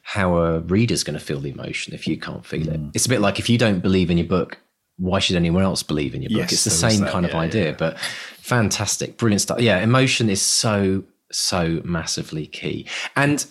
how 0.03 0.35
a 0.35 0.59
reader's 0.59 1.03
going 1.03 1.17
to 1.17 1.23
feel 1.23 1.39
the 1.39 1.49
emotion 1.49 1.93
if 1.93 2.07
you 2.07 2.17
can't 2.17 2.45
feel 2.45 2.65
mm. 2.65 2.89
it. 2.89 2.91
It's 2.93 3.05
a 3.05 3.09
bit 3.09 3.21
like 3.21 3.39
if 3.39 3.49
you 3.49 3.57
don't 3.57 3.79
believe 3.79 4.11
in 4.11 4.17
your 4.17 4.27
book, 4.27 4.57
why 4.97 5.19
should 5.19 5.37
anyone 5.37 5.63
else 5.63 5.81
believe 5.81 6.13
in 6.13 6.21
your 6.21 6.29
book? 6.29 6.39
Yes, 6.39 6.53
it's 6.53 6.63
the 6.65 6.69
same 6.71 7.01
that, 7.01 7.11
kind 7.11 7.25
yeah, 7.25 7.31
of 7.31 7.35
idea, 7.35 7.75
but 7.77 7.97
fantastic, 7.99 9.17
brilliant 9.17 9.41
stuff. 9.41 9.61
Yeah, 9.61 9.79
emotion 9.79 10.29
is 10.29 10.41
so 10.41 11.03
so 11.31 11.81
massively 11.83 12.47
key. 12.47 12.87
And 13.15 13.45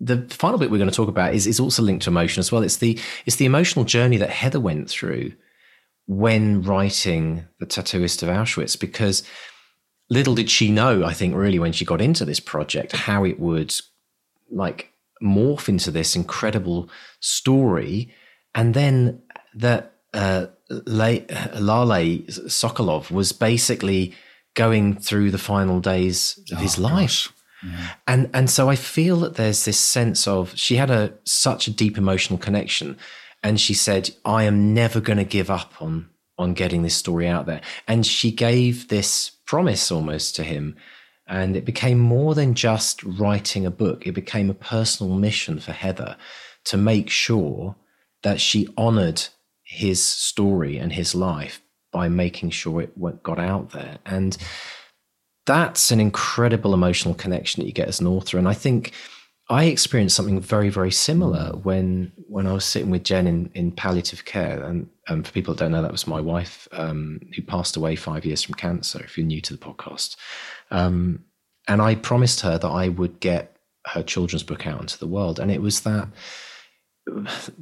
the 0.00 0.26
final 0.30 0.58
bit 0.58 0.70
we're 0.70 0.78
going 0.78 0.90
to 0.90 0.96
talk 0.96 1.08
about 1.08 1.34
is, 1.34 1.46
is 1.46 1.60
also 1.60 1.82
linked 1.82 2.04
to 2.04 2.10
emotion 2.10 2.40
as 2.40 2.50
well. 2.50 2.62
It's 2.62 2.76
the 2.76 2.98
it's 3.24 3.36
the 3.36 3.46
emotional 3.46 3.84
journey 3.84 4.16
that 4.16 4.30
Heather 4.30 4.60
went 4.60 4.90
through 4.90 5.32
when 6.06 6.62
writing 6.62 7.46
the 7.60 7.66
tattooist 7.66 8.22
of 8.22 8.28
Auschwitz, 8.28 8.78
because 8.78 9.22
little 10.10 10.34
did 10.34 10.50
she 10.50 10.70
know, 10.70 11.04
I 11.04 11.12
think, 11.12 11.34
really 11.34 11.60
when 11.60 11.72
she 11.72 11.84
got 11.84 12.00
into 12.00 12.24
this 12.24 12.40
project, 12.40 12.92
how 12.92 13.24
it 13.24 13.38
would 13.38 13.74
like 14.50 14.92
morph 15.22 15.68
into 15.68 15.92
this 15.92 16.16
incredible 16.16 16.90
story, 17.20 18.12
and 18.54 18.74
then 18.74 19.22
that 19.54 19.94
uh, 20.12 20.46
Lale 20.68 21.20
Sokolov 22.26 23.10
was 23.10 23.32
basically 23.32 24.14
going 24.54 24.96
through 24.96 25.30
the 25.30 25.38
final 25.38 25.80
days 25.80 26.38
of 26.52 26.58
oh, 26.58 26.60
his 26.60 26.78
life. 26.78 27.32
Yeah. 27.64 27.94
And 28.06 28.30
and 28.34 28.50
so 28.50 28.68
I 28.68 28.76
feel 28.76 29.18
that 29.20 29.36
there's 29.36 29.64
this 29.64 29.78
sense 29.78 30.26
of 30.26 30.56
she 30.56 30.76
had 30.76 30.90
a 30.90 31.14
such 31.24 31.66
a 31.66 31.72
deep 31.72 31.96
emotional 31.96 32.38
connection 32.38 32.96
and 33.42 33.60
she 33.60 33.74
said 33.74 34.10
I 34.24 34.44
am 34.44 34.74
never 34.74 35.00
going 35.00 35.18
to 35.18 35.24
give 35.24 35.50
up 35.50 35.80
on 35.80 36.08
on 36.38 36.54
getting 36.54 36.82
this 36.82 36.96
story 36.96 37.28
out 37.28 37.46
there 37.46 37.60
and 37.86 38.04
she 38.04 38.32
gave 38.32 38.88
this 38.88 39.30
promise 39.46 39.92
almost 39.92 40.34
to 40.36 40.42
him 40.42 40.76
and 41.28 41.56
it 41.56 41.64
became 41.64 41.98
more 41.98 42.34
than 42.34 42.54
just 42.54 43.02
writing 43.04 43.64
a 43.64 43.70
book 43.70 44.06
it 44.06 44.12
became 44.12 44.50
a 44.50 44.54
personal 44.54 45.14
mission 45.14 45.60
for 45.60 45.72
Heather 45.72 46.16
to 46.64 46.76
make 46.76 47.10
sure 47.10 47.76
that 48.22 48.40
she 48.40 48.68
honored 48.76 49.22
his 49.62 50.02
story 50.02 50.78
and 50.78 50.92
his 50.92 51.14
life 51.14 51.62
by 51.92 52.08
making 52.08 52.50
sure 52.50 52.80
it 52.80 53.22
got 53.22 53.38
out 53.38 53.70
there. 53.70 53.98
And 54.06 54.36
that's 55.46 55.90
an 55.90 56.00
incredible 56.00 56.74
emotional 56.74 57.14
connection 57.14 57.60
that 57.60 57.66
you 57.66 57.72
get 57.72 57.88
as 57.88 58.00
an 58.00 58.06
author. 58.06 58.38
And 58.38 58.48
I 58.48 58.54
think 58.54 58.92
I 59.50 59.64
experienced 59.64 60.16
something 60.16 60.40
very, 60.40 60.68
very 60.68 60.92
similar 60.92 61.50
when 61.56 62.12
when 62.28 62.46
I 62.46 62.52
was 62.52 62.64
sitting 62.64 62.90
with 62.90 63.04
Jen 63.04 63.26
in, 63.26 63.50
in 63.54 63.72
palliative 63.72 64.24
care. 64.24 64.62
And, 64.62 64.88
and 65.08 65.26
for 65.26 65.32
people 65.32 65.52
that 65.52 65.62
don't 65.62 65.72
know, 65.72 65.82
that 65.82 65.92
was 65.92 66.06
my 66.06 66.20
wife 66.20 66.66
um, 66.72 67.20
who 67.36 67.42
passed 67.42 67.76
away 67.76 67.96
five 67.96 68.24
years 68.24 68.42
from 68.42 68.54
cancer, 68.54 69.02
if 69.04 69.18
you're 69.18 69.26
new 69.26 69.40
to 69.42 69.52
the 69.52 69.58
podcast. 69.58 70.16
Um, 70.70 71.24
and 71.68 71.82
I 71.82 71.96
promised 71.96 72.40
her 72.40 72.56
that 72.56 72.68
I 72.68 72.88
would 72.88 73.20
get 73.20 73.56
her 73.86 74.02
children's 74.02 74.42
book 74.42 74.66
out 74.66 74.80
into 74.80 74.98
the 74.98 75.06
world. 75.06 75.38
And 75.38 75.50
it 75.50 75.60
was 75.60 75.80
that 75.80 76.08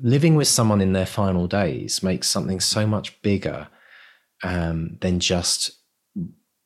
living 0.01 0.37
with 0.37 0.49
someone 0.49 0.81
in 0.81 0.93
their 0.93 1.07
final 1.07 1.47
days 1.47 2.03
makes 2.03 2.29
something 2.29 2.61
so 2.61 2.87
much 2.87 3.21
bigger 3.23 3.69
um, 4.43 4.99
than 5.01 5.21
just 5.21 5.73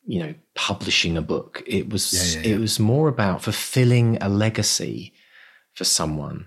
you 0.07 0.21
know 0.21 0.35
publishing 0.55 1.17
a 1.17 1.23
book. 1.23 1.63
It 1.67 1.91
was 1.91 2.13
yeah, 2.13 2.41
yeah, 2.41 2.49
yeah. 2.49 2.55
it 2.55 2.61
was 2.61 2.79
more 2.79 3.09
about 3.09 3.43
fulfilling 3.43 4.19
a 4.21 4.29
legacy 4.29 5.13
for 5.75 5.85
someone, 5.85 6.47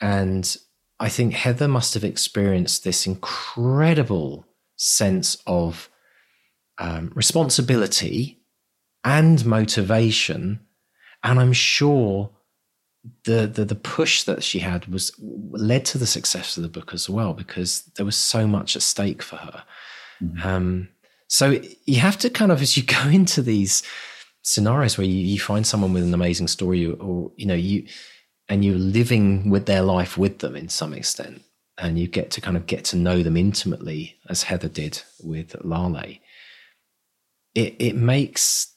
and 0.00 0.56
I 1.00 1.08
think 1.08 1.34
Heather 1.34 1.68
must 1.68 1.94
have 1.94 2.04
experienced 2.04 2.84
this 2.84 3.06
incredible 3.06 4.46
sense 4.76 5.36
of 5.46 5.88
um, 6.78 7.12
responsibility 7.14 8.40
and 9.04 9.44
motivation, 9.44 10.60
and 11.22 11.40
I'm 11.40 11.52
sure 11.52 12.30
the, 13.24 13.46
the 13.46 13.64
the 13.64 13.74
push 13.74 14.24
that 14.24 14.42
she 14.42 14.58
had 14.58 14.86
was 14.86 15.12
led 15.18 15.84
to 15.86 15.98
the 15.98 16.06
success 16.06 16.56
of 16.56 16.62
the 16.62 16.68
book 16.68 16.92
as 16.92 17.08
well 17.08 17.32
because 17.32 17.82
there 17.96 18.06
was 18.06 18.16
so 18.16 18.46
much 18.46 18.76
at 18.76 18.82
stake 18.82 19.22
for 19.22 19.36
her. 19.36 19.64
Mm-hmm. 20.22 20.46
Um, 20.46 20.88
so 21.28 21.60
you 21.84 22.00
have 22.00 22.18
to 22.18 22.30
kind 22.30 22.52
of 22.52 22.62
as 22.62 22.76
you 22.76 22.82
go 23.02 23.08
into 23.08 23.42
these 23.42 23.82
scenarios 24.42 24.96
where 24.96 25.06
you, 25.06 25.14
you 25.14 25.38
find 25.38 25.66
someone 25.66 25.92
with 25.92 26.02
an 26.02 26.14
amazing 26.14 26.48
story 26.48 26.86
or, 26.86 26.94
or 26.94 27.32
you 27.36 27.46
know 27.46 27.54
you 27.54 27.86
and 28.48 28.64
you're 28.64 28.78
living 28.78 29.50
with 29.50 29.66
their 29.66 29.82
life 29.82 30.16
with 30.16 30.38
them 30.38 30.56
in 30.56 30.68
some 30.68 30.94
extent 30.94 31.42
and 31.76 31.98
you 31.98 32.08
get 32.08 32.30
to 32.30 32.40
kind 32.40 32.56
of 32.56 32.66
get 32.66 32.84
to 32.84 32.96
know 32.96 33.22
them 33.22 33.36
intimately 33.36 34.16
as 34.28 34.44
Heather 34.44 34.68
did 34.68 35.02
with 35.22 35.54
Lale. 35.64 36.16
It 37.54 37.76
it 37.78 37.96
makes 37.96 38.74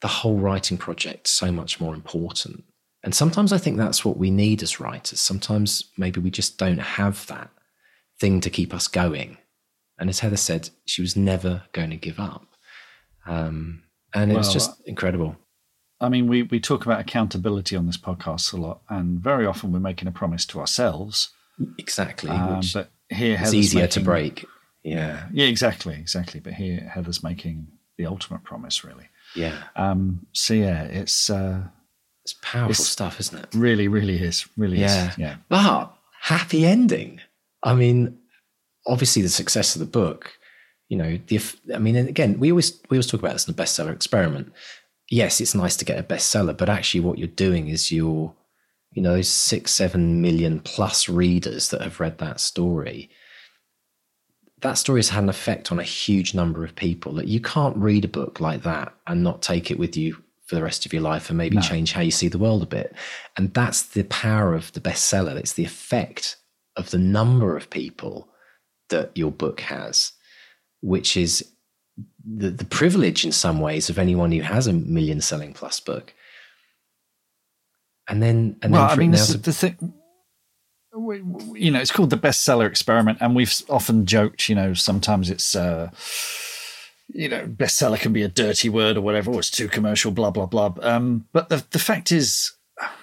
the 0.00 0.08
whole 0.08 0.38
writing 0.38 0.76
project 0.76 1.26
so 1.26 1.50
much 1.50 1.80
more 1.80 1.94
important 1.94 2.64
and 3.02 3.14
sometimes 3.14 3.52
I 3.52 3.58
think 3.58 3.76
that's 3.76 4.04
what 4.04 4.16
we 4.16 4.30
need 4.30 4.62
as 4.62 4.80
writers. 4.80 5.20
Sometimes 5.20 5.84
maybe 5.96 6.20
we 6.20 6.30
just 6.30 6.58
don't 6.58 6.78
have 6.78 7.26
that 7.28 7.50
thing 8.20 8.40
to 8.40 8.50
keep 8.50 8.74
us 8.74 8.88
going. 8.88 9.38
And 9.98 10.08
as 10.08 10.20
Heather 10.20 10.36
said, 10.36 10.70
she 10.86 11.02
was 11.02 11.16
never 11.16 11.62
going 11.72 11.90
to 11.90 11.96
give 11.96 12.20
up. 12.20 12.46
Um, 13.26 13.82
and 14.14 14.30
well, 14.30 14.40
it's 14.40 14.52
just 14.52 14.80
incredible. 14.86 15.36
I 16.00 16.08
mean, 16.08 16.28
we, 16.28 16.42
we 16.44 16.60
talk 16.60 16.86
about 16.86 17.00
accountability 17.00 17.74
on 17.76 17.86
this 17.86 17.96
podcast 17.96 18.52
a 18.52 18.56
lot, 18.56 18.82
and 18.88 19.18
very 19.18 19.46
often 19.46 19.72
we're 19.72 19.80
making 19.80 20.08
a 20.08 20.12
promise 20.12 20.46
to 20.46 20.60
ourselves. 20.60 21.30
Exactly. 21.78 22.30
Um, 22.30 22.60
but 22.72 22.90
here, 23.08 23.36
it's 23.40 23.52
easier 23.52 23.82
making, 23.82 23.92
to 23.92 24.04
break. 24.04 24.46
Yeah. 24.84 25.26
Yeah, 25.32 25.46
exactly, 25.46 25.94
exactly. 25.94 26.40
But 26.40 26.54
here, 26.54 26.80
Heather's 26.94 27.22
making 27.22 27.68
the 27.96 28.06
ultimate 28.06 28.44
promise, 28.44 28.84
really. 28.84 29.08
Yeah. 29.34 29.56
Um, 29.76 30.26
so 30.32 30.54
yeah, 30.54 30.84
it's 30.84 31.28
uh, 31.28 31.62
it's 32.24 32.34
powerful 32.40 32.70
it's 32.70 32.86
stuff, 32.86 33.20
isn't 33.20 33.38
it? 33.38 33.48
Really, 33.54 33.88
really 33.88 34.16
is. 34.16 34.46
Really 34.56 34.78
yeah. 34.78 35.10
is. 35.10 35.18
Yeah. 35.18 35.36
But 35.48 35.92
happy 36.20 36.64
ending. 36.64 37.20
I 37.62 37.74
mean, 37.74 38.17
obviously 38.88 39.22
the 39.22 39.28
success 39.28 39.76
of 39.76 39.80
the 39.80 39.86
book, 39.86 40.32
you 40.88 40.96
know, 40.96 41.18
the 41.28 41.40
I 41.74 41.78
mean, 41.78 41.96
again, 41.96 42.40
we 42.40 42.50
always 42.50 42.80
we 42.88 42.96
always 42.96 43.06
talk 43.06 43.20
about 43.20 43.34
this 43.34 43.46
in 43.46 43.54
the 43.54 43.62
bestseller 43.62 43.92
experiment. 43.92 44.52
Yes, 45.10 45.40
it's 45.40 45.54
nice 45.54 45.76
to 45.76 45.84
get 45.84 45.98
a 45.98 46.02
bestseller, 46.02 46.56
but 46.56 46.68
actually 46.68 47.00
what 47.00 47.18
you're 47.18 47.28
doing 47.28 47.68
is 47.68 47.92
you're, 47.92 48.34
you 48.92 49.02
know, 49.02 49.12
those 49.12 49.28
six, 49.28 49.72
seven 49.72 50.20
million 50.20 50.60
plus 50.60 51.08
readers 51.08 51.68
that 51.70 51.82
have 51.82 52.00
read 52.00 52.18
that 52.18 52.40
story. 52.40 53.10
That 54.60 54.74
story 54.74 54.98
has 54.98 55.10
had 55.10 55.22
an 55.22 55.28
effect 55.28 55.70
on 55.70 55.78
a 55.78 55.84
huge 55.84 56.34
number 56.34 56.64
of 56.64 56.74
people. 56.74 57.12
That 57.14 57.28
you 57.28 57.40
can't 57.40 57.76
read 57.76 58.04
a 58.04 58.08
book 58.08 58.40
like 58.40 58.62
that 58.62 58.92
and 59.06 59.22
not 59.22 59.40
take 59.40 59.70
it 59.70 59.78
with 59.78 59.96
you 59.96 60.22
for 60.46 60.56
the 60.56 60.62
rest 60.62 60.84
of 60.86 60.92
your 60.92 61.02
life 61.02 61.28
and 61.28 61.38
maybe 61.38 61.56
no. 61.56 61.62
change 61.62 61.92
how 61.92 62.00
you 62.00 62.10
see 62.10 62.28
the 62.28 62.38
world 62.38 62.62
a 62.62 62.66
bit. 62.66 62.94
And 63.36 63.52
that's 63.52 63.82
the 63.82 64.04
power 64.04 64.54
of 64.54 64.72
the 64.72 64.80
bestseller. 64.80 65.36
It's 65.36 65.52
the 65.52 65.64
effect 65.64 66.36
of 66.76 66.90
the 66.90 66.98
number 66.98 67.56
of 67.56 67.70
people 67.70 68.28
that 68.88 69.10
your 69.14 69.30
book 69.30 69.60
has, 69.60 70.12
which 70.80 71.16
is 71.16 71.44
the, 72.24 72.50
the 72.50 72.64
privilege 72.64 73.24
in 73.24 73.32
some 73.32 73.60
ways 73.60 73.88
of 73.88 73.98
anyone 73.98 74.32
who 74.32 74.42
has 74.42 74.66
a 74.66 74.72
million 74.72 75.20
selling 75.20 75.52
plus 75.52 75.80
book. 75.80 76.14
And 78.08 78.22
then, 78.22 78.56
and 78.62 78.72
well, 78.72 78.88
then 78.88 78.96
I 78.96 78.96
mean, 78.96 79.10
this 79.10 79.28
is 79.28 79.42
the 79.42 79.52
thing. 79.52 79.94
You 81.54 81.70
know, 81.70 81.80
it's 81.80 81.92
called 81.92 82.10
the 82.10 82.16
bestseller 82.16 82.66
experiment, 82.66 83.18
and 83.20 83.36
we've 83.36 83.54
often 83.68 84.06
joked. 84.06 84.48
You 84.48 84.54
know, 84.54 84.72
sometimes 84.72 85.30
it's 85.30 85.54
uh, 85.54 85.90
you 87.12 87.28
know, 87.28 87.46
bestseller 87.46 87.98
can 87.98 88.12
be 88.12 88.22
a 88.22 88.28
dirty 88.28 88.68
word 88.68 88.96
or 88.96 89.00
whatever, 89.00 89.30
or 89.30 89.38
it's 89.40 89.50
too 89.50 89.68
commercial, 89.68 90.10
blah, 90.10 90.30
blah, 90.30 90.46
blah. 90.46 90.74
Um, 90.82 91.26
but 91.32 91.48
the, 91.48 91.64
the 91.70 91.78
fact 91.78 92.12
is, 92.12 92.52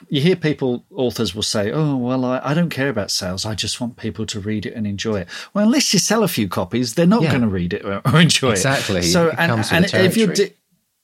you 0.09 0.21
hear 0.21 0.35
people, 0.35 0.85
authors 0.91 1.35
will 1.35 1.43
say, 1.43 1.71
oh, 1.71 1.95
well, 1.95 2.25
I, 2.25 2.41
I, 2.43 2.53
don't 2.53 2.69
care 2.69 2.89
about 2.89 3.11
sales. 3.11 3.45
I 3.45 3.55
just 3.55 3.81
want 3.81 3.97
people 3.97 4.25
to 4.27 4.39
read 4.39 4.65
it 4.65 4.73
and 4.73 4.85
enjoy 4.85 5.21
it. 5.21 5.27
Well, 5.53 5.65
unless 5.65 5.93
you 5.93 5.99
sell 5.99 6.23
a 6.23 6.27
few 6.27 6.47
copies, 6.47 6.93
they're 6.93 7.07
not 7.07 7.23
yeah. 7.23 7.29
going 7.29 7.41
to 7.41 7.47
read 7.47 7.73
it 7.73 7.83
or, 7.83 8.01
or 8.05 8.19
enjoy 8.19 8.51
exactly. 8.51 8.97
it. 8.97 8.99
Exactly. 8.99 9.01
So, 9.01 9.27
it 9.29 9.35
and, 9.37 9.91
and 9.93 10.05
if 10.05 10.17
you're, 10.17 10.33
di- 10.33 10.53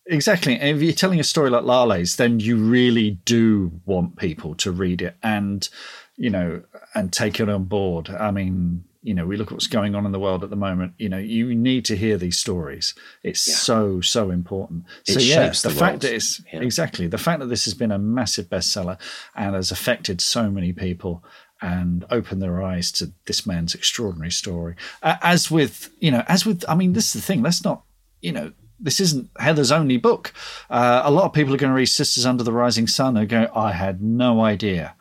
exactly. 0.06 0.56
If 0.56 0.82
you're 0.82 0.94
telling 0.94 1.20
a 1.20 1.24
story 1.24 1.50
like 1.50 1.64
Lale's, 1.64 2.16
then 2.16 2.40
you 2.40 2.58
really 2.58 3.12
do 3.26 3.72
want 3.86 4.18
people 4.18 4.56
to 4.56 4.72
read 4.72 5.02
it 5.02 5.18
and, 5.24 5.68
you 6.16 6.30
know, 6.30 6.62
and 6.94 7.12
take 7.12 7.40
it 7.40 7.50
on 7.50 7.66
board. 7.66 8.10
I 8.10 8.32
mean, 8.32 8.84
you 9.04 9.16
know, 9.16 9.26
we 9.26 9.36
look 9.36 9.48
at 9.48 9.54
what's 9.54 9.68
going 9.68 9.96
on 9.96 10.06
in 10.06 10.12
the 10.12 10.20
world 10.20 10.44
at 10.44 10.52
the 10.52 10.56
moment. 10.56 10.94
You 10.98 11.10
know, 11.10 11.18
you 11.18 11.56
need 11.56 11.86
to 11.86 11.98
hear 11.98 12.18
these 12.18 12.38
stories. 12.38 12.94
It's 13.24 13.48
yeah. 13.48 13.56
so 13.56 14.02
so 14.02 14.30
important. 14.30 14.86
It 15.08 15.14
so 15.14 15.20
yeah, 15.20 15.50
the, 15.50 15.70
the 15.70 15.76
fact 15.76 16.02
that 16.02 16.14
it's 16.14 16.42
yeah. 16.54 16.62
exactly 16.62 17.08
the 17.08 17.18
fact 17.18 17.40
that 17.40 17.48
this 17.48 17.66
has 17.66 17.74
been 17.74 17.92
a 17.92 17.98
massive 17.98 18.48
bestseller 18.48 19.00
and 19.36 19.56
has 19.56 19.72
affected 19.72 20.22
so 20.22 20.52
many 20.52 20.72
people 20.72 21.24
and 21.62 22.06
opened 22.10 22.42
their 22.42 22.62
eyes 22.62 22.92
to 22.92 23.12
this 23.26 23.46
man's 23.46 23.76
extraordinary 23.76 24.32
story. 24.32 24.76
Uh, 25.02 25.16
as 25.22 25.50
with 25.50 25.90
you 26.00 26.12
know, 26.12 26.24
as 26.28 26.46
with 26.46 26.64
I 26.68 26.76
mean, 26.76 26.94
this 26.94 27.08
is 27.08 27.14
the 27.14 27.26
thing. 27.26 27.42
Let's 27.42 27.64
not 27.64 27.84
you 28.22 28.32
know 28.32 28.52
this 28.80 29.00
isn't 29.00 29.30
Heather's 29.40 29.72
only 29.72 29.98
book. 29.98 30.34
Uh, 30.70 31.02
a 31.04 31.12
lot 31.12 31.26
of 31.26 31.34
people 31.34 31.54
are 31.56 31.58
going 31.58 31.72
to 31.72 31.76
read 31.76 31.88
Sisters 31.88 32.26
Under 32.26 32.44
the 32.44 32.54
Rising 32.54 32.88
Sun 32.88 33.18
and 33.18 33.30
go, 33.30 33.48
I 33.56 33.72
had 33.72 34.02
no 34.02 34.42
idea 34.42 34.96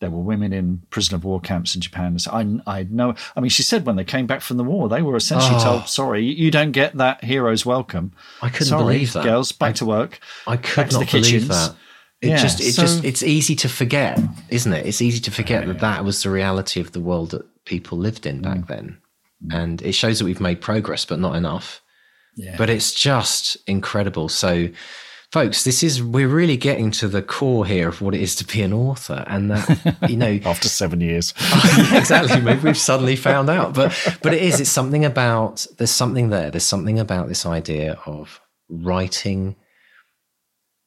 there 0.00 0.10
were 0.10 0.20
women 0.20 0.52
in 0.52 0.82
prisoner 0.90 1.16
of 1.16 1.24
war 1.24 1.40
camps 1.40 1.74
in 1.74 1.80
Japan. 1.80 2.18
So 2.18 2.30
I, 2.30 2.46
I 2.66 2.82
know. 2.84 3.14
I 3.34 3.40
mean, 3.40 3.50
she 3.50 3.62
said 3.62 3.84
when 3.84 3.96
they 3.96 4.04
came 4.04 4.26
back 4.26 4.40
from 4.40 4.56
the 4.56 4.64
war, 4.64 4.88
they 4.88 5.02
were 5.02 5.16
essentially 5.16 5.56
oh. 5.56 5.64
told, 5.64 5.88
"Sorry, 5.88 6.24
you 6.24 6.50
don't 6.50 6.72
get 6.72 6.94
that 6.96 7.24
hero's 7.24 7.66
welcome." 7.66 8.12
I 8.40 8.48
couldn't 8.48 8.68
Sorry, 8.68 8.82
believe 8.82 9.12
that. 9.14 9.24
Girls, 9.24 9.52
back 9.52 9.70
I, 9.70 9.72
to 9.74 9.86
work. 9.86 10.20
I 10.46 10.56
could 10.56 10.92
not 10.92 11.10
believe 11.10 11.24
kitchens. 11.24 11.48
that. 11.48 11.74
It 12.20 12.30
yeah, 12.30 12.36
just, 12.36 12.60
it 12.60 12.72
so, 12.72 12.82
just, 12.82 13.04
it's 13.04 13.22
easy 13.22 13.54
to 13.56 13.68
forget, 13.68 14.18
isn't 14.48 14.72
it? 14.72 14.86
It's 14.86 15.00
easy 15.00 15.20
to 15.20 15.30
forget 15.30 15.62
yeah, 15.62 15.72
that 15.72 15.80
that 15.80 16.04
was 16.04 16.22
the 16.22 16.30
reality 16.30 16.80
of 16.80 16.90
the 16.92 17.00
world 17.00 17.30
that 17.30 17.46
people 17.64 17.96
lived 17.96 18.26
in 18.26 18.42
back 18.42 18.58
mm. 18.58 18.66
then, 18.66 18.98
and 19.52 19.80
it 19.82 19.92
shows 19.92 20.18
that 20.18 20.24
we've 20.24 20.40
made 20.40 20.60
progress, 20.60 21.04
but 21.04 21.20
not 21.20 21.36
enough. 21.36 21.80
Yeah. 22.36 22.56
But 22.56 22.70
it's 22.70 22.92
just 22.92 23.56
incredible. 23.66 24.28
So 24.28 24.68
folks, 25.30 25.64
this 25.64 25.82
is 25.82 26.02
we're 26.02 26.28
really 26.28 26.56
getting 26.56 26.90
to 26.90 27.08
the 27.08 27.22
core 27.22 27.66
here 27.66 27.88
of 27.88 28.00
what 28.00 28.14
it 28.14 28.20
is 28.20 28.34
to 28.36 28.44
be 28.44 28.62
an 28.62 28.72
author, 28.72 29.24
and 29.26 29.50
that 29.50 29.96
you 30.08 30.16
know, 30.16 30.38
after 30.44 30.68
seven 30.68 31.00
years, 31.00 31.32
exactly. 31.92 32.40
Maybe 32.40 32.60
we've 32.60 32.78
suddenly 32.78 33.16
found 33.16 33.50
out, 33.50 33.74
but 33.74 33.96
but 34.22 34.34
it 34.34 34.42
is. 34.42 34.60
It's 34.60 34.70
something 34.70 35.04
about 35.04 35.66
there's 35.78 35.90
something 35.90 36.30
there. 36.30 36.50
There's 36.50 36.64
something 36.64 36.98
about 36.98 37.28
this 37.28 37.46
idea 37.46 37.98
of 38.06 38.40
writing, 38.68 39.56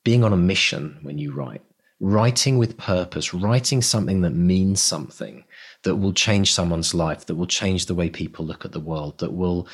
being 0.04 0.24
on 0.24 0.34
a 0.34 0.38
mission 0.38 1.00
when 1.02 1.18
you 1.18 1.34
write, 1.34 1.62
writing 2.00 2.58
with 2.58 2.78
purpose, 2.78 3.34
writing 3.34 3.82
something 3.82 4.22
that 4.22 4.32
means 4.32 4.82
something 4.82 5.44
that 5.84 5.96
will 5.96 6.14
change 6.14 6.54
someone's 6.54 6.94
life, 6.94 7.26
that 7.26 7.36
will 7.36 7.48
change 7.48 7.88
the 7.88 7.96
way 7.96 8.10
people 8.10 8.46
look 8.46 8.66
at 8.66 8.72
the 8.72 8.80
world, 8.80 9.18
that 9.20 9.34
will 9.34 9.68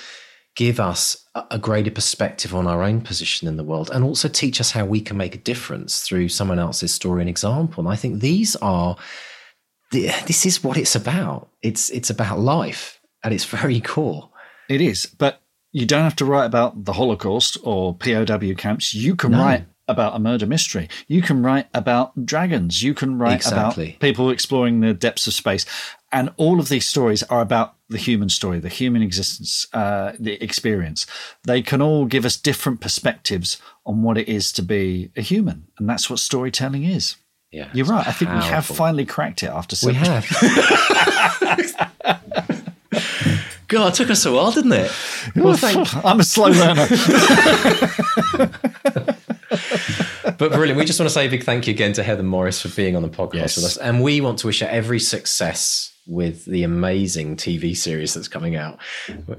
give 0.57 0.79
us 0.79 1.23
a 1.51 1.59
greater 1.59 1.91
perspective 1.91 2.53
on 2.53 2.65
our 2.65 2.81
own 2.81 2.99
position 2.99 3.47
in 3.47 3.57
the 3.57 3.63
world 3.63 3.91
and 3.93 4.03
also 4.03 4.27
teach 4.27 4.59
us 4.59 4.71
how 4.71 4.83
we 4.83 4.99
can 4.99 5.15
make 5.15 5.35
a 5.35 5.37
difference 5.37 6.01
through 6.01 6.27
someone 6.27 6.57
else's 6.57 6.91
story 6.91 7.21
and 7.21 7.29
example. 7.29 7.83
And 7.83 7.93
I 7.93 7.95
think 7.95 8.19
these 8.19 8.55
are 8.57 8.97
this 9.91 10.47
is 10.47 10.63
what 10.63 10.75
it's 10.75 10.95
about. 10.95 11.49
It's 11.61 11.91
it's 11.91 12.09
about 12.09 12.39
life 12.39 12.99
at 13.23 13.31
its 13.31 13.45
very 13.45 13.79
core. 13.79 14.31
It 14.67 14.81
is, 14.81 15.05
but 15.05 15.41
you 15.71 15.85
don't 15.85 16.03
have 16.03 16.15
to 16.17 16.25
write 16.25 16.45
about 16.45 16.85
the 16.85 16.93
Holocaust 16.93 17.59
or 17.63 17.93
POW 17.93 18.55
camps. 18.57 18.95
You 18.95 19.15
can 19.15 19.31
no. 19.31 19.39
write 19.39 19.65
about 19.87 20.15
a 20.15 20.19
murder 20.19 20.47
mystery. 20.47 20.89
You 21.07 21.21
can 21.21 21.43
write 21.43 21.67
about 21.75 22.25
dragons. 22.25 22.81
You 22.81 22.95
can 22.95 23.19
write 23.19 23.35
exactly. 23.35 23.89
about 23.89 23.99
people 23.99 24.31
exploring 24.31 24.79
the 24.81 24.95
depths 24.95 25.27
of 25.27 25.33
space. 25.33 25.67
And 26.11 26.33
all 26.37 26.59
of 26.59 26.67
these 26.67 26.87
stories 26.87 27.21
are 27.23 27.41
about 27.41 27.76
the 27.89 27.97
human 27.97 28.29
story, 28.29 28.59
the 28.59 28.69
human 28.69 29.01
existence, 29.01 29.65
uh, 29.73 30.13
the 30.19 30.41
experience. 30.43 31.05
They 31.43 31.61
can 31.61 31.81
all 31.81 32.05
give 32.05 32.25
us 32.25 32.35
different 32.35 32.81
perspectives 32.81 33.61
on 33.85 34.03
what 34.03 34.17
it 34.17 34.27
is 34.27 34.51
to 34.53 34.61
be 34.61 35.11
a 35.15 35.21
human. 35.21 35.67
And 35.77 35.89
that's 35.89 36.09
what 36.09 36.19
storytelling 36.19 36.83
is. 36.83 37.15
Yeah, 37.51 37.69
You're 37.73 37.85
right. 37.85 38.05
I 38.05 38.11
think 38.11 38.31
we 38.31 38.39
have 38.39 38.65
finally 38.65 39.05
cracked 39.05 39.41
it 39.41 39.47
after 39.47 39.77
We 39.85 39.93
have. 39.93 40.27
God, 43.69 43.93
it 43.93 43.95
took 43.95 44.09
us 44.09 44.25
a 44.25 44.31
while, 44.31 44.51
didn't 44.51 44.73
it? 44.73 44.91
Well, 45.35 45.55
thank- 45.55 45.93
I'm 46.05 46.19
a 46.19 46.23
slow 46.23 46.49
learner. 46.49 46.87
but 50.37 50.51
brilliant. 50.51 50.77
We 50.77 50.85
just 50.85 50.99
want 50.99 51.09
to 51.09 51.13
say 51.13 51.27
a 51.27 51.29
big 51.29 51.43
thank 51.43 51.67
you 51.67 51.73
again 51.73 51.93
to 51.93 52.03
Heather 52.03 52.23
Morris 52.23 52.61
for 52.61 52.69
being 52.69 52.97
on 52.97 53.01
the 53.01 53.09
podcast 53.09 53.33
yes. 53.33 53.55
with 53.55 53.65
us. 53.65 53.77
And 53.77 54.01
we 54.01 54.21
want 54.21 54.39
to 54.39 54.47
wish 54.47 54.59
her 54.59 54.67
every 54.67 54.99
success 54.99 55.93
with 56.07 56.45
the 56.45 56.63
amazing 56.63 57.35
TV 57.35 57.75
series 57.75 58.13
that's 58.13 58.29
coming 58.29 58.55
out. 58.55 58.79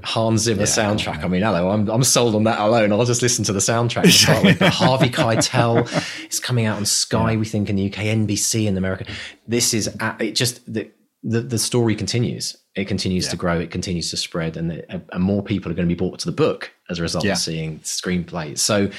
Hans 0.03 0.43
Zimmer 0.43 0.61
yeah, 0.61 0.65
soundtrack. 0.67 1.23
I 1.23 1.27
mean, 1.27 1.41
hello, 1.41 1.69
I'm, 1.69 1.89
I'm 1.89 2.03
sold 2.03 2.35
on 2.35 2.43
that 2.43 2.59
alone. 2.59 2.91
I'll 2.91 3.05
just 3.05 3.23
listen 3.23 3.43
to 3.45 3.53
the 3.53 3.59
soundtrack 3.59 4.09
start 4.11 4.43
with. 4.43 4.59
But 4.59 4.71
Harvey 4.73 5.09
Keitel 5.09 5.87
is 6.29 6.39
coming 6.39 6.65
out 6.65 6.77
on 6.77 6.85
Sky, 6.85 7.31
yeah. 7.31 7.37
we 7.37 7.45
think, 7.45 7.69
in 7.69 7.75
the 7.75 7.87
UK, 7.87 8.03
NBC 8.03 8.67
in 8.67 8.77
America. 8.77 9.05
This 9.47 9.73
is, 9.73 9.95
it 10.19 10.33
just, 10.33 10.71
the, 10.71 10.91
the, 11.23 11.41
the 11.41 11.57
story 11.57 11.95
continues. 11.95 12.55
It 12.75 12.85
continues 12.85 13.25
yeah. 13.25 13.31
to 13.31 13.37
grow. 13.37 13.59
It 13.59 13.71
continues 13.71 14.11
to 14.11 14.17
spread, 14.17 14.55
and, 14.55 14.69
the, 14.69 15.01
and 15.11 15.23
more 15.23 15.43
people 15.43 15.71
are 15.71 15.75
going 15.75 15.87
to 15.87 15.93
be 15.93 15.97
brought 15.97 16.19
to 16.19 16.25
the 16.25 16.35
book 16.35 16.71
as 16.89 16.99
a 16.99 17.01
result 17.01 17.25
of 17.25 17.37
seeing 17.37 17.79
screenplays. 17.79 18.59
So, 18.59 18.89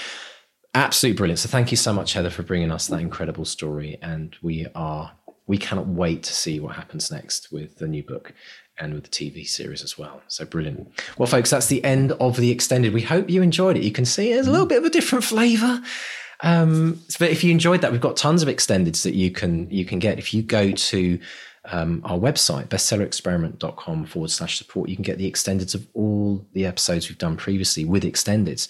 absolutely 0.74 1.16
brilliant. 1.16 1.38
So, 1.38 1.48
thank 1.48 1.70
you 1.70 1.76
so 1.76 1.92
much, 1.92 2.12
Heather, 2.12 2.30
for 2.30 2.42
bringing 2.42 2.72
us 2.72 2.88
that 2.88 3.00
incredible 3.00 3.44
story. 3.44 3.96
And 4.02 4.36
we 4.42 4.66
are 4.74 5.12
we 5.50 5.58
cannot 5.58 5.88
wait 5.88 6.22
to 6.22 6.32
see 6.32 6.60
what 6.60 6.76
happens 6.76 7.10
next 7.10 7.50
with 7.50 7.78
the 7.78 7.88
new 7.88 8.04
book 8.04 8.32
and 8.78 8.94
with 8.94 9.02
the 9.02 9.10
TV 9.10 9.44
series 9.44 9.82
as 9.82 9.98
well. 9.98 10.22
So 10.28 10.44
brilliant. 10.44 10.88
Well, 11.18 11.26
folks, 11.26 11.50
that's 11.50 11.66
the 11.66 11.82
end 11.82 12.12
of 12.12 12.36
the 12.36 12.52
extended. 12.52 12.94
We 12.94 13.02
hope 13.02 13.28
you 13.28 13.42
enjoyed 13.42 13.76
it. 13.76 13.82
You 13.82 13.90
can 13.90 14.04
see 14.04 14.30
it's 14.30 14.46
a 14.46 14.50
little 14.52 14.64
bit 14.64 14.78
of 14.78 14.84
a 14.84 14.90
different 14.90 15.24
flavour. 15.24 15.82
Um, 16.44 17.02
but 17.18 17.30
if 17.30 17.42
you 17.42 17.50
enjoyed 17.50 17.80
that, 17.80 17.90
we've 17.90 18.00
got 18.00 18.16
tons 18.16 18.44
of 18.44 18.48
extendeds 18.48 19.02
that 19.02 19.14
you 19.14 19.32
can 19.32 19.68
you 19.72 19.84
can 19.84 19.98
get. 19.98 20.20
If 20.20 20.32
you 20.32 20.40
go 20.40 20.70
to 20.70 21.18
um, 21.64 22.00
our 22.04 22.16
website, 22.16 22.68
bestsellerexperiment.com 22.68 24.06
forward 24.06 24.30
slash 24.30 24.56
support, 24.56 24.88
you 24.88 24.94
can 24.94 25.02
get 25.02 25.18
the 25.18 25.28
extendeds 25.28 25.74
of 25.74 25.84
all 25.94 26.46
the 26.52 26.64
episodes 26.64 27.08
we've 27.08 27.18
done 27.18 27.36
previously 27.36 27.84
with 27.84 28.04
extendeds. 28.04 28.68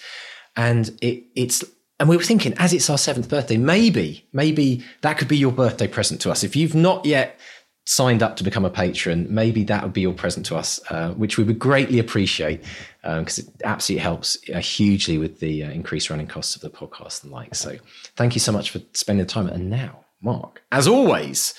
And 0.57 0.89
it, 1.02 1.24
it's 1.36 1.62
and 2.01 2.09
we 2.09 2.16
were 2.16 2.22
thinking, 2.22 2.55
as 2.56 2.72
it's 2.72 2.89
our 2.89 2.97
seventh 2.97 3.28
birthday, 3.28 3.59
maybe, 3.59 4.27
maybe 4.32 4.82
that 5.02 5.18
could 5.18 5.28
be 5.28 5.36
your 5.36 5.52
birthday 5.52 5.86
present 5.86 6.22
to 6.22 6.31
us. 6.31 6.43
If 6.43 6.56
you've 6.56 6.74
not 6.74 7.05
yet 7.05 7.39
signed 7.85 8.22
up 8.22 8.36
to 8.36 8.44
become 8.44 8.64
a 8.64 8.70
patron, 8.70 9.27
maybe 9.28 9.64
that 9.64 9.82
would 9.82 9.93
be 9.93 10.01
your 10.01 10.14
present 10.14 10.47
to 10.47 10.56
us, 10.56 10.81
uh, 10.90 11.10
which 11.10 11.36
we 11.36 11.44
would 11.44 11.59
greatly 11.59 11.98
appreciate 11.98 12.64
because 13.02 13.39
um, 13.39 13.44
it 13.47 13.62
absolutely 13.64 14.02
helps 14.02 14.39
uh, 14.55 14.60
hugely 14.60 15.18
with 15.18 15.40
the 15.40 15.62
uh, 15.62 15.70
increased 15.70 16.09
running 16.09 16.27
costs 16.27 16.56
of 16.56 16.62
the 16.62 16.70
podcast 16.70 17.22
and 17.22 17.32
like. 17.32 17.55
So, 17.55 17.77
thank 18.16 18.35
you 18.35 18.40
so 18.40 18.52
much 18.52 18.70
for 18.70 18.81
spending 18.94 19.27
the 19.27 19.31
time. 19.31 19.48
And 19.48 19.68
now, 19.68 20.06
Mark, 20.22 20.62
as 20.72 20.89
always, 20.89 21.52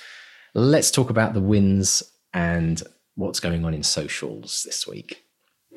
let's 0.56 0.90
talk 0.90 1.12
about 1.12 1.36
the 1.36 1.42
wins 1.42 2.02
and 2.34 2.82
what's 3.14 3.40
going 3.40 3.64
on 3.64 3.76
in 3.76 3.84
socials 3.84 4.64
this 4.64 4.88
week. 4.88 5.24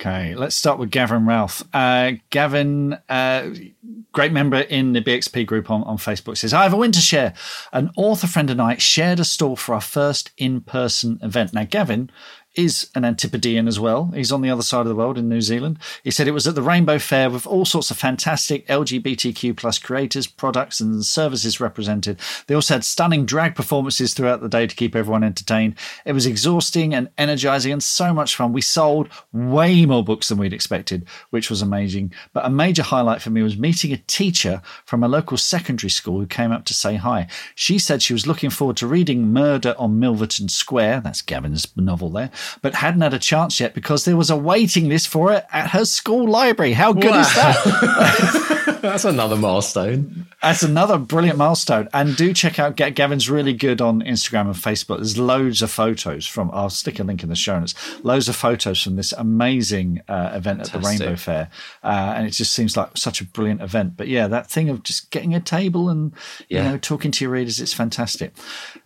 Okay, 0.06 0.35
let's 0.35 0.55
start 0.55 0.78
with 0.78 0.90
Gavin 0.90 1.24
Ralph. 1.24 1.64
Uh, 1.72 2.12
Gavin, 2.28 2.98
uh, 3.09 3.48
great 4.12 4.32
member 4.32 4.59
in 4.59 4.93
the 4.93 5.01
BXP 5.01 5.47
group 5.47 5.70
on, 5.70 5.82
on 5.85 5.97
Facebook, 5.97 6.36
says, 6.36 6.52
I 6.52 6.64
have 6.64 6.74
a 6.74 6.76
win 6.76 6.93
to 6.93 7.01
share. 7.01 7.32
An 7.72 7.90
author 7.97 8.26
friend 8.26 8.51
and 8.51 8.60
I 8.60 8.76
shared 8.76 9.18
a 9.18 9.24
stall 9.24 9.56
for 9.56 9.74
our 9.74 9.81
first 9.81 10.31
in 10.36 10.60
person 10.60 11.18
event. 11.22 11.55
Now, 11.55 11.64
Gavin 11.64 12.10
is 12.55 12.90
an 12.94 13.05
Antipodean 13.05 13.66
as 13.66 13.81
well. 13.81 14.10
He's 14.14 14.31
on 14.31 14.40
the 14.40 14.51
other 14.51 14.62
side 14.62 14.82
of 14.82 14.89
the 14.89 14.94
world 14.94 15.18
in 15.18 15.28
New 15.28 15.40
Zealand. 15.40 15.78
He 16.02 16.10
said 16.10 16.28
it 16.28 16.32
was 16.32 16.47
at 16.47 16.55
the 16.55 16.62
Rainbow 16.62 16.98
Fair 16.98 17.28
with 17.28 17.47
all 17.47 17.64
sorts 17.64 17.90
of 17.90 17.97
fantastic 17.97 18.66
LGBTQ 18.68 19.56
plus 19.56 19.78
creators, 19.78 20.26
products, 20.26 20.81
and 20.81 21.05
services 21.05 21.60
represented. 21.60 22.20
They 22.47 22.55
also 22.55 22.74
had 22.74 22.85
stunning 22.85 23.26
drag 23.26 23.55
performances 23.55 24.14
throughout 24.14 24.40
the 24.40 24.48
day 24.48 24.66
to 24.66 24.74
keep 24.74 24.94
everyone 24.94 25.24
entertained. 25.24 25.74
It 26.05 26.12
was 26.12 26.26
exhausting 26.26 26.94
and 26.94 27.09
energizing 27.18 27.72
and 27.72 27.82
so 27.82 28.14
much 28.14 28.36
fun. 28.36 28.52
We 28.52 28.60
sold 28.60 29.09
way 29.32 29.85
more 29.85 30.05
books 30.05 30.28
than 30.28 30.39
we'd 30.39 30.52
expected, 30.52 31.06
which 31.31 31.51
was 31.51 31.62
amazing. 31.62 32.12
But 32.32 32.47
a 32.47 32.51
major 32.51 32.82
highlight 32.82 33.22
for 33.22 33.31
me 33.31 33.43
was 33.43 33.59
meeting 33.59 33.93
a 33.93 33.97
teacher 33.97 34.62
from 34.85 35.02
a 35.02 35.09
local 35.09 35.36
secondary 35.36 35.90
school 35.90 36.20
who 36.20 36.26
came 36.26 36.52
up 36.52 36.64
to 36.66 36.74
say 36.74 36.97
hi. 36.97 37.26
She 37.55 37.78
said 37.78 38.02
she 38.02 38.12
was 38.12 38.26
looking 38.26 38.51
forward 38.51 38.76
to 38.78 38.86
reading 38.86 39.32
Murder 39.32 39.74
on 39.78 39.98
Milverton 39.98 40.48
Square. 40.48 41.01
That's 41.01 41.22
Gavin's 41.22 41.66
novel 41.76 42.10
there 42.10 42.31
but 42.62 42.75
hadn't 42.75 43.01
had 43.01 43.15
a 43.15 43.19
chance 43.19 43.61
yet 43.61 43.75
because 43.75 44.05
there 44.05 44.16
was 44.16 44.31
a 44.31 44.37
waiting 44.37 44.89
list 44.89 45.09
for 45.09 45.33
it 45.33 45.45
at 45.53 45.71
her 45.71 45.85
school 45.85 46.29
library. 46.29 46.73
How 46.73 46.93
good 46.93 47.11
wow. 47.11 47.21
is 47.21 47.35
that? 47.35 48.61
That's 48.66 49.05
another 49.05 49.36
milestone. 49.36 50.27
That's 50.43 50.62
another 50.62 50.99
brilliant 50.99 51.39
milestone. 51.39 51.89
And 51.93 52.16
do 52.16 52.32
check 52.32 52.59
out 52.59 52.77
Gavin's 52.77 53.31
really 53.31 53.53
good 53.53 53.81
on 53.81 54.03
Instagram 54.03 54.47
and 54.47 54.55
Facebook. 54.55 54.99
There's 54.99 55.19
loads 55.19 55.62
of 55.62 55.70
photos 55.70 56.27
from, 56.27 56.51
I'll 56.53 56.70
stick 56.70 56.99
a 56.99 57.05
link 57.05 57.23
in 57.23 57.28
the 57.28 57.35
show 57.35 57.59
notes, 57.59 57.74
loads 58.05 58.28
of 58.28 58.36
photos 58.36 58.82
from 58.82 58.97
this 58.97 59.12
amazing 59.12 60.03
uh, 60.09 60.32
event 60.35 60.59
Fantastic. 60.59 60.74
at 60.74 60.81
the 60.81 60.89
Rainbow 60.89 61.16
Fair. 61.16 61.51
Uh, 61.82 62.15
and 62.16 62.27
it 62.27 62.31
just 62.31 62.53
seems 62.53 62.77
like 62.77 62.97
such 62.97 63.20
a 63.20 63.24
brilliant 63.24 63.62
event. 63.62 63.97
But 63.97 64.09
yeah, 64.09 64.28
that 64.28 64.51
thing 64.51 64.69
of 64.69 64.82
just 64.82 65.11
getting 65.11 65.35
a 65.35 65.41
table 65.41 65.89
and, 65.89 66.12
yeah. 66.49 66.65
you 66.65 66.70
know, 66.70 66.78
talking 66.78 67.11
to 67.11 67.24
your 67.24 67.32
readers, 67.32 67.61
it's 67.61 67.73
fantastic. 67.73 68.32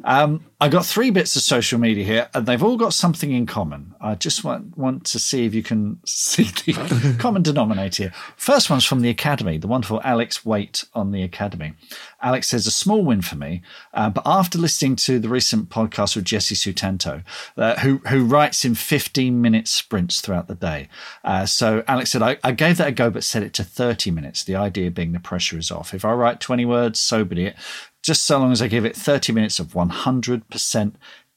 Um, 0.04 0.44
I 0.60 0.68
got 0.68 0.84
three 0.84 1.10
bits 1.10 1.36
of 1.36 1.42
social 1.42 1.78
media 1.78 2.04
here, 2.04 2.28
and 2.34 2.46
they've 2.46 2.62
all 2.62 2.76
got 2.76 2.92
something 2.92 3.30
in 3.30 3.46
common. 3.46 3.94
I 4.00 4.16
just 4.16 4.42
want, 4.42 4.76
want 4.76 5.04
to 5.06 5.18
see 5.20 5.46
if 5.46 5.54
you 5.54 5.62
can 5.62 6.00
see 6.04 6.44
the 6.44 7.16
common 7.18 7.42
denominator 7.42 8.04
here. 8.04 8.12
First 8.36 8.68
one's 8.68 8.84
from 8.84 9.00
the 9.00 9.08
Academy, 9.08 9.58
the 9.58 9.67
wonderful 9.68 10.00
Alex 10.02 10.44
Waite 10.44 10.84
on 10.94 11.12
the 11.12 11.22
Academy. 11.22 11.74
Alex 12.22 12.48
says, 12.48 12.66
a 12.66 12.70
small 12.70 13.04
win 13.04 13.22
for 13.22 13.36
me, 13.36 13.62
uh, 13.94 14.10
but 14.10 14.22
after 14.26 14.58
listening 14.58 14.96
to 14.96 15.18
the 15.18 15.28
recent 15.28 15.68
podcast 15.68 16.16
with 16.16 16.24
Jesse 16.24 16.54
Sutanto, 16.54 17.22
uh, 17.56 17.78
who, 17.80 17.98
who 18.08 18.24
writes 18.24 18.64
in 18.64 18.74
15 18.74 19.40
minute 19.40 19.68
sprints 19.68 20.20
throughout 20.20 20.48
the 20.48 20.54
day. 20.54 20.88
Uh, 21.22 21.46
so 21.46 21.84
Alex 21.86 22.10
said, 22.10 22.22
I, 22.22 22.38
I 22.42 22.52
gave 22.52 22.78
that 22.78 22.88
a 22.88 22.92
go, 22.92 23.10
but 23.10 23.24
set 23.24 23.42
it 23.42 23.52
to 23.54 23.64
30 23.64 24.10
minutes. 24.10 24.44
The 24.44 24.56
idea 24.56 24.90
being 24.90 25.12
the 25.12 25.20
pressure 25.20 25.58
is 25.58 25.70
off. 25.70 25.94
If 25.94 26.04
I 26.04 26.12
write 26.12 26.40
20 26.40 26.64
words, 26.64 26.98
so 26.98 27.24
be 27.24 27.44
it 27.44 27.56
just 28.02 28.24
so 28.24 28.38
long 28.38 28.52
as 28.52 28.62
I 28.62 28.68
give 28.68 28.84
it 28.84 28.96
30 28.96 29.32
minutes 29.32 29.58
of 29.58 29.68
100% 29.68 30.94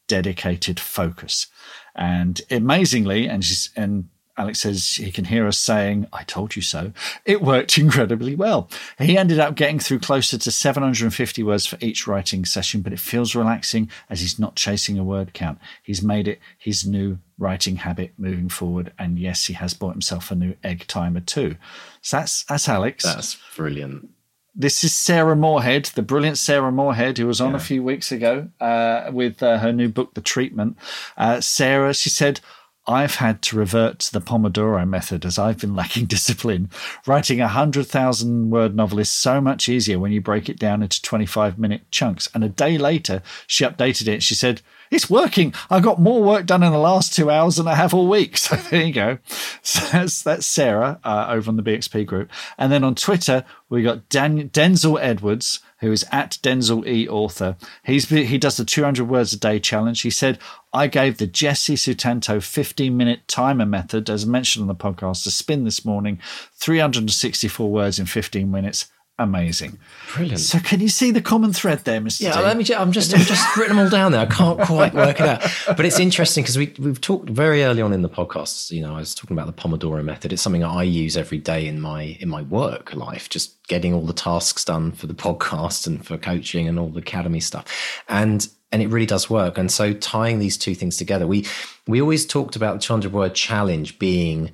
dedicated 0.07 0.79
focus. 0.79 1.47
And 1.95 2.41
amazingly, 2.49 3.27
and 3.27 3.43
she's, 3.43 3.71
and 3.75 4.09
Alex 4.41 4.59
says 4.61 4.95
he 4.95 5.11
can 5.11 5.25
hear 5.25 5.45
us 5.47 5.59
saying, 5.59 6.07
I 6.11 6.23
told 6.23 6.55
you 6.55 6.61
so. 6.63 6.91
It 7.25 7.41
worked 7.41 7.77
incredibly 7.85 8.35
well. 8.35 8.69
He 8.97 9.17
ended 9.17 9.39
up 9.39 9.55
getting 9.55 9.77
through 9.79 9.99
closer 9.99 10.37
to 10.39 10.51
750 10.51 11.43
words 11.43 11.65
for 11.67 11.77
each 11.79 12.07
writing 12.07 12.43
session, 12.45 12.81
but 12.81 12.91
it 12.91 12.99
feels 12.99 13.35
relaxing 13.35 13.89
as 14.09 14.21
he's 14.21 14.39
not 14.39 14.55
chasing 14.55 14.97
a 14.97 15.03
word 15.03 15.33
count. 15.33 15.59
He's 15.83 16.01
made 16.01 16.27
it 16.27 16.39
his 16.57 16.85
new 16.85 17.19
writing 17.37 17.75
habit 17.77 18.13
moving 18.17 18.49
forward. 18.49 18.91
And 18.97 19.19
yes, 19.19 19.45
he 19.45 19.53
has 19.53 19.73
bought 19.75 19.93
himself 19.93 20.31
a 20.31 20.35
new 20.35 20.55
egg 20.63 20.85
timer 20.87 21.19
too. 21.21 21.55
So 22.01 22.17
that's, 22.17 22.43
that's 22.45 22.67
Alex. 22.67 23.03
That's 23.03 23.37
brilliant. 23.55 24.09
This 24.53 24.83
is 24.83 24.93
Sarah 24.93 25.35
Moorhead, 25.35 25.85
the 25.95 26.01
brilliant 26.01 26.37
Sarah 26.37 26.71
Moorhead, 26.73 27.17
who 27.17 27.25
was 27.27 27.39
on 27.39 27.51
Yeah. 27.51 27.57
a 27.57 27.59
few 27.59 27.83
weeks 27.83 28.11
ago 28.11 28.49
uh, 28.59 29.09
with 29.13 29.41
uh, 29.41 29.59
her 29.59 29.71
new 29.71 29.87
book, 29.87 30.13
The 30.13 30.19
Treatment. 30.21 30.77
Uh, 31.15 31.39
Sarah, 31.39 31.93
she 31.93 32.09
said, 32.09 32.41
I've 32.87 33.15
had 33.15 33.41
to 33.43 33.57
revert 33.57 33.99
to 33.99 34.13
the 34.13 34.21
Pomodoro 34.21 34.87
method 34.87 35.25
as 35.25 35.37
I've 35.37 35.59
been 35.59 35.75
lacking 35.81 36.05
discipline. 36.05 36.69
Writing 37.05 37.39
a 37.39 37.45
100,000 37.45 38.49
word 38.49 38.75
novel 38.75 38.99
is 38.99 39.09
so 39.09 39.39
much 39.39 39.69
easier 39.69 39.99
when 39.99 40.11
you 40.11 40.21
break 40.21 40.49
it 40.49 40.59
down 40.59 40.81
into 40.81 41.01
25 41.01 41.59
minute 41.59 41.81
chunks. 41.91 42.29
And 42.33 42.43
a 42.43 42.49
day 42.49 42.77
later, 42.77 43.21
she 43.47 43.63
updated 43.63 44.07
it. 44.07 44.23
She 44.23 44.35
said, 44.35 44.61
it's 44.91 45.09
working. 45.09 45.53
I 45.69 45.79
got 45.79 45.99
more 45.99 46.21
work 46.21 46.45
done 46.45 46.61
in 46.61 46.71
the 46.71 46.77
last 46.77 47.15
two 47.15 47.31
hours 47.31 47.55
than 47.55 47.67
I 47.67 47.75
have 47.75 47.93
all 47.93 48.07
week. 48.07 48.37
So 48.41 48.57
there 48.57 48.83
you 48.83 48.91
go. 48.91 49.19
So 49.61 49.79
that's, 49.91 50.23
that's 50.23 50.45
Sarah 50.45 50.99
uh, 51.05 51.27
over 51.29 51.49
on 51.49 51.55
the 51.55 51.63
BXP 51.63 52.05
group. 52.05 52.29
And 52.57 52.71
then 52.71 52.83
on 52.83 52.95
Twitter, 52.95 53.45
we 53.69 53.81
got 53.81 54.09
Dan- 54.09 54.49
Denzel 54.49 54.99
Edwards, 54.99 55.61
who 55.79 55.91
is 55.91 56.05
at 56.11 56.37
Denzel 56.43 56.85
E 56.85 57.07
Author. 57.07 57.55
He's 57.83 58.09
he 58.09 58.37
does 58.37 58.57
the 58.57 58.65
200 58.65 59.07
words 59.07 59.31
a 59.31 59.39
day 59.39 59.59
challenge. 59.59 60.01
He 60.01 60.09
said, 60.09 60.39
I 60.73 60.87
gave 60.87 61.17
the 61.17 61.27
Jesse 61.27 61.75
Sutanto 61.75 62.43
15 62.43 62.97
minute 62.97 63.27
timer 63.27 63.65
method, 63.65 64.09
as 64.09 64.25
mentioned 64.25 64.63
on 64.63 64.67
the 64.67 64.75
podcast, 64.75 65.25
a 65.27 65.31
spin 65.31 65.63
this 65.63 65.85
morning, 65.85 66.19
364 66.55 67.71
words 67.71 67.99
in 67.99 68.05
15 68.05 68.51
minutes. 68.51 68.87
Amazing. 69.23 69.77
Brilliant. 70.15 70.39
So 70.39 70.59
can 70.59 70.79
you 70.79 70.89
see 70.89 71.11
the 71.11 71.21
common 71.21 71.53
thread 71.53 71.79
there, 71.79 72.01
Mr. 72.01 72.21
Yeah, 72.21 72.37
D? 72.37 72.43
let 72.43 72.57
me. 72.57 72.63
Ju- 72.63 72.75
I'm 72.75 72.91
just, 72.91 73.13
I'm 73.13 73.21
just 73.21 73.55
written 73.55 73.75
them 73.75 73.85
all 73.85 73.91
down 73.91 74.11
there. 74.11 74.21
I 74.21 74.25
can't 74.25 74.59
quite 74.61 74.93
work 74.93 75.19
it 75.19 75.27
out, 75.27 75.41
but 75.77 75.85
it's 75.85 75.99
interesting 75.99 76.43
because 76.43 76.57
we 76.57 76.73
we've 76.79 76.99
talked 76.99 77.29
very 77.29 77.63
early 77.63 77.81
on 77.81 77.93
in 77.93 78.01
the 78.01 78.09
podcast. 78.09 78.71
You 78.71 78.81
know, 78.81 78.95
I 78.95 78.99
was 78.99 79.13
talking 79.13 79.37
about 79.37 79.47
the 79.47 79.61
Pomodoro 79.61 80.03
method. 80.03 80.33
It's 80.33 80.41
something 80.41 80.63
I 80.63 80.83
use 80.83 81.15
every 81.15 81.37
day 81.37 81.67
in 81.67 81.79
my 81.79 82.17
in 82.19 82.29
my 82.29 82.41
work 82.41 82.95
life, 82.95 83.29
just 83.29 83.65
getting 83.67 83.93
all 83.93 84.05
the 84.05 84.13
tasks 84.13 84.65
done 84.65 84.91
for 84.91 85.07
the 85.07 85.13
podcast 85.13 85.87
and 85.87 86.05
for 86.05 86.17
coaching 86.17 86.67
and 86.67 86.79
all 86.79 86.89
the 86.89 86.99
academy 86.99 87.39
stuff, 87.39 88.03
and 88.09 88.47
and 88.71 88.81
it 88.81 88.87
really 88.87 89.05
does 89.05 89.29
work. 89.29 89.57
And 89.57 89.71
so 89.71 89.93
tying 89.93 90.39
these 90.39 90.57
two 90.57 90.75
things 90.75 90.97
together, 90.97 91.27
we 91.27 91.45
we 91.87 92.01
always 92.01 92.25
talked 92.25 92.55
about 92.55 92.75
the 92.75 92.79
200 92.79 93.11
word 93.11 93.35
challenge 93.35 93.99
being 93.99 94.51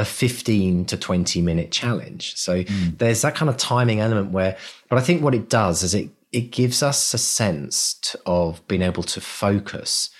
a 0.00 0.04
15 0.04 0.86
to 0.86 0.96
20 0.96 1.42
minute 1.42 1.70
challenge. 1.70 2.34
So 2.36 2.64
mm. 2.64 2.98
there's 2.98 3.22
that 3.22 3.34
kind 3.34 3.48
of 3.48 3.56
timing 3.56 4.00
element 4.00 4.32
where, 4.32 4.56
but 4.88 4.98
I 4.98 5.02
think 5.02 5.22
what 5.22 5.34
it 5.34 5.48
does 5.48 5.82
is 5.82 5.94
it, 5.94 6.10
it 6.32 6.50
gives 6.52 6.82
us 6.82 7.12
a 7.14 7.18
sense 7.18 7.94
t- 7.94 8.18
of 8.26 8.66
being 8.66 8.82
able 8.82 9.02
to 9.02 9.20
focus 9.20 10.10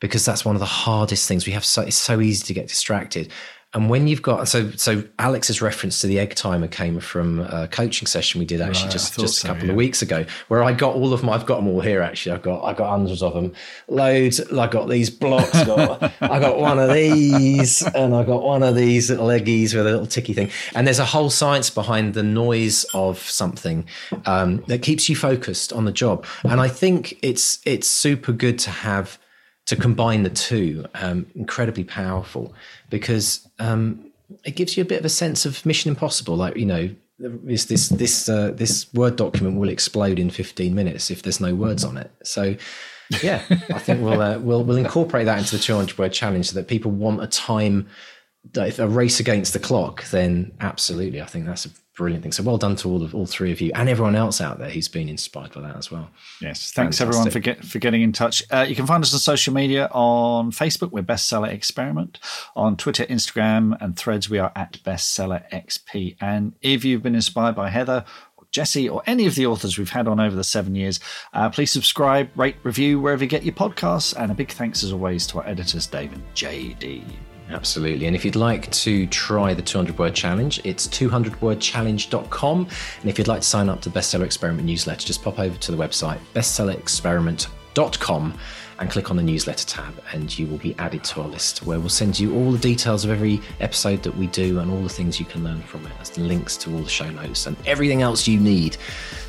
because 0.00 0.24
that's 0.24 0.44
one 0.44 0.54
of 0.54 0.60
the 0.60 0.66
hardest 0.66 1.26
things 1.26 1.46
we 1.46 1.52
have. 1.52 1.64
So 1.64 1.82
it's 1.82 1.96
so 1.96 2.20
easy 2.20 2.44
to 2.46 2.54
get 2.54 2.68
distracted. 2.68 3.32
And 3.74 3.90
when 3.90 4.06
you've 4.06 4.22
got 4.22 4.48
so 4.48 4.70
so 4.70 5.04
Alex's 5.18 5.60
reference 5.60 6.00
to 6.00 6.06
the 6.06 6.18
egg 6.18 6.34
timer 6.34 6.68
came 6.68 6.98
from 6.98 7.40
a 7.40 7.68
coaching 7.68 8.06
session 8.06 8.38
we 8.38 8.46
did 8.46 8.60
actually 8.60 8.84
Right, 8.84 8.92
just 8.92 9.18
just 9.18 9.38
a 9.38 9.40
so, 9.40 9.48
couple 9.48 9.66
yeah. 9.66 9.72
of 9.72 9.76
weeks 9.76 10.02
ago 10.02 10.24
where 10.48 10.62
I 10.62 10.72
got 10.72 10.94
all 10.94 11.12
of 11.12 11.22
my 11.22 11.34
I've 11.34 11.46
got 11.46 11.56
them 11.56 11.68
all 11.68 11.80
here 11.80 12.00
actually. 12.00 12.32
I've 12.32 12.42
got 12.42 12.64
I've 12.64 12.76
got 12.76 12.88
hundreds 12.88 13.22
of 13.22 13.34
them 13.34 13.52
loads 13.88 14.40
I 14.40 14.66
got 14.68 14.88
these 14.88 15.10
blocks 15.10 15.54
I 15.54 15.64
got 15.64 16.02
I 16.22 16.38
got 16.38 16.58
one 16.58 16.78
of 16.78 16.92
these 16.94 17.82
and 17.82 18.14
I 18.14 18.24
got 18.24 18.42
one 18.42 18.62
of 18.62 18.76
these 18.76 19.10
little 19.10 19.26
eggies 19.26 19.74
with 19.74 19.86
a 19.86 19.90
little 19.90 20.06
ticky 20.06 20.32
thing. 20.32 20.50
And 20.74 20.86
there's 20.86 20.98
a 20.98 21.04
whole 21.04 21.28
science 21.28 21.68
behind 21.68 22.14
the 22.14 22.22
noise 22.22 22.84
of 22.94 23.18
something 23.18 23.86
um, 24.24 24.62
that 24.68 24.82
keeps 24.82 25.08
you 25.08 25.16
focused 25.16 25.72
on 25.72 25.84
the 25.84 25.92
job. 25.92 26.24
And 26.44 26.60
I 26.60 26.68
think 26.68 27.18
it's 27.22 27.58
it's 27.64 27.88
super 27.88 28.32
good 28.32 28.58
to 28.60 28.70
have 28.70 29.18
to 29.66 29.76
combine 29.76 30.22
the 30.22 30.30
two 30.30 30.86
um, 30.94 31.26
incredibly 31.34 31.84
powerful 31.84 32.54
because 32.88 33.46
um, 33.58 34.10
it 34.44 34.56
gives 34.56 34.76
you 34.76 34.82
a 34.82 34.86
bit 34.86 35.00
of 35.00 35.04
a 35.04 35.10
sense 35.10 35.44
of 35.44 35.64
mission 35.66 35.88
impossible 35.90 36.36
like 36.36 36.56
you 36.56 36.66
know 36.66 36.90
this 37.18 37.64
this 37.66 37.88
this 37.88 38.28
uh, 38.28 38.50
this 38.50 38.92
word 38.92 39.16
document 39.16 39.58
will 39.58 39.70
explode 39.70 40.18
in 40.18 40.30
15 40.30 40.74
minutes 40.74 41.10
if 41.10 41.22
there's 41.22 41.40
no 41.40 41.54
words 41.54 41.82
on 41.84 41.96
it. 41.96 42.10
So 42.22 42.56
yeah 43.22 43.42
i 43.72 43.78
think 43.78 44.02
we'll 44.02 44.20
uh, 44.20 44.38
we'll 44.38 44.64
we'll 44.64 44.76
incorporate 44.76 45.26
that 45.26 45.38
into 45.38 45.56
the 45.56 45.62
200 45.62 45.96
word 45.98 46.12
challenge 46.12 46.50
so 46.50 46.54
that 46.54 46.68
people 46.68 46.90
want 46.90 47.22
a 47.22 47.26
time 47.26 47.86
if 48.54 48.78
a 48.78 48.88
race 48.88 49.20
against 49.20 49.52
the 49.52 49.58
clock 49.58 50.04
then 50.10 50.52
absolutely 50.60 51.20
i 51.20 51.24
think 51.24 51.46
that's 51.46 51.66
a 51.66 51.70
brilliant 51.96 52.22
thing 52.22 52.30
so 52.32 52.42
well 52.42 52.58
done 52.58 52.76
to 52.76 52.88
all 52.90 53.02
of 53.02 53.14
all 53.14 53.26
three 53.26 53.50
of 53.50 53.60
you 53.60 53.72
and 53.74 53.88
everyone 53.88 54.14
else 54.14 54.40
out 54.40 54.58
there 54.58 54.68
who's 54.68 54.86
been 54.88 55.08
inspired 55.08 55.52
by 55.52 55.62
that 55.62 55.76
as 55.76 55.90
well 55.90 56.10
Yes, 56.40 56.70
thanks 56.72 56.98
Fantastic. 56.98 57.06
everyone 57.06 57.30
for 57.30 57.38
get, 57.40 57.64
for 57.64 57.78
getting 57.78 58.02
in 58.02 58.12
touch. 58.12 58.42
Uh, 58.50 58.66
you 58.68 58.76
can 58.76 58.86
find 58.86 59.02
us 59.02 59.14
on 59.14 59.20
social 59.20 59.54
media 59.54 59.88
on 59.90 60.50
Facebook, 60.50 60.90
we're 60.92 61.02
Bestseller 61.02 61.48
Experiment. 61.48 62.18
On 62.54 62.76
Twitter, 62.76 63.04
Instagram, 63.06 63.76
and 63.80 63.96
Threads, 63.96 64.28
we 64.28 64.38
are 64.38 64.52
at 64.54 64.74
Bestseller 64.84 65.48
XP. 65.50 66.16
And 66.20 66.52
if 66.60 66.84
you've 66.84 67.02
been 67.02 67.14
inspired 67.14 67.54
by 67.56 67.70
Heather, 67.70 68.04
or 68.36 68.44
Jesse, 68.50 68.86
or 68.88 69.02
any 69.06 69.24
of 69.26 69.34
the 69.34 69.46
authors 69.46 69.78
we've 69.78 69.88
had 69.90 70.06
on 70.06 70.20
over 70.20 70.36
the 70.36 70.44
seven 70.44 70.74
years, 70.74 71.00
uh, 71.32 71.48
please 71.48 71.70
subscribe, 71.70 72.28
rate, 72.36 72.56
review 72.62 73.00
wherever 73.00 73.24
you 73.24 73.30
get 73.30 73.42
your 73.44 73.54
podcasts. 73.54 74.14
And 74.16 74.30
a 74.30 74.34
big 74.34 74.50
thanks 74.52 74.84
as 74.84 74.92
always 74.92 75.26
to 75.28 75.38
our 75.38 75.46
editors, 75.46 75.86
Dave 75.86 76.12
and 76.12 76.22
JD. 76.34 77.02
Absolutely. 77.50 78.06
And 78.06 78.16
if 78.16 78.24
you'd 78.24 78.36
like 78.36 78.70
to 78.72 79.06
try 79.06 79.54
the 79.54 79.62
200 79.62 79.98
word 79.98 80.14
challenge, 80.14 80.60
it's 80.64 80.88
200wordchallenge.com. 80.88 82.68
And 83.00 83.10
if 83.10 83.18
you'd 83.18 83.28
like 83.28 83.42
to 83.42 83.46
sign 83.46 83.68
up 83.68 83.80
to 83.82 83.88
the 83.88 83.98
Bestseller 83.98 84.24
Experiment 84.24 84.66
newsletter, 84.66 85.06
just 85.06 85.22
pop 85.22 85.38
over 85.38 85.56
to 85.56 85.72
the 85.72 85.78
website 85.78 86.18
bestsellerexperiment.com 86.34 88.38
and 88.78 88.90
click 88.90 89.10
on 89.10 89.16
the 89.16 89.22
newsletter 89.22 89.66
tab, 89.66 89.94
and 90.12 90.38
you 90.38 90.46
will 90.46 90.58
be 90.58 90.74
added 90.78 91.02
to 91.02 91.22
our 91.22 91.28
list 91.28 91.64
where 91.64 91.80
we'll 91.80 91.88
send 91.88 92.18
you 92.18 92.34
all 92.34 92.52
the 92.52 92.58
details 92.58 93.04
of 93.04 93.10
every 93.10 93.40
episode 93.60 94.02
that 94.02 94.14
we 94.16 94.26
do 94.26 94.58
and 94.58 94.70
all 94.70 94.82
the 94.82 94.88
things 94.88 95.18
you 95.18 95.24
can 95.24 95.42
learn 95.42 95.62
from 95.62 95.84
it. 95.86 95.92
That's 95.96 96.10
the 96.10 96.20
links 96.20 96.56
to 96.58 96.74
all 96.74 96.82
the 96.82 96.88
show 96.88 97.10
notes 97.10 97.46
and 97.46 97.56
everything 97.66 98.02
else 98.02 98.28
you 98.28 98.38
need. 98.38 98.76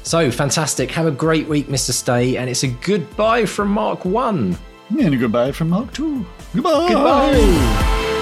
So 0.03 0.29
fantastic. 0.31 0.91
Have 0.91 1.05
a 1.05 1.11
great 1.11 1.47
week, 1.47 1.67
Mr. 1.67 1.91
Stay. 1.91 2.37
And 2.37 2.49
it's 2.49 2.63
a 2.63 2.67
goodbye 2.67 3.45
from 3.45 3.69
Mark 3.69 4.03
1. 4.03 4.57
And 4.89 5.19
goodbye 5.19 5.51
from 5.51 5.69
Mark 5.69 5.93
2. 5.93 6.25
Goodbye. 6.55 6.87
Goodbye. 6.89 8.13